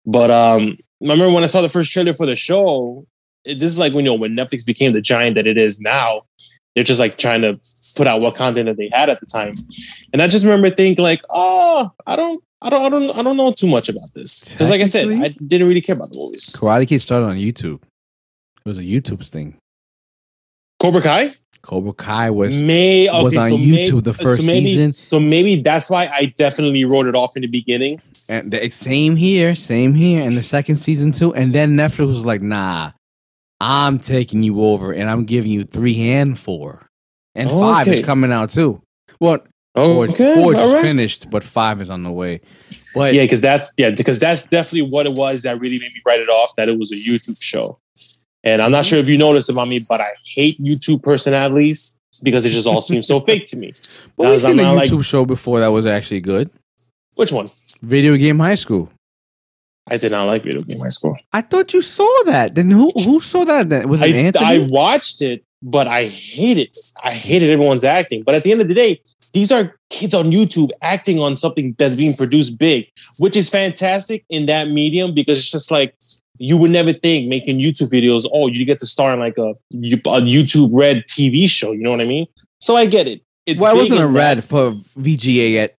But 0.06 0.30
um 0.30 0.78
I 1.04 1.10
remember 1.10 1.34
when 1.34 1.44
I 1.44 1.48
saw 1.48 1.62
the 1.62 1.70
first 1.70 1.92
trailer 1.92 2.14
for 2.14 2.26
the 2.26 2.36
show, 2.36 3.06
it, 3.46 3.60
this 3.60 3.72
is 3.72 3.80
like 3.80 3.94
when 3.94 4.06
you 4.06 4.12
know 4.12 4.20
when 4.20 4.36
Netflix 4.36 4.66
became 4.66 4.94
the 4.94 5.02
giant 5.02 5.36
that 5.36 5.48
it 5.48 5.58
is 5.58 5.80
now 5.80 6.24
they're 6.78 6.84
just 6.84 7.00
like 7.00 7.18
trying 7.18 7.42
to 7.42 7.60
put 7.96 8.06
out 8.06 8.22
what 8.22 8.36
content 8.36 8.68
that 8.68 8.78
they 8.78 8.88
had 8.94 9.10
at 9.10 9.20
the 9.20 9.26
time. 9.26 9.52
And 10.14 10.22
I 10.22 10.28
just 10.28 10.46
remember 10.46 10.70
thinking 10.70 11.04
like, 11.04 11.24
oh, 11.28 11.90
I 12.06 12.16
don't, 12.16 12.44
I 12.62 12.70
don't, 12.70 12.86
I 12.86 12.90
don't, 12.90 13.18
I 13.18 13.24
don't 13.24 13.36
know 13.36 13.52
too 13.52 13.68
much 13.68 13.90
about 13.90 14.08
this 14.14 14.52
because, 14.54 14.70
like 14.70 14.82
I 14.82 14.86
said, 14.86 15.08
I 15.08 15.30
didn't 15.30 15.68
really 15.68 15.82
care 15.82 15.96
about 15.96 16.12
the 16.12 16.20
movies. 16.20 16.56
Karate 16.56 16.88
Kid 16.88 17.02
started 17.02 17.26
on 17.26 17.38
YouTube. 17.38 17.82
It 17.82 18.70
was 18.70 18.78
a 18.78 18.84
YouTube 18.84 19.26
thing. 19.26 19.58
Cobra 20.80 21.02
Kai 21.02 21.34
Cobra 21.62 21.94
Kai 21.94 22.30
was 22.30 22.58
may 22.62 23.08
was 23.12 23.36
on 23.36 23.50
so 23.52 23.58
YouTube 23.58 23.94
may- 23.96 24.00
the 24.02 24.14
first 24.14 24.42
so 24.42 24.48
maybe, 24.48 24.68
season. 24.68 24.92
So 24.92 25.20
maybe 25.20 25.62
that's 25.62 25.90
why 25.90 26.08
I 26.12 26.34
definitely 26.38 26.86
wrote 26.86 27.08
it 27.08 27.16
off 27.16 27.36
in 27.36 27.42
the 27.42 27.48
beginning. 27.48 28.02
and 28.30 28.52
the, 28.52 28.70
same 28.70 29.16
here, 29.16 29.56
same 29.56 29.94
here, 29.94 30.22
and 30.26 30.38
the 30.38 30.44
second 30.44 30.76
season 30.78 31.12
too. 31.12 31.34
And 31.34 31.54
then 31.54 31.72
Netflix 31.72 32.08
was 32.08 32.26
like, 32.26 32.42
"Nah, 32.42 32.92
I'm 33.60 34.00
taking 34.00 34.44
you 34.44 34.62
over, 34.64 34.92
and 34.94 35.10
I'm 35.10 35.26
giving 35.26 35.52
you 35.52 35.64
three 35.64 36.10
and 36.12 36.38
four, 36.38 36.90
and 37.36 37.50
five 37.50 37.88
is 37.88 38.06
coming 38.06 38.32
out 38.32 38.50
too. 38.50 38.82
Well, 39.20 39.40
Oh, 39.80 39.94
four, 39.94 40.04
okay, 40.06 40.34
four 40.34 40.54
is 40.54 40.60
right. 40.60 40.84
finished, 40.84 41.30
but 41.30 41.44
five 41.44 41.82
is 41.84 41.90
on 41.92 42.02
the 42.02 42.12
way. 42.12 42.42
But 42.96 43.14
Yeah, 43.14 43.24
because 43.26 43.42
that's 43.42 43.72
yeah, 43.78 43.92
because 43.92 44.20
that's 44.20 44.42
definitely 44.48 44.90
what 44.90 45.06
it 45.06 45.14
was 45.14 45.44
that 45.44 45.60
really 45.60 45.78
made 45.78 45.94
me 45.94 46.02
write 46.04 46.20
it 46.20 46.30
off. 46.30 46.56
That 46.58 46.68
it 46.68 46.80
was 46.80 46.92
a 46.92 46.96
YouTube 46.96 47.42
show, 47.44 47.78
and 48.48 48.62
I'm 48.62 48.72
not 48.72 48.86
Mm-hmm. 48.86 48.90
sure 48.90 49.00
if 49.00 49.08
you 49.10 49.18
noticed 49.18 49.50
about 49.50 49.68
me, 49.68 49.80
but 49.90 50.00
I 50.02 50.10
hate 50.26 50.58
YouTube 50.60 51.04
personalities 51.04 51.96
because 52.24 52.46
it 52.46 52.50
just 52.52 52.68
all 52.68 52.82
seems 52.82 53.08
so 53.08 53.20
fake 53.28 53.46
to 53.48 53.58
me. 53.58 53.72
but 54.18 54.30
we've 54.30 54.42
seen 54.42 54.60
a 54.60 54.64
not 54.64 54.76
like- 54.76 54.90
YouTube 54.90 55.04
show 55.06 55.26
before 55.26 55.60
that 55.60 55.68
was 55.68 55.86
actually 55.86 56.22
good. 56.22 56.50
Which 57.16 57.32
one? 57.32 57.48
Video 57.82 58.16
Game 58.16 58.40
High 58.40 58.56
School. 58.56 58.90
I 59.90 59.98
did 59.98 60.12
not 60.12 60.28
like 60.28 60.44
Video 60.44 60.60
Game 60.60 60.78
High 60.82 60.90
School. 60.90 61.18
I 61.34 61.42
thought 61.42 61.74
you 61.74 61.82
saw 61.82 62.12
that. 62.26 62.56
Then 62.56 62.70
who 62.72 62.90
who 63.04 63.20
saw 63.22 63.44
that? 63.46 63.70
Then 63.70 63.88
was 63.90 64.02
it 64.02 64.16
I, 64.16 64.20
Anthony? 64.20 64.46
I 64.46 64.66
watched 64.70 65.22
it, 65.22 65.44
but 65.62 65.88
I 65.88 66.04
hated 66.06 66.58
it. 66.68 66.78
I 67.04 67.14
hated 67.14 67.50
everyone's 67.52 67.84
acting. 67.86 68.24
But 68.24 68.36
at 68.36 68.44
the 68.44 68.52
end 68.52 68.62
of 68.62 68.68
the 68.68 68.74
day, 68.74 69.02
these 69.34 69.52
are 69.52 69.76
kids 69.90 70.14
on 70.14 70.32
YouTube 70.32 70.70
acting 70.82 71.20
on 71.20 71.38
something 71.38 71.74
that's 71.78 71.96
being 71.96 72.14
produced 72.14 72.58
big, 72.58 72.88
which 73.20 73.36
is 73.38 73.50
fantastic 73.50 74.26
in 74.30 74.46
that 74.48 74.68
medium 74.70 75.14
because 75.14 75.38
it's 75.40 75.52
just 75.52 75.72
like 75.72 75.96
you 76.40 76.58
would 76.58 76.72
never 76.72 76.94
think 76.94 77.28
making 77.28 77.60
YouTube 77.60 77.90
videos, 77.90 78.26
oh, 78.34 78.48
you 78.48 78.64
get 78.66 78.80
to 78.80 78.86
star 78.86 79.14
in 79.14 79.20
like 79.20 79.38
a, 79.38 79.50
a 79.52 80.22
YouTube 80.22 80.70
Red 80.74 81.04
TV 81.08 81.50
show. 81.50 81.72
You 81.72 81.84
know 81.84 81.92
what 81.92 82.02
I 82.02 82.06
mean? 82.06 82.28
So 82.60 82.76
I 82.76 82.86
get 82.86 83.08
it. 83.08 83.22
It's 83.46 83.62
well, 83.62 83.78
it 83.80 83.84
big 83.84 83.92
wasn't 83.94 84.12
a 84.12 84.14
red 84.14 84.44
for 84.44 84.72
VGA 84.72 85.58
at 85.64 85.78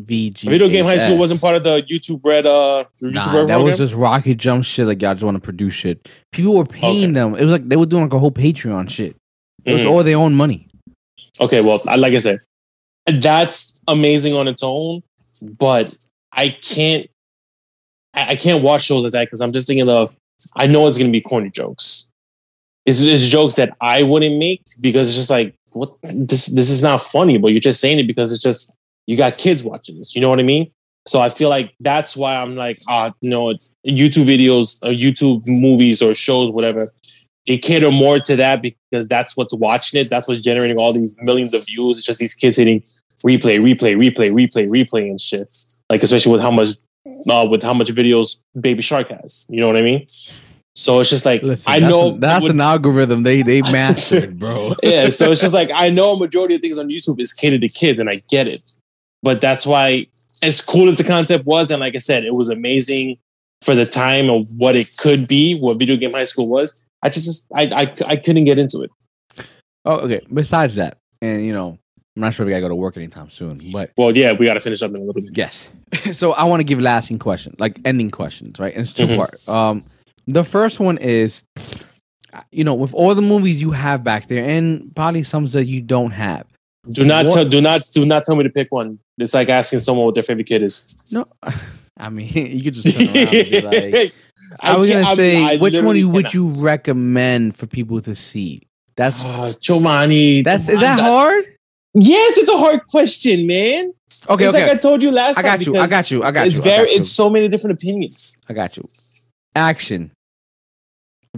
VGA. 0.00 0.48
Video 0.48 0.68
Game 0.68 0.84
High 0.86 0.96
School 0.96 1.18
wasn't 1.18 1.40
part 1.42 1.56
of 1.56 1.62
the 1.62 1.82
YouTube 1.82 2.20
Red. 2.24 2.46
Uh, 2.46 2.84
YouTube 3.02 3.12
Nah, 3.12 3.20
Red 3.20 3.48
that 3.48 3.56
program? 3.58 3.62
was 3.64 3.76
just 3.78 3.92
RocketJump 3.94 4.64
shit. 4.64 4.86
Like 4.86 5.02
y'all 5.02 5.12
just 5.14 5.22
want 5.24 5.34
to 5.36 5.40
produce 5.42 5.74
shit. 5.74 6.08
People 6.32 6.54
were 6.54 6.64
paying 6.64 7.04
Okay. 7.04 7.12
them. 7.12 7.34
It 7.34 7.42
was 7.42 7.52
like 7.52 7.68
they 7.68 7.76
were 7.76 7.84
doing 7.86 8.04
like 8.04 8.14
a 8.14 8.18
whole 8.18 8.30
Patreon 8.32 8.88
shit. 8.88 9.14
It 9.66 9.74
was 9.74 9.82
Mhm. 9.82 9.90
all 9.90 10.02
their 10.04 10.16
own 10.16 10.34
money. 10.34 10.68
Okay, 11.38 11.58
well, 11.62 11.78
like 11.98 12.14
I 12.14 12.18
said, 12.18 12.38
that's 13.06 13.82
amazing 13.88 14.32
on 14.34 14.48
its 14.48 14.62
own, 14.62 15.02
but 15.58 15.94
I 16.32 16.48
can't, 16.48 17.06
I 18.16 18.30
I 18.30 18.36
can't 18.36 18.64
watch 18.64 18.84
shows 18.84 19.04
like 19.04 19.12
that 19.12 19.26
because 19.26 19.40
I'm 19.40 19.52
just 19.52 19.66
thinking 19.66 19.88
of, 19.88 20.16
I 20.56 20.66
know 20.66 20.86
it's 20.88 20.98
gonna 20.98 21.10
be 21.10 21.20
corny 21.20 21.50
jokes. 21.50 22.10
It's, 22.84 23.02
it's 23.02 23.26
jokes 23.28 23.56
that 23.56 23.76
I 23.80 24.04
wouldn't 24.04 24.38
make 24.38 24.62
because 24.80 25.08
it's 25.08 25.16
just 25.16 25.30
like, 25.30 25.54
what? 25.72 25.88
This 26.02 26.46
this 26.46 26.70
is 26.70 26.82
not 26.82 27.04
funny, 27.04 27.38
but 27.38 27.48
you're 27.48 27.60
just 27.60 27.80
saying 27.80 27.98
it 27.98 28.06
because 28.06 28.32
it's 28.32 28.42
just 28.42 28.74
you 29.06 29.16
got 29.16 29.36
kids 29.36 29.62
watching 29.62 29.98
this. 29.98 30.14
You 30.14 30.20
know 30.20 30.30
what 30.30 30.40
I 30.40 30.44
mean? 30.44 30.70
So 31.06 31.20
I 31.20 31.28
feel 31.28 31.48
like 31.48 31.72
that's 31.78 32.16
why 32.16 32.36
I'm 32.36 32.56
like, 32.56 32.78
ah, 32.88 33.10
you 33.20 33.30
know, 33.30 33.54
YouTube 33.86 34.26
videos, 34.26 34.82
or 34.82 34.90
YouTube 34.90 35.42
movies 35.46 36.02
or 36.02 36.14
shows, 36.14 36.50
whatever. 36.50 36.82
They 37.46 37.58
cater 37.58 37.92
more 37.92 38.18
to 38.18 38.34
that 38.36 38.60
because 38.60 39.06
that's 39.06 39.36
what's 39.36 39.54
watching 39.54 40.00
it. 40.00 40.10
That's 40.10 40.26
what's 40.26 40.42
generating 40.42 40.78
all 40.78 40.92
these 40.92 41.16
millions 41.22 41.54
of 41.54 41.64
views. 41.64 41.98
It's 41.98 42.06
just 42.06 42.18
these 42.18 42.34
kids 42.34 42.56
hitting 42.56 42.80
replay, 43.24 43.58
replay, 43.58 43.96
replay, 43.96 44.30
replay, 44.30 44.68
replay, 44.68 45.08
and 45.08 45.20
shit. 45.20 45.48
Like 45.88 46.02
especially 46.02 46.32
with 46.32 46.40
how 46.40 46.50
much, 46.50 46.70
uh, 47.30 47.46
with 47.50 47.62
how 47.62 47.74
much 47.74 47.88
videos 47.88 48.40
Baby 48.60 48.82
Shark 48.82 49.08
has. 49.10 49.46
You 49.48 49.60
know 49.60 49.66
what 49.66 49.76
I 49.76 49.82
mean? 49.82 50.06
So 50.74 51.00
it's 51.00 51.08
just 51.08 51.24
like 51.24 51.42
Listen, 51.42 51.72
I 51.72 51.80
that's 51.80 51.90
know 51.90 52.08
an, 52.14 52.20
that's 52.20 52.42
with- 52.42 52.52
an 52.52 52.60
algorithm 52.60 53.22
they 53.22 53.42
they 53.42 53.62
mastered, 53.62 54.38
bro. 54.38 54.60
yeah, 54.82 55.08
so 55.08 55.30
it's 55.32 55.40
just 55.40 55.54
like 55.54 55.70
I 55.74 55.88
know 55.90 56.12
a 56.12 56.18
majority 56.18 56.54
of 56.54 56.60
things 56.60 56.78
on 56.78 56.88
YouTube 56.88 57.20
is 57.20 57.32
catered 57.32 57.62
to 57.62 57.68
kids, 57.68 57.98
and 57.98 58.08
I 58.10 58.14
get 58.28 58.48
it. 58.48 58.60
But 59.22 59.40
that's 59.40 59.66
why, 59.66 60.06
as 60.42 60.60
cool 60.60 60.88
as 60.88 60.98
the 60.98 61.04
concept 61.04 61.46
was, 61.46 61.70
and 61.70 61.80
like 61.80 61.94
I 61.94 61.98
said, 61.98 62.24
it 62.24 62.32
was 62.32 62.50
amazing 62.50 63.16
for 63.62 63.74
the 63.74 63.86
time 63.86 64.28
of 64.28 64.46
what 64.56 64.76
it 64.76 64.88
could 64.98 65.26
be, 65.26 65.58
what 65.58 65.78
Video 65.78 65.96
Game 65.96 66.12
High 66.12 66.24
School 66.24 66.48
was. 66.48 66.86
I 67.02 67.08
just, 67.08 67.50
I, 67.54 67.62
I, 67.74 67.92
I 68.08 68.16
couldn't 68.16 68.44
get 68.44 68.58
into 68.58 68.82
it. 68.82 68.90
Oh, 69.84 69.96
okay. 70.00 70.20
Besides 70.32 70.76
that, 70.76 70.98
and 71.22 71.44
you 71.44 71.52
know, 71.52 71.78
I'm 72.16 72.22
not 72.22 72.32
sure 72.34 72.44
if 72.44 72.46
we 72.46 72.52
gotta 72.52 72.62
go 72.62 72.68
to 72.68 72.74
work 72.74 72.96
anytime 72.96 73.28
soon, 73.28 73.60
but 73.72 73.92
Well, 73.96 74.16
yeah, 74.16 74.32
we 74.32 74.46
got 74.46 74.54
to 74.54 74.60
finish 74.60 74.82
up 74.82 74.90
in 74.90 74.96
a 74.96 75.00
little 75.04 75.12
bit. 75.20 75.30
yes. 75.34 75.68
so 76.12 76.32
I 76.32 76.44
want 76.44 76.60
to 76.60 76.64
give 76.64 76.80
lasting 76.80 77.18
questions, 77.18 77.60
like 77.60 77.78
ending 77.84 78.10
questions, 78.10 78.58
right? 78.58 78.72
And 78.74 78.84
it's 78.84 78.94
2 78.94 79.06
Mhm. 79.06 79.16
parts. 79.16 79.48
Um, 79.54 79.80
the 80.26 80.42
first 80.42 80.80
one 80.80 80.96
is, 80.98 81.42
you 82.50 82.64
know, 82.64 82.74
with 82.74 82.94
all 82.94 83.14
the 83.14 83.20
movies 83.22 83.60
you 83.60 83.70
have 83.72 84.02
back 84.02 84.28
there, 84.28 84.44
and 84.44 84.94
probably 84.96 85.22
some 85.24 85.46
that 85.48 85.66
you 85.66 85.82
don't 85.82 86.12
have. 86.12 86.46
Do 86.90 87.04
not, 87.04 87.26
What- 87.26 87.34
tell, 87.34 87.44
do 87.48 87.60
not, 87.60 87.82
do 87.92 88.06
not 88.06 88.24
tell 88.24 88.34
me 88.36 88.44
to 88.44 88.50
pick 88.50 88.68
one. 88.72 88.98
It's 89.18 89.34
like 89.34 89.48
asking 89.50 89.80
someone 89.80 90.06
what 90.06 90.14
their 90.14 90.22
favorite 90.22 90.46
kid 90.46 90.62
is. 90.62 90.96
No, 91.12 91.24
I 91.98 92.08
mean 92.08 92.28
you 92.34 92.62
could 92.64 92.74
just 92.74 92.96
turn 92.98 93.06
around 93.08 93.34
and 93.34 93.50
be 93.50 93.60
like. 93.60 94.14
I, 94.62 94.76
was 94.78 94.90
gonna 94.90 95.06
I- 95.06 95.14
say, 95.14 95.44
I 95.44 95.56
which 95.58 95.78
one 95.80 95.96
you, 95.96 96.08
would 96.08 96.32
you 96.32 96.48
recommend 96.48 97.56
for 97.56 97.66
people 97.66 98.00
to 98.02 98.14
see? 98.14 98.62
That's 98.96 99.18
Ah, 99.20 99.52
Chomani. 99.60 100.42
that's 100.44 100.68
is 100.70 100.80
that 100.80 101.00
hard? 101.00 101.36
Yes, 101.98 102.36
it's 102.36 102.50
a 102.50 102.58
hard 102.58 102.86
question, 102.88 103.46
man. 103.46 103.92
Okay, 104.28 104.44
it's 104.44 104.54
okay. 104.54 104.66
like 104.66 104.76
I 104.76 104.78
told 104.78 105.02
you 105.02 105.10
last 105.10 105.38
I 105.38 105.42
time. 105.42 105.58
got 105.58 105.66
you. 105.66 105.76
I 105.76 105.86
got 105.86 106.10
you. 106.10 106.22
I 106.22 106.30
got 106.30 106.42
you. 106.42 106.46
it's 106.48 106.56
you. 106.56 106.62
very, 106.62 106.74
I 106.74 106.82
got 106.84 106.90
you. 106.92 106.98
it's 106.98 107.10
so 107.10 107.30
many 107.30 107.48
different 107.48 107.74
opinions. 107.74 108.38
I 108.48 108.52
got 108.52 108.76
you. 108.76 108.84
Action. 109.54 110.10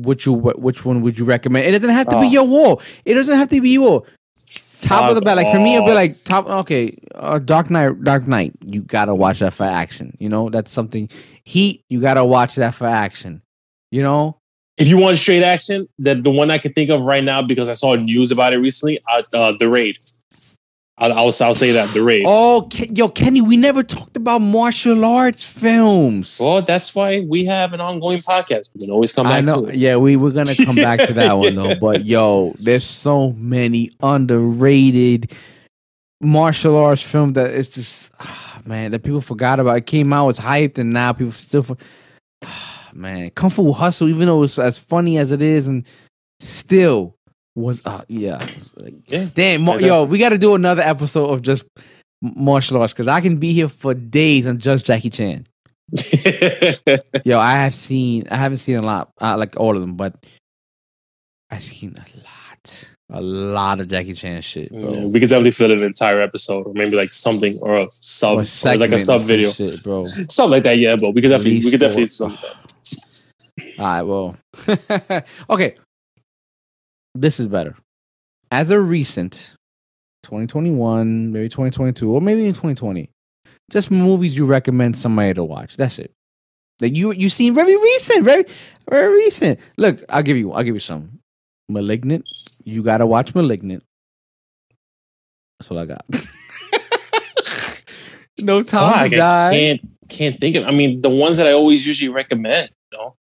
Which 0.01 0.27
you 0.27 0.33
which 0.33 0.85
one 0.85 1.03
would 1.03 1.19
you 1.19 1.25
recommend? 1.25 1.67
It 1.67 1.73
doesn't 1.73 1.91
have 1.91 2.09
to 2.09 2.21
be 2.21 2.27
Oh. 2.27 2.31
your 2.31 2.49
wall. 2.49 2.83
It 3.05 3.15
doesn't 3.15 3.35
have 3.37 3.49
to 3.51 3.61
be 3.61 3.71
your 3.71 3.83
wall. 3.83 4.07
Top 4.81 5.11
of 5.11 5.17
the 5.17 5.21
Fuck 5.21 5.25
bat. 5.25 5.37
Like 5.37 5.53
for 5.53 5.61
me, 5.61 5.75
it'd 5.75 5.87
be 5.87 5.93
like 5.93 6.13
top. 6.25 6.47
Okay, 6.47 6.93
uh, 7.15 7.39
Dark 7.41 7.71
Knight. 7.71 8.03
Dark 8.03 8.27
Knight. 8.27 8.53
You 8.65 8.83
gotta 8.83 9.15
watch 9.15 9.41
that 9.41 9.53
for 9.55 9.65
action. 9.65 10.17
You 10.19 10.29
know 10.29 10.51
that's 10.51 10.71
something. 10.73 11.09
Heat. 11.45 11.85
You 11.89 12.01
gotta 12.01 12.25
watch 12.25 12.55
that 12.57 12.75
for 12.75 12.87
action. 12.87 13.43
You 13.91 14.03
know. 14.03 14.39
If 14.77 14.87
you 14.87 14.97
want 14.97 15.19
straight 15.19 15.43
action, 15.43 15.89
that 15.99 16.23
the 16.23 16.31
one 16.31 16.53
I 16.53 16.59
can 16.59 16.73
think 16.73 16.91
of 16.91 17.05
right 17.05 17.25
now 17.25 17.43
because 17.43 17.69
I 17.69 17.75
saw 17.75 17.97
news 17.97 18.31
about 18.31 18.53
it 18.53 18.59
recently, 18.59 19.01
uh, 19.11 19.21
uh, 19.35 19.53
the 19.59 19.69
raid. 19.69 19.99
I'll, 21.01 21.13
I'll, 21.13 21.33
I'll 21.41 21.55
say 21.55 21.71
that 21.73 21.89
the 21.95 22.03
raid. 22.03 22.25
Oh, 22.27 22.67
Ken, 22.71 22.95
yo, 22.95 23.09
Kenny, 23.09 23.41
we 23.41 23.57
never 23.57 23.85
talked 23.85 24.17
about 24.17 24.41
martial 24.41 25.05
arts 25.05 25.45
films. 25.45 26.37
Well, 26.41 26.61
that's 26.61 26.93
why 26.93 27.23
we 27.31 27.45
have 27.45 27.73
an 27.73 27.81
ongoing 27.81 28.19
podcast. 28.19 28.75
We 28.75 28.87
can 28.87 28.91
always 28.93 29.15
come 29.15 29.27
back. 29.27 29.39
I 29.39 29.41
know. 29.43 29.63
To 29.63 29.69
it. 29.69 29.79
Yeah, 29.79 29.97
we 29.97 30.17
we're 30.17 30.33
gonna 30.33 30.57
come 30.57 30.75
back 30.75 31.07
to 31.07 31.13
that 31.15 31.33
one 31.39 31.55
though. 31.55 31.75
But 31.81 32.07
yo, 32.07 32.53
there's 32.57 32.85
so 32.85 33.33
many 33.33 33.93
underrated 34.03 35.33
martial 36.21 36.77
arts 36.77 37.03
films 37.03 37.35
that 37.35 37.51
it's 37.51 37.75
just 37.75 38.11
ah, 38.19 38.61
man 38.67 38.91
that 38.91 39.05
people 39.05 39.21
forgot 39.21 39.61
about. 39.61 39.77
It 39.77 39.87
came 39.87 40.13
out, 40.13 40.31
it's 40.31 40.41
hyped, 40.41 40.79
and 40.79 40.91
now 40.91 41.13
people 41.13 41.33
still. 41.33 41.63
For, 41.63 41.77
man, 42.93 43.31
Kung 43.31 43.51
Fu 43.51 43.71
Hustle, 43.73 44.09
even 44.09 44.27
though 44.27 44.43
it's 44.43 44.59
as 44.59 44.79
funny 44.79 45.17
as 45.19 45.31
it 45.31 45.43
is, 45.43 45.69
and 45.69 45.87
still 46.41 47.18
was 47.59 47.87
uh 47.87 48.03
yeah. 48.09 48.39
it's 48.43 48.77
like, 48.77 48.95
Yeah. 49.07 49.25
Damn, 49.35 49.67
Yeah, 49.67 49.79
yo, 49.79 50.05
we 50.05 50.19
got 50.19 50.31
to 50.31 50.39
do 50.39 50.55
another 50.55 50.83
episode 50.83 51.27
of 51.31 51.43
just 51.43 51.65
martial 52.23 52.81
arts 52.81 52.93
because 52.93 53.09
I 53.09 53.21
can 53.21 53.37
be 53.37 53.53
here 53.53 53.69
for 53.69 53.95
days 53.95 54.47
on 54.47 54.59
just 54.59 54.85
Jackie 54.87 55.11
Chan. 55.11 55.47
Yo, 57.25 57.39
I 57.39 57.53
have 57.53 57.75
seen, 57.75 58.25
I 58.31 58.37
haven't 58.37 58.59
seen 58.59 58.77
a 58.77 58.83
lot, 58.83 59.11
uh, 59.21 59.37
like 59.39 59.59
all 59.59 59.75
of 59.75 59.81
them, 59.81 59.97
but 59.97 60.15
I've 61.51 61.63
seen 61.63 61.97
a 61.97 62.05
lot, 62.19 62.89
a 63.11 63.23
lot 63.23 63.81
of 63.81 63.89
Jackie 63.89 64.13
Chan 64.13 64.43
shit. 64.43 64.69
Yeah, 64.71 65.07
we 65.07 65.21
could 65.21 65.31
definitely 65.31 65.53
fill 65.53 65.73
an 65.73 65.83
entire 65.83 66.21
episode, 66.21 66.67
or 66.67 66.73
maybe 66.75 66.95
like 66.97 67.09
something, 67.09 67.55
or 67.63 67.77
a 67.77 67.89
sub, 67.89 68.39
Or 68.39 68.41
or 68.43 68.77
like 68.77 68.93
a 68.93 68.99
sub 68.99 69.23
video, 69.23 69.51
shit, 69.51 69.83
bro. 69.85 70.03
something 70.03 70.51
like 70.51 70.65
that. 70.65 70.79
Yeah, 70.79 70.95
but 71.01 71.15
we 71.15 71.23
could 71.23 71.31
definitely, 71.31 71.61
we 71.65 71.71
could 71.71 71.81
definitely 71.81 72.05
do 72.05 72.09
something. 72.11 72.51
All 73.79 73.85
right, 73.87 74.03
well, 74.03 74.37
okay. 75.51 75.75
This 77.15 77.41
is 77.41 77.47
better. 77.47 77.75
As 78.51 78.71
a 78.71 78.81
recent 78.81 79.55
2021, 80.25 81.33
maybe 81.33 81.49
2022, 81.49 82.11
or 82.13 82.21
maybe 82.21 82.43
in 82.47 82.53
2020, 82.53 83.11
just 83.71 83.91
movies 83.91 84.37
you 84.37 84.47
recommend 84.47 84.97
somebody 84.97 85.35
to 85.35 85.45
watch. 85.45 85.77
That's 85.77 85.99
it. 85.99 86.13
That 86.81 86.91
you 86.91 87.13
you 87.13 87.29
seen 87.29 87.55
very 87.55 87.77
recent, 87.77 88.25
very 88.25 88.45
very 88.89 89.15
recent. 89.17 89.59
Look, 89.77 90.03
I'll 90.09 90.23
give 90.23 90.37
you, 90.37 90.53
I'll 90.53 90.63
give 90.63 90.75
you 90.77 90.81
some. 90.81 91.19
Malignant. 91.69 92.25
You 92.65 92.83
gotta 92.83 93.05
watch 93.05 93.35
Malignant. 93.35 93.83
That's 95.59 95.71
all 95.71 95.79
I 95.79 95.87
got. 95.87 96.05
no 98.41 98.63
time 98.63 99.11
to 99.11 99.17
I 99.17 99.19
die. 99.19 99.51
can't 99.51 99.81
can't 100.09 100.41
think 100.41 100.57
of. 100.57 100.65
I 100.67 100.71
mean, 100.71 101.03
the 101.03 101.11
ones 101.11 101.37
that 101.39 101.47
I 101.47 101.53
always 101.53 101.87
usually 101.87 102.09
recommend. 102.11 102.71
You 102.93 102.99
know, 102.99 103.17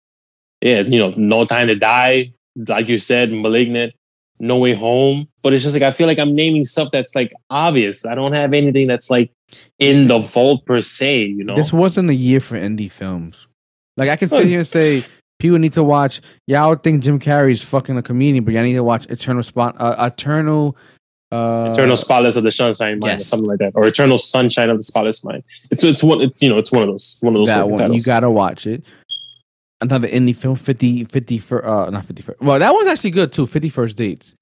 yeah, 0.62 0.82
you 0.82 1.00
know, 1.00 1.10
No 1.18 1.46
Time 1.46 1.68
to 1.68 1.76
Die, 1.76 2.34
like 2.68 2.90
you 2.90 2.98
said, 2.98 3.32
Malignant, 3.32 3.94
No 4.40 4.60
Way 4.60 4.74
Home. 4.74 5.28
But 5.44 5.54
it's 5.54 5.64
just 5.64 5.76
like 5.76 5.84
I 5.84 5.92
feel 5.92 6.08
like 6.08 6.20
I'm 6.20 6.34
naming 6.34 6.64
stuff 6.64 6.90
that's 6.92 7.14
like 7.16 7.32
obvious. 7.50 8.06
I 8.06 8.16
don't 8.16 8.36
have 8.36 8.54
anything 8.54 8.88
that's 8.88 9.10
like 9.10 9.32
in 9.80 10.08
the 10.08 10.20
vault 10.20 10.66
per 10.66 10.82
se. 10.82 11.26
You 11.26 11.44
know, 11.44 11.56
This 11.56 11.72
wasn't 11.72 12.10
a 12.10 12.16
year 12.16 12.40
for 12.40 12.58
indie 12.58 12.92
films. 12.92 13.54
Like 13.96 14.10
I 14.10 14.16
can 14.16 14.28
sit 14.28 14.48
here 14.48 14.60
and 14.60 14.68
say 14.68 15.06
people 15.40 15.58
need 15.60 15.74
to 15.74 15.84
watch. 15.84 16.22
Y'all 16.46 16.70
would 16.70 16.84
think 16.84 17.04
Jim 17.04 17.20
Carrey 17.20 17.52
is 17.52 17.62
fucking 17.62 17.98
a 17.98 18.02
comedian, 18.02 18.44
but 18.44 18.54
y'all 18.54 18.64
need 18.64 18.74
to 18.74 18.84
watch 18.84 19.06
Eternal 19.08 19.44
Spot, 19.44 19.76
uh, 19.80 20.12
Eternal, 20.12 20.78
uh, 21.32 21.72
Eternal 21.74 21.96
Spotless 21.96 22.36
of 22.36 22.44
the 22.44 22.52
Sunshine 22.52 23.00
Mind, 23.00 23.22
or 23.22 23.24
something 23.24 23.48
like 23.48 23.60
that, 23.60 23.74
or 23.76 23.88
Eternal 23.88 24.18
Sunshine 24.18 24.70
of 24.70 24.78
the 24.78 24.84
Spotless 24.84 25.24
Mind. 25.24 25.44
It's 25.72 25.84
it's 25.84 26.04
one. 26.04 26.22
It's, 26.22 26.42
you 26.42 26.50
know, 26.50 26.58
it's 26.58 26.72
one 26.72 26.84
of 26.84 26.88
those 26.88 27.20
one 27.22 27.34
of 27.34 27.40
those 27.40 27.48
That 27.50 27.70
one 27.70 27.94
you 27.94 28.02
gotta 28.02 28.30
watch 28.30 28.68
it. 28.68 28.84
Another 29.80 30.08
indie 30.08 30.36
film, 30.36 30.56
50, 30.56 31.04
50 31.04 31.38
for 31.38 31.66
uh, 31.66 31.90
not 31.90 32.06
fifty 32.06 32.24
first. 32.24 32.42
Well, 32.42 32.58
that 32.58 32.72
was 32.72 32.88
actually 32.88 33.12
good 33.12 33.32
too. 33.32 33.46
Fifty 33.46 33.70
First 33.70 33.96
Dates. 33.96 34.34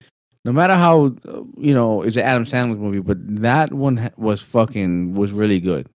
No 0.46 0.54
matter 0.54 0.76
how 0.76 1.16
you 1.58 1.74
know, 1.74 2.04
it's 2.04 2.16
an 2.16 2.22
Adam 2.22 2.46
Sandler 2.46 2.78
movie, 2.78 3.00
but 3.00 3.18
that 3.42 3.74
one 3.74 4.12
was 4.16 4.42
fucking 4.42 5.14
was 5.14 5.34
really 5.34 5.60
good. 5.60 5.90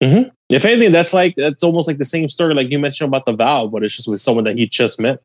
if 0.00 0.64
anything, 0.64 0.92
that's 0.92 1.12
like 1.12 1.34
that's 1.36 1.62
almost 1.62 1.88
like 1.88 1.98
the 1.98 2.04
same 2.04 2.28
story 2.28 2.54
like 2.54 2.70
you 2.70 2.78
mentioned 2.78 3.08
about 3.08 3.26
the 3.26 3.32
vow, 3.32 3.66
but 3.66 3.82
it's 3.82 3.96
just 3.96 4.08
with 4.08 4.20
someone 4.20 4.44
that 4.44 4.56
he 4.56 4.66
just 4.66 5.00
met. 5.00 5.20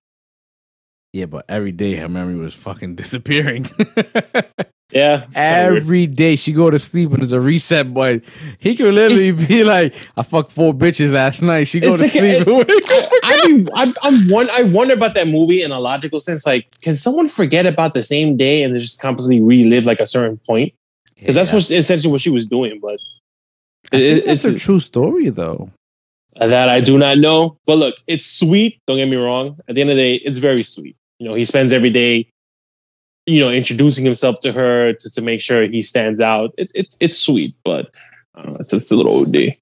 Yeah, 1.13 1.27
but 1.27 1.45
every 1.47 1.71
day 1.71 1.95
her 1.95 2.09
memory 2.09 2.35
was 2.35 2.55
fucking 2.55 2.95
disappearing. 3.03 3.67
Yeah, 4.93 5.23
it's 5.23 5.33
weird. 5.35 5.77
Every 5.77 6.05
day 6.05 6.35
she 6.35 6.53
go 6.53 6.69
to 6.69 6.77
sleep 6.77 7.09
and 7.11 7.19
there's 7.21 7.31
a 7.31 7.41
reset 7.41 7.93
button. 7.93 8.21
He 8.59 8.75
could 8.75 8.93
literally 8.93 9.29
It's- 9.29 9.47
be 9.47 9.63
like, 9.63 9.93
"I 10.15 10.21
fucked 10.23 10.51
four 10.51 10.73
bitches 10.73 11.11
last 11.11 11.41
night." 11.41 11.63
She 11.65 11.79
go 11.79 11.95
to 11.95 12.01
like- 12.01 12.11
sleep. 12.11 12.47
and 12.47 12.57
wake. 12.57 12.67
I 13.23 13.47
mean, 13.47 13.69
I'm, 13.73 13.93
I'm 14.03 14.29
one. 14.29 14.49
I 14.51 14.63
wonder 14.63 14.93
about 14.93 15.15
that 15.15 15.27
movie 15.27 15.63
in 15.63 15.71
a 15.71 15.79
logical 15.79 16.19
sense. 16.19 16.45
Like, 16.45 16.67
can 16.81 16.95
someone 16.95 17.27
forget 17.27 17.65
about 17.65 17.93
the 17.95 18.03
same 18.03 18.37
day 18.37 18.61
and 18.63 18.77
just 18.79 19.01
constantly 19.01 19.41
relive 19.41 19.85
like 19.85 19.99
a 19.99 20.07
certain 20.07 20.37
point? 20.45 20.73
Because 21.15 21.35
that's 21.35 21.51
what 21.53 21.69
essentially 21.71 22.11
what 22.11 22.21
she 22.21 22.29
was 22.29 22.45
doing. 22.45 22.79
But 22.81 22.99
I 23.91 23.97
it, 23.97 24.23
it's 24.27 24.45
a 24.45 24.57
true 24.59 24.79
story, 24.79 25.29
though. 25.29 25.71
that 26.39 26.69
I 26.69 26.81
do 26.81 26.97
not 26.97 27.17
know. 27.17 27.57
But 27.65 27.77
look, 27.77 27.95
it's 28.07 28.25
sweet. 28.25 28.79
Don't 28.87 28.97
get 28.97 29.07
me 29.09 29.17
wrong. 29.17 29.57
At 29.67 29.75
the 29.75 29.81
end 29.81 29.89
of 29.89 29.95
the 29.95 30.01
day, 30.17 30.21
it's 30.23 30.39
very 30.39 30.61
sweet. 30.63 30.95
You 31.19 31.27
know, 31.29 31.35
he 31.35 31.43
spends 31.45 31.71
every 31.73 31.89
day, 31.91 32.27
you 33.25 33.39
know, 33.39 33.51
introducing 33.51 34.03
himself 34.03 34.39
to 34.41 34.51
her 34.51 34.93
just 34.93 35.15
to 35.15 35.21
make 35.21 35.41
sure 35.41 35.63
he 35.63 35.81
stands 35.81 36.19
out. 36.19 36.53
It, 36.57 36.71
it, 36.75 36.95
it's 36.99 37.17
sweet, 37.17 37.51
but 37.63 37.93
I 38.35 38.41
don't 38.41 38.55
it's 38.55 38.71
just 38.71 38.91
a 38.91 38.95
little 38.95 39.21
OD. 39.21 39.57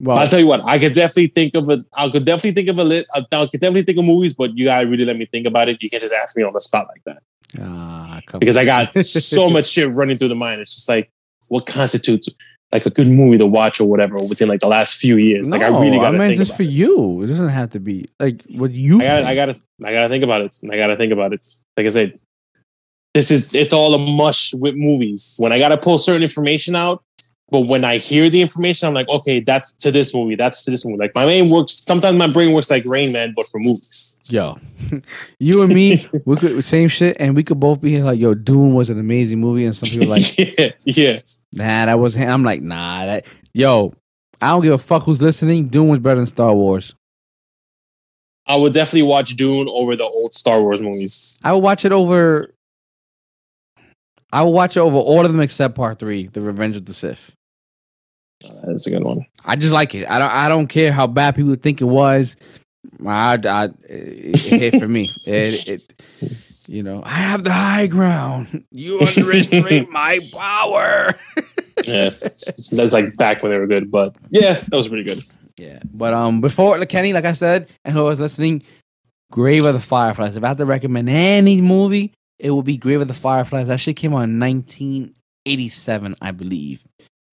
Well, 0.00 0.18
I'll 0.18 0.26
tell 0.26 0.40
you 0.40 0.46
what, 0.46 0.66
I 0.66 0.78
could 0.78 0.92
definitely 0.92 1.28
think 1.28 1.54
of 1.54 1.70
it. 1.70 1.82
I 1.96 2.10
could 2.10 2.24
definitely 2.24 2.52
think 2.52 2.68
of 2.68 2.78
a 2.78 2.84
lit. 2.84 3.06
I 3.14 3.20
I 3.32 3.46
could 3.46 3.60
definitely 3.60 3.84
think 3.84 3.98
of 3.98 4.04
movies, 4.04 4.34
but 4.34 4.56
you 4.56 4.66
gotta 4.66 4.86
really 4.86 5.04
let 5.04 5.16
me 5.16 5.24
think 5.24 5.46
about 5.46 5.68
it. 5.68 5.82
You 5.82 5.88
can't 5.88 6.00
just 6.00 6.12
ask 6.12 6.36
me 6.36 6.42
on 6.42 6.52
the 6.52 6.60
spot 6.60 6.88
like 6.88 7.04
that 7.04 7.22
ah, 7.60 8.20
because. 8.38 8.56
I 8.56 8.64
got 8.64 8.94
so 9.04 9.48
much 9.56 9.68
shit 9.68 9.90
running 9.90 10.18
through 10.18 10.28
the 10.28 10.34
mind. 10.34 10.60
It's 10.60 10.74
just 10.74 10.88
like 10.88 11.10
what 11.48 11.66
constitutes 11.66 12.28
like 12.72 12.84
a 12.86 12.90
good 12.90 13.06
movie 13.06 13.38
to 13.38 13.46
watch 13.46 13.80
or 13.80 13.88
whatever 13.88 14.16
within 14.24 14.48
like 14.48 14.60
the 14.60 14.66
last 14.66 14.96
few 14.96 15.16
years. 15.16 15.50
like 15.50 15.62
I 15.62 15.68
really 15.68 15.96
gotta 15.96 16.18
mean 16.18 16.28
think 16.28 16.38
just 16.38 16.56
for 16.56 16.64
it. 16.64 16.70
you. 16.70 17.22
It 17.22 17.28
doesn't 17.28 17.48
have 17.48 17.70
to 17.70 17.80
be 17.80 18.06
like 18.18 18.42
what 18.50 18.72
you. 18.72 19.00
I 19.00 19.04
gotta, 19.04 19.26
I 19.26 19.34
gotta, 19.34 19.56
I 19.84 19.92
gotta 19.92 20.08
think 20.08 20.24
about 20.24 20.42
it. 20.42 20.56
I 20.70 20.76
gotta 20.76 20.96
think 20.96 21.12
about 21.12 21.32
it. 21.32 21.42
Like 21.76 21.86
I 21.86 21.90
said, 21.90 22.20
this 23.14 23.30
is 23.30 23.54
it's 23.54 23.72
all 23.72 23.94
a 23.94 23.98
mush 23.98 24.52
with 24.54 24.74
movies. 24.74 25.36
When 25.38 25.52
I 25.52 25.58
gotta 25.58 25.78
pull 25.78 25.98
certain 25.98 26.22
information 26.22 26.76
out, 26.76 27.02
but 27.50 27.68
when 27.68 27.84
I 27.84 27.98
hear 27.98 28.28
the 28.28 28.42
information, 28.42 28.88
I'm 28.88 28.94
like, 28.94 29.08
okay, 29.08 29.38
that's 29.38 29.72
to 29.74 29.92
this 29.92 30.12
movie, 30.12 30.34
that's 30.34 30.64
to 30.64 30.72
this 30.72 30.84
movie. 30.84 30.98
Like 30.98 31.14
my 31.14 31.24
brain 31.24 31.48
works. 31.48 31.74
Sometimes 31.84 32.18
my 32.18 32.26
brain 32.26 32.52
works 32.52 32.70
like 32.70 32.84
Rain 32.84 33.12
Man, 33.12 33.32
but 33.36 33.46
for 33.46 33.58
movies. 33.58 34.18
Yo, 34.28 34.58
you 35.38 35.62
and 35.62 35.72
me, 35.72 36.08
we 36.24 36.36
could 36.36 36.64
same 36.64 36.88
shit, 36.88 37.16
and 37.20 37.36
we 37.36 37.44
could 37.44 37.60
both 37.60 37.80
be 37.80 38.02
like, 38.02 38.18
"Yo, 38.18 38.34
Dune 38.34 38.74
was 38.74 38.90
an 38.90 38.98
amazing 38.98 39.40
movie," 39.40 39.64
and 39.64 39.76
some 39.76 39.88
people 39.88 40.12
are 40.12 40.16
like, 40.16 40.38
yeah, 40.58 40.70
yeah. 40.84 41.18
"Nah, 41.52 41.86
that 41.86 41.98
was." 41.98 42.16
I'm 42.16 42.42
like, 42.42 42.62
"Nah, 42.62 43.06
that." 43.06 43.26
Yo, 43.52 43.94
I 44.42 44.50
don't 44.50 44.62
give 44.62 44.72
a 44.72 44.78
fuck 44.78 45.04
who's 45.04 45.22
listening. 45.22 45.68
Dune 45.68 45.88
was 45.88 46.00
better 46.00 46.16
than 46.16 46.26
Star 46.26 46.52
Wars. 46.52 46.94
I 48.46 48.56
would 48.56 48.74
definitely 48.74 49.08
watch 49.08 49.36
Dune 49.36 49.68
over 49.68 49.96
the 49.96 50.04
old 50.04 50.32
Star 50.32 50.62
Wars 50.62 50.82
movies. 50.82 51.38
I 51.44 51.52
would 51.52 51.62
watch 51.62 51.84
it 51.84 51.92
over. 51.92 52.53
I 54.34 54.42
would 54.42 54.52
watch 54.52 54.76
over 54.76 54.96
all 54.96 55.24
of 55.24 55.30
them 55.30 55.40
except 55.40 55.76
Part 55.76 56.00
Three, 56.00 56.26
The 56.26 56.40
Revenge 56.40 56.76
of 56.76 56.86
the 56.86 56.92
Sith. 56.92 57.32
That's 58.64 58.84
a 58.88 58.90
good 58.90 59.04
one. 59.04 59.24
I 59.46 59.54
just 59.54 59.72
like 59.72 59.94
it. 59.94 60.10
I 60.10 60.18
don't. 60.18 60.30
I 60.30 60.48
don't 60.48 60.66
care 60.66 60.92
how 60.92 61.06
bad 61.06 61.36
people 61.36 61.54
think 61.54 61.80
it 61.80 61.84
was. 61.84 62.36
I, 63.06 63.38
I 63.44 63.64
it, 63.88 64.52
it 64.52 64.60
hit 64.60 64.80
for 64.80 64.88
me. 64.88 65.10
It, 65.26 65.68
it, 65.68 65.92
you 66.68 66.82
know, 66.82 67.00
I 67.04 67.14
have 67.14 67.44
the 67.44 67.52
high 67.52 67.86
ground. 67.86 68.64
You 68.72 68.98
underestimate 68.98 69.88
my 69.90 70.18
power. 70.36 71.14
Yeah, 71.84 72.04
that's 72.04 72.92
like 72.92 73.16
back 73.16 73.42
when 73.42 73.52
they 73.52 73.58
were 73.58 73.68
good, 73.68 73.90
but 73.90 74.16
yeah, 74.30 74.54
that 74.54 74.76
was 74.76 74.88
pretty 74.88 75.04
good. 75.04 75.18
Yeah, 75.56 75.78
but 75.92 76.12
um, 76.12 76.40
before 76.40 76.78
Kenny, 76.86 77.12
like 77.12 77.24
I 77.24 77.34
said, 77.34 77.70
and 77.84 77.94
who 77.94 78.02
was 78.02 78.18
listening, 78.18 78.64
Grave 79.30 79.64
of 79.64 79.74
the 79.74 79.80
Fireflies. 79.80 80.36
If 80.36 80.42
I 80.42 80.48
had 80.48 80.58
to 80.58 80.66
recommend 80.66 81.08
any 81.08 81.60
movie, 81.60 82.12
it 82.38 82.50
would 82.50 82.64
be 82.64 82.76
Grave 82.76 83.00
of 83.00 83.08
the 83.08 83.14
Fireflies. 83.14 83.68
That 83.68 83.80
shit 83.80 83.96
came 83.96 84.12
out 84.12 84.22
in 84.24 84.38
1987, 84.40 86.16
I 86.20 86.30
believe. 86.32 86.82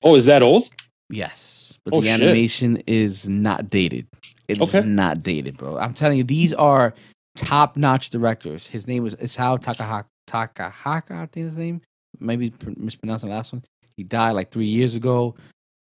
Oh, 0.03 0.15
is 0.15 0.25
that 0.25 0.41
old? 0.41 0.69
Yes, 1.09 1.77
but 1.85 1.93
Oh, 1.93 2.01
the 2.01 2.07
shit. 2.07 2.21
animation 2.21 2.81
is 2.87 3.27
not 3.27 3.69
dated. 3.69 4.07
It's 4.47 4.61
Okay. 4.61 4.83
not 4.85 5.19
dated, 5.19 5.57
bro. 5.57 5.77
I'm 5.77 5.93
telling 5.93 6.17
you, 6.17 6.23
these 6.23 6.53
are 6.53 6.93
top-notch 7.35 8.09
directors. 8.09 8.67
His 8.67 8.87
name 8.87 9.05
is 9.05 9.15
Isao 9.15 9.59
Takahaka. 9.61 10.05
Takahaka, 10.29 11.11
I 11.11 11.25
think 11.25 11.47
his 11.47 11.57
name. 11.57 11.81
Maybe 12.19 12.49
pr- 12.51 12.71
mispronounced 12.77 13.25
the 13.25 13.31
last 13.31 13.53
one. 13.53 13.63
He 13.97 14.03
died 14.03 14.31
like 14.31 14.51
three 14.51 14.65
years 14.67 14.95
ago. 14.95 15.35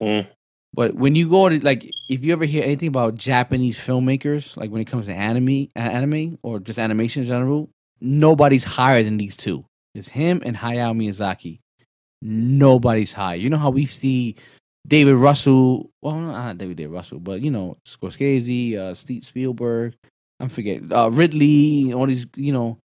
Mm. 0.03 0.27
But 0.75 0.95
when 0.95 1.15
you 1.15 1.29
go 1.29 1.49
to 1.49 1.59
like, 1.65 1.91
if 2.09 2.23
you 2.25 2.33
ever 2.33 2.45
hear 2.45 2.63
anything 2.65 2.89
about 2.89 3.15
Japanese 3.17 3.79
filmmakers, 3.79 4.57
like 4.57 4.71
when 4.71 4.81
it 4.81 4.87
comes 4.87 5.07
to 5.07 5.15
anime, 5.15 5.69
anime 5.75 6.39
or 6.43 6.59
just 6.61 6.79
animation 6.79 7.23
in 7.23 7.29
general, 7.29 7.69
nobody's 8.01 8.65
higher 8.65 9.03
than 9.03 9.17
these 9.17 9.37
two. 9.37 9.65
It's 9.95 10.09
him 10.09 10.43
and 10.45 10.57
Hayao 10.57 10.97
Miyazaki. 10.97 11.61
Nobody's 12.21 13.13
high. 13.13 13.35
You 13.35 13.51
know 13.51 13.59
how 13.59 13.71
we 13.71 13.87
see 13.87 14.37
David 14.87 15.17
Russell, 15.17 15.91
well, 16.03 16.19
not 16.19 16.59
David 16.59 16.77
David 16.77 16.93
Russell, 16.93 17.21
but 17.21 17.41
you 17.41 17.51
know 17.51 17.77
Scorsese, 17.87 18.77
uh, 18.77 18.95
Steve 18.95 19.25
Spielberg. 19.25 19.95
I'm 20.41 20.49
forgetting 20.49 20.93
uh, 20.93 21.09
Ridley. 21.09 21.93
All 21.93 22.07
these, 22.07 22.27
you 22.37 22.53
know, 22.53 22.79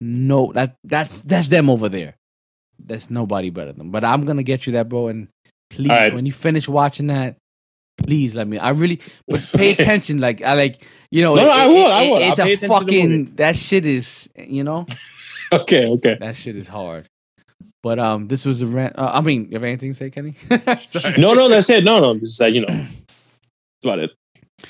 no, 0.00 0.52
that 0.52 0.76
that's 0.84 1.22
that's 1.22 1.48
them 1.48 1.70
over 1.70 1.88
there. 1.88 2.16
there's 2.78 3.10
nobody 3.10 3.50
better 3.50 3.72
than. 3.72 3.90
But 3.90 4.04
I'm 4.04 4.24
gonna 4.24 4.42
get 4.42 4.66
you 4.66 4.72
that, 4.74 4.88
bro. 4.88 5.08
And 5.08 5.28
please, 5.70 5.88
right. 5.88 6.14
when 6.14 6.26
you 6.26 6.32
finish 6.32 6.68
watching 6.68 7.08
that, 7.08 7.36
please 7.96 8.34
let 8.34 8.46
me. 8.46 8.58
I 8.58 8.70
really, 8.70 9.00
but 9.28 9.48
pay 9.54 9.72
attention. 9.72 10.18
Like 10.18 10.42
I 10.42 10.54
like, 10.54 10.86
you 11.10 11.22
know. 11.22 11.34
No, 11.34 11.44
no, 11.44 11.50
I 11.50 11.66
will, 11.66 11.86
I 11.86 12.02
will. 12.08 12.16
It's 12.18 12.38
I'll 12.38 12.46
a 12.46 12.52
attention 12.52 12.58
to 12.58 12.66
the 12.68 12.74
fucking. 12.74 13.24
That 13.36 13.56
shit 13.56 13.86
is, 13.86 14.28
you 14.36 14.64
know, 14.64 14.86
Okay, 15.52 15.84
okay. 15.86 16.16
that 16.20 16.34
shit 16.34 16.56
is 16.56 16.68
hard. 16.68 17.08
But 17.82 17.98
um, 17.98 18.26
this 18.26 18.44
was 18.44 18.62
a 18.62 18.66
rant. 18.66 18.98
Uh, 18.98 19.10
I 19.14 19.20
mean, 19.20 19.44
you 19.44 19.52
have 19.52 19.62
anything 19.62 19.92
to 19.92 19.94
say, 19.94 20.10
Kenny? 20.10 20.34
No, 21.18 21.34
no, 21.34 21.48
that's 21.48 21.70
it. 21.70 21.84
No, 21.84 22.00
no, 22.00 22.14
this 22.14 22.24
is 22.24 22.40
like 22.40 22.54
you 22.54 22.62
know, 22.62 22.66
that's 23.06 23.24
about 23.84 24.00
it. 24.00 24.10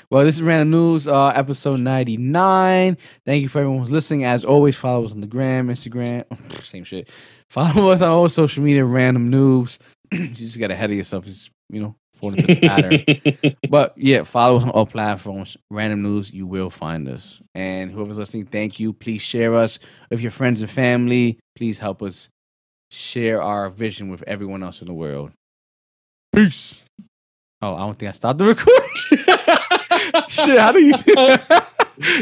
Well, 0.09 0.23
this 0.23 0.35
is 0.35 0.43
Random 0.43 0.71
Noobs, 0.71 1.11
uh, 1.11 1.29
episode 1.29 1.79
99. 1.79 2.97
Thank 3.25 3.41
you 3.41 3.47
for 3.47 3.59
everyone 3.59 3.79
who's 3.79 3.89
listening. 3.89 4.25
As 4.25 4.45
always, 4.45 4.75
follow 4.75 5.05
us 5.05 5.13
on 5.13 5.21
the 5.21 5.27
gram, 5.27 5.69
Instagram, 5.69 6.25
same 6.61 6.83
shit. 6.83 7.09
Follow 7.49 7.89
us 7.89 8.01
on 8.01 8.09
all 8.09 8.29
social 8.29 8.63
media, 8.63 8.85
Random 8.85 9.31
Noobs. 9.31 9.79
you 10.11 10.27
just 10.27 10.59
got 10.59 10.71
ahead 10.71 10.91
of 10.91 10.97
yourself, 10.97 11.25
just, 11.25 11.51
you 11.69 11.81
know, 11.81 11.95
fall 12.17 12.33
into 12.33 12.47
the 12.47 12.59
pattern. 12.59 13.55
but 13.69 13.93
yeah, 13.97 14.23
follow 14.23 14.57
us 14.57 14.63
on 14.63 14.69
all 14.71 14.85
platforms, 14.85 15.55
Random 15.69 16.03
Noobs, 16.03 16.31
you 16.33 16.47
will 16.47 16.69
find 16.69 17.07
us. 17.07 17.41
And 17.55 17.91
whoever's 17.91 18.17
listening, 18.17 18.45
thank 18.45 18.79
you. 18.79 18.93
Please 18.93 19.21
share 19.21 19.55
us 19.55 19.79
with 20.09 20.21
your 20.21 20.31
friends 20.31 20.61
and 20.61 20.69
family. 20.69 21.39
Please 21.55 21.79
help 21.79 22.01
us 22.01 22.29
share 22.91 23.41
our 23.41 23.69
vision 23.69 24.09
with 24.09 24.23
everyone 24.27 24.63
else 24.63 24.81
in 24.81 24.87
the 24.87 24.93
world. 24.93 25.31
Peace. 26.33 26.83
Oh, 27.61 27.75
I 27.75 27.79
don't 27.79 27.93
think 27.93 28.09
I 28.09 28.11
stopped 28.11 28.39
the 28.39 28.45
recording. 28.45 28.89
Shit, 30.27 30.59
how 30.59 30.71
do 30.71 30.79
you? 30.79 30.93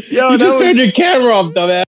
Yo, 0.09 0.31
you 0.31 0.37
just 0.37 0.53
was- 0.53 0.61
turned 0.61 0.77
your 0.77 0.91
camera 0.91 1.33
off, 1.33 1.53
dumbass. 1.53 1.83